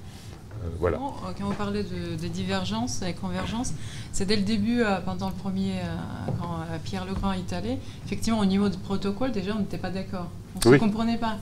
voilà. 0.80 0.97
Quand 0.97 1.49
on 1.49 1.53
parlait 1.53 1.84
de, 1.84 2.15
des 2.15 2.30
divergences 2.30 3.01
et 3.01 3.13
convergences, 3.13 3.74
c'est 4.13 4.26
dès 4.26 4.38
le 4.38 4.43
début, 4.43 4.82
pendant 5.03 5.28
le 5.28 5.36
premier, 5.36 5.74
quand 6.39 6.59
Pierre 6.86 7.05
Legrand 7.05 7.34
est 7.34 7.51
allé, 7.51 7.80
effectivement, 8.05 8.39
au 8.39 8.45
niveau 8.45 8.69
du 8.69 8.78
protocole, 8.78 9.34
déjà, 9.34 9.53
on 9.55 9.59
n'était 9.59 9.78
pas 9.78 9.89
d'accord. 9.89 10.30
On 10.55 10.69
ne 10.69 10.76
se 10.76 10.80
comprenait 10.80 11.17
pas. 11.17 11.38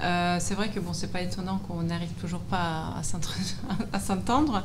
C'est 0.00 0.54
vrai 0.54 0.68
que 0.68 0.80
bon, 0.80 0.92
c'est 0.92 1.12
pas 1.12 1.22
étonnant 1.22 1.58
qu'on 1.66 1.82
n'arrive 1.82 2.12
toujours 2.20 2.40
pas 2.40 2.94
à 3.92 3.98
s'entendre. 4.00 4.62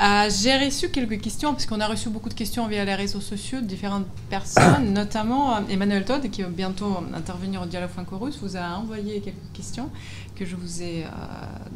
Euh, 0.00 0.30
j'ai 0.30 0.56
reçu 0.56 0.88
quelques 0.88 1.20
questions, 1.20 1.52
puisqu'on 1.52 1.80
a 1.80 1.86
reçu 1.86 2.08
beaucoup 2.08 2.28
de 2.28 2.34
questions 2.34 2.66
via 2.68 2.84
les 2.84 2.94
réseaux 2.94 3.20
sociaux 3.20 3.60
de 3.60 3.66
différentes 3.66 4.06
personnes, 4.30 4.92
notamment 4.94 5.56
euh, 5.56 5.60
Emmanuel 5.68 6.04
Todd, 6.04 6.30
qui 6.30 6.42
va 6.42 6.48
bientôt 6.48 7.04
intervenir 7.14 7.62
au 7.62 7.66
Dialogue 7.66 7.90
franco-russe, 7.90 8.38
vous 8.40 8.56
a 8.56 8.76
envoyé 8.76 9.20
quelques 9.20 9.36
questions 9.52 9.90
que 10.36 10.46
je 10.46 10.56
vous 10.56 10.82
ai. 10.82 11.04
Euh, 11.04 11.08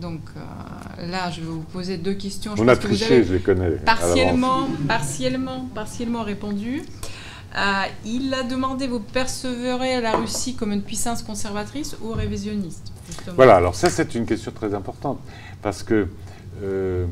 donc 0.00 0.20
là, 0.98 1.30
je 1.30 1.40
vais 1.40 1.46
vous 1.46 1.60
poser 1.60 1.98
deux 1.98 2.14
questions. 2.14 2.54
On 2.56 2.68
a 2.68 2.76
triché, 2.76 3.24
je 3.24 3.34
les 3.34 3.40
connais. 3.40 3.70
Partiellement, 3.72 4.68
partiellement, 4.88 5.68
partiellement 5.74 6.22
répondu. 6.22 6.82
Il 8.04 8.34
a 8.34 8.42
demandé 8.42 8.86
vous 8.86 9.00
percevrez 9.00 10.00
la 10.00 10.16
Russie 10.16 10.54
comme 10.54 10.72
une 10.72 10.82
puissance 10.82 11.22
conservatrice 11.22 11.96
ou 12.02 12.12
révisionniste 12.12 12.92
Voilà, 13.36 13.56
alors 13.56 13.74
ça 13.74 13.90
c'est 13.90 14.14
une 14.14 14.26
question 14.26 14.52
très 14.52 14.74
importante 14.74 15.18
parce 15.62 15.82
que 15.82 16.08
euh, 16.62 17.06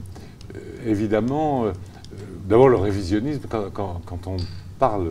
évidemment, 0.87 1.65
euh, 1.65 1.73
d'abord 2.47 2.69
le 2.69 2.77
révisionnisme, 2.77 3.43
quand, 3.49 4.27
on 4.27 4.37
parle, 4.79 5.11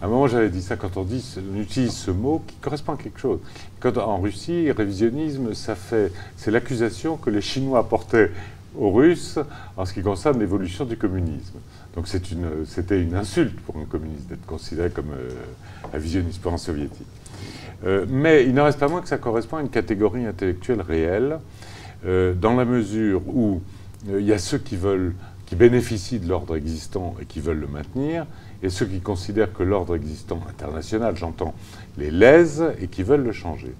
à 0.00 0.06
un 0.06 0.08
moment 0.08 0.26
j'avais 0.26 0.50
dit 0.50 0.62
ça, 0.62 0.76
quand 0.76 0.96
on, 0.96 1.04
dit, 1.04 1.24
on 1.38 1.60
utilise 1.60 1.92
ce 1.92 2.10
mot 2.10 2.42
qui 2.46 2.56
correspond 2.56 2.92
à 2.92 2.96
quelque 2.96 3.20
chose. 3.20 3.38
Quand, 3.80 3.96
en 3.98 4.18
Russie, 4.18 4.70
révisionnisme, 4.70 5.54
ça 5.54 5.74
fait, 5.74 6.12
c'est 6.36 6.50
l'accusation 6.50 7.16
que 7.16 7.30
les 7.30 7.40
Chinois 7.40 7.88
portaient 7.88 8.30
aux 8.76 8.90
Russes 8.90 9.38
en 9.76 9.84
ce 9.84 9.92
qui 9.92 10.02
concerne 10.02 10.38
l'évolution 10.38 10.84
du 10.84 10.96
communisme. 10.96 11.58
Donc 11.94 12.08
c'était 12.08 13.00
une, 13.00 13.14
insulte 13.14 13.58
pour 13.60 13.76
un 13.76 13.84
communiste 13.84 14.28
d'être 14.28 14.46
considéré 14.46 14.90
comme 14.90 15.12
euh, 15.12 15.30
révisionniste 15.92 16.40
pour 16.40 16.52
un 16.52 16.58
soviétique. 16.58 17.06
mais 18.08 18.44
il 18.44 18.54
n'en 18.54 18.64
reste 18.64 18.78
pas 18.78 18.88
moins 18.88 19.00
que 19.00 19.08
ça 19.08 19.18
correspond 19.18 19.58
à 19.58 19.60
une 19.60 19.68
catégorie 19.68 20.26
intellectuelle 20.26 20.80
réelle, 20.80 21.38
dans 22.04 22.54
la 22.54 22.64
mesure 22.66 23.22
où 23.26 23.62
euh, 24.08 24.20
il 24.20 24.26
y 24.26 24.32
a 24.32 24.38
ceux 24.38 24.58
qui 24.58 24.78
qui 25.46 25.56
bénéficient 25.56 26.20
de 26.20 26.28
l'ordre 26.28 26.56
existant 26.56 27.14
et 27.20 27.26
qui 27.26 27.40
veulent 27.40 27.60
le 27.60 27.66
maintenir, 27.66 28.26
et 28.62 28.70
ceux 28.70 28.86
qui 28.86 29.00
considèrent 29.00 29.52
que 29.52 29.62
l'ordre 29.62 29.94
existant 29.94 30.40
international, 30.48 31.16
j'entends, 31.16 31.54
les 31.98 32.10
lèse 32.10 32.64
et 32.80 32.88
qui 32.88 33.02
veulent 33.02 33.24
le 33.24 33.32
changer. 33.32 33.74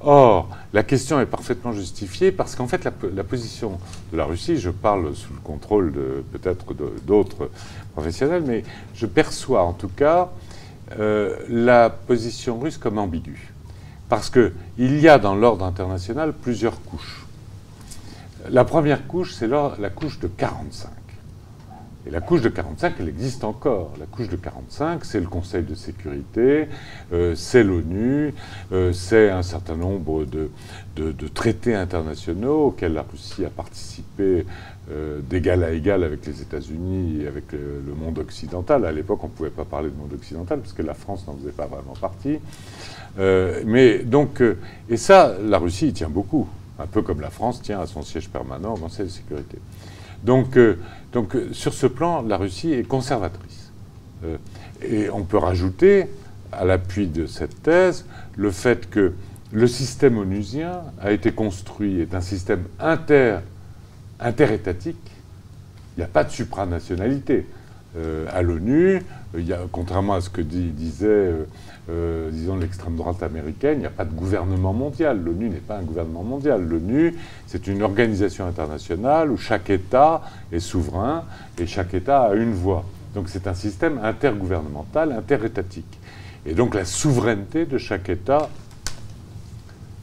Or, 0.00 0.48
la 0.72 0.84
question 0.84 1.20
est 1.20 1.26
parfaitement 1.26 1.72
justifiée 1.72 2.30
parce 2.30 2.54
qu'en 2.54 2.68
fait, 2.68 2.84
la, 2.84 3.24
position 3.24 3.78
de 4.12 4.16
la 4.16 4.24
Russie, 4.26 4.56
je 4.56 4.70
parle 4.70 5.14
sous 5.16 5.32
le 5.32 5.40
contrôle 5.40 5.92
de 5.92 6.24
peut-être 6.32 6.72
d'autres 7.04 7.50
professionnels, 7.94 8.44
mais 8.46 8.62
je 8.94 9.06
perçois 9.06 9.64
en 9.64 9.72
tout 9.72 9.88
cas 9.88 10.30
euh, 10.98 11.36
la 11.48 11.90
position 11.90 12.60
russe 12.60 12.78
comme 12.78 12.98
ambiguë. 12.98 13.52
Parce 14.08 14.30
qu'il 14.30 15.00
y 15.00 15.08
a 15.08 15.18
dans 15.18 15.34
l'ordre 15.34 15.64
international 15.64 16.32
plusieurs 16.32 16.80
couches. 16.82 17.26
La 18.48 18.64
première 18.64 19.06
couche, 19.06 19.34
c'est 19.34 19.48
la 19.48 19.90
couche 19.90 20.20
de 20.20 20.28
45. 20.28 20.90
Et 22.08 22.10
la 22.10 22.22
couche 22.22 22.40
de 22.40 22.48
45, 22.48 22.94
elle 23.00 23.08
existe 23.10 23.44
encore. 23.44 23.92
La 24.00 24.06
couche 24.06 24.30
de 24.30 24.36
45, 24.36 25.04
c'est 25.04 25.20
le 25.20 25.26
Conseil 25.26 25.62
de 25.62 25.74
sécurité, 25.74 26.66
euh, 27.12 27.34
c'est 27.34 27.62
l'ONU, 27.62 28.32
euh, 28.72 28.94
c'est 28.94 29.28
un 29.28 29.42
certain 29.42 29.76
nombre 29.76 30.24
de, 30.24 30.48
traités 31.34 31.74
internationaux 31.74 32.68
auxquels 32.68 32.94
la 32.94 33.02
Russie 33.02 33.44
a 33.44 33.50
participé 33.50 34.46
euh, 34.90 35.20
d'égal 35.20 35.62
à 35.62 35.72
égal 35.72 36.02
avec 36.02 36.24
les 36.24 36.40
États-Unis 36.40 37.24
et 37.24 37.26
avec 37.26 37.52
le, 37.52 37.94
monde 37.94 38.18
occidental. 38.18 38.86
À 38.86 38.92
l'époque, 38.92 39.22
on 39.22 39.26
ne 39.26 39.32
pouvait 39.32 39.50
pas 39.50 39.66
parler 39.66 39.90
de 39.90 39.94
monde 39.94 40.14
occidental 40.14 40.60
parce 40.60 40.72
que 40.72 40.82
la 40.82 40.94
France 40.94 41.26
n'en 41.26 41.34
faisait 41.34 41.52
pas 41.52 41.66
vraiment 41.66 41.94
partie. 42.00 42.38
mais 43.18 43.98
donc, 43.98 44.42
et 44.88 44.96
ça, 44.96 45.36
la 45.42 45.58
Russie 45.58 45.88
y 45.88 45.92
tient 45.92 46.08
beaucoup 46.08 46.48
un 46.78 46.86
peu 46.86 47.02
comme 47.02 47.20
la 47.20 47.30
France 47.30 47.60
tient 47.60 47.80
à 47.80 47.86
son 47.86 48.02
siège 48.02 48.28
permanent 48.28 48.74
au 48.74 48.78
Conseil 48.78 49.06
de 49.06 49.10
sécurité. 49.10 49.58
Donc, 50.22 50.56
euh, 50.56 50.78
euh, 51.14 51.52
sur 51.52 51.74
ce 51.74 51.86
plan, 51.86 52.22
la 52.22 52.36
Russie 52.36 52.72
est 52.72 52.86
conservatrice. 52.86 53.72
Euh, 54.24 54.36
et 54.82 55.10
on 55.10 55.24
peut 55.24 55.38
rajouter, 55.38 56.06
à 56.52 56.64
l'appui 56.64 57.06
de 57.06 57.26
cette 57.26 57.62
thèse, 57.62 58.06
le 58.36 58.50
fait 58.50 58.88
que 58.88 59.12
le 59.52 59.66
système 59.66 60.18
onusien 60.18 60.82
a 61.00 61.12
été 61.12 61.32
construit, 61.32 62.00
est 62.00 62.14
un 62.14 62.20
système 62.20 62.64
inter, 62.78 63.38
interétatique. 64.20 64.96
Il 65.96 66.00
n'y 66.00 66.04
a 66.04 66.08
pas 66.08 66.24
de 66.24 66.30
supranationalité. 66.30 67.46
À 68.30 68.42
l'ONU, 68.42 69.02
contrairement 69.72 70.14
à 70.14 70.20
ce 70.20 70.30
que 70.30 70.40
disait 70.40 71.32
euh, 71.90 72.30
disons, 72.30 72.56
l'extrême 72.56 72.96
droite 72.96 73.22
américaine, 73.22 73.78
il 73.78 73.80
n'y 73.80 73.86
a 73.86 73.90
pas 73.90 74.04
de 74.04 74.12
gouvernement 74.12 74.74
mondial. 74.74 75.22
L'ONU 75.24 75.48
n'est 75.48 75.56
pas 75.56 75.78
un 75.78 75.82
gouvernement 75.82 76.22
mondial. 76.22 76.62
L'ONU, 76.62 77.14
c'est 77.46 77.66
une 77.66 77.82
organisation 77.82 78.46
internationale 78.46 79.30
où 79.30 79.38
chaque 79.38 79.70
État 79.70 80.22
est 80.52 80.60
souverain 80.60 81.24
et 81.58 81.66
chaque 81.66 81.94
État 81.94 82.24
a 82.24 82.34
une 82.34 82.52
voix. 82.52 82.84
Donc 83.14 83.30
c'est 83.30 83.46
un 83.46 83.54
système 83.54 84.00
intergouvernemental, 84.02 85.12
interétatique. 85.12 85.98
Et 86.44 86.52
donc 86.52 86.74
la 86.74 86.84
souveraineté 86.84 87.64
de 87.64 87.78
chaque 87.78 88.10
État 88.10 88.50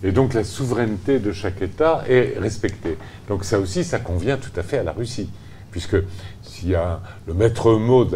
et 0.04 0.12
donc 0.12 0.34
la 0.34 0.44
souveraineté 0.44 1.20
de 1.20 1.32
chaque 1.32 1.62
État 1.62 2.04
est 2.08 2.38
respectée. 2.40 2.98
Donc 3.28 3.46
ça 3.46 3.60
aussi, 3.60 3.84
ça 3.84 4.00
convient 4.00 4.38
tout 4.38 4.52
à 4.56 4.64
fait 4.64 4.80
à 4.80 4.84
la 4.84 4.92
Russie, 4.92 5.30
puisque 5.76 5.98
s'il 6.42 6.70
y 6.70 6.76
a 6.76 7.02
le 7.28 7.34
maître 7.34 7.74
mot 7.74 8.06
de 8.06 8.14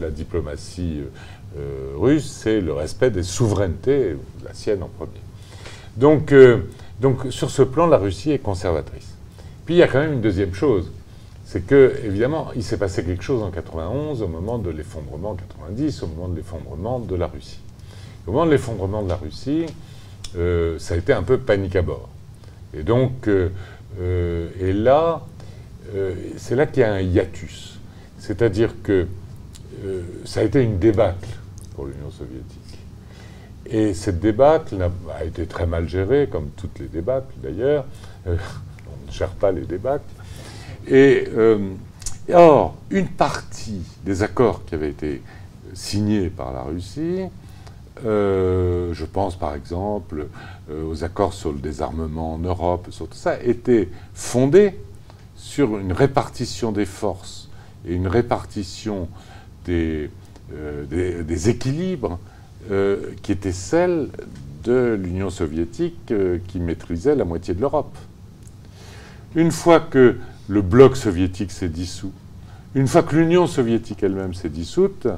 la, 0.00 0.10
diplomatie 0.10 1.00
euh, 1.00 1.06
euh, 1.58 1.92
russe, 1.96 2.30
c'est 2.30 2.60
le 2.60 2.74
respect 2.74 3.10
des 3.10 3.22
souverainetés, 3.22 4.18
la 4.44 4.52
sienne 4.52 4.82
en 4.82 4.88
premier. 4.88 5.22
Donc, 5.96 6.30
euh, 6.30 6.58
donc 7.00 7.20
sur 7.30 7.48
ce 7.48 7.62
plan, 7.62 7.86
la 7.86 7.96
Russie 7.96 8.32
est 8.32 8.38
conservatrice. 8.38 9.14
Puis 9.64 9.76
il 9.76 9.78
y 9.78 9.82
a 9.82 9.88
quand 9.88 10.00
même 10.00 10.12
une 10.12 10.20
deuxième 10.20 10.52
chose, 10.52 10.92
c'est 11.46 11.66
que 11.66 11.94
évidemment, 12.04 12.48
il 12.54 12.62
s'est 12.62 12.76
passé 12.76 13.02
quelque 13.02 13.24
chose 13.24 13.42
en 13.42 13.50
91 13.50 14.20
au 14.20 14.28
moment 14.28 14.58
de 14.58 14.68
l'effondrement 14.68 15.34
90, 15.34 16.02
au 16.02 16.06
moment 16.06 16.28
de 16.28 16.36
l'effondrement 16.36 16.98
de 16.98 17.16
la 17.16 17.28
Russie. 17.28 17.60
Au 18.26 18.32
moment 18.32 18.44
de 18.44 18.50
l'effondrement 18.50 19.02
de 19.02 19.08
la 19.08 19.16
Russie, 19.16 19.64
ça 20.34 20.94
a 20.94 20.96
été 20.98 21.14
un 21.14 21.22
peu 21.22 21.38
panique 21.38 21.76
à 21.76 21.82
bord. 21.82 22.10
Et 22.74 22.82
donc, 22.82 23.26
et 23.26 24.72
là, 24.74 25.22
c'est 26.36 26.56
là 26.56 26.66
qu'il 26.66 26.80
y 26.80 26.84
a 26.84 26.92
un 26.92 27.00
hiatus. 27.00 27.78
C'est-à-dire 28.18 28.74
que 28.82 29.06
ça 30.24 30.40
a 30.40 30.42
été 30.44 30.62
une 30.62 30.78
débâcle 30.78 31.28
l'Union 31.84 32.10
soviétique. 32.10 32.78
Et 33.66 33.94
cette 33.94 34.20
débâcle 34.20 34.76
a 35.14 35.24
été 35.24 35.46
très 35.46 35.66
mal 35.66 35.88
gérée, 35.88 36.28
comme 36.30 36.50
toutes 36.56 36.78
les 36.78 36.86
débâcles 36.86 37.34
d'ailleurs. 37.42 37.84
Euh, 38.26 38.36
on 38.86 39.06
ne 39.06 39.12
gère 39.12 39.30
pas 39.30 39.52
les 39.52 39.62
débâcles. 39.62 40.04
Et 40.86 41.28
euh, 41.36 41.72
or, 42.32 42.76
une 42.90 43.08
partie 43.08 43.82
des 44.04 44.22
accords 44.22 44.64
qui 44.64 44.74
avaient 44.74 44.90
été 44.90 45.22
signés 45.74 46.30
par 46.30 46.52
la 46.52 46.62
Russie, 46.62 47.20
euh, 48.04 48.94
je 48.94 49.04
pense 49.04 49.36
par 49.36 49.54
exemple 49.54 50.26
aux 50.72 51.04
accords 51.04 51.34
sur 51.34 51.52
le 51.52 51.58
désarmement 51.58 52.34
en 52.34 52.38
Europe, 52.38 52.86
sur 52.90 53.08
tout 53.08 53.16
ça, 53.16 53.42
étaient 53.42 53.88
fondés 54.14 54.78
sur 55.40 55.78
une 55.78 55.92
répartition 55.92 56.70
des 56.70 56.84
forces 56.84 57.48
et 57.88 57.94
une 57.94 58.06
répartition 58.06 59.08
des, 59.64 60.10
euh, 60.52 61.24
équilibres 61.46 62.18
euh, 62.70 63.12
qui 63.22 63.32
étaient 63.32 63.52
celles 63.52 64.08
de 64.64 64.98
l'Union 65.02 65.30
soviétique 65.30 65.96
euh, 66.10 66.38
qui 66.46 66.60
maîtrisait 66.60 67.14
la 67.14 67.24
moitié 67.24 67.54
de 67.54 67.60
l'Europe. 67.60 67.96
Une 69.34 69.50
fois 69.50 69.80
que 69.80 70.18
le 70.48 70.60
bloc 70.60 70.96
soviétique 70.96 71.52
s'est 71.52 71.70
dissous, 71.70 72.12
une 72.74 72.86
fois 72.86 73.02
que 73.02 73.16
l'Union 73.16 73.46
soviétique 73.46 74.02
elle-même 74.02 74.34
s'est 74.34 74.50
dissoute, 74.50 75.08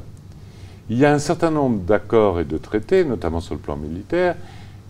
il 0.88 0.98
y 0.98 1.04
a 1.04 1.12
un 1.12 1.18
certain 1.18 1.50
nombre 1.50 1.80
d'accords 1.80 2.38
et 2.38 2.44
de 2.44 2.58
traités, 2.58 3.04
notamment 3.04 3.40
sur 3.40 3.54
le 3.54 3.60
plan 3.60 3.76
militaire, 3.76 4.36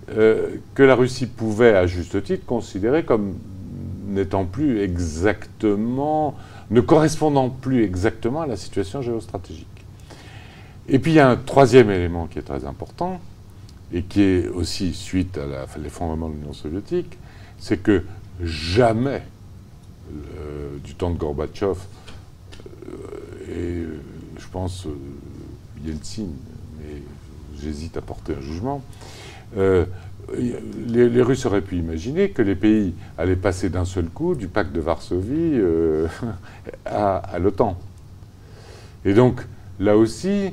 que 0.09 0.83
la 0.83 0.95
Russie 0.95 1.27
pouvait, 1.27 1.75
à 1.75 1.87
juste 1.87 2.23
titre, 2.25 2.45
considérer 2.45 3.05
comme 3.05 3.35
n'étant 4.13 4.45
plus 4.45 4.81
exactement, 4.81 6.35
ne 6.71 6.81
correspondant 6.81 7.51
plus 7.51 7.85
exactement 7.85 8.43
à 8.43 8.47
la 8.47 8.57
situation 8.57 9.03
géostratégique. 9.03 9.67
Et 10.89 10.99
puis 10.99 11.13
il 11.13 11.15
y 11.15 11.21
a 11.21 11.29
un 11.29 11.37
troisième 11.37 11.91
élément 11.91 12.27
qui 12.27 12.39
est 12.39 12.43
très 12.43 12.65
important, 12.65 13.21
et 13.93 14.03
qui 14.03 14.23
est 14.23 14.49
aussi 14.49 14.95
suite 14.95 15.39
à 15.39 15.67
l'effondrement 15.79 16.29
de 16.29 16.35
l'Union 16.35 16.53
soviétique, 16.53 17.19
c'est 17.59 17.77
que 17.77 18.03
jamais, 18.43 19.23
euh, 20.11 20.79
du 20.83 20.95
temps 20.95 21.11
de 21.11 21.19
Gorbatchev, 21.19 21.79
euh, 22.89 23.51
et 23.51 24.41
je 24.41 24.47
pense 24.51 24.87
euh, 24.87 24.97
Yeltsin, 25.85 26.29
mais 26.79 27.03
j'hésite 27.61 27.97
à 27.97 28.01
porter 28.01 28.35
un 28.39 28.41
jugement, 28.41 28.83
les, 30.87 31.23
Russes 31.23 31.47
auraient 31.47 31.63
pu 31.63 31.77
imaginer 31.77 32.31
que 32.31 32.43
les 32.43 32.55
pays 32.55 32.95
allaient 33.19 33.37
passer 33.37 33.69
d'un 33.69 33.85
seul 33.85 34.07
coup 34.07 34.35
du 34.35 34.49
pacte 34.49 34.73
de 34.73 34.81
Varsovie 34.81 35.61
à 36.87 37.39
l'OTAN. 37.39 37.77
Et 39.05 39.15
donc, 39.15 39.41
là 39.81 39.97
aussi, 39.97 40.53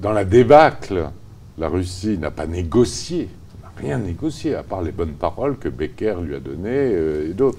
dans 0.00 0.12
la 0.12 0.24
débâcle, 0.24 1.10
la 1.58 1.68
Russie 1.68 2.18
n'a 2.18 2.30
pas 2.30 2.46
négocié, 2.46 3.28
n'a 3.62 3.70
rien 3.76 3.98
négocié, 3.98 4.54
à 4.54 4.62
part 4.62 4.82
les 4.82 4.92
bonnes 4.92 5.12
paroles 5.12 5.58
que 5.58 5.68
Becker 5.68 6.16
lui 6.22 6.34
a 6.34 6.40
données 6.40 6.68
euh, 6.68 7.30
et 7.30 7.34
d'autres. 7.34 7.58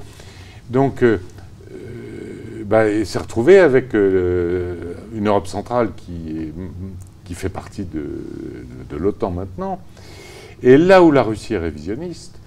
Donc, 0.69 1.03
euh, 1.03 1.19
euh, 1.71 2.63
bah, 2.65 2.85
s'est 3.05 3.19
retrouvé 3.19 3.59
avec 3.59 3.93
une 3.93 5.27
Europe 5.27 5.47
centrale 5.47 5.89
qui, 5.95 6.51
fait 7.33 7.49
partie 7.49 7.85
de, 7.85 8.97
l'OTAN 8.97 9.31
maintenant. 9.31 9.79
Et 10.63 10.77
là 10.77 11.03
où 11.03 11.11
la 11.11 11.23
Russie 11.23 11.53
est 11.53 11.59
révisionniste, 11.59 12.39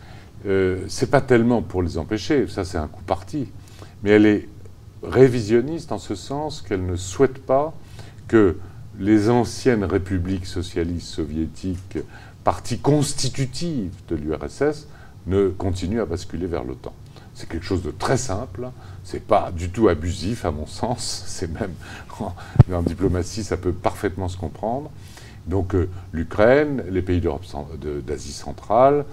c'est 0.89 1.11
pas 1.11 1.21
tellement 1.21 1.63
pour 1.63 1.83
les 1.83 1.97
empêcher, 1.97 2.47
ça 2.49 2.65
c'est 2.65 2.77
un 2.77 2.87
coup 2.87 3.03
parti, 3.03 3.49
mais 4.03 4.11
elle 4.11 4.27
est 4.27 4.49
révisionniste 5.03 5.93
en 5.93 5.99
ce 5.99 6.15
sens 6.15 6.63
qu'elle 6.63 6.85
ne 6.85 6.97
souhaite 6.97 7.39
pas 7.45 7.75
que 8.29 8.57
les 8.99 9.31
anciennes 9.31 9.85
républiques 9.85 10.47
socialistes 10.47 11.09
soviétiques, 11.09 11.99
partie 12.45 12.79
constitutive 12.79 13.93
de 14.09 14.17
l'URSS, 14.17 14.87
ne 15.27 15.49
continuent 15.49 16.01
à 16.01 16.07
basculer 16.07 16.47
vers 16.47 16.65
l'OTAN. 16.65 16.93
C'est 17.35 17.49
quelque 17.49 17.65
chose 17.65 17.83
de 17.83 17.91
très 17.91 18.17
simple, 18.17 18.71
c'est 19.03 19.27
pas 19.27 19.51
du 19.51 19.71
tout 19.71 19.89
abusif 19.89 20.45
à 20.45 20.51
mon 20.51 20.67
sens, 20.69 21.25
c'est 21.27 21.51
même 21.51 21.73
en, 22.21 22.83
diplomatie 22.83 23.43
ça 23.43 23.57
peut 23.57 23.73
parfaitement 23.73 24.29
se 24.29 24.37
comprendre. 24.37 24.91
Donc 25.47 25.75
euh, 25.75 25.89
l'Ukraine, 26.13 26.83
les 26.91 27.03
pays 27.03 27.23
d'Asie 28.07 28.33
centrale, 28.33 29.05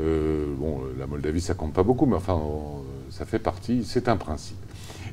euh, 0.00 0.46
bon, 0.58 0.80
la 0.98 1.06
Moldavie 1.06 1.40
ça 1.40 1.54
compte 1.54 1.72
pas 1.72 1.82
beaucoup, 1.82 2.06
mais 2.06 2.16
enfin 2.16 2.40
ça 3.10 3.24
fait 3.24 3.38
partie, 3.38 3.84
c'est 3.84 4.08
un 4.08 4.16
principe. 4.16 4.58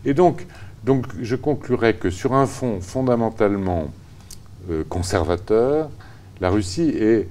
Et 0.03 0.13
donc, 0.13 0.45
donc 0.83 1.05
je 1.21 1.35
conclurai 1.35 1.95
que 1.95 2.09
sur 2.09 2.33
un 2.33 2.45
fond 2.45 2.81
fondamentalement 2.81 3.91
euh, 4.69 4.83
conservateur, 4.87 5.89
la 6.41 6.49
Russie 6.49 6.89
est 6.89 7.27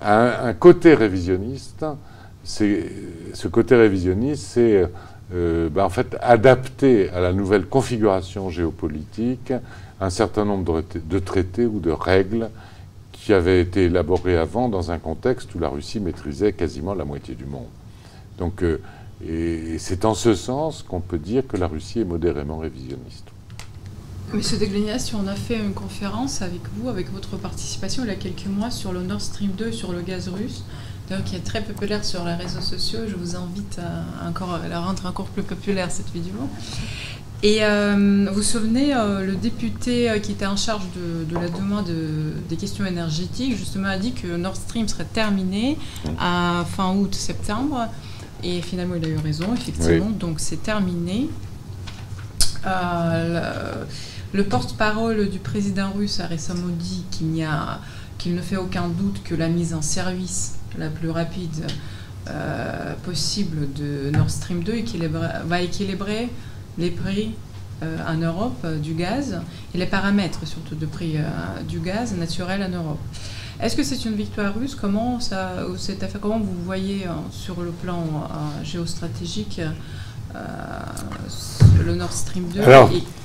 un, 0.00 0.52
côté 0.54 0.94
révisionniste. 0.94 1.86
Ce 2.42 3.46
côté 3.46 3.76
révisionniste, 3.76 4.42
c'est 4.42 4.84
ben, 5.30 5.84
en 5.84 5.88
fait 5.88 6.16
adapter 6.20 7.08
à 7.10 7.20
la 7.20 7.32
nouvelle 7.32 7.66
configuration 7.66 8.50
géopolitique 8.50 9.52
un 10.02 10.10
certain 10.10 10.44
nombre 10.44 10.82
de, 11.08 11.18
traités 11.20 11.64
ou 11.64 11.78
de 11.78 11.92
règles 11.92 12.50
qui 13.24 13.32
avaient 13.32 13.60
été 13.60 13.84
élaborés 13.84 14.36
avant 14.36 14.68
dans 14.68 14.90
un 14.90 14.98
contexte 14.98 15.54
où 15.54 15.60
la 15.60 15.68
Russie 15.68 16.00
maîtrisait 16.00 16.52
quasiment 16.52 16.92
la 16.92 17.04
moitié 17.04 17.36
du 17.36 17.44
monde. 17.44 17.68
Donc, 18.38 18.62
euh, 18.62 18.80
et 19.24 19.76
c'est 19.78 20.04
en 20.04 20.14
ce 20.14 20.34
sens 20.34 20.82
qu'on 20.82 21.00
peut 21.00 21.18
dire 21.18 21.46
que 21.46 21.56
la 21.56 21.68
Russie 21.68 22.00
est 22.00 22.04
modérément 22.04 22.58
révisionniste. 22.58 23.26
Monsieur 24.34 24.58
Deglignas, 24.58 25.12
on 25.14 25.28
a 25.28 25.36
fait 25.36 25.56
une 25.56 25.74
conférence 25.74 26.42
avec 26.42 26.62
vous, 26.74 26.88
avec 26.88 27.12
votre 27.12 27.36
participation 27.36 28.02
il 28.02 28.08
y 28.08 28.12
a 28.12 28.16
quelques 28.16 28.46
mois 28.46 28.70
sur 28.70 28.92
le 28.92 29.02
Nord 29.02 29.20
Stream 29.20 29.50
2, 29.50 29.70
sur 29.70 29.92
le 29.92 30.00
gaz 30.00 30.28
russe, 30.28 30.64
qui 31.26 31.36
est 31.36 31.44
très 31.44 31.62
populaire 31.62 32.04
sur 32.04 32.24
les 32.24 32.34
réseaux 32.34 32.62
sociaux. 32.62 33.00
Je 33.06 33.14
vous 33.14 33.36
invite 33.36 33.78
à, 33.78 34.28
encore, 34.28 34.58
la 34.68 34.80
rendre 34.80 35.06
encore 35.06 35.26
plus 35.26 35.42
populaire, 35.42 35.90
cette 35.90 36.10
vidéo. 36.10 36.34
Et 37.44 37.64
euh, 37.64 38.26
vous 38.28 38.36
vous 38.36 38.42
souvenez, 38.42 38.94
euh, 38.94 39.26
le 39.26 39.34
député 39.34 40.08
euh, 40.08 40.20
qui 40.20 40.30
était 40.30 40.46
en 40.46 40.56
charge 40.56 40.84
de, 40.94 41.34
la 41.34 41.48
demande 41.48 41.90
des 42.48 42.56
questions 42.56 42.86
énergétiques, 42.86 43.56
justement, 43.56 43.88
a 43.88 43.98
dit 43.98 44.12
que 44.12 44.36
Nord 44.36 44.54
Stream 44.54 44.86
serait 44.86 45.06
terminé 45.12 45.76
à 46.20 46.64
fin 46.76 46.94
août-septembre. 46.94 47.88
Et 48.44 48.62
finalement, 48.62 48.94
il 48.94 49.04
a 49.04 49.08
eu 49.08 49.16
raison, 49.16 49.54
effectivement. 49.54 50.10
Donc, 50.10 50.38
c'est 50.38 50.62
terminé. 50.62 51.28
Le 52.64 54.44
porte-parole 54.44 55.28
du 55.28 55.38
président 55.40 55.90
russe 55.90 56.20
a 56.20 56.26
récemment 56.26 56.68
dit 56.68 57.04
qu'il 57.10 58.34
ne 58.34 58.40
fait 58.40 58.56
aucun 58.56 58.88
doute 58.88 59.20
que 59.24 59.34
la 59.34 59.48
mise 59.48 59.74
en 59.74 59.82
service 59.82 60.54
la 60.78 60.88
plus 60.88 61.10
rapide 61.10 61.66
possible 63.04 63.72
de 63.74 64.10
Nord 64.10 64.30
Stream 64.30 64.62
2 64.62 64.74
va 65.46 65.60
équilibrer 65.60 66.30
les 66.78 66.90
prix 66.90 67.34
euh, 67.82 67.96
en 68.06 68.16
Europe 68.16 68.58
euh, 68.64 68.78
du 68.78 68.94
gaz 68.94 69.40
et 69.74 69.78
les 69.78 69.86
paramètres 69.86 70.46
surtout 70.46 70.74
de 70.74 70.86
prix 70.86 71.16
du 71.68 71.80
gaz 71.80 72.14
naturel 72.14 72.62
en 72.62 72.68
Europe. 72.68 73.00
Est-ce 73.60 73.76
que 73.76 73.82
c'est 73.82 74.04
une 74.04 74.14
victoire 74.14 74.54
russe? 74.54 74.74
Comment 74.74 75.20
ça, 75.20 75.52
comment 76.20 76.38
vous 76.38 76.64
voyez 76.64 77.06
sur 77.30 77.60
le 77.60 77.70
plan 77.70 78.04
géostratégique 78.64 79.60
le 81.84 81.94
Nord 81.94 82.12
Stream 82.12 82.48
2 82.48 82.60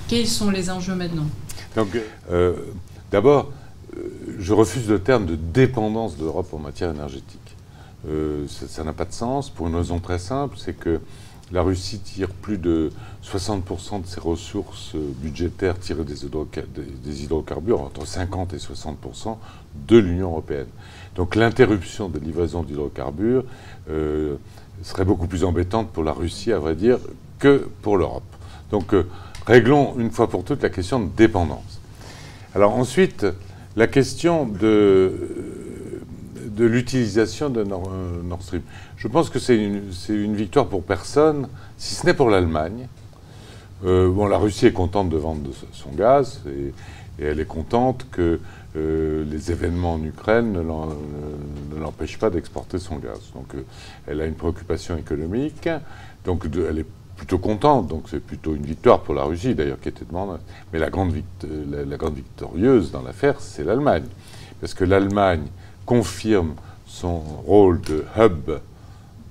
quels 0.07 0.27
sont 0.27 0.49
les 0.49 0.69
enjeux 0.69 0.95
maintenant? 0.95 1.27
Donc, 1.75 1.89
euh, 2.31 2.55
d'abord, 3.11 3.51
euh, 3.95 4.09
je 4.39 4.53
refuse 4.53 4.87
le 4.87 4.99
terme 4.99 5.25
de 5.25 5.35
dépendance 5.35 6.17
de 6.17 6.23
l'Europe 6.23 6.53
en 6.53 6.59
matière 6.59 6.91
énergétique. 6.91 7.55
Euh, 8.07 8.45
ça 8.47 8.83
n'a 8.83 8.93
pas 8.93 9.03
de 9.05 9.11
sens 9.11 9.49
pour 9.49 9.67
une 9.67 9.75
raison 9.75 9.99
très 9.99 10.19
simple, 10.19 10.55
c'est 10.57 10.73
que 10.73 11.01
la 11.51 11.61
Russie 11.61 11.99
tire 11.99 12.29
plus 12.29 12.57
de 12.57 12.91
60% 13.23 14.01
de 14.01 14.07
ses 14.07 14.19
ressources 14.19 14.95
budgétaires 14.95 15.79
tirées 15.79 16.03
des, 16.03 17.23
hydrocarbures, 17.23 17.81
entre 17.81 18.05
50 18.05 18.53
et 18.53 18.57
60% 18.57 19.37
de 19.87 19.97
l'Union 19.97 20.31
européenne. 20.31 20.67
Donc 21.15 21.35
l'interruption 21.35 22.09
des 22.09 22.19
livraisons 22.19 22.63
d'hydrocarbures 22.63 23.45
serait 24.83 25.05
beaucoup 25.05 25.27
plus 25.27 25.43
embêtante 25.43 25.89
pour 25.91 26.03
la 26.03 26.11
Russie, 26.11 26.51
à 26.51 26.59
vrai 26.59 26.75
dire, 26.75 26.99
que 27.39 27.67
pour 27.81 27.97
l'Europe. 27.97 28.23
Donc 28.71 28.93
Réglons 29.47 29.95
une 29.97 30.11
fois 30.11 30.29
pour 30.29 30.43
toutes 30.43 30.61
la 30.61 30.69
question 30.69 30.99
de 30.99 31.09
dépendance. 31.15 31.79
Alors 32.53 32.75
ensuite, 32.75 33.25
la 33.77 33.87
question 33.87 34.45
de, 34.45 35.56
de 36.57 36.65
l'utilisation 36.65 37.49
de 37.49 37.63
Nord, 37.63 37.89
Stream. 38.41 38.63
Je 38.97 39.07
pense 39.07 39.29
que 39.29 39.39
c'est 39.39 39.55
une, 39.57 39.91
une, 40.09 40.35
victoire 40.35 40.67
pour 40.67 40.83
personne, 40.83 41.47
si 41.77 41.95
ce 41.95 42.05
n'est 42.05 42.13
pour 42.13 42.29
l'Allemagne. 42.29 42.87
Euh, 43.85 44.11
bon, 44.11 44.25
la 44.25 44.37
Russie 44.37 44.65
est 44.65 44.73
contente 44.73 45.09
de 45.09 45.17
vendre 45.17 45.49
son 45.71 45.91
gaz 45.91 46.41
et, 46.47 46.73
elle 47.19 47.39
est 47.39 47.45
contente 47.45 48.05
que 48.11 48.39
euh, 48.75 49.25
les 49.25 49.51
événements 49.51 49.95
en 49.95 50.03
Ukraine 50.03 50.51
ne 50.53 51.79
l'empêchent 51.81 52.19
pas 52.19 52.29
d'exporter 52.29 52.77
son 52.77 52.97
gaz. 52.97 53.31
Donc 53.33 53.55
euh, 53.55 53.63
elle 54.05 54.21
a 54.21 54.27
une 54.27 54.35
préoccupation 54.35 54.95
économique, 54.97 55.67
donc 56.25 56.45
elle 56.69 56.77
est 56.77 56.85
plutôt 57.15 57.39
contente, 57.39 57.87
donc 57.87 58.03
c'est 58.07 58.19
plutôt 58.19 58.53
une 58.53 58.67
victoire 58.67 59.01
pour 59.01 59.15
la 59.15 59.23
Russie 59.23 59.55
d'ailleurs 59.55 59.79
qui 59.79 59.89
était 59.89 60.05
demandée. 60.05 60.39
Mais 60.71 60.77
la 60.77 60.91
grande, 60.91 61.11
la, 61.71 61.97
grande 61.97 62.13
victorieuse 62.13 62.91
dans 62.91 63.01
l'affaire, 63.01 63.41
c'est 63.41 63.63
l'Allemagne. 63.63 64.05
Parce 64.61 64.75
que 64.75 64.83
l'Allemagne 64.83 65.47
confirme 65.87 66.53
son 66.85 67.17
rôle 67.17 67.81
de 67.81 68.05
hub, 68.15 68.59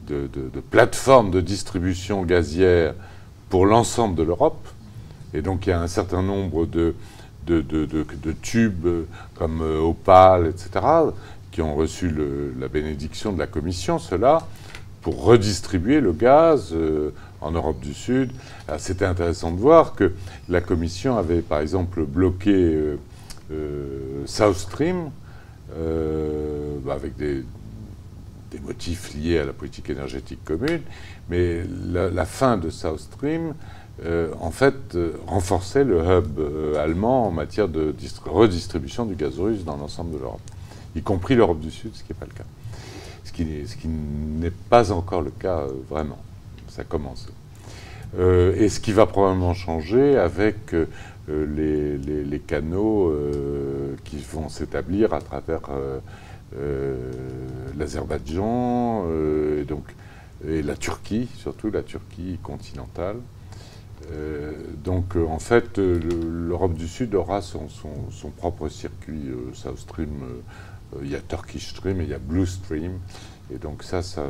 de, 0.09 0.29
plateforme 0.71 1.31
de 1.31 1.41
distribution 1.41 2.23
gazière 2.23 2.95
pour 3.49 3.67
l'ensemble 3.67 4.17
de 4.17 4.25
l'Europe. 4.25 4.67
Et 5.35 5.43
donc 5.43 5.67
il 5.67 5.71
y 5.71 5.73
a 5.73 5.81
un 5.81 5.87
certain 5.87 6.23
nombre 6.23 6.67
de, 6.67 6.95
tubes 8.43 8.89
comme 9.37 9.61
euh, 9.63 9.79
Opal, 9.79 10.49
etc., 10.49 10.85
qui 11.53 11.63
ont 11.63 11.77
reçu 11.77 12.13
la 12.59 12.67
bénédiction 12.67 13.33
de 13.33 13.39
la 13.39 13.47
Commission, 13.47 14.01
cela, 14.01 14.47
pour 15.03 15.23
redistribuer 15.23 16.01
le 16.01 16.13
gaz. 16.13 16.71
Euh, 16.73 17.13
en 17.41 17.53
Europe 17.53 17.81
du 17.81 17.95
Sud. 17.95 18.31
C'était 18.79 19.05
intéressant 19.05 19.53
de 19.53 19.59
voir 19.59 19.95
que 19.95 20.13
la 20.49 20.61
Commission 20.61 21.17
avait, 21.17 21.43
par 21.43 21.61
exemple, 21.61 22.05
bloqué 22.05 22.97
euh, 23.53 24.27
South 24.27 24.57
Stream 24.57 25.11
euh, 25.75 26.79
avec 26.91 27.17
des, 27.17 27.45
motifs 28.63 29.13
liés 29.15 29.39
à 29.39 29.45
la 29.45 29.53
politique 29.53 29.91
énergétique 29.91 30.43
commune, 30.43 30.81
mais 31.29 31.63
la, 31.93 32.25
fin 32.25 32.57
de 32.57 32.71
South 32.71 33.01
Stream, 33.01 33.53
en 34.41 34.51
fait, 34.51 34.97
renforçait 35.27 35.85
le 35.85 35.99
hub 35.99 36.41
allemand 36.79 37.27
en 37.27 37.31
matière 37.33 37.69
de 37.69 37.95
redistribution 38.25 39.05
du 39.05 39.15
gaz 39.15 39.39
russe 39.39 39.63
dans 39.63 39.77
l'ensemble 39.77 40.15
de 40.15 40.19
l'Europe, 40.21 40.41
y 40.95 41.03
compris 41.03 41.35
l'Europe 41.35 41.61
du 41.61 41.71
Sud, 41.71 41.91
ce 41.93 42.03
qui 42.03 42.13
n'est 42.13 42.19
pas 42.19 42.25
le 42.25 42.33
cas. 42.33 42.49
Ce 43.25 43.33
qui 43.33 43.89
n'est 43.89 44.53
pas 44.71 44.91
encore 44.91 45.21
le 45.21 45.33
cas 45.33 45.67
vraiment 45.91 46.19
ça 46.77 46.85
commence. 46.85 47.29
Euh, 48.19 48.55
et 48.57 48.69
ce 48.69 48.81
qui 48.81 48.93
va 48.93 49.07
probablement 49.07 49.55
changer 49.55 50.17
avec 50.17 50.75
euh, 50.75 50.87
les, 51.29 52.43
canaux 52.47 53.11
euh, 53.11 53.97
qui 54.05 54.19
vont 54.19 54.49
s'établir 54.49 55.13
à 55.13 55.21
travers 55.21 55.63
l'Azerbaïdjan 57.77 59.07
et 59.59 59.67
et 60.47 60.63
la 60.63 60.77
Turquie, 60.77 61.29
surtout 61.37 61.71
la 61.71 61.83
Turquie 61.83 62.39
continentale. 62.43 63.17
donc 64.85 65.17
en 65.17 65.39
fait, 65.39 65.79
l'Europe 65.79 66.75
du 66.75 66.87
Sud 66.87 67.15
aura 67.15 67.41
son, 67.43 67.69
son, 67.69 68.31
propre 68.31 68.69
circuit 68.69 69.31
South 69.55 69.79
Stream 69.79 70.11
il 71.03 71.11
y 71.11 71.17
a 71.17 71.21
Turkish 71.21 71.71
Stream 71.71 72.01
et 72.01 72.05
il 72.05 72.11
y 72.11 72.15
a 72.15 72.19
Blue 72.19 72.47
Stream. 72.47 72.99
Et 73.53 73.59
donc 73.59 73.83
ça, 73.83 74.03
ça, 74.03 74.23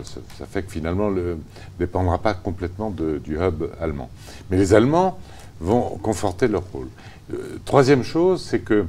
fait 0.46 0.62
que 0.62 0.70
finalement, 0.70 1.10
ne 1.10 1.36
dépendra 1.78 2.18
pas 2.18 2.34
complètement 2.34 2.90
du 2.90 3.38
hub 3.38 3.64
allemand. 3.80 4.10
Mais 4.50 4.58
les 4.58 4.74
Allemands 4.74 5.18
vont 5.60 5.98
conforter 6.02 6.48
leur 6.48 6.64
rôle. 6.72 6.88
troisième 7.64 8.02
chose, 8.02 8.42
c'est 8.42 8.60
que 8.60 8.86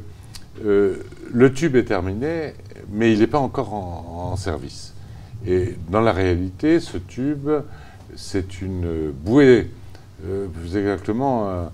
le 0.63 1.53
tube 1.53 1.75
est 1.75 1.85
terminé, 1.85 2.53
mais 2.89 3.13
il 3.13 3.19
n'est 3.19 3.27
pas 3.27 3.39
encore 3.39 3.73
en, 3.73 4.35
service. 4.35 4.93
Et 5.45 5.75
dans 5.89 6.01
la 6.01 6.11
réalité, 6.11 6.79
ce 6.79 6.97
tube, 6.97 7.49
c'est 8.15 8.61
une 8.61 9.11
bouée, 9.11 9.71
euh, 10.25 10.47
plus 10.47 10.75
exactement, 10.77 11.47
euh, 11.47 11.65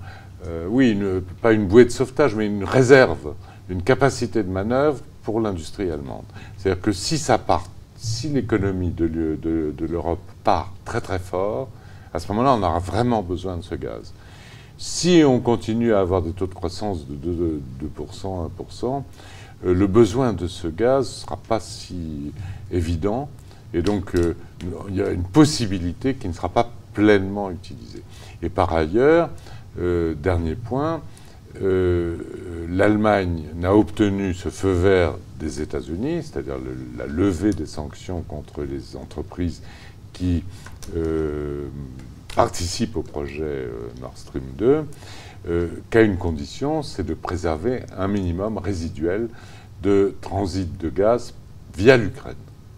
euh, 0.47 0.67
oui, 0.69 0.97
pas 1.41 1.53
une 1.53 1.67
bouée 1.67 1.85
de 1.85 1.89
sauvetage, 1.89 2.35
mais 2.35 2.45
une 2.45 2.63
réserve, 2.63 3.33
une 3.69 3.81
capacité 3.81 4.43
de 4.43 4.49
manœuvre 4.49 4.99
pour 5.23 5.39
l'industrie 5.39 5.89
allemande. 5.89 6.25
C'est-à-dire 6.57 6.81
que 6.81 6.91
si 6.91 7.17
ça 7.17 7.37
part, 7.37 7.65
si 7.97 8.29
l'économie 8.29 8.91
de 8.91 9.85
l'Europe 9.85 10.19
part 10.43 10.73
très 10.83 10.99
très 10.99 11.19
fort, 11.19 11.69
à 12.13 12.19
ce 12.19 12.27
moment-là, 12.29 12.53
on 12.53 12.63
aura 12.63 12.79
vraiment 12.79 13.23
besoin 13.23 13.57
de 13.57 13.63
ce 13.63 13.75
gaz. 13.75 14.13
Si 14.77 15.23
on 15.25 15.39
continue 15.39 15.93
à 15.93 15.99
avoir 15.99 16.21
des 16.21 16.31
taux 16.31 16.47
de 16.47 16.53
croissance 16.53 17.07
de 17.07 17.15
2%, 17.15 17.59
2% 17.97 18.49
1%, 18.59 19.03
le 19.63 19.87
besoin 19.87 20.33
de 20.33 20.47
ce 20.47 20.67
gaz 20.67 21.07
ne 21.07 21.13
sera 21.21 21.37
pas 21.37 21.59
si 21.59 22.33
évident. 22.71 23.29
Et 23.73 23.81
donc, 23.81 24.15
euh, 24.15 24.35
il 24.89 24.95
y 24.95 25.01
a 25.01 25.09
une 25.09 25.23
possibilité 25.23 26.15
qui 26.15 26.27
ne 26.27 26.33
sera 26.33 26.49
pas 26.49 26.69
pleinement 26.93 27.49
utilisée. 27.49 28.03
Et 28.41 28.49
par 28.49 28.73
ailleurs, 28.73 29.29
euh, 29.79 30.13
dernier 30.13 30.55
point, 30.55 31.01
euh, 31.61 32.17
l'Allemagne 32.69 33.43
n'a 33.55 33.75
obtenu 33.75 34.33
ce 34.33 34.49
feu 34.49 34.71
vert 34.71 35.13
des 35.39 35.61
États-Unis, 35.61 36.23
c'est-à-dire 36.23 36.55
la 36.97 37.07
levée 37.07 37.51
des 37.51 37.65
sanctions 37.65 38.21
contre 38.21 38.63
les 38.63 38.95
entreprises 38.95 39.61
qui 40.13 40.43
participent 42.35 42.97
au 42.97 43.03
projet 43.03 43.67
Nord 44.01 44.17
Stream 44.17 44.43
2, 44.57 44.85
qu'à 45.89 46.01
une 46.01 46.17
condition, 46.17 46.83
c'est 46.83 47.03
de 47.03 47.13
préserver 47.13 47.83
un 47.97 48.07
minimum 48.07 48.57
résiduel 48.57 49.29
de 49.81 50.15
transit 50.21 50.77
de 50.77 50.89
gaz 50.89 51.33
via 51.75 51.97
l'Ukraine 51.97 52.35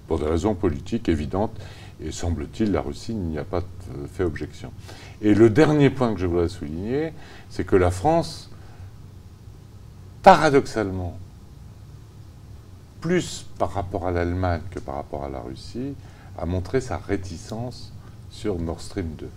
pour 0.07 0.19
des 0.19 0.25
raisons 0.25 0.55
politiques 0.55 1.09
évidentes. 1.09 1.55
Et 2.03 2.11
semble-t-il, 2.11 2.71
la 2.71 2.81
Russie 2.81 3.13
n'y 3.13 3.37
a 3.37 3.45
pas 3.45 3.63
fait 4.13 4.23
objection. 4.23 4.71
Et 5.21 5.33
le 5.33 5.49
dernier 5.49 5.89
point 5.89 6.13
que 6.13 6.19
je 6.19 6.25
voudrais 6.25 6.49
souligner, 6.49 7.13
c'est 7.49 7.63
que 7.63 7.77
la 7.77 7.91
France, 7.91 8.49
paradoxalement, 10.21 11.17
plus 12.99 13.45
par 13.57 13.71
rapport 13.71 14.07
à 14.07 14.11
l'Allemagne 14.11 14.61
que 14.71 14.79
par 14.79 14.95
rapport 14.95 15.23
à 15.23 15.29
la 15.29 15.39
Russie, 15.39 15.93
a 16.37 16.45
montré 16.45 16.81
sa 16.81 16.97
réticence 16.97 17.93
sur 18.29 18.59
Nord 18.59 18.81
Stream 18.81 19.09
2. 19.17 19.29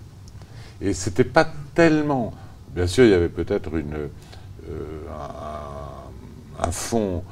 Et 0.80 0.94
c'était 0.94 1.24
pas 1.24 1.48
tellement. 1.74 2.32
Bien 2.74 2.86
sûr, 2.86 3.04
il 3.04 3.10
y 3.10 3.14
avait 3.14 3.28
peut-être 3.28 3.70
euh, 3.74 4.08
un, 6.60 6.70
fond 6.70 7.22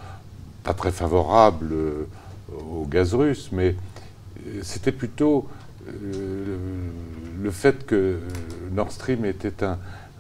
pas 0.65 0.75
très 0.75 0.91
favorable 0.91 1.69
euh, 1.73 2.07
au 2.71 2.85
gaz 2.87 3.15
russe, 3.15 3.51
mais 3.53 3.77
euh, 4.47 4.61
c'était 4.63 4.93
plutôt 4.93 5.49
le 5.89 7.51
fait 7.53 7.87
que 7.87 8.19
Nord 8.73 8.91
Stream 8.91 9.25
était 9.25 9.63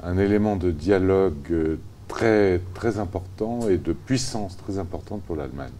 un, 0.05 0.17
élément 0.17 0.55
de 0.55 0.71
dialogue 0.71 1.79
très, 2.07 2.61
très 2.75 3.01
important 3.01 3.69
et 3.69 3.77
de 3.77 3.93
puissance 3.93 4.57
très 4.57 4.79
importante 4.79 5.23
pour 5.23 5.35
l'Allemagne. 5.35 5.73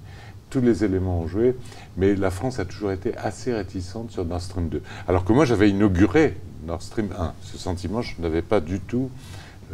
Tous 0.57 0.63
les 0.63 0.85
éléments 0.85 1.21
ont 1.21 1.27
joué, 1.27 1.55
mais 1.99 2.15
la 2.15 2.31
France 2.31 2.59
a 2.61 2.65
toujours 2.65 2.91
été 2.91 3.15
assez 3.19 3.53
réticente 3.53 4.11
sur 4.11 4.25
Nord 4.25 4.41
Stream 4.41 4.71
2. 4.71 4.81
Alors 5.07 5.27
que 5.27 5.35
moi, 5.35 5.45
j'avais 5.45 5.69
inauguré 5.69 6.35
Nord 6.67 6.81
Stream 6.81 7.11
1. 7.15 7.35
Ce 7.43 7.59
sentiment, 7.59 8.01
je 8.01 8.15
n'avais 8.23 8.41
pas 8.41 8.61
du 8.61 8.81
tout 8.81 9.11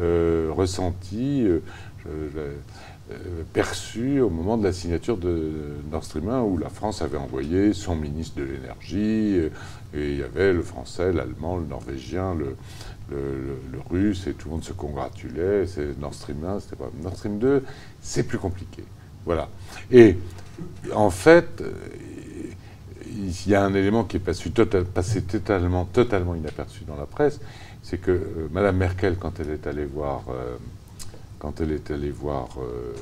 ressenti. 0.01 1.47
Euh, 3.11 3.43
perçu 3.53 4.21
au 4.21 4.31
moment 4.31 4.57
de 4.57 4.65
la 4.65 4.73
signature 4.73 5.17
de 5.17 5.51
Nord 5.91 6.05
Stream 6.05 6.29
1, 6.29 6.43
où 6.43 6.57
la 6.57 6.69
France 6.69 7.03
avait 7.03 7.17
envoyé 7.17 7.73
son 7.73 7.97
ministre 7.97 8.39
de 8.39 8.45
l'énergie, 8.45 9.39
euh, 9.39 9.51
et 9.93 10.13
il 10.13 10.19
y 10.19 10.23
avait 10.23 10.53
le 10.53 10.63
français, 10.63 11.13
l'allemand, 11.13 11.59
le 11.59 11.67
norvégien, 11.67 12.35
le, 12.35 12.57
russe, 13.91 14.27
et 14.27 14.33
tout 14.33 14.49
le 14.49 14.55
monde 14.55 14.65
se 14.65 14.73
congratulait. 14.73 15.67
C'est 15.67 15.99
Nord 15.99 16.15
Stream 16.15 16.45
1, 16.45 16.61
c'était 16.61 16.77
pas 16.77 16.91
Nord 17.03 17.17
Stream 17.17 17.39
2, 17.39 17.63
c'est 18.01 18.23
plus 18.23 18.39
compliqué. 18.39 18.85
Voilà. 19.27 19.49
Et 19.91 20.17
en 20.95 21.11
fait, 21.11 21.61
euh, 21.61 21.73
il 23.07 23.51
y 23.51 23.55
a 23.55 23.65
un 23.65 23.75
élément 23.75 24.05
qui 24.05 24.17
est 24.17 24.21
passé, 24.21 24.51
totalement, 25.23 25.85
totalement 25.85 26.35
inaperçu 26.35 26.85
dans 26.85 26.97
la 26.97 27.07
presse, 27.07 27.41
c'est 27.83 27.99
que 27.99 28.49
Mme 28.53 28.77
Merkel, 28.77 29.17
quand 29.19 29.41
elle 29.41 29.51
est 29.51 29.67
allée 29.67 29.85
voir 29.85 30.25
voir 32.21 32.49
euh, 32.59 32.93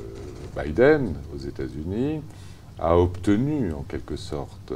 Biden 0.57 1.15
aux 1.35 1.39
États-Unis, 1.39 2.23
a 2.79 2.97
obtenu 2.97 3.73
en 3.73 3.83
quelque 3.83 4.17
sorte, 4.17 4.73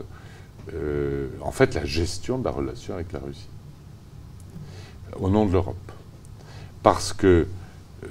euh, 0.72 1.28
en 1.40 1.50
fait, 1.50 1.74
la 1.74 1.84
gestion 1.84 2.38
de 2.38 2.44
la 2.44 2.50
relation 2.50 2.94
avec 2.94 3.12
la 3.12 3.20
Russie, 3.20 3.48
au 5.18 5.30
nom 5.30 5.46
de 5.46 5.52
l'Europe. 5.52 5.92
Parce 6.82 7.12
que 7.12 7.46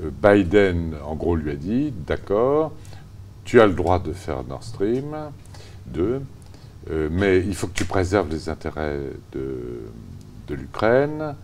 euh, 0.02 0.10
Biden, 0.22 0.96
en 1.06 1.16
gros, 1.16 1.36
lui 1.36 1.52
a 1.52 1.56
dit, 1.56 1.94
d'accord, 2.08 2.74
tu 3.46 3.60
as 3.62 3.68
le 3.68 3.74
droit 3.74 4.00
de 4.00 4.14
faire 4.14 4.44
Nord 4.44 4.64
Stream 4.64 5.16
2, 5.88 6.22
mais 7.12 7.40
il 7.40 7.56
faut 7.56 7.68
que 7.68 7.74
tu 7.74 7.86
préserves 7.86 8.30
les 8.30 8.50
intérêts 8.50 9.00
de, 9.32 9.82
l'Ukraine, 10.50 11.36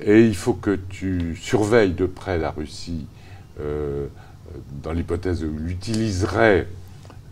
et 0.00 0.26
il 0.26 0.36
faut 0.36 0.54
que 0.54 0.78
tu 0.88 1.36
surveilles 1.36 1.94
de 1.94 2.06
près 2.06 2.36
la 2.38 2.50
Russie 2.50 3.06
euh, 3.60 4.06
dans 4.82 4.92
l'hypothèse 4.92 5.42
où 5.44 5.54
il 5.64 5.70
utiliserait 5.70 6.66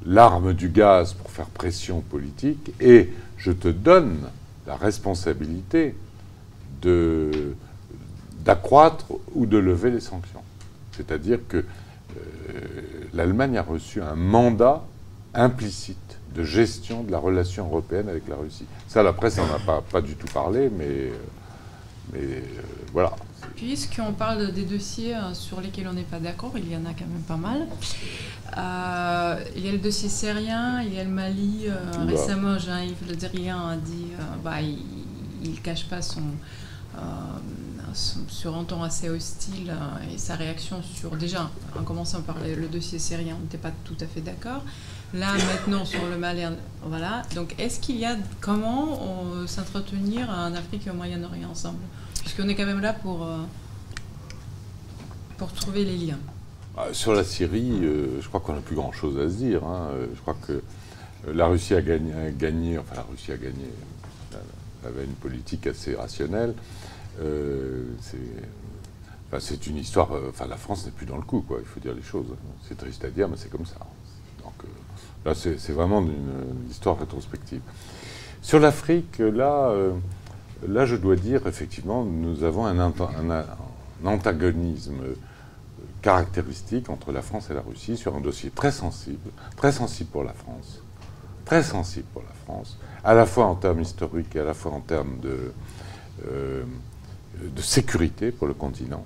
l'arme 0.06 0.54
du 0.54 0.68
gaz 0.68 1.12
pour 1.12 1.30
faire 1.30 1.46
pression 1.46 2.00
politique, 2.00 2.72
et 2.80 3.10
je 3.36 3.52
te 3.52 3.68
donne 3.68 4.20
la 4.66 4.76
responsabilité 4.76 5.94
d'accroître 8.44 9.06
ou 9.34 9.46
de 9.46 9.58
lever 9.58 9.90
les 9.90 10.00
sanctions. 10.00 10.42
C'est-à-dire 10.92 11.40
que 11.48 11.58
euh, 11.58 11.64
l'Allemagne 13.14 13.58
a 13.58 13.62
reçu 13.62 14.02
un 14.02 14.14
mandat 14.14 14.82
implicite 15.34 16.18
de 16.34 16.44
gestion 16.44 17.02
de 17.02 17.10
la 17.10 17.18
relation 17.18 17.66
européenne 17.66 18.08
avec 18.08 18.28
la 18.28 18.36
Russie. 18.36 18.66
Ça, 18.88 19.02
la 19.02 19.12
presse 19.12 19.38
n'en 19.38 19.52
a 19.52 19.58
pas, 19.58 19.82
pas, 19.82 20.00
du 20.00 20.14
tout 20.14 20.28
parlé, 20.32 20.70
mais, 20.70 21.10
euh, 22.14 22.40
voilà. 22.92 23.12
Puisqu'on 23.56 24.12
parle 24.12 24.52
des 24.52 24.64
dossiers 24.64 25.14
euh, 25.14 25.34
sur 25.34 25.60
lesquels 25.60 25.88
on 25.88 25.92
n'est 25.92 26.02
pas 26.02 26.18
d'accord, 26.18 26.52
il 26.56 26.70
y 26.70 26.76
en 26.76 26.84
a 26.86 26.92
quand 26.92 27.06
même 27.06 27.22
pas 27.26 27.36
mal. 27.36 27.66
Euh, 28.56 29.44
il 29.56 29.64
y 29.64 29.68
a 29.68 29.72
le 29.72 29.78
dossier 29.78 30.08
syrien, 30.08 30.82
il 30.82 30.94
y 30.94 30.98
a 30.98 31.04
le 31.04 31.10
Mali. 31.10 31.66
Euh, 31.66 32.06
récemment, 32.06 32.58
Jean-Yves 32.58 33.08
Le 33.08 33.16
Drian 33.16 33.68
a 33.68 33.76
dit 33.76 34.08
bah, 34.44 34.60
il 34.60 35.50
ne 35.50 35.56
cache 35.56 35.88
pas 35.88 36.02
son, 36.02 36.22
sur 37.94 38.56
un 38.56 38.64
ton 38.64 38.82
assez 38.82 39.08
hostile 39.08 39.74
et 40.12 40.18
sa 40.18 40.34
réaction 40.34 40.82
sur. 40.82 41.16
Déjà, 41.16 41.50
en 41.78 41.82
commençant 41.82 42.22
par 42.22 42.36
le, 42.38 42.68
dossier 42.68 42.98
syrien, 42.98 43.36
on 43.38 43.42
n'était 43.42 43.58
pas 43.58 43.72
tout 43.84 43.96
à 44.00 44.06
fait 44.06 44.20
d'accord. 44.20 44.62
Là, 45.14 45.32
maintenant, 45.52 45.84
sur 45.84 46.06
le 46.06 46.16
Mali, 46.16 46.42
voilà. 46.84 47.22
Donc, 47.34 47.54
est-ce 47.58 47.80
qu'il 47.80 47.96
y 47.96 48.04
a. 48.04 48.16
Comment 48.40 49.46
s'entretenir 49.46 50.30
en 50.30 50.54
Afrique 50.54 50.86
et 50.86 50.90
au 50.90 50.94
Moyen-Orient 50.94 51.50
ensemble? 51.50 51.80
Puisqu'on 52.20 52.48
est 52.48 52.54
quand 52.54 52.66
même 52.66 52.80
là 52.80 52.92
pour, 52.92 53.24
euh, 53.24 53.38
pour 55.36 55.52
trouver 55.52 55.84
les 55.84 55.96
liens. 55.96 56.18
Ah, 56.76 56.88
sur 56.92 57.12
la 57.12 57.24
Syrie, 57.24 57.72
euh, 57.82 58.20
je 58.20 58.28
crois 58.28 58.40
qu'on 58.40 58.54
n'a 58.54 58.60
plus 58.60 58.76
grand-chose 58.76 59.18
à 59.18 59.28
se 59.28 59.34
dire. 59.36 59.64
Hein. 59.64 59.88
Euh, 59.92 60.06
je 60.14 60.20
crois 60.20 60.36
que 60.46 60.62
la 61.32 61.46
Russie 61.46 61.74
a 61.74 61.82
gagné, 61.82 62.78
enfin 62.78 62.96
la 62.96 63.06
Russie 63.10 63.32
a 63.32 63.36
gagné, 63.36 63.66
elle 64.32 64.88
avait 64.88 65.04
une 65.04 65.14
politique 65.14 65.66
assez 65.66 65.94
rationnelle. 65.94 66.54
C'est 69.38 69.66
une 69.66 69.76
histoire, 69.76 70.10
enfin 70.28 70.46
la 70.46 70.56
France 70.56 70.86
n'est 70.86 70.92
plus 70.92 71.06
dans 71.06 71.16
le 71.16 71.22
coup, 71.22 71.44
quoi, 71.46 71.58
il 71.60 71.66
faut 71.66 71.80
dire 71.80 71.94
les 71.94 72.02
choses. 72.02 72.26
C'est 72.66 72.76
triste 72.76 73.04
à 73.04 73.10
dire, 73.10 73.28
mais 73.28 73.36
c'est 73.36 73.50
comme 73.50 73.66
ça. 73.66 73.78
Donc 74.42 74.54
là, 75.24 75.34
c'est 75.34 75.72
vraiment 75.72 76.00
une, 76.00 76.68
histoire 76.70 76.98
rétrospective. 76.98 77.60
Sur 78.42 78.58
l'Afrique, 78.58 79.18
là, 79.18 79.74
Là, 80.68 80.84
je 80.84 80.96
dois 80.96 81.16
dire, 81.16 81.46
effectivement, 81.46 82.04
nous 82.04 82.44
avons 82.44 82.66
un, 82.66 82.92
antagonisme 84.04 85.00
caractéristique 86.02 86.90
entre 86.90 87.12
la 87.12 87.22
France 87.22 87.50
et 87.50 87.54
la 87.54 87.62
Russie 87.62 87.96
sur 87.96 88.14
un 88.14 88.20
dossier 88.20 88.50
très 88.50 88.70
sensible, 88.70 89.30
très 89.56 89.72
sensible 89.72 90.10
pour 90.10 90.24
la 90.24 90.32
France, 90.32 90.82
très 91.44 91.62
sensible 91.62 92.06
pour 92.12 92.22
la 92.22 92.34
France, 92.44 92.78
à 93.04 93.14
la 93.14 93.26
fois 93.26 93.46
en 93.46 93.54
termes 93.54 93.80
historiques 93.80 94.34
et 94.36 94.40
à 94.40 94.44
la 94.44 94.54
fois 94.54 94.72
en 94.72 94.80
termes 94.80 95.18
de, 95.20 95.52
euh, 96.26 96.62
de 97.38 97.62
sécurité 97.62 98.30
pour 98.30 98.46
le 98.46 98.54
continent. 98.54 99.04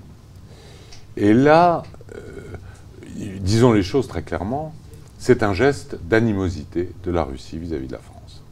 Et 1.17 1.33
là, 1.33 1.85
euh, 2.17 2.21
disons 3.41 3.73
les 3.73 3.83
choses 3.83 4.09
très 4.09 4.23
clairement, 4.23 4.75
c'est 5.19 5.43
un 5.43 5.55
geste 5.55 5.97
d'animosité 6.05 6.91
de 7.05 7.11
la 7.11 7.25
Russie 7.25 7.59
vis-à-vis 7.59 7.87
de 7.87 7.93
la 7.93 7.99
France. 7.99 8.43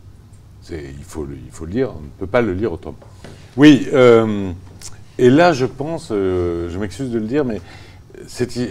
Il 0.70 1.04
faut, 1.04 1.24
le, 1.24 1.34
il 1.34 1.50
faut 1.50 1.66
le 1.66 1.72
dire, 1.72 1.90
on 1.90 2.00
ne 2.00 2.08
peut 2.18 2.26
pas 2.26 2.40
le 2.40 2.54
lire 2.54 2.72
autrement. 2.72 2.96
Oui, 3.56 3.88
euh, 3.92 4.52
et 5.18 5.28
là, 5.28 5.52
je 5.52 5.66
pense, 5.66 6.08
euh, 6.12 6.70
je 6.70 6.78
m'excuse 6.78 7.10
de 7.10 7.18
le 7.18 7.26
dire, 7.26 7.44
mais 7.44 7.60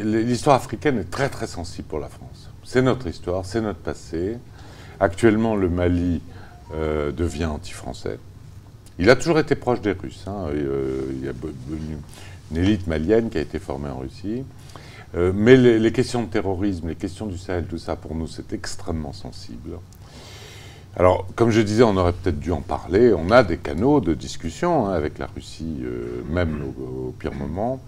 l'histoire 0.03 0.55
africaine 0.55 0.97
est 0.99 1.11
très 1.11 1.29
très 1.29 1.47
sensible 1.47 1.87
pour 1.87 1.99
la 1.99 2.07
France. 2.07 2.49
C'est 2.63 2.81
notre 2.81 3.07
histoire, 3.07 3.45
c'est 3.45 3.61
notre 3.61 3.79
passé. 3.79 4.37
Actuellement, 4.99 5.55
le 5.55 5.69
Mali 5.69 6.21
devient 6.71 7.45
anti-français. 7.45 8.17
Il 8.99 9.09
a 9.09 9.15
toujours 9.15 9.39
été 9.39 9.55
proche 9.55 9.81
des 9.81 9.93
Russes. 9.93 10.25
Hein. 10.27 10.47
il 10.53 11.23
y 11.23 11.27
a 11.27 11.31
une, 11.31 12.57
élite 12.57 12.87
malienne 12.87 13.29
qui 13.29 13.37
a 13.37 13.41
été 13.41 13.59
formée 13.59 13.89
en 13.89 13.99
Russie. 13.99 14.43
mais 15.15 15.55
les, 15.57 15.91
questions 15.91 16.23
de 16.23 16.27
terrorisme, 16.27 16.89
les 16.89 16.95
questions 16.95 17.25
du 17.25 17.37
Sahel, 17.37 17.65
tout 17.65 17.77
ça, 17.77 17.95
pour 17.95 18.13
nous, 18.13 18.27
c'est 18.27 18.53
extrêmement 18.53 19.13
sensible. 19.13 19.77
Alors, 20.97 21.25
comme 21.35 21.51
je 21.51 21.61
disais, 21.61 21.83
on 21.83 21.95
aurait 21.95 22.11
peut-être 22.11 22.39
dû 22.39 22.51
en 22.51 22.61
parler. 22.61 23.13
On 23.13 23.31
a 23.31 23.43
des 23.43 23.57
canaux 23.57 24.01
de 24.01 24.13
discussion 24.13 24.87
hein, 24.87 24.93
avec 24.93 25.19
la 25.19 25.27
Russie, 25.27 25.77
euh, 25.83 26.21
même 26.29 26.63
au, 26.77 27.11
pire 27.17 27.33
moment. 27.33 27.79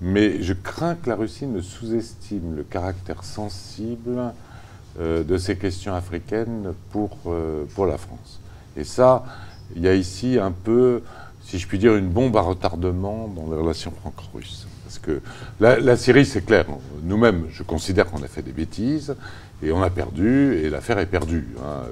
Mais 0.00 0.42
je 0.42 0.52
crains 0.52 0.96
que 0.96 1.08
la 1.08 1.14
Russie 1.14 1.46
ne 1.46 1.60
sous-estime 1.60 2.56
le 2.56 2.64
caractère 2.64 3.22
sensible 3.22 4.32
euh, 4.98 5.22
de 5.22 5.38
ces 5.38 5.56
questions 5.56 5.94
africaines 5.94 6.74
pour, 6.90 7.16
euh, 7.26 7.64
pour 7.74 7.86
la 7.86 7.96
France. 7.96 8.40
Et 8.76 8.84
ça, 8.84 9.24
il 9.74 9.82
y 9.82 9.88
a 9.88 9.94
ici 9.94 10.38
un 10.38 10.52
peu, 10.52 11.02
si 11.42 11.58
je 11.58 11.66
puis 11.66 11.78
dire, 11.78 11.96
une 11.96 12.08
bombe 12.08 12.36
à 12.36 12.40
retardement 12.40 13.28
dans 13.28 13.50
les 13.50 13.60
relations 13.60 13.92
franco-russes. 14.00 14.66
Parce 14.84 14.98
que 14.98 15.20
la, 15.58 15.96
Syrie, 15.96 16.24
c'est 16.24 16.44
clair. 16.44 16.66
Nous-mêmes, 17.02 17.46
je 17.50 17.64
considère 17.64 18.06
qu'on 18.06 18.22
a 18.22 18.28
fait 18.28 18.42
des 18.42 18.52
bêtises. 18.52 19.16
Et 19.62 19.72
on 19.72 19.82
a 19.82 19.90
perdu, 19.90 20.54
et 20.54 20.68
l'affaire 20.68 20.98
est 20.98 21.06
perdue. 21.06 21.48
Hein, 21.58 21.84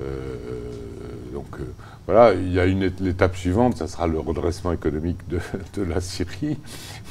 euh, 0.00 0.02
euh, 0.02 1.34
donc 1.34 1.46
euh, 1.58 1.64
voilà, 2.06 2.32
il 2.34 2.52
y 2.52 2.60
a 2.60 2.66
l'étape 2.66 3.36
suivante, 3.36 3.76
ça 3.76 3.88
sera 3.88 4.06
le 4.06 4.20
redressement 4.20 4.72
économique 4.72 5.18
de, 5.28 5.40
la 5.82 6.00
Syrie. 6.00 6.56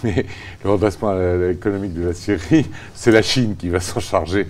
Mais 0.04 0.26
le 0.64 0.72
redressement 0.72 1.14
économique 1.50 1.94
de 1.94 2.08
la 2.08 2.14
Syrie, 2.14 2.66
c'est 2.96 3.12
la 3.12 3.22
Chine 3.22 3.56
qui 3.58 3.70
va 3.70 3.82
s'en 3.82 4.00
charger. 4.00 4.48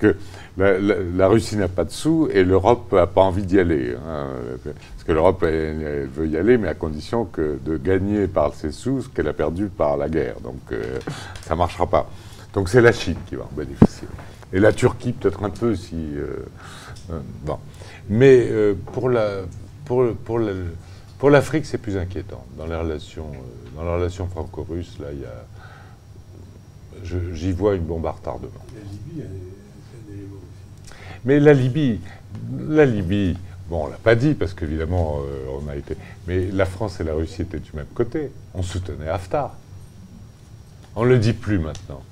Que 0.00 0.16
la, 0.56 1.28
Russie 1.28 1.56
n'a 1.56 1.68
pas 1.68 1.84
de 1.84 1.90
sous 1.90 2.28
et 2.32 2.42
l'Europe 2.42 2.92
n'a 2.92 3.06
pas 3.06 3.20
envie 3.20 3.42
d'y 3.42 3.60
aller. 3.60 3.94
Hein, 3.94 4.28
parce 4.64 5.04
que 5.06 5.12
l'Europe, 5.12 5.42
veut 5.42 6.26
y 6.26 6.36
aller, 6.36 6.56
mais 6.58 6.68
à 6.68 6.74
condition 6.74 7.26
que 7.26 7.58
de 7.64 7.76
gagner 7.76 8.26
par 8.26 8.54
ses 8.54 8.72
sous 8.72 9.02
ce 9.02 9.08
qu'elle 9.08 9.28
a 9.28 9.32
perdu 9.32 9.66
par 9.66 9.96
la 9.96 10.08
guerre. 10.08 10.40
Donc 10.42 10.60
ça 11.42 11.54
ne 11.54 11.58
marchera 11.58 11.86
pas. 11.86 12.08
Donc 12.54 12.68
c'est 12.68 12.80
la 12.80 12.92
Chine 12.92 13.16
qui 13.26 13.36
va 13.36 13.44
en 13.44 13.56
bénéficier. 13.56 14.08
Et 14.52 14.58
la 14.58 14.72
Turquie, 14.72 15.12
peut-être 15.12 15.44
un 15.44 15.50
peu 15.50 15.76
si. 15.76 15.94
Euh, 15.94 16.44
euh, 17.10 17.20
bon. 17.44 17.58
Mais 18.08 18.48
euh, 18.50 18.74
pour 18.92 19.08
la. 19.08 19.42
Pour, 19.84 20.04
pour 21.18 21.30
l'Afrique, 21.30 21.66
c'est 21.66 21.78
plus 21.78 21.96
inquiétant. 21.96 22.44
Dans 22.56 22.66
les 22.66 22.76
relations, 22.76 23.30
dans 23.76 23.82
les 23.82 23.94
relations 23.94 24.26
franco-russes, 24.26 24.98
là. 25.00 25.08
J'y 27.02 27.52
vois 27.52 27.76
une 27.76 27.84
bombe 27.84 28.06
à 28.06 28.10
retardement. 28.10 28.50
La 28.74 29.22
Libye. 29.22 29.26
Mais 31.24 31.40
la 31.40 31.52
Libye, 31.52 32.00
la 32.68 32.84
Libye, 32.84 33.36
bon, 33.68 33.84
on 33.84 33.88
l'a 33.88 33.96
pas 33.96 34.14
dit 34.14 34.34
parce 34.34 34.54
qu'évidemment, 34.54 35.18
on 35.62 35.68
a 35.68 35.76
été. 35.76 35.96
Mais 36.26 36.46
la 36.52 36.64
France 36.64 37.00
et 37.00 37.04
la 37.04 37.14
Russie 37.14 37.42
étaient 37.42 37.58
du 37.58 37.70
même 37.74 37.86
côté. 37.94 38.30
On 38.54 38.62
soutenait 38.62 39.08
Haftar. 39.08 39.56
On 40.96 41.04
ne 41.04 41.10
le 41.10 41.18
dit 41.18 41.32
plus 41.32 41.58
maintenant. 41.58 42.02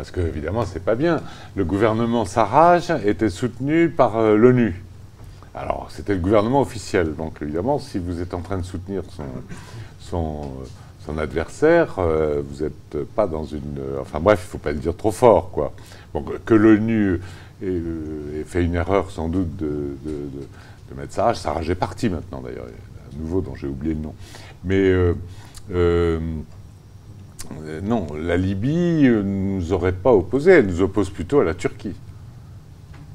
Parce 0.00 0.10
que, 0.10 0.20
évidemment, 0.20 0.64
c'est 0.64 0.82
pas 0.82 0.94
bien. 0.94 1.20
Le 1.56 1.64
gouvernement 1.64 2.24
Sarraj 2.24 2.90
était 3.04 3.28
soutenu 3.28 3.90
par 3.90 4.16
euh, 4.16 4.34
l'ONU. 4.34 4.82
Alors, 5.54 5.88
c'était 5.90 6.14
le 6.14 6.20
gouvernement 6.20 6.62
officiel. 6.62 7.14
Donc, 7.16 7.42
évidemment, 7.42 7.78
si 7.78 7.98
vous 7.98 8.22
êtes 8.22 8.32
en 8.32 8.40
train 8.40 8.56
de 8.56 8.62
soutenir 8.62 9.02
son, 9.10 9.24
son, 10.00 10.48
adversaire, 11.18 11.96
euh, 11.98 12.42
vous 12.44 12.64
n'êtes 12.64 13.04
pas 13.14 13.26
dans 13.26 13.44
une. 13.44 13.80
enfin, 14.00 14.20
bref, 14.20 14.40
il 14.42 14.46
ne 14.46 14.50
faut 14.50 14.58
pas 14.58 14.72
le 14.72 14.78
dire 14.78 14.96
trop 14.96 15.12
fort, 15.12 15.50
quoi. 15.50 15.72
que 16.44 16.54
l'ONU 16.54 17.20
ait, 17.62 18.44
fait 18.44 18.64
une 18.64 18.74
erreur, 18.74 19.10
sans 19.10 19.28
doute, 19.28 19.56
de, 19.56 19.96
mettre 20.96 21.12
Sarraj. 21.12 21.36
Sarraj 21.36 21.70
est 21.70 21.74
parti 21.74 22.08
maintenant, 22.08 22.40
d'ailleurs. 22.40 22.66
Un 22.66 23.18
nouveau 23.18 23.40
dont 23.40 23.54
j'ai 23.54 23.66
oublié 23.66 23.94
le 23.94 24.00
nom. 24.00 24.14
Mais. 24.64 24.90
Euh, 24.90 25.14
euh, 25.72 26.20
non, 27.82 28.06
la 28.14 28.36
Libye 28.36 29.02
ne 29.08 29.22
nous 29.22 29.72
aurait 29.72 29.92
pas 29.92 30.12
opposé, 30.12 30.52
elle 30.52 30.66
nous 30.66 30.82
oppose 30.82 31.10
plutôt 31.10 31.40
à 31.40 31.44
la 31.44 31.54
Turquie. 31.54 31.94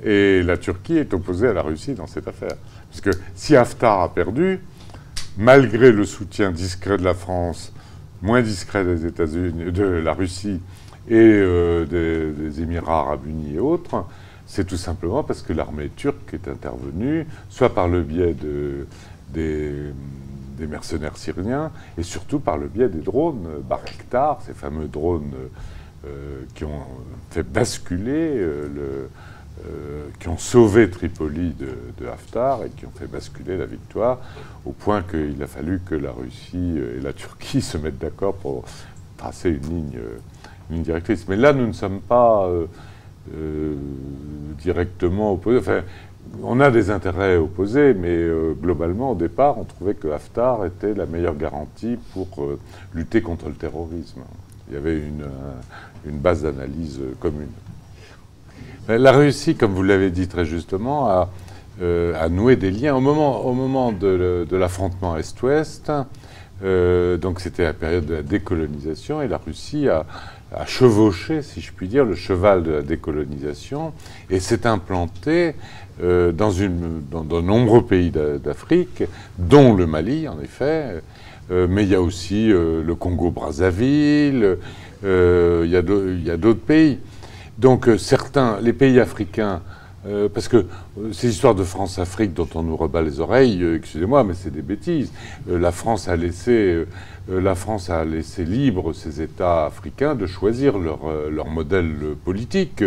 Et 0.04 0.44
la 0.44 0.58
Turquie 0.58 0.98
est 0.98 1.14
opposée 1.14 1.48
à 1.48 1.54
la 1.54 1.62
Russie 1.62 1.94
dans 1.94 2.08
cette 2.08 2.28
affaire. 2.28 2.56
Parce 2.90 3.02
que 3.02 3.12
si 3.36 3.56
Haftar 3.56 4.02
a 4.02 4.14
perdu, 4.14 4.60
malgré 5.38 5.92
le 5.92 6.06
soutien 6.06 6.52
discret 6.52 6.98
de 6.98 7.04
la 7.04 7.14
France, 7.14 7.72
moins 8.22 8.42
discret 8.42 8.84
des 8.84 9.06
États-Unis, 9.06 9.72
de 9.72 9.84
la 9.84 10.14
Russie 10.14 10.62
et 11.08 11.16
euh, 11.16 11.86
des, 11.86 12.62
Émirats 12.62 13.02
arabes 13.02 13.28
unis 13.28 13.56
et 13.56 13.60
autres, 13.60 14.06
c'est 14.46 14.66
tout 14.66 14.78
simplement 14.78 15.24
parce 15.24 15.42
que 15.42 15.54
l'armée 15.54 15.90
turque 15.96 16.34
est 16.34 16.48
intervenue, 16.48 17.28
soit 17.50 17.74
par 17.74 17.88
le 17.88 18.02
biais 18.04 18.34
de, 18.34 18.88
des 19.34 20.68
mercenaires 20.68 21.18
syriens, 21.18 21.72
et 21.98 22.04
surtout 22.04 22.40
par 22.40 22.58
le 22.58 22.68
biais 22.68 22.90
des 22.90 23.02
drones 23.02 23.48
Barektar, 23.68 24.42
ces 24.46 24.54
fameux 24.54 24.88
drones 24.88 25.34
euh, 26.06 26.44
qui 26.54 26.64
ont 26.64 26.84
fait 27.32 27.42
basculer 27.42 28.38
euh, 28.38 28.70
le, 28.74 29.10
euh, 29.66 30.06
qui 30.20 30.28
ont 30.28 30.38
sauvé 30.38 30.90
Tripoli 30.90 31.54
de, 31.54 32.08
Haftar 32.08 32.64
et 32.64 32.70
qui 32.70 32.86
ont 32.86 32.92
fait 32.98 33.08
basculer 33.08 33.58
la 33.58 33.66
victoire, 33.66 34.20
au 34.66 34.72
point 34.72 35.02
qu'il 35.02 35.42
a 35.42 35.48
fallu 35.48 35.82
que 35.86 35.96
la 35.96 36.12
Russie 36.12 36.78
et 36.78 37.02
la 37.02 37.14
Turquie 37.14 37.62
se 37.62 37.78
mettent 37.78 38.00
d'accord 38.00 38.36
pour 38.36 38.64
tracer 39.18 39.50
une 39.50 39.70
ligne, 39.70 40.00
une 40.72 40.84
directrice. 40.84 41.28
Mais 41.28 41.36
là, 41.36 41.54
nous 41.54 41.68
ne 41.68 41.74
sommes 41.74 42.02
pas 42.02 42.48
directement 44.60 45.34
opposés. 45.34 45.58
Enfin, 45.58 45.82
on 46.44 46.60
a 46.60 46.72
des 46.72 46.90
intérêts 46.90 47.38
opposés, 47.38 47.94
mais 47.94 48.10
euh, 48.10 48.54
globalement, 48.54 49.12
au 49.12 49.16
départ, 49.16 49.58
on 49.58 49.64
trouvait 49.64 49.94
que 49.94 50.08
Haftar 50.10 50.66
était 50.66 50.94
la 50.94 51.06
meilleure 51.06 51.36
garantie 51.36 51.98
pour 52.14 52.28
euh, 52.40 52.60
lutter 52.94 53.22
contre 53.22 53.48
le 53.48 53.56
terrorisme. 53.56 54.22
Il 54.68 54.74
y 54.74 54.78
avait 54.78 54.98
une, 54.98 55.22
euh, 55.24 56.12
base 56.12 56.44
d'analyse 56.44 57.00
commune. 57.20 57.50
La 58.88 59.12
Russie, 59.12 59.56
comme 59.56 59.74
vous 59.74 59.84
l'avez 59.84 60.12
dit 60.12 60.28
très 60.28 60.46
justement, 60.46 61.08
a, 61.10 61.30
noué 62.30 62.56
des 62.56 62.72
liens 62.72 62.96
au 62.96 63.02
moment, 63.02 63.46
au 63.46 63.54
moment 63.54 63.92
de, 63.92 64.48
l'affrontement 64.52 65.18
Est-Ouest. 65.18 65.92
donc 66.62 67.40
c'était 67.40 67.64
la 67.64 67.74
période 67.74 68.06
de 68.06 68.16
la 68.16 68.24
décolonisation 68.24 69.22
et 69.22 69.28
la 69.28 69.38
Russie 69.38 69.90
a, 69.90 70.06
a 70.54 70.66
chevauché, 70.66 71.42
si 71.42 71.62
je 71.62 71.72
puis 71.72 71.88
dire, 71.88 72.06
le 72.06 72.16
cheval 72.16 72.64
de 72.64 72.72
la 72.72 72.82
décolonisation 72.82 73.94
et 74.30 74.40
s'est 74.40 74.68
implanté 74.68 75.56
euh, 76.04 76.32
dans, 76.32 76.52
une, 76.52 77.04
dans, 77.10 77.24
de 77.24 77.42
nombreux 77.42 77.86
pays 77.86 78.12
d'Afrique, 78.12 79.04
dont 79.38 79.74
le 79.74 79.88
Mali, 79.88 80.28
en 80.28 80.40
effet, 80.42 81.02
euh, 81.52 81.68
mais 81.70 81.84
il 81.84 81.90
y 81.90 81.96
a 81.96 82.02
aussi 82.02 82.52
euh, 82.52 82.84
le 82.84 82.96
Congo-Brazzaville, 82.96 84.58
il 85.04 85.70
y 85.70 86.30
a 86.32 86.38
d'autres 86.38 86.60
pays. 86.60 87.00
Donc 87.58 87.90
certains, 87.98 88.60
les 88.62 88.74
pays 88.74 89.00
africains, 89.00 89.62
parce 90.34 90.48
que 90.48 90.66
ces 91.14 91.30
histoires 91.30 91.56
de 91.56 91.64
France-Afrique 91.64 92.34
dont 92.34 92.48
on 92.54 92.62
nous 92.62 92.78
rebat 92.78 93.02
les 93.02 93.20
oreilles, 93.20 93.64
excusez-moi, 93.76 94.24
mais 94.24 94.34
c'est 94.36 94.52
des 94.52 94.62
bêtises. 94.62 95.12
la 95.48 95.72
France 95.72 96.08
a 96.08 96.16
laissé 96.16 96.86
la 97.28 97.56
France 97.56 97.90
a 97.90 98.06
laissé 98.06 98.46
libre 98.46 98.94
ces 98.94 99.22
États 99.22 99.66
africains 99.66 100.14
de 100.14 100.28
choisir 100.28 100.78
leur, 100.78 101.00
leur 101.32 101.48
modèle 101.48 101.96
politique. 102.24 102.84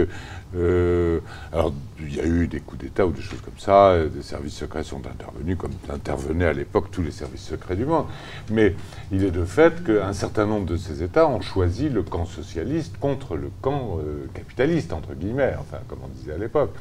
Euh, 0.57 1.21
alors, 1.53 1.73
il 2.01 2.15
y 2.15 2.21
a 2.21 2.25
eu 2.25 2.47
des 2.47 2.61
coups 2.61 2.83
d'État 2.83 3.07
ou 3.07 3.13
des 3.13 3.21
choses 3.21 3.41
comme 3.41 3.59
ça, 3.59 3.97
des 4.07 4.23
services 4.23 4.55
secrets 4.55 4.83
sont 4.83 5.07
intervenus 5.07 5.57
comme 5.59 5.73
intervenaient 5.91 6.47
à 6.47 6.53
l'époque 6.53 6.91
tous 6.91 7.03
les 7.03 7.11
services 7.11 7.43
secrets 7.43 7.77
du 7.77 7.85
monde. 7.85 8.07
Mais 8.51 8.75
il 9.13 9.25
est 9.25 9.31
de 9.31 9.45
fait 9.45 9.85
qu'un 9.85 10.13
certain 10.13 10.47
nombre 10.47 10.67
de 10.67 10.77
ces 10.77 11.03
États 11.03 11.29
ont 11.29 11.41
choisi 11.41 11.89
le 11.89 12.03
camp 12.03 12.25
socialiste 12.25 12.97
contre 12.99 13.37
le 13.37 13.51
camp 13.61 13.99
euh, 13.99 14.27
capitaliste, 14.35 14.93
entre 14.93 15.15
guillemets, 15.15 15.55
enfin, 15.59 15.79
comme 15.87 15.99
on 16.03 16.09
disait 16.09 16.33
à 16.33 16.39
l'époque. 16.39 16.75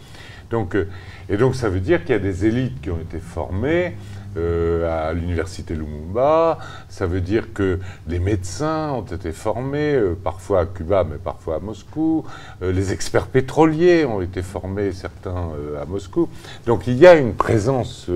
Donc, 0.49 0.75
euh, 0.75 0.87
et 1.29 1.37
donc, 1.37 1.55
ça 1.55 1.69
veut 1.69 1.81
dire 1.81 2.01
qu'il 2.01 2.11
y 2.11 2.17
a 2.17 2.19
des 2.19 2.45
élites 2.45 2.79
qui 2.81 2.89
ont 2.89 2.99
été 2.99 3.19
formées 3.19 3.95
euh, 4.35 5.09
à 5.09 5.13
l'université 5.13 5.73
Lumumba. 5.73 6.59
Ça 6.89 7.07
veut 7.07 7.21
dire 7.21 7.53
que 7.53 7.79
les 8.07 8.19
médecins 8.19 8.91
ont 8.91 9.03
été 9.03 9.31
formés, 9.31 9.93
euh, 9.95 10.15
parfois 10.21 10.61
à 10.61 10.65
Cuba, 10.65 11.05
mais 11.09 11.17
parfois 11.17 11.55
à 11.55 11.59
Moscou. 11.59 12.25
Euh, 12.61 12.71
les 12.71 12.91
experts 12.93 13.27
pétroliers 13.27 14.05
ont 14.05 14.21
été 14.21 14.41
formés, 14.41 14.91
certains 14.91 15.49
à 15.81 15.85
Moscou. 15.85 16.29
Donc 16.65 16.87
il 16.87 16.97
y 16.97 17.07
a 17.07 17.15
une 17.15 17.33
présence 17.33 18.09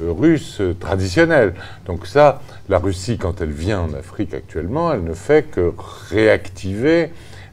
russe 0.00 0.60
traditionnelle. 0.80 1.54
Donc 1.86 2.06
ça, 2.06 2.42
la 2.68 2.78
Russie, 2.78 3.18
quand 3.18 3.40
elle 3.40 3.52
vient 3.52 3.80
en 3.80 3.94
Afrique 3.94 4.34
actuellement, 4.34 4.92
elle 4.92 5.04
ne 5.04 5.14
fait 5.14 5.50
que 5.50 5.72
réactiver 6.10 7.10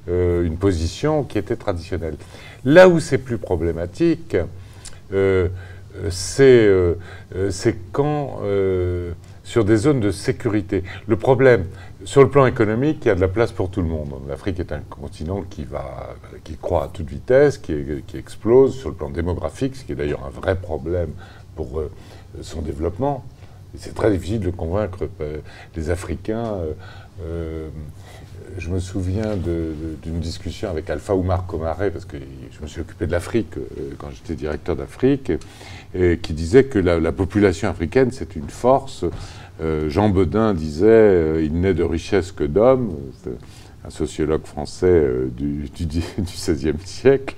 une 0.07 0.57
position 0.57 1.23
qui 1.23 1.37
était 1.37 1.55
traditionnelle. 1.55 2.15
Là 2.65 2.89
où 2.89 2.99
c'est 2.99 3.17
plus 3.17 3.37
problématique, 3.37 4.35
c'est 6.09 6.69
quand 7.91 8.41
sur 9.43 9.65
des 9.65 9.75
zones 9.75 9.99
de 9.99 10.11
sécurité. 10.11 10.83
Le 11.07 11.17
problème, 11.17 11.65
sur 12.05 12.21
le 12.21 12.29
plan 12.29 12.45
économique, 12.45 12.99
il 13.03 13.09
y 13.09 13.11
a 13.11 13.15
de 13.15 13.21
la 13.21 13.27
place 13.27 13.51
pour 13.51 13.69
tout 13.69 13.81
le 13.81 13.87
monde. 13.87 14.13
L'Afrique 14.29 14.59
est 14.59 14.71
un 14.71 14.79
continent 14.79 15.41
qui, 15.49 15.65
va, 15.65 16.15
qui 16.43 16.55
croît 16.55 16.85
à 16.85 16.87
toute 16.87 17.09
vitesse, 17.09 17.57
qui, 17.57 17.73
explose 18.15 18.77
sur 18.77 18.89
le 18.89 18.95
plan 18.95 19.09
démographique, 19.09 19.75
ce 19.75 19.83
qui 19.83 19.91
est 19.91 19.95
d'ailleurs 19.95 20.25
un 20.25 20.29
vrai 20.29 20.55
problème 20.55 21.09
pour 21.55 21.79
euh, 21.79 21.91
son 22.41 22.61
développement. 22.61 23.25
C'est 23.75 23.93
très 23.93 24.11
difficile 24.11 24.39
de 24.39 24.51
convaincre 24.51 25.09
euh, 25.19 25.39
les 25.75 25.89
Africains. 25.89 26.59
Euh, 27.21 27.69
je 28.57 28.69
me 28.69 28.79
souviens 28.79 29.35
d'une 29.35 30.19
discussion 30.19 30.69
avec 30.69 30.89
Alpha 30.89 31.15
Oumar 31.15 31.45
Komaré, 31.45 31.91
parce 31.91 32.05
que 32.05 32.17
je 32.17 32.61
me 32.61 32.67
suis 32.67 32.81
occupé 32.81 33.07
de 33.07 33.11
l'Afrique 33.11 33.55
quand 33.97 34.09
j'étais 34.11 34.35
directeur 34.35 34.75
d'Afrique, 34.75 35.31
qui 35.93 36.33
disait 36.33 36.65
que 36.65 36.79
la, 36.79 36.99
la 36.99 37.11
population 37.11 37.69
africaine, 37.69 38.11
c'est 38.11 38.35
une 38.35 38.49
force 38.49 39.05
euh, 39.61 39.89
Jean 39.89 40.09
Bedin 40.09 40.53
disait 40.53 40.85
euh, 40.87 41.43
Il 41.43 41.59
n'est 41.59 41.73
de 41.73 41.83
richesse 41.83 42.31
que 42.31 42.43
d'hommes. 42.43 42.95
Un 43.83 43.89
sociologue 43.89 44.45
français 44.45 44.85
euh, 44.87 45.27
du, 45.35 45.69
XVIe 45.73 46.73
siècle. 46.85 47.35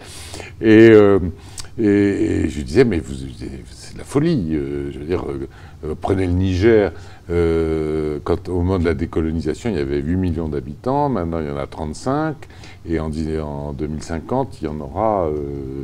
Et, 0.61 0.93
je 1.77 2.61
disais 2.61 2.85
Mais 2.85 3.01
c'est 3.93 3.97
de 3.97 3.99
la 3.99 4.05
folie. 4.05 4.53
je 4.53 4.97
veux 4.97 5.05
dire, 5.05 5.23
prenez 6.01 6.25
le 6.25 6.33
Niger. 6.33 6.91
quand, 7.27 8.49
au 8.49 8.57
moment 8.61 8.79
de 8.79 8.85
la 8.85 8.93
décolonisation, 8.95 9.69
il 9.69 9.75
y 9.75 9.79
avait 9.79 9.99
8 9.99 10.15
millions 10.15 10.47
d'habitants, 10.47 11.09
maintenant 11.09 11.39
il 11.39 11.47
y 11.47 11.51
en 11.51 11.57
a 11.57 11.67
35, 11.67 12.35
et 12.89 12.99
en, 12.99 13.11
en 13.41 13.73
2050, 13.73 14.61
il 14.61 14.65
y 14.65 14.67
en 14.67 14.79
aura 14.79 15.29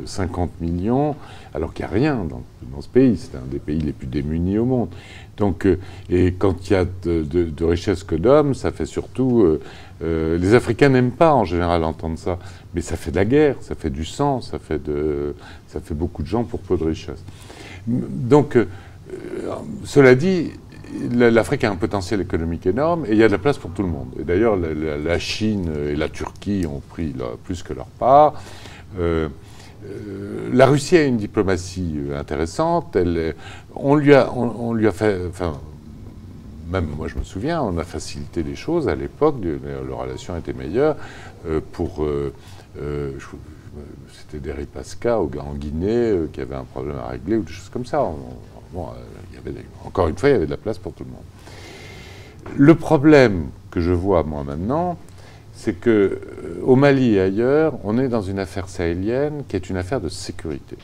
50 0.06 0.60
millions, 0.60 1.14
alors 1.54 1.72
qu'il 1.72 1.84
n'y 1.84 1.90
a 1.90 1.94
rien 1.94 2.26
dans, 2.28 2.42
ce 2.80 2.88
pays. 2.88 3.16
C'est 3.16 3.36
un 3.36 3.46
des 3.50 3.58
pays 3.58 3.80
les 3.80 3.92
plus 3.92 4.06
démunis 4.06 4.58
au 4.58 4.64
monde. 4.64 4.88
Donc, 5.36 5.66
euh, 5.66 5.78
et 6.10 6.34
quand 6.38 6.68
il 6.68 6.72
y 6.74 6.76
a 6.76 6.84
de, 6.84 7.22
de, 7.22 7.64
richesse 7.64 8.04
que 8.04 8.14
d'hommes, 8.14 8.54
ça 8.54 8.72
fait 8.72 8.86
surtout. 8.86 9.42
Euh, 9.42 9.60
euh, 10.02 10.38
les 10.38 10.54
Africains 10.54 10.90
n'aiment 10.90 11.10
pas 11.10 11.34
en 11.34 11.44
général 11.44 11.84
entendre 11.84 12.18
ça, 12.18 12.38
mais 12.74 12.80
ça 12.80 12.96
fait 12.96 13.10
de 13.10 13.16
la 13.16 13.24
guerre, 13.24 13.56
ça 13.60 13.74
fait 13.74 13.90
du 13.90 14.04
sang, 14.04 14.40
ça 14.40 14.58
fait, 14.58 14.82
de, 14.82 15.34
ça 15.66 15.80
fait 15.80 15.94
beaucoup 15.94 16.22
de 16.22 16.28
gens 16.28 16.44
pour 16.44 16.60
peu 16.60 16.76
de 16.76 16.84
richesse. 16.84 17.22
Donc, 17.86 18.58
cela 19.84 20.14
dit, 20.14 20.52
l'Afrique 21.12 21.64
a 21.64 21.70
un 21.70 21.76
potentiel 21.76 22.20
économique 22.20 22.66
énorme 22.66 23.04
et 23.06 23.12
il 23.12 23.18
y 23.18 23.22
a 23.22 23.26
de 23.26 23.32
la 23.32 23.38
place 23.38 23.58
pour 23.58 23.70
tout 23.70 23.82
le 23.82 23.88
monde. 23.88 24.08
Et 24.20 24.24
d'ailleurs, 24.24 24.56
la, 24.56 25.18
Chine 25.18 25.70
et 25.88 25.96
la 25.96 26.08
Turquie 26.08 26.66
ont 26.68 26.80
pris 26.80 27.14
plus 27.44 27.62
que 27.62 27.72
leur 27.72 27.86
part. 27.86 28.34
Euh, 28.98 30.50
la 30.52 30.66
Russie 30.66 30.96
a 30.96 31.04
une 31.04 31.16
diplomatie 31.16 31.94
euh, 31.98 32.18
intéressante. 32.18 32.96
On, 33.74 33.94
lui 33.94 34.14
a. 34.14 34.28
Enfin, 34.30 35.58
même 36.70 36.86
moi, 36.96 37.08
je 37.08 37.18
me 37.18 37.24
souviens, 37.24 37.62
on 37.62 37.78
a 37.78 37.84
facilité 37.84 38.42
les 38.42 38.56
choses 38.56 38.88
à 38.88 38.94
l'époque. 38.94 39.36
La 39.42 39.94
relation 39.94 40.36
était 40.36 40.52
meilleure 40.52 40.96
euh, 41.46 41.60
pour. 41.72 42.06
C'était 44.30 44.54
des 44.54 44.66
Pasca 44.66 45.18
en 45.18 45.54
Guinée 45.54 46.14
qui 46.32 46.40
avait 46.40 46.54
un 46.54 46.64
problème 46.64 46.96
à 47.04 47.08
régler 47.08 47.36
ou 47.36 47.42
des 47.42 47.52
choses 47.52 47.68
comme 47.68 47.84
ça. 47.84 47.98
Bon, 48.72 48.88
il 49.30 49.36
y 49.36 49.38
avait 49.38 49.64
encore 49.84 50.08
une 50.08 50.16
fois, 50.16 50.28
il 50.28 50.32
y 50.32 50.36
avait 50.36 50.46
de 50.46 50.50
la 50.50 50.56
place 50.56 50.78
pour 50.78 50.92
tout 50.92 51.04
le 51.04 51.10
monde. 51.10 52.56
Le 52.56 52.74
problème 52.74 53.46
que 53.70 53.80
je 53.80 53.92
vois 53.92 54.22
moi 54.22 54.44
maintenant, 54.44 54.98
c'est 55.60 55.74
que 55.74 55.90
euh, 55.90 56.60
au 56.62 56.74
Mali 56.74 57.16
et 57.16 57.20
ailleurs, 57.20 57.74
on 57.84 57.98
est 57.98 58.08
dans 58.08 58.22
une 58.22 58.38
affaire 58.38 58.68
sahélienne 58.68 59.42
qui 59.46 59.56
est 59.56 59.68
une 59.68 59.76
affaire 59.76 60.00
de 60.00 60.08
sécurité. 60.08 60.76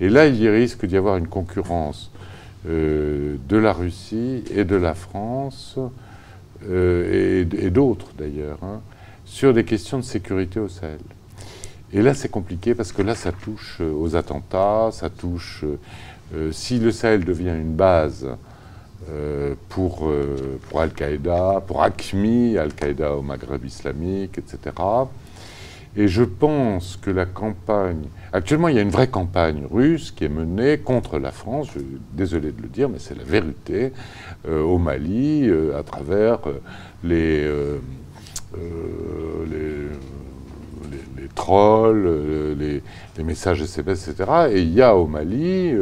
Et 0.00 0.08
là, 0.08 0.26
il 0.26 0.48
risque 0.48 0.84
d'y 0.86 0.96
avoir 0.96 1.16
une 1.16 1.28
concurrence 1.28 2.10
euh, 2.68 3.36
de 3.48 3.56
la 3.56 3.72
Russie 3.72 4.42
et 4.50 4.64
de 4.64 4.74
la 4.74 4.94
France, 4.94 5.78
euh, 6.68 7.44
et, 7.52 7.70
d'autres 7.70 8.08
d'ailleurs, 8.18 8.58
hein, 8.62 8.80
sur 9.24 9.54
des 9.54 9.64
questions 9.64 9.98
de 9.98 10.04
sécurité 10.04 10.58
au 10.58 10.68
Sahel. 10.68 10.98
Et 11.92 12.02
là, 12.02 12.14
c'est 12.14 12.30
compliqué 12.30 12.74
parce 12.74 12.92
que 12.92 13.02
là, 13.02 13.14
ça 13.14 13.32
touche 13.32 13.80
aux 13.80 14.16
attentats, 14.16 14.90
ça 14.92 15.10
touche... 15.10 15.64
si 16.50 16.78
le 16.80 16.90
Sahel 16.90 17.24
devient 17.24 17.54
une 17.56 17.74
base 17.74 18.26
euh, 19.08 19.54
pour, 19.68 20.08
euh, 20.08 20.58
pour 20.68 20.80
Al-Qaïda, 20.80 21.62
pour 21.64 21.80
ACMI, 21.80 22.58
Al-Qaïda 22.58 23.14
au 23.14 23.22
Maghreb 23.22 23.64
islamique, 23.64 24.38
etc. 24.38 24.74
Et 25.96 26.08
je 26.08 26.24
pense 26.24 26.96
que 26.96 27.10
la 27.10 27.24
campagne. 27.24 28.02
Actuellement, 28.32 28.66
il 28.66 28.74
y 28.74 28.80
a 28.80 28.82
une 28.82 28.90
vraie 28.90 29.06
campagne 29.06 29.62
russe 29.70 30.10
qui 30.10 30.24
est 30.24 30.28
menée 30.28 30.78
contre 30.78 31.20
la 31.20 31.30
France, 31.30 31.68
je 31.72 31.80
désolé 32.14 32.50
de 32.50 32.60
le 32.60 32.68
dire, 32.68 32.88
mais 32.88 32.98
c'est 32.98 33.16
la 33.16 33.22
vérité, 33.22 33.92
euh, 34.48 34.60
au 34.62 34.78
Mali, 34.78 35.48
à 35.78 35.84
travers 35.84 36.40
les, 37.04 37.48
les, 38.54 39.86
les, 41.16 41.28
trolls, 41.34 42.56
les, 42.58 42.82
les, 43.16 43.24
messages 43.24 43.62
SMS, 43.62 44.08
etc. 44.08 44.30
Et 44.52 44.62
il 44.62 44.72
y 44.72 44.82
a 44.82 44.94
au 44.94 45.06
Mali 45.06 45.74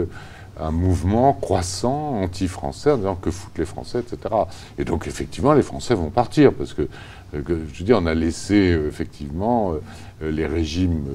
un 0.60 0.70
mouvement 0.70 1.32
croissant 1.32 2.20
anti-français 2.22 2.92
en 2.92 2.96
disant 2.96 3.16
que 3.16 3.30
foutent 3.30 3.58
les 3.58 3.64
Français, 3.64 4.00
etc. 4.00 4.34
Et 4.78 4.84
donc 4.84 5.06
effectivement, 5.06 5.52
les 5.52 5.62
Français 5.62 5.94
vont 5.94 6.10
partir 6.10 6.52
parce 6.52 6.74
que, 6.74 6.82
euh, 6.82 7.42
je 7.46 7.78
veux 7.78 7.84
dire, 7.84 7.98
on 8.00 8.06
a 8.06 8.14
laissé 8.14 8.72
euh, 8.72 8.88
effectivement 8.88 9.72
euh, 9.72 10.30
les 10.30 10.46
régimes 10.46 11.06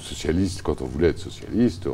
socialistes 0.00 0.62
quand 0.62 0.80
on 0.80 0.86
voulait 0.86 1.08
être 1.08 1.18
socialiste. 1.18 1.88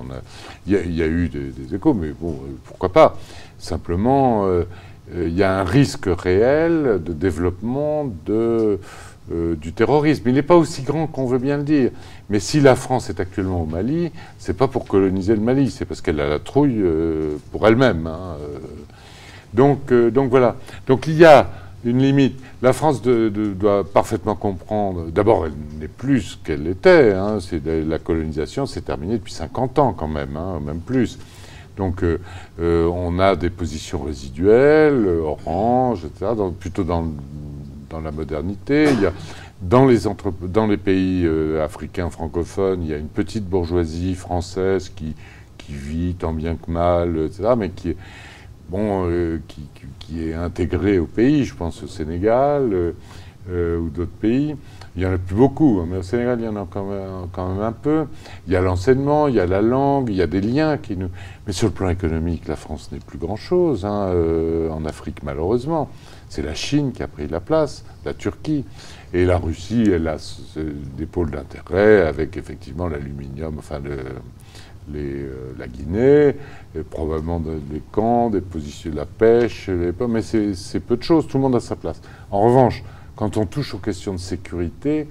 Il 0.66 0.72
y, 0.72 1.03
a 1.03 1.07
eu 1.07 1.28
des, 1.28 1.74
échos, 1.74 1.92
mais 1.92 2.12
bon, 2.12 2.38
pourquoi 2.64 2.92
pas? 2.92 3.18
Simplement, 3.59 4.48
il 5.14 5.34
y 5.34 5.42
a 5.42 5.59
un 5.59 5.64
risque 5.64 6.07
réel 6.07 7.01
de 7.05 7.12
développement 7.12 8.11
de 8.24 8.78
euh, 9.32 9.54
du 9.54 9.72
terrorisme. 9.72 10.24
Il 10.26 10.34
n'est 10.34 10.42
pas 10.42 10.56
aussi 10.56 10.82
grand 10.82 11.06
qu'on 11.06 11.24
veut 11.24 11.38
bien 11.38 11.56
le 11.56 11.62
dire. 11.62 11.92
Mais 12.30 12.40
si 12.40 12.60
la 12.60 12.74
France 12.74 13.10
est 13.10 13.20
actuellement 13.20 13.62
au 13.62 13.64
Mali, 13.64 14.10
c'est 14.38 14.56
pas 14.56 14.66
pour 14.66 14.88
coloniser 14.88 15.36
le 15.36 15.40
Mali, 15.40 15.70
c'est 15.70 15.84
parce 15.84 16.00
qu'elle 16.00 16.18
a 16.18 16.28
la 16.28 16.40
trouille 16.40 16.80
euh, 16.80 17.36
pour 17.52 17.64
elle-même. 17.68 18.08
Hein, 18.08 18.36
euh. 18.40 18.58
Donc, 19.54 19.92
donc 19.92 20.30
voilà. 20.30 20.56
Donc 20.88 21.06
il 21.06 21.16
y 21.16 21.24
a 21.24 21.48
une 21.84 21.98
limite. 21.98 22.40
La 22.60 22.72
France 22.72 23.02
doit 23.02 23.84
parfaitement 23.84 24.34
comprendre. 24.34 25.06
D'abord, 25.12 25.46
elle 25.46 25.52
n'est 25.78 25.86
plus 25.86 26.22
ce 26.22 26.36
qu'elle 26.36 26.66
était. 26.66 27.12
Hein, 27.12 27.38
la 27.64 27.98
colonisation, 28.00 28.66
c'est 28.66 28.82
terminé 28.82 29.12
depuis 29.14 29.32
50 29.32 29.78
ans 29.78 29.92
quand 29.92 30.08
même, 30.08 30.36
hein, 30.36 30.61
même 30.64 30.80
plus. 30.80 31.20
Donc 31.76 32.04
on 32.58 33.18
a 33.18 33.36
des 33.36 33.48
positions 33.48 34.02
résiduelles, 34.02 35.07
orange, 35.08 36.04
etc., 36.04 36.32
plutôt 36.58 36.84
dans, 36.84 37.07
dans 37.91 38.00
la 38.00 38.12
modernité. 38.12 38.87
Il 38.92 39.00
y 39.00 39.07
a, 39.07 39.12
dans, 39.61 39.87
les 39.87 39.99
dans 40.42 40.67
les 40.67 40.76
pays 40.79 41.26
euh, 41.26 41.62
africains 41.62 42.08
francophones, 42.08 42.83
il 42.83 42.88
y 42.88 42.95
a 42.95 42.96
une 42.96 43.08
petite 43.08 43.45
bourgeoisie 43.45 44.14
française 44.14 44.91
qui, 44.95 45.14
vit 45.68 46.17
tant 46.18 46.33
bien 46.33 46.57
que 46.57 46.68
mal, 46.68 47.17
etc., 47.26 47.50
mais 47.57 47.71
qui 47.71 47.91
est, 47.91 47.96
bon, 48.71 49.08
euh, 49.08 49.38
qui, 49.46 50.21
est 50.21 50.34
intégrée 50.34 50.99
au 50.99 51.07
pays. 51.07 51.45
Je 51.45 51.54
pense 51.54 51.84
au 51.84 51.87
Sénégal 51.87 52.92
euh, 53.49 53.79
ou 53.79 53.88
d'autres 53.88 54.11
pays. 54.11 54.57
Il 54.96 55.03
n'y 55.03 55.07
en 55.07 55.12
a 55.12 55.18
plus 55.18 55.37
beaucoup, 55.37 55.79
hein, 55.80 55.87
mais 55.88 55.99
au 55.99 56.03
Sénégal, 56.03 56.41
il 56.41 56.46
y 56.46 56.49
en 56.49 56.57
a 56.57 56.67
quand 56.68 56.91
même, 56.91 57.29
quand 57.30 57.54
même 57.54 57.62
un 57.62 57.71
peu. 57.71 58.07
Il 58.49 58.53
y 58.53 58.57
a 58.57 58.61
l'enseignement, 58.61 59.29
il 59.29 59.37
y 59.37 59.41
a 59.41 59.46
la 59.46 59.62
langue, 59.62 60.11
il 60.11 60.17
y 60.17 60.22
a 60.22 60.26
des 60.26 60.41
liens 60.41 60.76
qui 60.76 60.96
nous. 60.96 61.11
Mais 61.46 61.53
sur 61.53 61.68
le 61.68 61.72
plan 61.72 61.88
économique, 61.88 62.49
la 62.49 62.57
France 62.57 62.91
n'est 62.91 62.99
plus 62.99 63.18
grand-chose 63.18 63.84
hein, 63.84 64.12
en 64.72 64.84
Afrique, 64.87 65.22
malheureusement. 65.22 65.88
C'est 66.30 66.42
la 66.42 66.54
Chine 66.54 66.92
qui 66.92 67.02
a 67.02 67.08
pris 67.08 67.28
la 67.28 67.40
place, 67.40 67.84
la 68.04 68.14
Turquie. 68.14 68.64
Et 69.12 69.24
la 69.24 69.36
Russie, 69.36 69.90
elle 69.92 70.07
a 70.07 70.16
des 70.96 71.07
pôles 71.07 71.32
d'intérêt 71.32 72.07
avec 72.07 72.36
effectivement 72.36 72.86
l'aluminium, 72.86 73.58
enfin 73.58 73.80
euh, 74.94 75.54
la 75.58 75.66
Guinée, 75.66 76.36
probablement 76.90 77.40
des 77.40 77.82
camps, 77.92 78.30
des 78.30 78.40
positions 78.40 78.92
de 78.92 78.96
la 78.96 79.07
pêche, 79.07 79.68
mais 79.68 80.22
c'est 80.22 80.80
peu 80.80 80.96
de 80.96 81.02
choses, 81.02 81.26
tout 81.26 81.38
le 81.38 81.42
monde 81.42 81.57
a 81.57 81.61
sa 81.61 81.76
place. 81.76 82.00
En 82.30 82.40
revanche, 82.42 82.82
quand 83.16 83.36
on 83.36 83.46
touche 83.46 83.74
aux 83.74 83.78
questions 83.78 84.12
de 84.12 84.18
sécurité, 84.18 85.08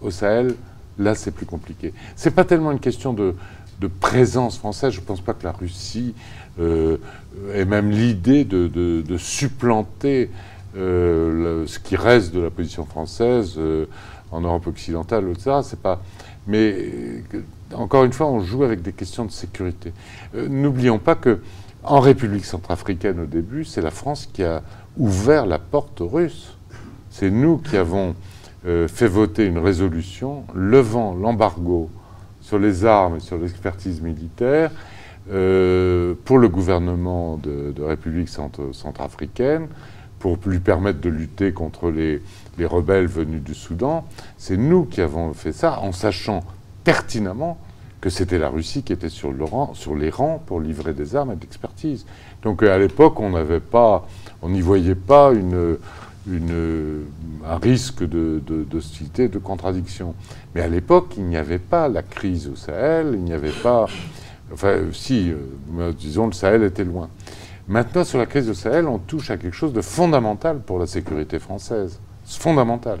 au 0.00 0.10
Sahel, 0.10 0.54
là 0.98 1.14
c'est 1.14 1.30
plus 1.30 1.46
compliqué. 1.46 1.92
C'est 2.16 2.30
pas 2.30 2.44
tellement 2.44 2.72
une 2.72 2.80
question 2.80 3.12
de, 3.12 3.34
présence 4.00 4.56
française, 4.56 4.94
je 4.94 5.00
ne 5.00 5.04
pense 5.04 5.20
pas 5.20 5.34
que 5.34 5.44
la 5.44 5.52
Russie 5.52 6.14
euh, 6.60 6.98
et 7.52 7.64
même 7.64 7.90
l'idée 7.90 8.44
de, 8.44 9.16
supplanter 9.18 10.30
euh, 10.76 11.66
ce 11.66 11.78
qui 11.78 11.96
reste 11.96 12.34
de 12.34 12.40
la 12.40 12.50
position 12.50 12.84
française 12.84 13.54
euh, 13.58 13.86
en 14.30 14.40
Europe 14.40 14.66
occidentale, 14.66 15.28
etc. 15.30 15.58
C'est 15.62 15.80
pas. 15.80 16.00
Mais 16.46 16.74
encore 17.74 18.04
une 18.04 18.12
fois, 18.12 18.26
on 18.26 18.40
joue 18.40 18.64
avec 18.64 18.82
des 18.82 18.92
questions 18.92 19.24
de 19.24 19.30
sécurité. 19.30 19.92
N'oublions 20.34 20.98
pas 20.98 21.14
que 21.14 21.40
en 21.82 22.00
République 22.00 22.44
centrafricaine 22.44 23.20
au 23.20 23.26
début, 23.26 23.64
c'est 23.64 23.82
la 23.82 23.90
France 23.90 24.28
qui 24.32 24.42
a 24.42 24.62
ouvert 24.96 25.46
la 25.46 25.58
porte 25.58 26.00
aux 26.00 26.08
Russes. 26.08 26.56
C'est 27.10 27.30
nous 27.30 27.58
qui 27.58 27.76
avons 27.76 28.14
fait 28.64 29.06
voter 29.06 29.44
une 29.44 29.58
résolution 29.58 30.44
levant 30.54 31.14
l'embargo 31.14 31.90
sur 32.40 32.58
les 32.58 32.84
armes 32.84 33.16
et 33.16 33.20
sur 33.20 33.36
l'expertise 33.36 34.00
militaire 34.00 34.70
pour 35.26 36.38
le 36.38 36.48
gouvernement 36.48 37.36
de, 37.36 37.82
République 37.82 38.28
centrafricaine, 38.28 39.68
pour 40.18 40.38
lui 40.46 40.58
permettre 40.58 41.00
de 41.00 41.10
lutter 41.10 41.52
contre 41.52 41.90
les, 41.90 42.22
les 42.58 42.66
rebelles 42.66 43.06
venus 43.06 43.42
du 43.42 43.54
Soudan. 43.54 44.06
C'est 44.38 44.56
nous 44.56 44.84
qui 44.84 45.00
avons 45.00 45.34
fait 45.34 45.52
ça 45.52 45.80
en 45.80 45.92
sachant 45.92 46.42
pertinemment 46.84 47.58
que 48.04 48.10
c'était 48.10 48.38
la 48.38 48.50
Russie 48.50 48.82
qui 48.82 48.92
était 48.92 49.08
sur, 49.08 49.32
les 49.32 50.10
rangs 50.10 50.42
pour 50.44 50.60
livrer 50.60 50.92
des 50.92 51.16
armes 51.16 51.32
et 51.32 51.36
d'expertise. 51.36 52.04
Donc 52.42 52.62
à 52.62 52.76
l'époque, 52.76 53.18
on 53.18 53.30
n'y 54.50 54.60
voyait 54.60 54.94
pas 54.94 55.32
un 55.32 55.78
risque 57.62 58.04
d'hostilité, 58.04 59.28
de, 59.28 59.32
de, 59.32 59.38
contradiction. 59.38 60.14
Mais 60.54 60.60
à 60.60 60.68
l'époque, 60.68 61.14
il 61.16 61.24
n'y 61.24 61.38
avait 61.38 61.58
pas 61.58 61.88
la 61.88 62.02
crise 62.02 62.46
au 62.46 62.56
Sahel, 62.56 63.12
il 63.14 63.24
n'y 63.24 63.32
avait 63.32 63.50
pas. 63.62 63.86
Enfin, 64.52 64.78
si, 64.92 65.32
euh, 65.32 65.92
disons, 65.92 66.26
le 66.26 66.32
Sahel 66.32 66.62
était 66.62 66.84
loin. 66.84 67.08
Maintenant, 67.66 68.04
sur 68.04 68.18
la 68.18 68.26
crise 68.26 68.50
au 68.50 68.54
Sahel, 68.54 68.86
on 68.86 68.98
touche 68.98 69.30
à 69.30 69.38
quelque 69.38 69.56
chose 69.56 69.72
de 69.72 69.80
fondamental 69.80 70.60
pour 70.60 70.78
la 70.78 70.86
sécurité 70.86 71.38
française. 71.38 71.98
Fondamental. 72.26 72.98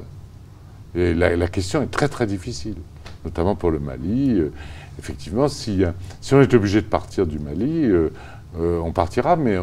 Et 0.94 1.12
la, 1.12 1.48
question 1.48 1.82
est 1.82 1.90
très 1.90 2.08
très 2.08 2.26
difficile, 2.26 2.76
notamment 3.24 3.56
pour 3.56 3.70
le 3.70 3.80
Mali. 3.80 4.38
Euh, 4.38 4.52
effectivement, 4.98 5.48
si, 5.48 5.82
si 6.20 6.34
on 6.34 6.40
est 6.40 6.54
obligé 6.54 6.80
de 6.80 6.86
partir 6.86 7.26
du 7.26 7.38
Mali, 7.38 7.84
euh, 7.84 8.10
euh, 8.58 8.78
on 8.78 8.92
partira, 8.92 9.36
mais 9.36 9.56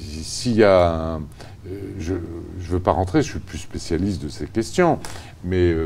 s'il 0.00 0.56
y 0.56 0.64
a 0.64 1.14
un, 1.14 1.20
je 1.98 2.14
ne 2.14 2.18
veux 2.68 2.80
pas 2.80 2.90
rentrer, 2.90 3.22
je 3.22 3.30
suis 3.30 3.38
plus 3.38 3.58
spécialiste 3.58 4.22
de 4.22 4.28
ces 4.28 4.46
questions, 4.46 4.98
mais 5.44 5.76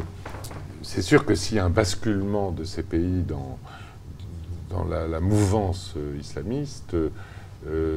c'est 0.83 1.03
sûr 1.03 1.27
que 1.27 1.35
s'il 1.35 1.59
y 1.59 1.61
a 1.61 1.65
un 1.65 1.71
basculement 1.71 2.51
de 2.51 2.65
ces 2.65 2.83
pays 2.83 3.23
dans, 3.29 3.59
dans 4.75 4.85
la, 4.85 5.07
la 5.07 5.21
mouvance 5.21 5.95
islamiste, 6.21 6.97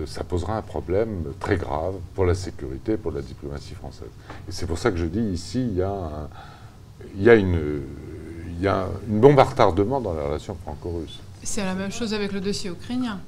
ça 0.06 0.24
posera 0.24 0.58
un 0.58 0.62
problème 0.62 1.24
très 1.40 1.58
grave 1.58 1.96
pour 2.16 2.26
la 2.26 2.36
sécurité, 2.36 2.96
pour 2.96 3.12
la 3.12 3.22
diplomatie 3.22 3.74
française. 3.74 4.14
Et 4.48 4.52
c'est 4.52 4.66
pour 4.66 4.78
ça 4.78 4.92
que 4.92 4.98
je 4.98 5.06
dis 5.06 5.28
ici, 5.40 5.62
il 5.72 5.78
y 5.78 5.82
a, 5.82 5.92
un, 5.92 6.28
il 7.18 7.24
y 7.24 7.30
a 7.30 7.36
une 7.36 7.82
il 8.58 8.64
y 8.64 8.68
a 8.68 8.88
une 9.08 9.20
bombe 9.20 9.40
à 9.40 9.44
retardement 9.44 10.02
dans 10.02 10.14
la 10.14 10.24
relation 10.24 10.56
franco-russe. 10.64 11.20
C'est 11.44 11.64
la 11.64 11.76
même 11.76 11.92
chose 11.92 12.14
avec 12.14 12.32
le 12.32 12.42
dossier 12.42 12.72
ukrainien. 12.72 13.20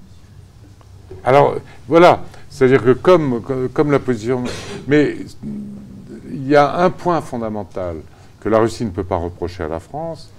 Alors, 1.23 1.57
voilà, 1.87 2.23
c'est-à-dire 2.49 2.83
que 2.83 2.93
comme, 2.93 3.41
comme 3.73 3.91
la 3.91 3.99
position... 3.99 4.43
Mais 4.87 5.17
il 6.31 6.47
y 6.47 6.55
a 6.55 6.77
un 6.77 6.89
point 6.89 7.21
fondamental 7.21 7.97
que 8.39 8.49
la 8.49 8.57
Russie 8.59 8.85
ne 8.85 8.89
peut 8.89 9.03
pas 9.03 9.17
reprocher 9.17 9.63
à 9.63 9.67
la 9.67 9.79
France, 9.79 10.31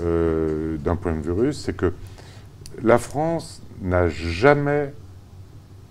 euh, 0.00 0.78
d'un 0.78 0.96
point 0.96 1.12
de 1.12 1.20
vue 1.20 1.32
russe, 1.32 1.60
c'est 1.64 1.76
que 1.76 1.92
la 2.82 2.98
France 2.98 3.62
n'a 3.80 4.08
jamais 4.08 4.92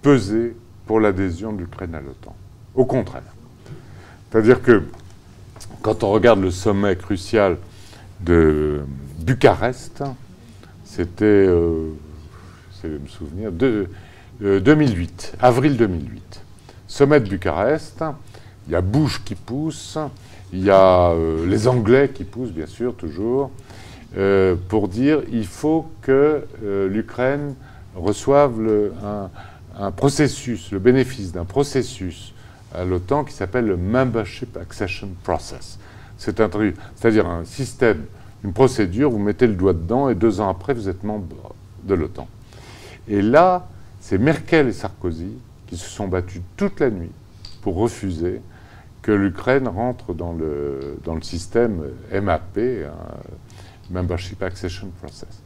pesé 0.01 0.55
pour 0.85 0.99
l'adhésion 0.99 1.53
de 1.53 1.59
l'Ukraine 1.59 1.95
à 1.95 2.01
l'OTAN. 2.01 2.35
Au 2.75 2.85
contraire. 2.85 3.21
C'est-à-dire 4.31 4.61
que 4.61 4.83
quand 5.81 6.03
on 6.03 6.11
regarde 6.11 6.41
le 6.41 6.51
sommet 6.51 6.95
crucial 6.95 7.57
de 8.19 8.81
Bucarest. 9.19 10.03
C'était, 10.83 11.23
euh, 11.25 11.91
me 12.83 13.07
souvenir, 13.07 13.51
de, 13.51 13.89
2008, 14.41 15.33
euh, 15.33 15.45
avril 15.45 15.77
2008. 15.77 16.41
Sommet 16.87 17.19
de 17.19 17.29
Bucarest, 17.29 18.03
il 18.67 18.73
y 18.73 18.75
a 18.75 18.81
Bush 18.81 19.23
qui 19.23 19.35
pousse, 19.35 19.97
il 20.51 20.63
y 20.63 20.71
a 20.71 21.11
euh, 21.11 21.45
les 21.45 21.67
Anglais 21.67 22.09
qui 22.13 22.23
poussent, 22.23 22.51
bien 22.51 22.65
sûr, 22.65 22.95
toujours, 22.95 23.51
pour 24.67 24.87
dire 24.87 25.21
il 25.31 25.45
faut 25.45 25.87
que 26.01 26.43
l'Ukraine 26.89 27.55
reçoive 27.95 28.61
le, 28.61 28.93
un, 29.77 29.91
processus, 29.91 30.71
le 30.71 30.79
bénéfice 30.79 31.31
d'un 31.31 31.45
processus 31.45 32.33
à 32.73 32.85
l'OTAN 32.85 33.23
qui 33.23 33.33
s'appelle 33.33 33.65
le 33.65 33.77
Membership 33.77 34.57
Accession 34.57 35.09
Process. 35.23 35.79
C'est-à-dire 36.17 37.27
un 37.27 37.45
système, 37.45 38.05
une 38.43 38.53
procédure, 38.53 39.09
vous 39.09 39.19
mettez 39.19 39.47
le 39.47 39.53
doigt 39.53 39.73
dedans 39.73 40.09
et 40.09 40.15
deux 40.15 40.41
ans 40.41 40.49
après, 40.49 40.73
vous 40.73 40.89
êtes 40.89 41.03
membre 41.03 41.53
de 41.83 41.93
l'OTAN. 41.93 42.27
Et 43.07 43.21
là, 43.21 43.67
c'est 44.01 44.17
Merkel 44.17 44.67
et 44.67 44.73
Sarkozy 44.73 45.33
qui 45.67 45.77
se 45.77 45.89
sont 45.89 46.07
battus 46.07 46.41
toute 46.57 46.79
la 46.79 46.89
nuit 46.89 47.11
pour 47.61 47.75
refuser 47.75 48.41
que 49.01 49.11
l'Ukraine 49.11 49.67
rentre 49.67 50.13
dans 50.13 50.33
le, 50.33 50.97
dans 51.05 51.15
le 51.15 51.21
système 51.21 51.83
MAP, 52.11 52.59
Membership 53.91 54.41
Accession 54.43 54.89
Process. 55.01 55.41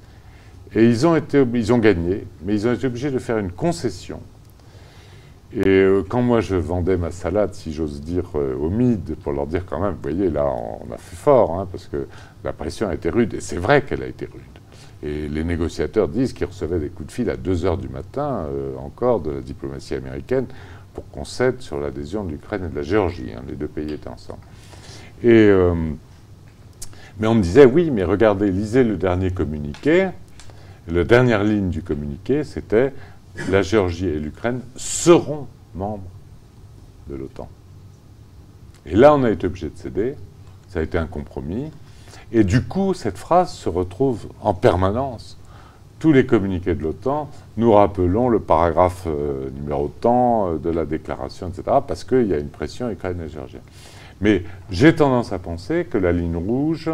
Et 0.76 0.86
ils 0.86 1.06
ont, 1.06 1.16
été, 1.16 1.46
ils 1.54 1.74
ont 1.74 1.78
gagné, 1.78 2.26
mais 2.44 2.54
ils 2.56 2.68
ont 2.68 2.74
été 2.74 2.88
obligés 2.88 3.12
de 3.12 3.20
faire 3.20 3.38
une 3.38 3.52
concession 3.52 4.20
et 5.56 5.68
euh, 5.68 6.04
quand 6.08 6.24
moi 6.24 6.42
je 6.42 6.56
vendais 6.56 6.98
ma 6.98 7.12
salade, 7.12 7.54
si 7.54 7.74
j'ose 7.74 8.02
dire, 8.02 8.24
euh, 8.36 8.56
au 8.56 8.72
MID, 8.72 9.16
pour 9.16 9.34
leur 9.34 9.46
dire 9.46 9.66
quand 9.68 9.80
même, 9.80 9.94
vous 9.94 10.02
voyez, 10.02 10.32
là 10.32 10.46
on 10.46 10.92
a 10.92 10.98
fait 10.98 11.16
fort, 11.16 11.60
hein, 11.60 11.68
parce 11.72 11.86
que 11.86 12.08
la 12.44 12.54
pression 12.54 12.88
a 12.88 12.96
été 12.96 13.10
rude, 13.10 13.36
et 13.36 13.40
c'est 13.40 13.58
vrai 13.58 13.84
qu'elle 13.84 14.02
a 14.02 14.08
été 14.08 14.26
rude. 14.26 14.42
Et 15.04 15.28
les 15.28 15.44
négociateurs 15.44 16.08
disent 16.08 16.34
qu'ils 16.34 16.48
recevaient 16.48 16.80
des 16.80 16.90
coups 16.90 17.08
de 17.08 17.12
fil 17.12 17.30
à 17.30 17.38
2 17.38 17.66
heures 17.66 17.78
du 17.78 17.88
matin, 17.88 18.48
euh, 18.50 18.76
encore, 18.78 19.20
de 19.20 19.30
la 19.30 19.42
diplomatie 19.42 19.94
américaine, 19.94 20.48
pour 20.96 21.08
qu'on 21.12 21.26
cède 21.26 21.62
sur 21.62 21.80
l'adhésion 21.80 22.24
de 22.24 22.32
l'Ukraine 22.32 22.66
et 22.66 22.70
de 22.70 22.76
la 22.76 22.84
Géorgie. 22.84 23.32
Hein, 23.36 23.44
les 23.48 23.56
deux 23.56 23.68
pays 23.68 23.94
étaient 23.94 24.10
ensemble. 24.10 24.40
Et, 25.24 25.52
mais 27.20 27.28
on 27.28 27.36
me 27.36 27.42
disait, 27.42 27.66
oui, 27.66 27.92
mais 27.92 28.04
regardez, 28.04 28.52
lisez 28.52 28.84
le 28.84 28.98
dernier 28.98 29.32
communiqué. 29.32 30.10
La 30.88 31.04
dernière 31.04 31.44
ligne 31.44 31.70
du 31.70 31.82
communiqué, 31.82 32.44
c'était 32.44 32.94
la 33.50 33.62
Géorgie 33.62 34.08
et 34.08 34.20
l'Ukraine 34.20 34.62
seront 34.76 35.48
membres 35.76 36.10
de 37.08 37.16
l'OTAN. 37.16 37.48
Et 38.86 38.96
là, 38.96 39.14
on 39.14 39.24
a 39.24 39.30
été 39.30 39.48
obligé 39.48 39.70
de 39.70 39.78
céder. 39.78 40.16
Ça 40.68 40.80
a 40.80 40.84
été 40.84 40.98
un 40.98 41.08
compromis. 41.08 41.72
Et 42.32 42.44
du 42.44 42.64
coup, 42.64 42.94
cette 42.94 43.18
phrase 43.18 43.52
se 43.54 43.70
retrouve 43.70 44.28
en 44.42 44.54
permanence. 44.54 45.38
Tous 46.00 46.12
les 46.12 46.26
communiqués 46.26 46.76
de 46.76 46.84
l'OTAN, 46.84 47.30
nous 47.56 47.72
rappelons 47.72 48.28
le 48.28 48.40
paragraphe 48.40 49.04
euh, 49.08 49.50
numéro 49.52 49.88
tant 50.02 50.50
euh, 50.50 50.58
de 50.58 50.70
la 50.70 50.86
déclaration, 50.86 51.48
etc., 51.48 51.78
parce 51.88 52.04
qu'il 52.04 52.28
y 52.28 52.34
a 52.34 52.40
une 52.40 52.50
pression 52.50 52.90
ukrainienne 52.90 53.28
et 53.28 53.30
géorgienne. 53.30 53.62
Mais 54.22 54.44
j'ai 54.70 54.96
tendance 54.96 55.34
à 55.34 55.40
penser 55.40 55.86
que 55.90 55.98
la 55.98 56.12
ligne 56.12 56.38
rouge, 56.38 56.90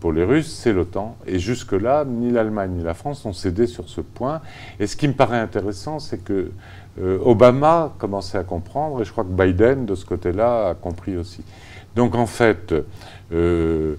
pour 0.00 0.12
les 0.12 0.24
Russes, 0.24 0.50
c'est 0.50 0.72
l'OTAN. 0.72 1.16
Et 1.26 1.38
jusque-là, 1.38 2.04
ni 2.06 2.30
l'Allemagne 2.30 2.72
ni 2.72 2.82
la 2.82 2.94
France 2.94 3.24
ont 3.26 3.34
cédé 3.34 3.66
sur 3.66 3.88
ce 3.88 4.00
point. 4.00 4.40
Et 4.80 4.86
ce 4.86 4.96
qui 4.96 5.06
me 5.06 5.12
paraît 5.12 5.38
intéressant, 5.38 5.98
c'est 5.98 6.24
que 6.24 6.50
euh, 7.00 7.18
Obama 7.22 7.92
commençait 7.98 8.38
à 8.38 8.44
comprendre, 8.44 9.00
et 9.00 9.04
je 9.04 9.12
crois 9.12 9.24
que 9.24 9.28
Biden, 9.30 9.86
de 9.86 9.94
ce 9.94 10.04
côté-là, 10.04 10.70
a 10.70 10.74
compris 10.74 11.16
aussi. 11.16 11.42
Donc 11.94 12.14
en 12.14 12.26
fait, 12.26 12.74
euh, 13.32 13.94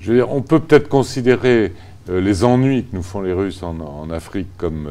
je 0.00 0.10
veux 0.10 0.16
dire, 0.18 0.32
on 0.32 0.40
peut 0.40 0.60
peut-être 0.60 0.88
considérer 0.88 1.72
euh, 2.08 2.20
les 2.20 2.44
ennuis 2.44 2.84
que 2.84 2.96
nous 2.96 3.02
font 3.02 3.20
les 3.20 3.32
Russes 3.32 3.62
en, 3.62 4.10
Afrique 4.10 4.48
comme 4.56 4.88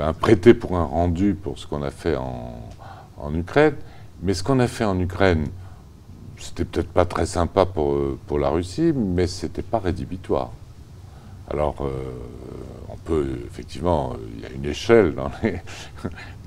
un 0.00 0.12
prêté 0.14 0.54
pour 0.54 0.78
un 0.78 0.84
rendu 0.84 1.34
pour 1.34 1.58
ce 1.58 1.66
qu'on 1.66 1.82
a 1.82 1.90
fait 1.90 2.16
en, 2.16 2.54
en 3.22 3.34
Ukraine. 3.34 3.74
Mais 4.22 4.34
ce 4.34 4.42
qu'on 4.42 4.60
a 4.60 4.68
fait 4.68 4.84
en 4.84 4.98
Ukraine, 5.00 5.46
c'était 6.38 6.64
peut-être 6.64 6.88
pas 6.88 7.04
très 7.04 7.26
sympa 7.26 7.64
pour, 7.64 7.94
euh, 7.94 8.18
pour 8.26 8.38
la 8.38 8.50
Russie, 8.50 8.92
mais 8.94 9.26
c'était 9.26 9.62
pas 9.62 9.78
rédhibitoire. 9.78 10.50
Alors, 11.50 11.76
euh, 11.80 11.90
on 12.88 12.96
peut, 12.96 13.26
effectivement, 13.46 14.16
il 14.36 14.42
y 14.42 14.46
a 14.46 14.50
une 14.50 14.64
échelle 14.64 15.14
dans 15.14 15.30
les, 15.42 15.60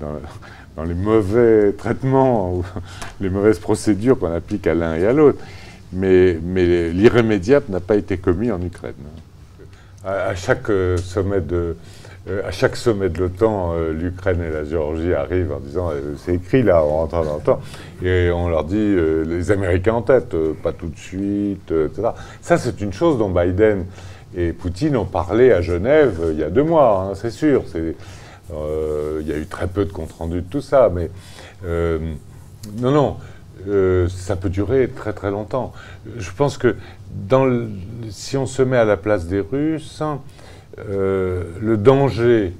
dans, 0.76 0.84
les 0.84 0.94
mauvais 0.94 1.72
traitements, 1.72 2.54
ou 2.54 2.64
les 3.20 3.30
mauvaises 3.30 3.58
procédures 3.58 4.18
qu'on 4.18 4.32
applique 4.32 4.66
à 4.66 4.74
l'un 4.74 4.94
et 4.94 5.06
à 5.06 5.12
l'autre. 5.12 5.38
Mais, 5.92 6.38
mais 6.42 6.90
l'irrémédiable 6.90 7.66
n'a 7.68 7.80
pas 7.80 7.96
été 7.96 8.18
commis 8.18 8.50
en 8.50 8.60
Ukraine. 8.60 8.94
à 10.04 10.34
chaque 10.34 10.68
euh, 10.70 10.96
sommet 10.96 11.40
de, 11.40 11.76
euh, 12.28 12.42
à 12.44 12.50
chaque 12.50 12.74
sommet 12.74 13.08
de 13.08 13.20
l'OTAN, 13.20 13.74
euh, 13.74 13.92
l'Ukraine 13.92 14.42
et 14.42 14.50
la 14.50 14.64
Géorgie 14.64 15.14
arrivent 15.14 15.52
en 15.52 15.60
disant 15.60 15.90
euh, 15.92 16.14
c'est 16.16 16.34
écrit 16.34 16.64
là, 16.64 16.82
on 16.84 16.88
rentre 16.88 17.22
dans 17.22 17.34
l'OTAN. 17.34 17.60
Et 18.02 18.30
on 18.32 18.48
leur 18.48 18.64
dit 18.64 18.96
les 19.26 19.50
Américains 19.52 19.94
en 19.94 20.02
tête, 20.02 20.34
pas 20.62 20.72
tout 20.72 20.88
de 20.88 20.98
suite, 20.98 21.70
etc. 21.70 22.08
Ça, 22.40 22.58
c'est 22.58 22.80
une 22.80 22.92
chose 22.92 23.16
dont 23.16 23.30
Biden 23.30 23.86
et 24.36 24.52
Poutine 24.52 24.96
ont 24.96 25.04
parlé 25.04 25.52
à 25.52 25.60
Genève 25.60 26.20
il 26.32 26.38
y 26.38 26.42
a 26.42 26.50
deux 26.50 26.64
mois, 26.64 27.08
hein, 27.10 27.14
c'est 27.14 27.30
sûr. 27.30 27.62
Il 27.74 29.26
y 29.26 29.32
a 29.32 29.36
eu 29.36 29.46
très 29.46 29.66
peu 29.66 29.84
de 29.84 29.92
compte 29.92 30.12
rendu 30.12 30.42
de 30.42 30.46
tout 30.46 30.60
ça, 30.60 30.90
mais 30.94 31.10
non, 31.64 32.90
non. 32.90 34.08
ça 34.08 34.36
peut 34.36 34.50
durer 34.50 34.88
très 34.88 35.14
très 35.14 35.30
longtemps. 35.30 35.72
Je 36.18 36.30
pense 36.36 36.58
que 36.58 36.76
si 38.10 38.36
on 38.36 38.46
se 38.46 38.62
met 38.62 38.76
à 38.76 38.84
la 38.84 38.98
place 38.98 39.26
des 39.26 39.40
Russes, 39.40 40.02
euh, 40.78 41.44
le 41.60 41.76
danger 41.76 42.52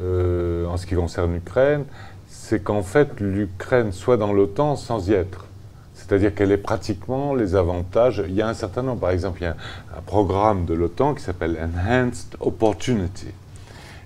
euh, 0.00 0.66
en 0.66 0.76
ce 0.76 0.86
qui 0.86 0.94
concerne 0.94 1.34
l'Ukraine, 1.34 1.84
c'est 2.28 2.62
qu'en 2.62 2.82
fait 2.82 3.20
l'Ukraine 3.20 3.92
soit 3.92 4.16
dans 4.16 4.32
l'OTAN 4.32 4.76
sans 4.76 5.08
y 5.08 5.12
être. 5.12 5.46
C'est-à-dire 5.94 6.34
qu'elle 6.34 6.52
est 6.52 6.56
pratiquement 6.56 7.34
les 7.34 7.56
avantages. 7.56 8.22
Il 8.26 8.34
y 8.34 8.40
a 8.40 8.48
un 8.48 8.54
certain 8.54 8.82
nombre, 8.82 9.00
par 9.00 9.10
exemple, 9.10 9.40
il 9.40 9.44
y 9.44 9.48
a 9.48 9.56
un, 9.96 10.00
programme 10.06 10.64
de 10.64 10.72
l'OTAN 10.72 11.14
qui 11.14 11.22
s'appelle 11.22 11.58
Enhanced 11.60 12.36
Opportunity. 12.40 13.28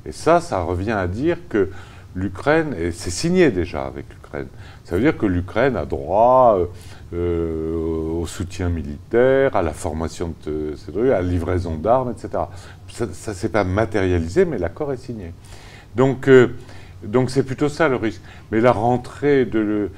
Et 0.07 0.11
ça, 0.11 0.41
ça 0.41 0.63
revient 0.63 0.93
à 0.93 1.07
dire 1.07 1.37
que 1.49 1.71
l'Ukraine, 2.17 2.75
et 2.77 2.91
c'est 2.91 3.11
signé 3.11 3.51
déjà 3.51 3.85
avec 3.85 4.07
l'Ukraine, 4.11 4.49
ça 4.85 4.97
veut 4.97 5.03
dire 5.03 5.17
que 5.17 5.27
l'Ukraine 5.27 5.77
a 5.77 5.85
droit 5.85 6.57
euh, 6.59 6.65
euh, 7.13 7.75
au 8.21 8.27
soutien 8.27 8.71
militaire, 8.71 9.55
à 9.55 9.61
la 9.63 9.73
formation 9.73 10.35
de 10.47 10.75
ces 10.77 10.93
trucs, 10.93 11.11
à 11.11 11.21
la 11.21 11.23
livraison 11.23 11.75
d'armes, 11.75 12.13
etc. 12.13 12.45
Ça 12.89 13.07
ne 13.07 13.35
s'est 13.35 13.51
pas 13.51 13.65
matérialisé, 13.65 14.47
mais 14.47 14.57
l'accord 14.57 14.93
est 14.93 14.97
signé. 14.97 15.35
Donc, 15.95 16.29
euh, 16.29 16.55
donc 17.05 17.31
c'est 17.31 17.43
plutôt 17.43 17.69
ça 17.69 17.89
le 17.89 17.97
risque. 17.97 18.23
Mais 18.51 18.61
la 18.61 18.73
rentrée 18.73 19.45
de, 19.45 19.91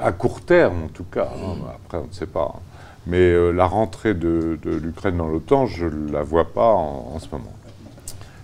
à 0.00 0.12
court 0.12 0.40
terme, 0.40 0.84
en 0.84 0.88
tout 0.88 1.04
cas, 1.04 1.28
hein, 1.36 1.56
après 1.84 1.98
on 1.98 2.06
ne 2.06 2.12
sait 2.12 2.26
pas, 2.26 2.54
hein, 2.54 2.60
mais 3.06 3.52
la 3.52 3.66
rentrée 3.66 4.14
de, 4.14 4.58
l'Ukraine 4.64 5.18
dans 5.18 5.28
l'OTAN, 5.28 5.66
je 5.66 5.84
ne 5.84 6.10
la 6.10 6.22
vois 6.22 6.50
pas 6.50 6.72
en, 6.72 7.18
ce 7.18 7.28
moment. 7.30 7.52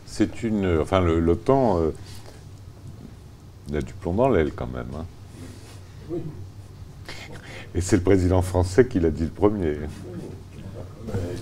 C'est 0.05 0.43
une, 0.43 0.81
enfin 0.83 1.01
l'OTAN, 1.01 1.79
il 3.71 3.77
a 3.77 3.81
du 3.81 3.95
plomb 3.95 4.13
dans 4.13 4.29
l'aile 4.29 4.53
quand 4.55 4.67
même. 4.67 4.89
Hein. 4.95 5.07
Oui. 6.11 6.21
Et 7.75 7.81
c'est 7.81 7.97
le 7.97 8.03
président 8.03 8.43
français 8.43 8.87
qui 8.87 9.01
l'a 9.01 9.11
dit 9.11 9.25
le 9.25 9.31
premier. 9.31 9.77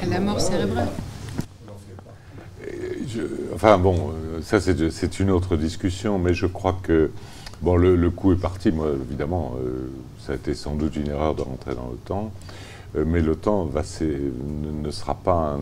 La 0.08 0.20
mort 0.20 0.40
cérébrale. 0.40 0.88
enfin 3.54 3.78
bon, 3.78 4.12
ça 4.42 4.60
c'est 4.60 5.20
une 5.20 5.30
autre 5.30 5.56
discussion, 5.56 6.18
mais 6.18 6.34
je 6.34 6.46
crois 6.46 6.78
que 6.82 7.10
bon, 7.62 7.76
le, 7.76 8.10
coup 8.10 8.32
est 8.32 8.40
parti. 8.40 8.70
Moi, 8.70 8.88
évidemment, 9.08 9.54
euh, 9.58 9.90
ça 10.18 10.32
a 10.32 10.34
été 10.36 10.54
sans 10.54 10.74
doute 10.74 10.96
une 10.96 11.08
erreur 11.08 11.34
de 11.34 11.42
rentrer 11.42 11.74
dans 11.74 11.86
l'OTAN, 11.86 12.32
euh, 12.96 13.04
mais 13.06 13.20
l'OTAN 13.20 13.66
ne, 13.66 14.86
ne, 14.86 14.90
sera 14.90 15.14
pas 15.14 15.58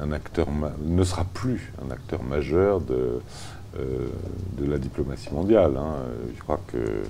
un, 0.00 0.12
acteur, 0.12 0.46
ne 0.84 1.04
sera 1.04 1.24
plus 1.24 1.72
un 1.86 1.90
acteur 1.90 2.22
majeur 2.22 2.80
de, 2.80 3.20
euh, 3.78 4.08
de 4.58 4.70
la 4.70 4.78
diplomatie 4.78 5.32
mondiale. 5.32 5.76
Hein. 5.76 5.96
Je 6.34 6.42
crois 6.42 6.60
que 6.66 7.02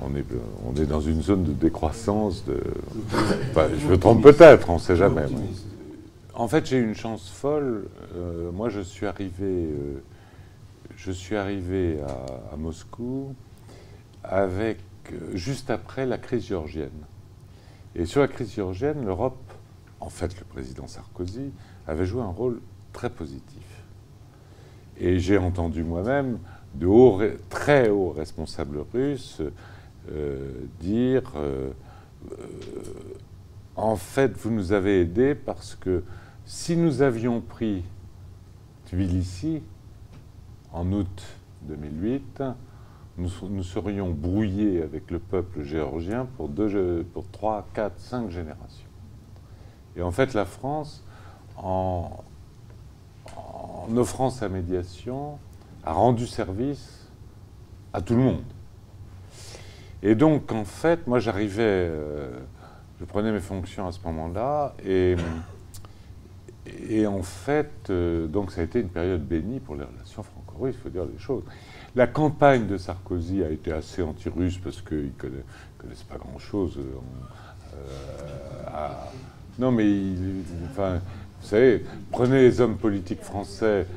on 0.00 0.14
est, 0.14 0.24
on 0.66 0.74
est 0.80 0.86
dans 0.86 1.00
une 1.00 1.22
zone 1.22 1.44
de 1.44 1.52
décroissance. 1.52 2.44
De... 2.44 2.62
je 3.80 3.86
me 3.86 3.96
trompe 3.98 4.22
peut-être, 4.22 4.70
on 4.70 4.74
ne 4.74 4.78
sait 4.78 4.96
jamais. 4.96 5.26
En 6.34 6.48
fait, 6.48 6.66
j'ai 6.66 6.76
eu 6.78 6.84
une 6.84 6.94
chance 6.94 7.30
folle. 7.30 7.88
Euh, 8.14 8.52
moi, 8.52 8.68
je 8.68 8.80
suis 8.80 9.06
arrivé, 9.06 9.32
euh, 9.40 10.02
je 10.96 11.10
suis 11.10 11.36
arrivé 11.36 11.98
à, 12.52 12.56
Moscou 12.56 13.34
avec, 14.22 14.78
euh, 15.12 15.34
juste 15.34 15.70
après 15.70 16.04
la 16.04 16.18
crise 16.18 16.46
géorgienne. 16.46 16.90
Et 17.94 18.04
sur 18.04 18.20
la 18.20 18.28
crise 18.28 18.54
géorgienne, 18.54 19.04
l'Europe, 19.04 19.38
en 20.00 20.10
fait, 20.10 20.38
le 20.38 20.44
président 20.44 20.86
Sarkozy, 20.86 21.50
avait 21.86 22.04
joué 22.04 22.20
un 22.20 22.26
rôle 22.26 22.60
très 22.92 23.08
positif. 23.08 23.62
Et 24.98 25.18
j'ai 25.18 25.38
entendu 25.38 25.84
moi-même 25.84 26.38
de 26.74 26.86
hauts, 26.86 27.20
très 27.48 27.88
hauts 27.88 28.10
responsables 28.10 28.84
russes 28.92 29.38
euh, 29.40 29.52
dire 30.80 31.32
euh, 31.36 31.70
euh, 32.32 32.36
en 33.76 33.96
fait, 33.96 34.36
vous 34.36 34.50
nous 34.50 34.72
avez 34.72 35.00
aidés 35.02 35.34
parce 35.34 35.74
que 35.74 36.02
si 36.44 36.76
nous 36.76 37.02
avions 37.02 37.40
pris 37.40 37.82
Tbilissi 38.86 39.62
en 40.72 40.90
août 40.92 41.22
2008, 41.62 42.42
nous, 43.18 43.62
serions 43.62 44.10
brouillés 44.10 44.82
avec 44.82 45.10
le 45.10 45.18
peuple 45.18 45.62
géorgien 45.62 46.26
pour, 46.36 46.48
deux, 46.48 47.04
pour 47.14 47.26
3, 47.30 47.66
4, 47.72 47.98
5 47.98 48.30
générations. 48.30 48.88
Et 49.96 50.02
en 50.02 50.10
fait, 50.10 50.34
la 50.34 50.44
France, 50.44 51.02
en 51.56 52.10
offrant 53.96 54.28
sa 54.28 54.50
médiation, 54.50 55.38
a 55.82 55.92
rendu 55.92 56.26
service 56.26 57.08
à 57.92 58.02
tout 58.02 58.14
le 58.14 58.20
monde. 58.20 58.55
Et 60.06 60.14
donc, 60.14 60.52
en 60.52 60.64
fait, 60.64 61.08
moi, 61.08 61.18
j'arrivais, 61.18 61.62
euh, 61.64 62.28
je 63.00 63.04
prenais 63.04 63.32
mes 63.32 63.40
fonctions 63.40 63.88
à 63.88 63.92
ce 63.92 63.98
moment-là, 64.04 64.72
et, 64.86 65.16
en 67.08 67.22
fait, 67.22 67.90
euh, 67.90 68.28
donc 68.28 68.52
ça 68.52 68.60
a 68.60 68.64
été 68.64 68.78
une 68.78 68.88
période 68.88 69.26
bénie 69.26 69.58
pour 69.58 69.74
les 69.74 69.82
relations 69.82 70.22
franco-russes, 70.22 70.76
il 70.78 70.80
faut 70.80 70.90
dire 70.90 71.06
les 71.12 71.18
choses. 71.18 71.42
La 71.96 72.06
campagne 72.06 72.68
de 72.68 72.78
Sarkozy 72.78 73.42
a 73.42 73.50
été 73.50 73.72
assez 73.72 74.00
anti-russe 74.00 74.58
parce 74.62 74.80
qu'ils 74.80 75.10
ne 75.24 75.42
connaissent, 75.76 76.04
pas 76.04 76.18
grand-chose. 76.18 76.78
Euh, 77.74 78.88
non, 79.58 79.72
mais 79.72 79.92
enfin, 80.70 81.00
vous 81.40 81.48
savez, 81.48 81.84
prenez 82.12 82.42
les 82.42 82.60
hommes 82.60 82.76
politiques 82.76 83.22
français 83.22 83.88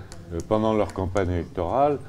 pendant 0.48 0.74
leur 0.74 0.92
campagne 0.92 1.30
électorale 1.30 2.00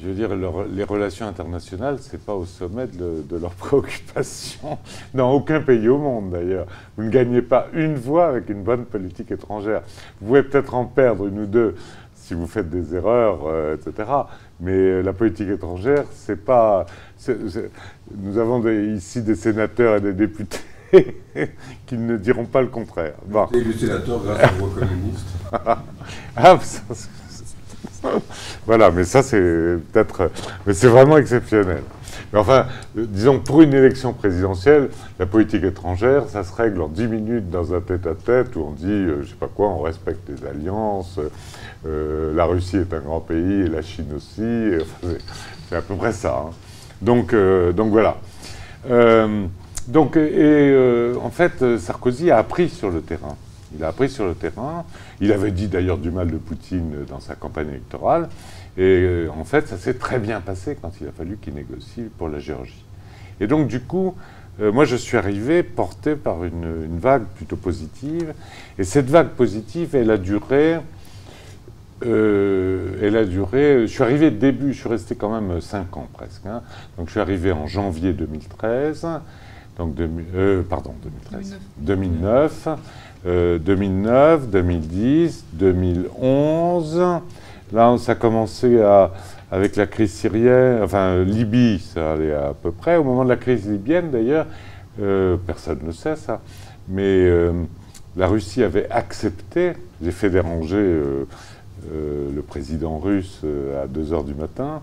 je 0.00 0.08
veux 0.08 0.14
dire, 0.14 0.30
les 0.70 0.84
relations 0.84 1.26
internationales, 1.26 1.98
ce 2.00 2.12
n'est 2.12 2.22
pas 2.22 2.34
au 2.34 2.44
sommet 2.44 2.86
de, 2.86 3.36
leurs 3.36 3.50
préoccupations, 3.54 4.78
dans 5.14 5.32
aucun 5.32 5.60
pays 5.60 5.88
au 5.88 5.98
monde 5.98 6.30
d'ailleurs. 6.30 6.66
Vous 6.96 7.04
ne 7.04 7.10
gagnez 7.10 7.42
pas 7.42 7.68
une 7.72 7.94
voix 7.94 8.26
avec 8.28 8.48
une 8.48 8.62
bonne 8.62 8.84
politique 8.84 9.30
étrangère. 9.30 9.82
Vous 10.20 10.28
pouvez 10.28 10.42
peut-être 10.42 10.74
en 10.74 10.84
perdre 10.84 11.26
une 11.26 11.40
ou 11.40 11.46
deux 11.46 11.74
si 12.14 12.34
vous 12.34 12.46
faites 12.46 12.68
des 12.68 12.94
erreurs, 12.94 13.40
euh, 13.46 13.76
etc. 13.76 14.06
Mais 14.60 15.02
la 15.02 15.14
politique 15.14 15.48
étrangère, 15.48 16.04
c'est 16.12 16.44
pas. 16.44 16.84
nous 17.26 18.38
avons 18.38 18.66
ici 18.68 19.22
des 19.22 19.34
sénateurs 19.34 19.96
et 19.96 20.00
des 20.00 20.12
députés 20.12 20.58
qui 21.86 21.96
ne 21.96 22.16
diront 22.18 22.44
pas 22.44 22.60
le 22.60 22.68
contraire. 22.68 23.14
Et 23.54 23.60
les 23.60 23.72
sénateurs 23.72 24.22
grâce 24.22 24.52
voix 24.54 24.68
communiste. 24.78 25.26
ah, 26.36 26.58
voilà, 28.66 28.90
mais 28.90 29.04
ça, 29.04 29.22
c'est 29.22 29.40
peut-être. 29.92 30.30
Mais 30.66 30.74
c'est 30.74 30.88
vraiment 30.88 31.18
exceptionnel. 31.18 31.82
Mais 32.32 32.38
enfin, 32.38 32.66
disons, 32.94 33.38
pour 33.38 33.62
une 33.62 33.72
élection 33.72 34.12
présidentielle, 34.12 34.90
la 35.18 35.26
politique 35.26 35.64
étrangère, 35.64 36.28
ça 36.28 36.44
se 36.44 36.52
règle 36.52 36.82
en 36.82 36.88
10 36.88 37.06
minutes 37.06 37.50
dans 37.50 37.72
un 37.74 37.80
tête-à-tête 37.80 38.54
où 38.56 38.66
on 38.68 38.72
dit, 38.72 38.86
euh, 38.86 39.22
je 39.22 39.28
sais 39.30 39.34
pas 39.34 39.48
quoi, 39.48 39.68
on 39.68 39.80
respecte 39.80 40.28
les 40.28 40.46
alliances, 40.46 41.18
euh, 41.86 42.34
la 42.34 42.44
Russie 42.44 42.76
est 42.76 42.92
un 42.92 43.00
grand 43.00 43.20
pays 43.20 43.62
et 43.62 43.68
la 43.68 43.80
Chine 43.80 44.12
aussi. 44.14 44.84
c'est 45.68 45.76
à 45.76 45.80
peu 45.80 45.94
près 45.94 46.12
ça. 46.12 46.44
Hein. 46.46 46.50
Donc, 47.00 47.32
euh, 47.32 47.72
donc 47.72 47.92
voilà. 47.92 48.16
donc, 49.86 50.16
et 50.16 51.14
en 51.22 51.30
fait, 51.30 51.78
Sarkozy 51.78 52.30
a 52.30 52.38
appris 52.38 52.68
sur 52.68 52.90
le 52.90 53.00
terrain. 53.00 53.36
Il 53.76 53.84
a 53.84 53.88
appris 53.88 54.08
sur 54.08 54.26
le 54.26 54.34
terrain. 54.34 54.84
Il 55.20 55.32
avait 55.32 55.50
dit 55.50 55.68
d'ailleurs 55.68 55.98
du 55.98 56.10
mal 56.10 56.30
de 56.30 56.36
Poutine 56.36 57.04
dans 57.08 57.20
sa 57.20 57.34
campagne 57.34 57.68
électorale. 57.68 58.28
Et 58.78 58.82
euh, 58.82 59.28
en 59.36 59.44
fait, 59.44 59.66
ça 59.66 59.76
s'est 59.76 59.94
très 59.94 60.20
bien 60.20 60.40
passé 60.40 60.76
quand 60.80 60.92
il 61.00 61.08
a 61.08 61.10
fallu 61.10 61.36
qu'il 61.36 61.54
négocie 61.54 62.04
pour 62.16 62.28
la 62.28 62.38
Géorgie. 62.38 62.84
Et 63.40 63.48
donc, 63.48 63.66
du 63.66 63.80
coup, 63.80 64.14
euh, 64.60 64.70
moi, 64.70 64.84
je 64.84 64.94
suis 64.94 65.16
arrivé 65.16 65.64
porté 65.64 66.14
par 66.14 66.44
une, 66.44 66.98
vague 66.98 67.24
plutôt 67.34 67.56
positive. 67.56 68.34
Et 68.78 68.84
cette 68.84 69.10
vague 69.10 69.30
positive, 69.30 69.96
elle 69.96 70.12
a 70.12 70.16
duré. 70.16 70.78
Euh, 72.06 73.00
elle 73.02 73.16
a 73.16 73.24
duré. 73.24 73.80
Je 73.82 73.86
suis 73.86 74.04
arrivé 74.04 74.30
début, 74.30 74.72
je 74.72 74.78
suis 74.78 74.88
resté 74.88 75.16
quand 75.16 75.40
même 75.40 75.60
5 75.60 75.96
ans 75.96 76.08
presque. 76.12 76.46
Hein. 76.46 76.62
Donc, 76.96 77.08
je 77.08 77.12
suis 77.12 77.20
arrivé 77.20 77.50
en 77.50 77.66
janvier 77.66 78.12
2013. 78.12 79.08
Donc, 79.76 79.96
pardon, 80.68 80.94
2013. 81.02 81.58
2009. 81.78 82.68
2009, 82.68 82.68
2010, 83.24 85.44
2011. 85.52 87.20
Là, 87.72 87.96
ça 87.98 88.12
a 88.12 88.14
commencé 88.14 88.80
avec 89.50 89.76
la 89.76 89.86
crise 89.86 90.12
syrienne, 90.12 90.82
enfin 90.82 91.22
Libye, 91.24 91.78
ça 91.78 92.12
allait 92.12 92.34
à 92.34 92.54
peu 92.60 92.70
près. 92.70 92.96
Au 92.96 93.04
moment 93.04 93.24
de 93.24 93.30
la 93.30 93.36
crise 93.36 93.68
libyenne, 93.68 94.10
d'ailleurs, 94.10 94.46
euh, 95.00 95.36
personne 95.46 95.78
ne 95.84 95.92
sait 95.92 96.16
ça, 96.16 96.40
mais 96.88 97.02
euh, 97.02 97.52
la 98.16 98.26
Russie 98.26 98.62
avait 98.62 98.90
accepté, 98.90 99.72
j'ai 100.02 100.10
fait 100.10 100.28
déranger 100.28 100.76
euh, 100.76 101.24
le 102.34 102.42
président 102.42 102.98
russe 102.98 103.42
à 103.82 103.86
2 103.86 104.12
heures 104.12 104.24
du 104.24 104.34
matin, 104.34 104.82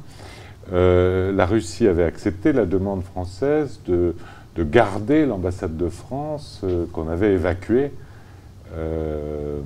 la 0.72 1.45
Russie 1.45 1.88
avait 1.88 2.06
accepté 2.06 2.52
la 2.52 2.66
demande 2.66 3.03
française 3.03 3.80
de 3.86 4.16
garder 4.57 5.28
l'ambassade 5.28 5.78
de 5.78 5.90
France 5.90 6.66
qu'on 6.91 7.07
avait 7.07 7.34
évacuée 7.34 7.91
euh, 8.76 9.61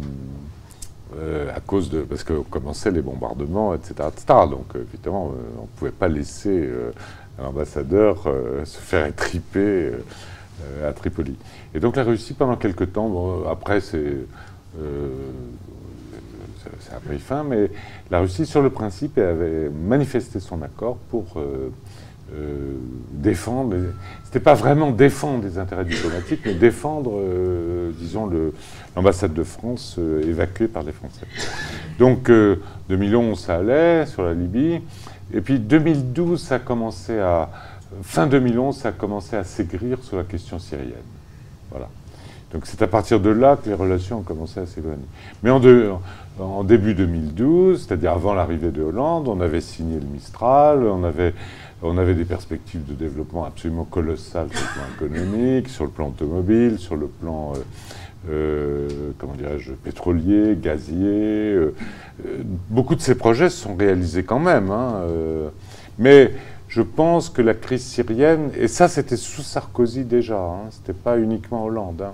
euh, 1.18 1.49
à 1.56 1.60
cause 1.60 1.90
de. 1.90 2.02
Parce 2.02 2.23
que 2.23 2.34
commençaient 2.34 2.91
les 2.91 3.02
bombardements, 3.02 3.73
etc. 3.73 3.95
donc, 4.27 4.76
évidemment, 4.76 5.31
euh, 5.34 5.41
on 5.57 5.64
ne 5.64 5.68
pouvait 5.76 5.91
pas 5.91 6.07
laisser 6.07 6.69
l'ambassadeur 7.40 8.27
se 8.64 8.77
faire 8.77 9.07
étriper 9.07 9.91
à 10.86 10.94
Tripoli. 10.94 11.36
Et 11.73 11.80
donc, 11.80 11.95
la 11.95 12.03
Russie, 12.03 12.34
pendant 12.34 12.57
quelques 12.57 12.94
temps, 12.94 13.44
après, 13.49 13.81
c'est. 13.81 14.18
ça 16.81 16.95
a 16.95 16.99
pris 16.99 17.18
fin, 17.18 17.44
mais 17.44 17.72
la 18.11 18.19
Russie, 18.19 18.45
sur 18.45 18.61
le 18.61 18.69
principe, 18.69 19.18
avait 19.18 19.69
manifesté 19.69 20.40
son 20.40 20.61
accord 20.61 20.98
pour 21.10 21.41
euh, 22.36 22.74
défendre. 23.12 23.76
C'était 24.24 24.40
pas 24.40 24.54
vraiment 24.54 24.92
défendre 24.92 25.44
des 25.44 25.58
intérêts 25.58 25.86
diplomatiques, 25.86 26.42
mais 26.46 26.54
défendre, 26.54 27.14
euh, 27.16 27.92
disons, 27.98 28.30
l'ambassade 28.96 29.34
de 29.34 29.44
France 29.44 29.96
euh, 29.98 30.22
évacuée 30.28 30.68
par 30.68 30.84
les 30.84 30.92
Français. 30.92 31.26
Donc, 31.98 32.30
euh, 32.30 32.58
2011, 32.90 33.40
ça 33.40 33.56
allait 33.56 34.06
sur 34.06 34.24
la 34.24 34.34
Libye. 34.34 34.82
Et 35.34 35.42
puis 35.42 35.60
2012, 35.60 36.42
ça 36.42 36.56
a 36.56 37.20
à. 37.22 37.50
Fin 38.04 38.28
2011, 38.28 38.78
ça 38.78 38.90
a 38.90 38.92
commencé 38.92 39.36
à 39.36 39.44
s'aigrir 39.44 39.98
sur 40.04 40.18
la 40.18 40.24
question 40.24 40.60
syrienne. 40.60 40.94
Voilà. 41.72 41.88
Donc 42.54 42.66
c'est 42.66 42.82
à 42.82 42.88
partir 42.88 43.20
de 43.20 43.30
là 43.30 43.58
que 43.58 43.70
les 43.70 43.76
relations 43.76 44.20
ont 44.20 44.24
commencé 44.24 44.60
à 44.60 44.66
s'éloigner. 44.66 45.06
Mais 45.44 45.50
en, 45.50 45.60
de- 45.60 45.92
en 46.40 46.64
début 46.64 46.94
2012, 46.96 47.86
c'est-à-dire 47.86 48.12
avant 48.12 48.34
l'arrivée 48.34 48.72
de 48.72 48.82
Hollande, 48.82 49.28
on 49.28 49.40
avait 49.42 49.62
signé 49.62 50.00
le 50.00 50.06
Mistral, 50.06 50.84
on 50.84 51.04
avait, 51.04 51.34
on 51.82 51.98
avait 51.98 52.14
des 52.14 52.26
perspectives 52.26 52.86
de 52.86 52.94
développement 52.94 53.46
absolument 53.46 53.86
colossales 53.86 54.50
sur 54.50 54.60
le 54.60 54.68
plan 54.74 54.84
économique, 55.08 55.70
sur 55.70 55.86
le 55.86 55.90
plan 55.90 56.10
automobile, 56.10 56.78
sur 56.78 56.98
le 56.98 57.08
plan, 57.08 57.54
euh, 57.56 57.60
euh, 58.30 58.90
comment 59.18 59.36
dirais-je, 59.36 59.72
pétrolier, 59.74 60.58
gazier. 60.62 61.54
euh, 61.54 61.74
beaucoup 62.70 62.96
de 62.96 63.02
ces 63.02 63.16
projets 63.16 63.50
se 63.50 63.58
sont 63.58 63.76
réalisés 63.76 64.24
quand 64.24 64.40
même. 64.40 64.72
hein, 64.72 65.04
mais 65.98 66.34
je 66.68 66.82
pense 66.82 67.30
que 67.30 67.42
la 67.42 67.54
crise 67.54 67.84
syrienne, 67.84 68.52
et 68.58 68.68
ça 68.68 68.90
c'était 68.90 69.18
sous 69.18 69.42
Sarkozy 69.42 70.04
déjà, 70.04 70.38
hein, 70.38 70.68
c'était 70.72 70.94
pas 70.94 71.18
uniquement 71.18 71.64
Hollande, 71.66 72.02
hein, 72.02 72.14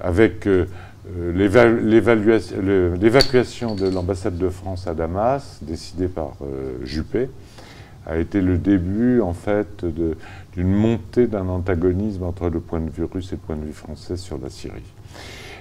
avec 0.00 0.46
l'évacuation 1.34 3.74
de 3.74 3.88
l'ambassade 3.88 4.36
de 4.36 4.50
France 4.50 4.86
à 4.86 4.92
Damas, 4.94 5.58
décidée 5.62 6.08
par 6.08 6.32
Juppé, 6.82 7.30
a 8.06 8.16
été 8.16 8.40
le 8.40 8.58
début 8.58 9.20
en 9.20 9.32
fait 9.32 9.84
d'une 9.84 10.72
montée 10.72 11.26
d'un 11.26 11.48
antagonisme 11.48 12.24
entre 12.24 12.48
le 12.48 12.60
point 12.60 12.80
de 12.80 12.90
vue 12.90 13.04
russe 13.04 13.32
et 13.32 13.36
le 13.36 13.40
point 13.40 13.56
de 13.56 13.64
vue 13.64 13.72
français 13.72 14.16
sur 14.16 14.38
la 14.38 14.50
Syrie. 14.50 14.82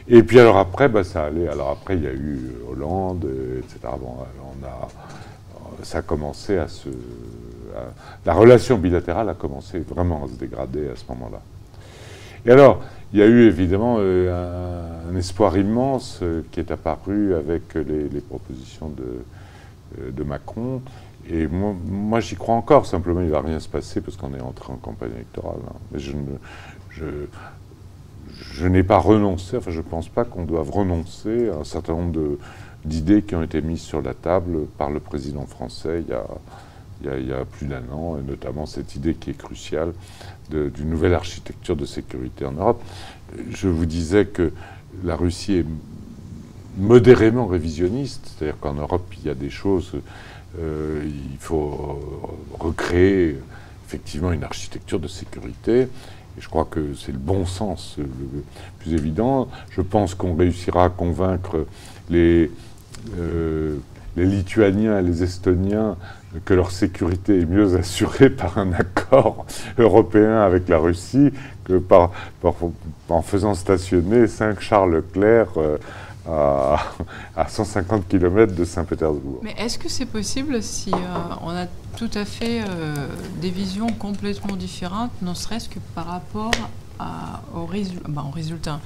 Et 0.08 0.24
puis 0.24 0.40
alors 0.40 0.58
après, 0.58 0.90
bah, 0.90 1.04
ça 1.04 1.26
allait. 1.26 1.48
Alors 1.48 1.70
après, 1.70 1.96
il 1.96 2.04
y 2.04 2.08
a 2.08 2.14
eu 2.14 2.52
Hollande, 2.70 3.24
euh, 3.26 3.60
etc. 3.60 3.80
Bon, 4.00 4.18
on 4.18 4.66
a, 4.66 4.90
ça 5.84 6.00
a 6.00 6.02
commencé 6.02 6.58
à 6.58 6.68
se, 6.68 6.90
la 8.26 8.34
relation 8.34 8.78
bilatérale 8.78 9.30
a 9.30 9.34
commencé 9.34 9.80
vraiment 9.80 10.26
à 10.26 10.28
se 10.28 10.34
dégrader 10.34 10.90
à 10.90 10.96
ce 10.96 11.04
moment-là. 11.10 11.42
Et 12.46 12.52
alors, 12.52 12.82
il 13.14 13.20
y 13.20 13.22
a 13.22 13.26
eu 13.26 13.48
évidemment 13.48 13.98
euh, 14.00 15.10
un, 15.10 15.16
espoir 15.16 15.58
immense 15.58 16.20
euh, 16.22 16.42
qui 16.52 16.60
est 16.60 16.72
apparu 16.72 17.36
avec 17.36 17.74
les, 17.76 18.10
les 18.10 18.22
propositions 18.22 18.90
de, 18.90 19.04
euh, 20.00 20.12
de 20.12 20.24
Macron. 20.24 20.82
Et 21.30 21.48
moi, 21.48 22.20
j'y 22.20 22.36
crois 22.36 22.56
encore. 22.56 22.86
Simplement, 22.86 23.22
il 23.22 23.28
ne 23.28 23.32
va 23.32 23.42
rien 23.42 23.60
se 23.60 23.70
passer 23.70 24.02
parce 24.02 24.18
qu'on 24.18 24.34
est 24.34 24.42
entré 24.42 24.74
en 24.74 24.78
campagne 24.78 25.12
électorale. 25.16 25.60
hein. 25.70 25.76
Mais 25.92 26.00
je 26.00 26.12
n'ai 28.68 28.84
pas 28.84 28.98
renoncé. 28.98 29.58
Enfin, 29.58 29.72
je 29.72 29.78
ne 29.78 29.84
pense 29.84 30.10
pas 30.10 30.26
qu'on 30.26 30.44
doive 30.44 30.70
renoncer 30.70 31.50
à 31.50 31.56
un 31.58 31.64
certain 31.64 31.94
nombre 31.94 32.38
d'idées 32.86 33.22
qui 33.22 33.36
ont 33.36 33.44
été 33.44 33.62
mises 33.62 33.82
sur 33.82 34.02
la 34.02 34.14
table 34.14 34.66
par 34.78 34.90
le 34.90 35.00
président 35.00 35.46
français 35.46 36.04
il 36.06 36.12
y 36.12 36.14
a, 36.14 36.26
il 37.18 37.28
y 37.28 37.34
a- 37.34 37.46
plus 37.46 37.68
d'un 37.68 37.84
an, 37.94 38.18
et 38.18 38.22
notamment 38.30 38.66
cette 38.66 38.96
idée 38.96 39.14
qui 39.14 39.30
est 39.32 39.38
cruciale 39.38 39.94
d'une 40.50 40.90
nouvelle 40.90 41.14
architecture 41.14 41.78
de 41.78 41.86
sécurité 41.86 42.46
en 42.46 42.52
Europe. 42.52 42.82
Je 43.50 43.70
vous 43.70 43.86
disais 43.86 44.26
que 44.26 44.52
la 45.04 45.16
Russie 45.16 45.54
est 45.60 45.66
modérément 46.78 47.48
révisionniste, 47.48 48.34
c'est-à-dire 48.38 48.60
qu'en 48.60 48.74
Europe, 48.74 49.06
il 49.20 49.26
y 49.28 49.30
a 49.30 49.34
des 49.36 49.50
choses, 49.50 49.94
il 50.60 51.38
faut 51.40 52.00
recréer 52.60 53.38
effectivement 53.88 54.32
une 54.32 54.44
architecture 54.44 55.00
de 55.00 55.08
sécurité. 55.08 55.88
Et 56.38 56.42
je 56.42 56.50
crois 56.50 56.66
que 56.66 56.96
c'est 56.96 57.12
le 57.12 57.20
bon 57.20 57.46
sens 57.46 57.96
le 58.00 58.44
plus 58.80 58.94
évident. 58.94 59.48
Je 59.70 59.82
pense 59.82 60.16
qu'on 60.16 60.36
réussira 60.36 60.86
à 60.86 60.90
convaincre 60.90 61.68
les, 62.10 62.50
euh, 63.20 63.78
les 64.18 64.26
Lituaniens 64.26 65.00
et 65.00 65.04
les 65.04 65.22
Estoniens 65.24 65.96
que 66.46 66.56
leur 66.56 66.72
sécurité 66.72 67.42
est 67.42 67.46
mieux 67.46 67.76
assurée 67.76 68.30
par 68.32 68.58
un 68.58 68.74
accord 68.74 69.46
européen 69.78 70.42
avec 70.42 70.70
la 70.70 70.80
Russie 70.80 71.32
que 71.66 71.78
par, 71.78 72.12
en 73.10 73.22
faisant 73.22 73.54
stationner 73.54 74.28
cinq 74.28 74.60
chars 74.60 74.88
Leclerc 74.88 75.50
euh, 75.58 75.78
à, 76.30 76.78
à 77.36 77.48
150 77.48 78.08
km 78.08 78.54
de 78.54 78.66
Saint-Pétersbourg. 78.66 79.40
Mais 79.44 79.54
est-ce 79.58 79.78
que 79.78 79.90
c'est 79.90 80.06
possible 80.06 80.62
si 80.64 80.92
euh, 80.94 80.98
on 81.42 81.50
a 81.50 81.66
tout 81.98 82.10
à 82.16 82.26
fait 82.26 82.62
euh, 82.62 82.96
des 83.42 83.50
visions 83.50 83.88
complètement 83.88 84.56
différentes, 84.56 85.12
ne 85.22 85.34
serait-ce 85.34 85.70
que 85.70 85.80
par 85.96 86.08
rapport 86.08 86.52
à, 87.00 87.42
au, 87.56 87.66
résu- 87.66 88.00
bah, 88.08 88.24
au 88.28 88.32
résultat, 88.32 88.80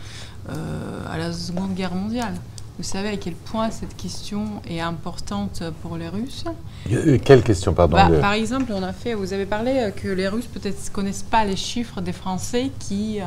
euh, 0.49 1.03
à 1.11 1.17
la 1.17 1.31
Seconde 1.33 1.73
Guerre 1.75 1.93
mondiale? 1.95 2.33
Vous 2.77 2.83
savez 2.83 3.09
à 3.09 3.17
quel 3.17 3.33
point 3.33 3.71
cette 3.71 3.97
question 3.97 4.61
est 4.69 4.79
importante 4.79 5.63
pour 5.81 5.97
les 5.97 6.07
Russes? 6.09 6.43
Quelle 7.25 7.41
question, 7.41 7.73
pardon 7.73 7.95
Bah, 7.97 8.07
Par 8.21 8.33
exemple, 8.33 8.71
on 8.71 8.83
a 8.83 8.93
fait, 8.93 9.15
vous 9.15 9.33
avez 9.33 9.47
parlé 9.47 9.91
que 9.95 10.07
les 10.07 10.27
Russes 10.27 10.45
peut-être 10.45 10.77
ne 10.85 10.89
connaissent 10.91 11.23
pas 11.23 11.43
les 11.43 11.55
chiffres 11.55 12.01
des 12.01 12.13
Français 12.13 12.69
qui 12.77 13.19
euh, 13.19 13.25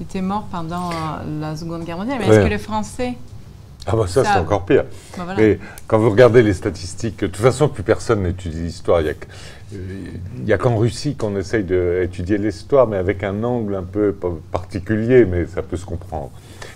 étaient 0.00 0.22
morts 0.22 0.46
pendant 0.50 0.88
euh, 0.90 1.40
la 1.40 1.54
Seconde 1.56 1.84
Guerre 1.84 1.98
mondiale. 1.98 2.18
Mais 2.20 2.28
Ouais. 2.28 2.36
est-ce 2.36 2.44
que 2.44 2.50
les 2.50 2.58
Français... 2.58 3.18
Ah 3.86 3.94
bah 3.96 4.06
ça, 4.08 4.24
ça- 4.24 4.32
c'est 4.34 4.38
encore 4.40 4.64
pire. 4.66 4.84
bah, 5.16 5.24
voilà. 5.24 5.40
Mais 5.40 5.58
quand 5.86 5.98
vous 5.98 6.10
regardez 6.10 6.42
les 6.42 6.54
statistiques, 6.54 7.20
de 7.20 7.26
toute 7.28 7.36
façon, 7.36 7.68
plus 7.68 7.82
personne 7.84 8.22
n'étudie 8.24 8.60
l'histoire. 8.62 9.00
Il 9.00 9.04
n'y 9.04 9.10
a, 9.10 9.14
euh, 9.74 10.54
a 10.54 10.58
qu'en 10.58 10.76
Russie 10.76 11.14
qu'on 11.16 11.36
essaye 11.36 11.62
d'étudier 11.64 12.38
l'histoire, 12.38 12.86
mais 12.88 12.96
avec 12.96 13.22
un 13.22 13.42
angle 13.44 13.74
un 13.76 13.82
peu 13.84 14.12
pa- 14.12 14.28
particulier, 14.50 15.24
mais 15.24 15.46
ça 15.46 15.62
peut 15.62 15.76
se 15.76 15.86
comprendre. 15.86 16.30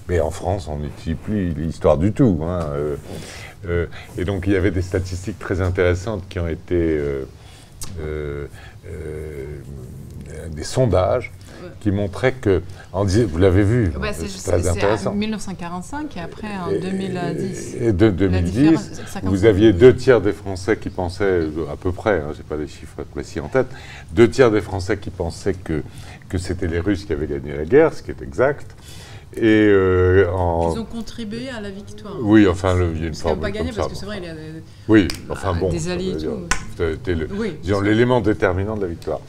Mais 0.09 0.21
en 0.21 0.31
France, 0.31 0.69
on 0.69 0.79
n'étudie 0.79 1.15
plus 1.15 1.51
l'histoire 1.51 1.97
du 1.99 2.13
tout. 2.13 2.41
hein, 2.45 2.61
euh, 2.75 2.97
euh, 3.69 3.87
et 4.17 4.25
donc, 4.25 4.45
il 4.47 4.53
y 4.53 4.57
avait 4.57 4.71
des 4.71 4.83
statistiques 4.83 5.39
très 5.39 5.61
intéressantes 5.61 6.23
qui 6.29 6.39
ont 6.39 6.49
été 6.49 6.99
euh, 8.01 8.47
des 10.51 10.65
sondages 10.65 11.33
qui 11.81 11.91
montraient 11.91 12.33
que, 12.33 12.63
en 12.93 13.05
vous 13.05 13.39
l'avez 13.39 13.63
vu, 13.63 13.91
Bah, 13.99 14.09
c'est 14.13 14.27
très 14.51 14.69
intéressant. 14.69 15.11
en 15.13 15.15
1945 15.15 16.17
et 16.17 16.21
après 16.21 16.47
en 16.49 16.71
Et- 16.71 16.79
2010. 16.79 17.77
Et 17.81 17.93
de 17.93 18.05
La 18.07 18.11
2010, 18.13 18.53
différence, 18.53 18.91
ça 19.07 19.21
compte. 19.21 19.31
vous 19.31 19.45
aviez 19.47 19.73
deux 19.73 19.95
tiers 19.97 20.21
des 20.21 20.33
Français 20.33 20.77
qui 20.77 20.91
pensaient, 20.91 21.25
euh, 21.25 21.51
à 21.73 21.77
peu 21.77 21.93
près, 21.93 22.21
hein, 22.21 22.33
j'ai 22.37 22.43
pas 22.43 22.57
les 22.57 22.69
chiffres 22.69 23.03
précis 23.11 23.41
en 23.41 23.49
tête, 23.49 23.67
deux 24.13 24.29
tiers 24.29 24.51
des 24.51 24.61
Français 24.61 24.99
qui 24.99 25.11
pensaient 25.11 25.55
que, 25.55 25.83
que 26.29 26.39
c'était 26.39 26.67
les 26.69 26.81
Russes 26.81 27.05
qui 27.07 27.13
avaient 27.13 27.27
gagné 27.27 27.57
la 27.57 27.65
guerre, 27.65 27.95
ce 27.95 28.03
qui 28.03 28.11
est 28.11 28.23
exact. 28.23 28.67
Et 29.37 29.45
euh, 29.69 30.29
en. 30.33 30.75
Ils 30.75 30.81
ont 30.81 30.85
contribué 30.85 31.49
à 31.51 31.61
la 31.61 31.71
victoire. 31.71 32.17
Oui, 32.21 32.49
enfin, 32.49 32.75
le- 32.75 32.91
il 32.97 33.01
y 33.01 33.05
a 33.05 33.09
une 33.09 33.15
forme 33.15 33.39
pas 33.39 33.53
gagné 33.53 33.71
parce 33.71 33.87
ça, 33.87 33.93
que 33.95 33.97
c'est 33.99 34.05
vrai, 34.07 34.19
il 34.19 34.25
y 34.25 34.29
a 34.29 34.35
des... 34.35 34.41
Oui, 34.89 35.07
enfin 35.29 35.53
Ah, 35.55 35.59
bon. 35.59 35.71
des 35.71 35.89
alliés 35.89 36.15
et 36.15 36.17
tout. 36.17 36.49
Oui. 37.39 37.55
l'élément 37.85 38.21
déterminant 38.21 38.75
de 38.77 38.81
la 38.83 38.87
victoire. 38.89 39.21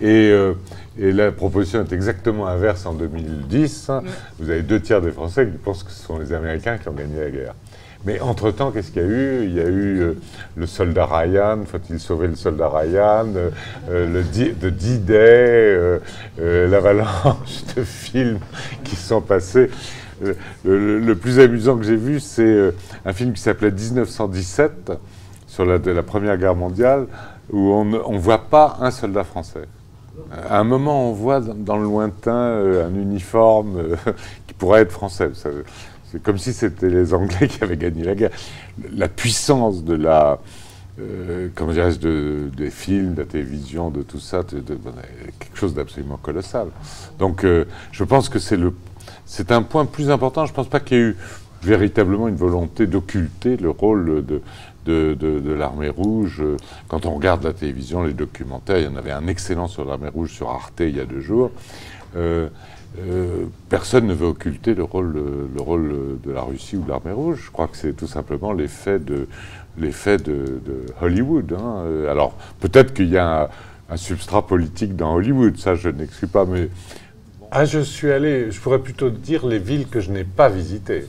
Et, 0.00 0.30
euh, 0.30 0.54
et 0.98 1.12
la 1.12 1.32
proposition 1.32 1.80
est 1.80 1.92
exactement 1.92 2.46
inverse 2.46 2.86
en 2.86 2.94
2010. 2.94 3.90
hein. 3.90 4.02
Ouais. 4.04 4.10
Vous 4.40 4.50
avez 4.50 4.62
deux 4.62 4.80
tiers 4.80 5.00
des 5.00 5.10
Français 5.12 5.46
qui 5.46 5.58
pensent 5.58 5.82
que 5.84 5.90
ce 5.90 6.02
sont 6.04 6.18
les 6.18 6.32
Américains 6.32 6.78
qui 6.78 6.88
ont 6.88 6.92
gagné 6.92 7.20
la 7.20 7.30
guerre. 7.30 7.54
Mais 8.04 8.18
entre-temps, 8.20 8.72
qu'est-ce 8.72 8.90
qu'il 8.90 9.02
y 9.02 9.04
a 9.04 9.08
eu? 9.08 9.44
Il 9.44 9.54
y 9.54 9.60
a 9.60 9.68
eu 9.68 10.00
euh, 10.00 10.14
le 10.56 10.66
soldat 10.66 11.06
Ryan, 11.06 11.60
faut-il 11.64 12.00
sauver 12.00 12.26
le 12.26 12.34
soldat 12.34 12.68
Ryan? 12.68 13.26
Euh, 13.36 13.50
euh, 13.90 14.12
le 14.12 14.70
D-Day, 14.72 16.00
l'avalanche 16.68 17.62
de 17.76 17.84
films 17.84 18.40
qui 18.82 18.96
sont 18.96 19.20
passés. 19.20 19.70
Le, 20.64 20.98
le 21.00 21.14
plus 21.16 21.38
amusant 21.38 21.76
que 21.76 21.84
j'ai 21.84 21.96
vu, 21.96 22.18
c'est 22.20 22.72
un 23.04 23.12
film 23.12 23.32
qui 23.32 23.40
s'appelait 23.40 23.70
1917, 23.70 24.92
sur 25.46 25.64
la, 25.64 25.78
de 25.78 25.90
la 25.90 26.02
Première 26.02 26.36
Guerre 26.38 26.54
mondiale, 26.56 27.06
où 27.52 27.72
on 27.72 27.84
ne 27.84 28.18
voit 28.18 28.48
pas 28.48 28.78
un 28.80 28.90
soldat 28.90 29.24
français. 29.24 29.64
À 30.48 30.58
un 30.60 30.64
moment, 30.64 31.10
on 31.10 31.12
voit 31.12 31.40
dans, 31.40 31.76
le 31.76 31.84
lointain 31.84 32.34
euh, 32.34 32.86
un 32.86 32.94
uniforme 32.94 33.76
euh, 33.78 33.96
qui 34.46 34.54
pourrait 34.54 34.82
être 34.82 34.92
français. 34.92 35.30
C'est 36.10 36.22
comme 36.22 36.38
si 36.38 36.52
c'était 36.52 36.90
les 36.90 37.14
Anglais 37.14 37.48
qui 37.48 37.62
avaient 37.62 37.76
gagné 37.76 38.04
la 38.04 38.14
guerre. 38.14 38.30
La 38.94 39.08
puissance 39.08 39.84
de 39.84 39.94
la, 39.94 40.38
euh, 41.00 41.48
comment 41.54 41.72
dirais-je, 41.72 41.98
de, 41.98 42.50
des 42.56 42.70
films, 42.70 43.14
de 43.14 43.20
la 43.22 43.26
télévision, 43.26 43.90
de 43.90 44.02
tout 44.02 44.20
ça, 44.20 44.42
de- 44.42 44.60
de- 44.60 44.78
quelque 45.38 45.56
chose 45.56 45.74
d'absolument 45.74 46.18
colossal. 46.18 46.68
Donc, 47.18 47.44
euh, 47.44 47.64
je 47.92 48.04
pense 48.04 48.28
que 48.28 48.38
c'est 48.38 48.56
le, 48.56 48.74
c'est 49.24 49.52
un 49.52 49.62
point 49.62 49.86
plus 49.86 50.10
important. 50.10 50.44
Je 50.46 50.52
ne 50.52 50.56
pense 50.56 50.68
pas 50.68 50.80
qu'il 50.80 50.96
y 50.98 51.00
ait 51.00 51.04
eu 51.04 51.16
véritablement 51.62 52.28
une 52.28 52.36
volonté 52.36 52.86
d'occulter 52.86 53.56
le 53.56 53.70
rôle 53.70 54.24
de, 54.26 54.42
de, 54.86 55.14
de- 55.14 55.52
l'armée 55.52 55.88
rouge. 55.88 56.42
Quand 56.88 57.06
on 57.06 57.14
regarde 57.14 57.44
la 57.44 57.52
télévision, 57.52 58.02
les 58.02 58.12
documentaires, 58.12 58.78
il 58.78 58.84
y 58.84 58.88
en 58.88 58.96
avait 58.96 59.12
un 59.12 59.26
excellent 59.26 59.68
sur 59.68 59.84
l'armée 59.84 60.08
rouge 60.08 60.32
sur 60.32 60.50
Arte 60.50 60.80
il 60.80 60.96
y 60.96 61.00
a 61.00 61.04
deux 61.04 61.20
jours. 61.20 61.50
Euh, 62.16 62.48
euh, 62.98 63.44
personne 63.70 64.06
ne 64.06 64.14
veut 64.14 64.26
occulter 64.26 64.74
le 64.74 64.82
rôle, 64.82 65.14
le 65.54 65.62
rôle 65.62 66.18
de 66.22 66.30
la 66.30 66.42
Russie 66.42 66.76
ou 66.76 66.82
de 66.82 66.90
l'armée 66.90 67.12
rouge. 67.12 67.44
Je 67.46 67.50
crois 67.50 67.68
que 67.68 67.76
c'est 67.76 67.94
tout 67.94 68.06
simplement 68.06 68.52
l'effet 68.52 68.98
de, 68.98 69.26
de, 69.78 70.86
Hollywood. 71.00 71.56
Hein. 71.58 71.84
Alors 72.10 72.34
peut-être 72.60 72.92
qu'il 72.92 73.08
y 73.08 73.18
a 73.18 73.48
un, 73.88 73.96
substrat 73.96 74.46
politique 74.46 74.96
dans 74.96 75.14
Hollywood, 75.14 75.58
ça 75.58 75.74
je 75.74 75.88
n'exclus 75.90 76.26
pas, 76.26 76.46
mais 76.46 76.68
ah, 77.50 77.66
je 77.66 77.80
suis 77.80 78.10
allé, 78.10 78.50
je 78.50 78.58
pourrais 78.58 78.78
plutôt 78.78 79.10
dire 79.10 79.46
les 79.46 79.58
villes 79.58 79.86
que 79.86 80.00
je 80.00 80.10
n'ai 80.10 80.24
pas 80.24 80.48
visitées. 80.48 81.04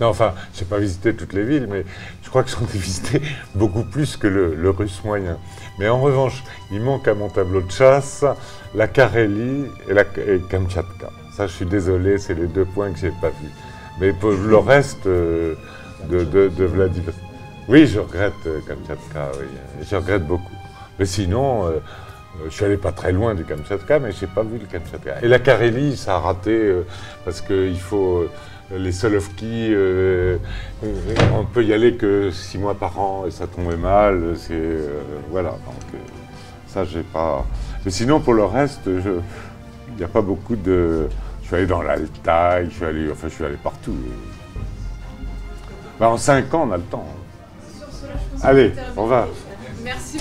Non, 0.00 0.08
enfin, 0.08 0.32
je 0.54 0.60
n'ai 0.60 0.66
pas 0.66 0.78
visité 0.78 1.14
toutes 1.14 1.34
les 1.34 1.44
villes, 1.44 1.66
mais 1.70 1.84
je 2.22 2.30
crois 2.30 2.42
que 2.42 2.48
j'en 2.50 2.62
ai 2.62 2.78
visité 2.78 3.20
beaucoup 3.54 3.84
plus 3.84 4.16
que 4.16 4.26
le, 4.26 4.70
russe 4.70 5.02
moyen. 5.04 5.36
Mais 5.78 5.88
en 5.90 6.00
revanche, 6.00 6.42
il 6.72 6.80
manque 6.80 7.06
à 7.06 7.14
mon 7.14 7.28
tableau 7.28 7.60
de 7.60 7.70
chasse 7.70 8.24
la 8.74 8.88
Carélie 8.88 9.66
et 9.88 9.92
la 9.92 10.04
Kamchatka. 10.04 11.10
Ça, 11.36 11.46
je 11.46 11.52
suis 11.52 11.66
désolé, 11.66 12.16
c'est 12.16 12.34
les 12.34 12.46
deux 12.46 12.64
points 12.64 12.92
que 12.92 12.98
je 12.98 13.06
n'ai 13.06 13.12
pas 13.20 13.28
vus. 13.28 13.50
Mais 14.00 14.12
pour 14.14 14.30
le 14.30 14.56
reste 14.56 15.06
euh, 15.06 15.54
de, 16.08 16.64
Vladimir. 16.64 17.12
Oui, 17.68 17.86
je 17.86 18.00
regrette 18.00 18.32
euh, 18.46 18.60
Kamchatka, 18.66 19.32
oui. 19.38 19.46
Je 19.82 19.96
regrette 19.96 20.26
beaucoup. 20.26 20.54
Mais 20.98 21.04
sinon, 21.04 21.66
euh, 21.66 21.80
je 22.46 22.50
suis 22.50 22.64
allé 22.64 22.78
pas 22.78 22.92
très 22.92 23.12
loin 23.12 23.34
du 23.34 23.44
Kamchatka, 23.44 23.98
mais 23.98 24.12
je 24.12 24.24
n'ai 24.24 24.32
pas 24.32 24.42
vu 24.44 24.58
le 24.58 24.66
Kamchatka. 24.66 25.22
Et 25.22 25.28
la 25.28 25.38
Carélie, 25.40 25.96
ça 25.96 26.14
a 26.14 26.18
raté 26.20 26.74
parce 27.24 27.42
qu'il 27.42 27.78
faut 27.78 28.24
les 28.72 28.92
Solovki, 28.92 29.72
euh, 29.72 30.38
on 31.34 31.44
peut 31.44 31.64
y 31.64 31.72
aller 31.72 31.96
que 31.96 32.30
six 32.30 32.58
mois 32.58 32.74
par 32.74 32.98
an 32.98 33.24
et 33.26 33.30
ça 33.30 33.46
tombait 33.46 33.76
mal. 33.76 34.34
C'est 34.36 34.52
euh, 34.52 35.02
voilà. 35.30 35.50
Donc 35.50 35.94
euh, 35.94 35.98
ça, 36.66 36.84
j'ai 36.84 37.02
pas. 37.02 37.44
Mais 37.84 37.90
sinon, 37.90 38.20
pour 38.20 38.34
le 38.34 38.44
reste, 38.44 38.82
il 38.86 39.96
n'y 39.96 40.04
a 40.04 40.08
pas 40.08 40.22
beaucoup 40.22 40.56
de. 40.56 41.08
Je 41.42 41.46
suis 41.46 41.56
allé 41.56 41.66
dans 41.66 41.82
l'Altaï, 41.82 42.66
je 42.70 42.76
suis 42.76 42.84
allé, 42.84 43.10
enfin, 43.10 43.28
je 43.28 43.34
suis 43.34 43.44
allé 43.44 43.56
partout. 43.56 43.96
Ben, 45.98 46.06
en 46.06 46.16
cinq 46.16 46.54
ans, 46.54 46.66
on 46.68 46.72
a 46.72 46.76
le 46.76 46.82
temps. 46.84 47.06
Allez, 48.42 48.72
on 48.96 49.06
va. 49.06 49.26
Merci. 49.82 50.18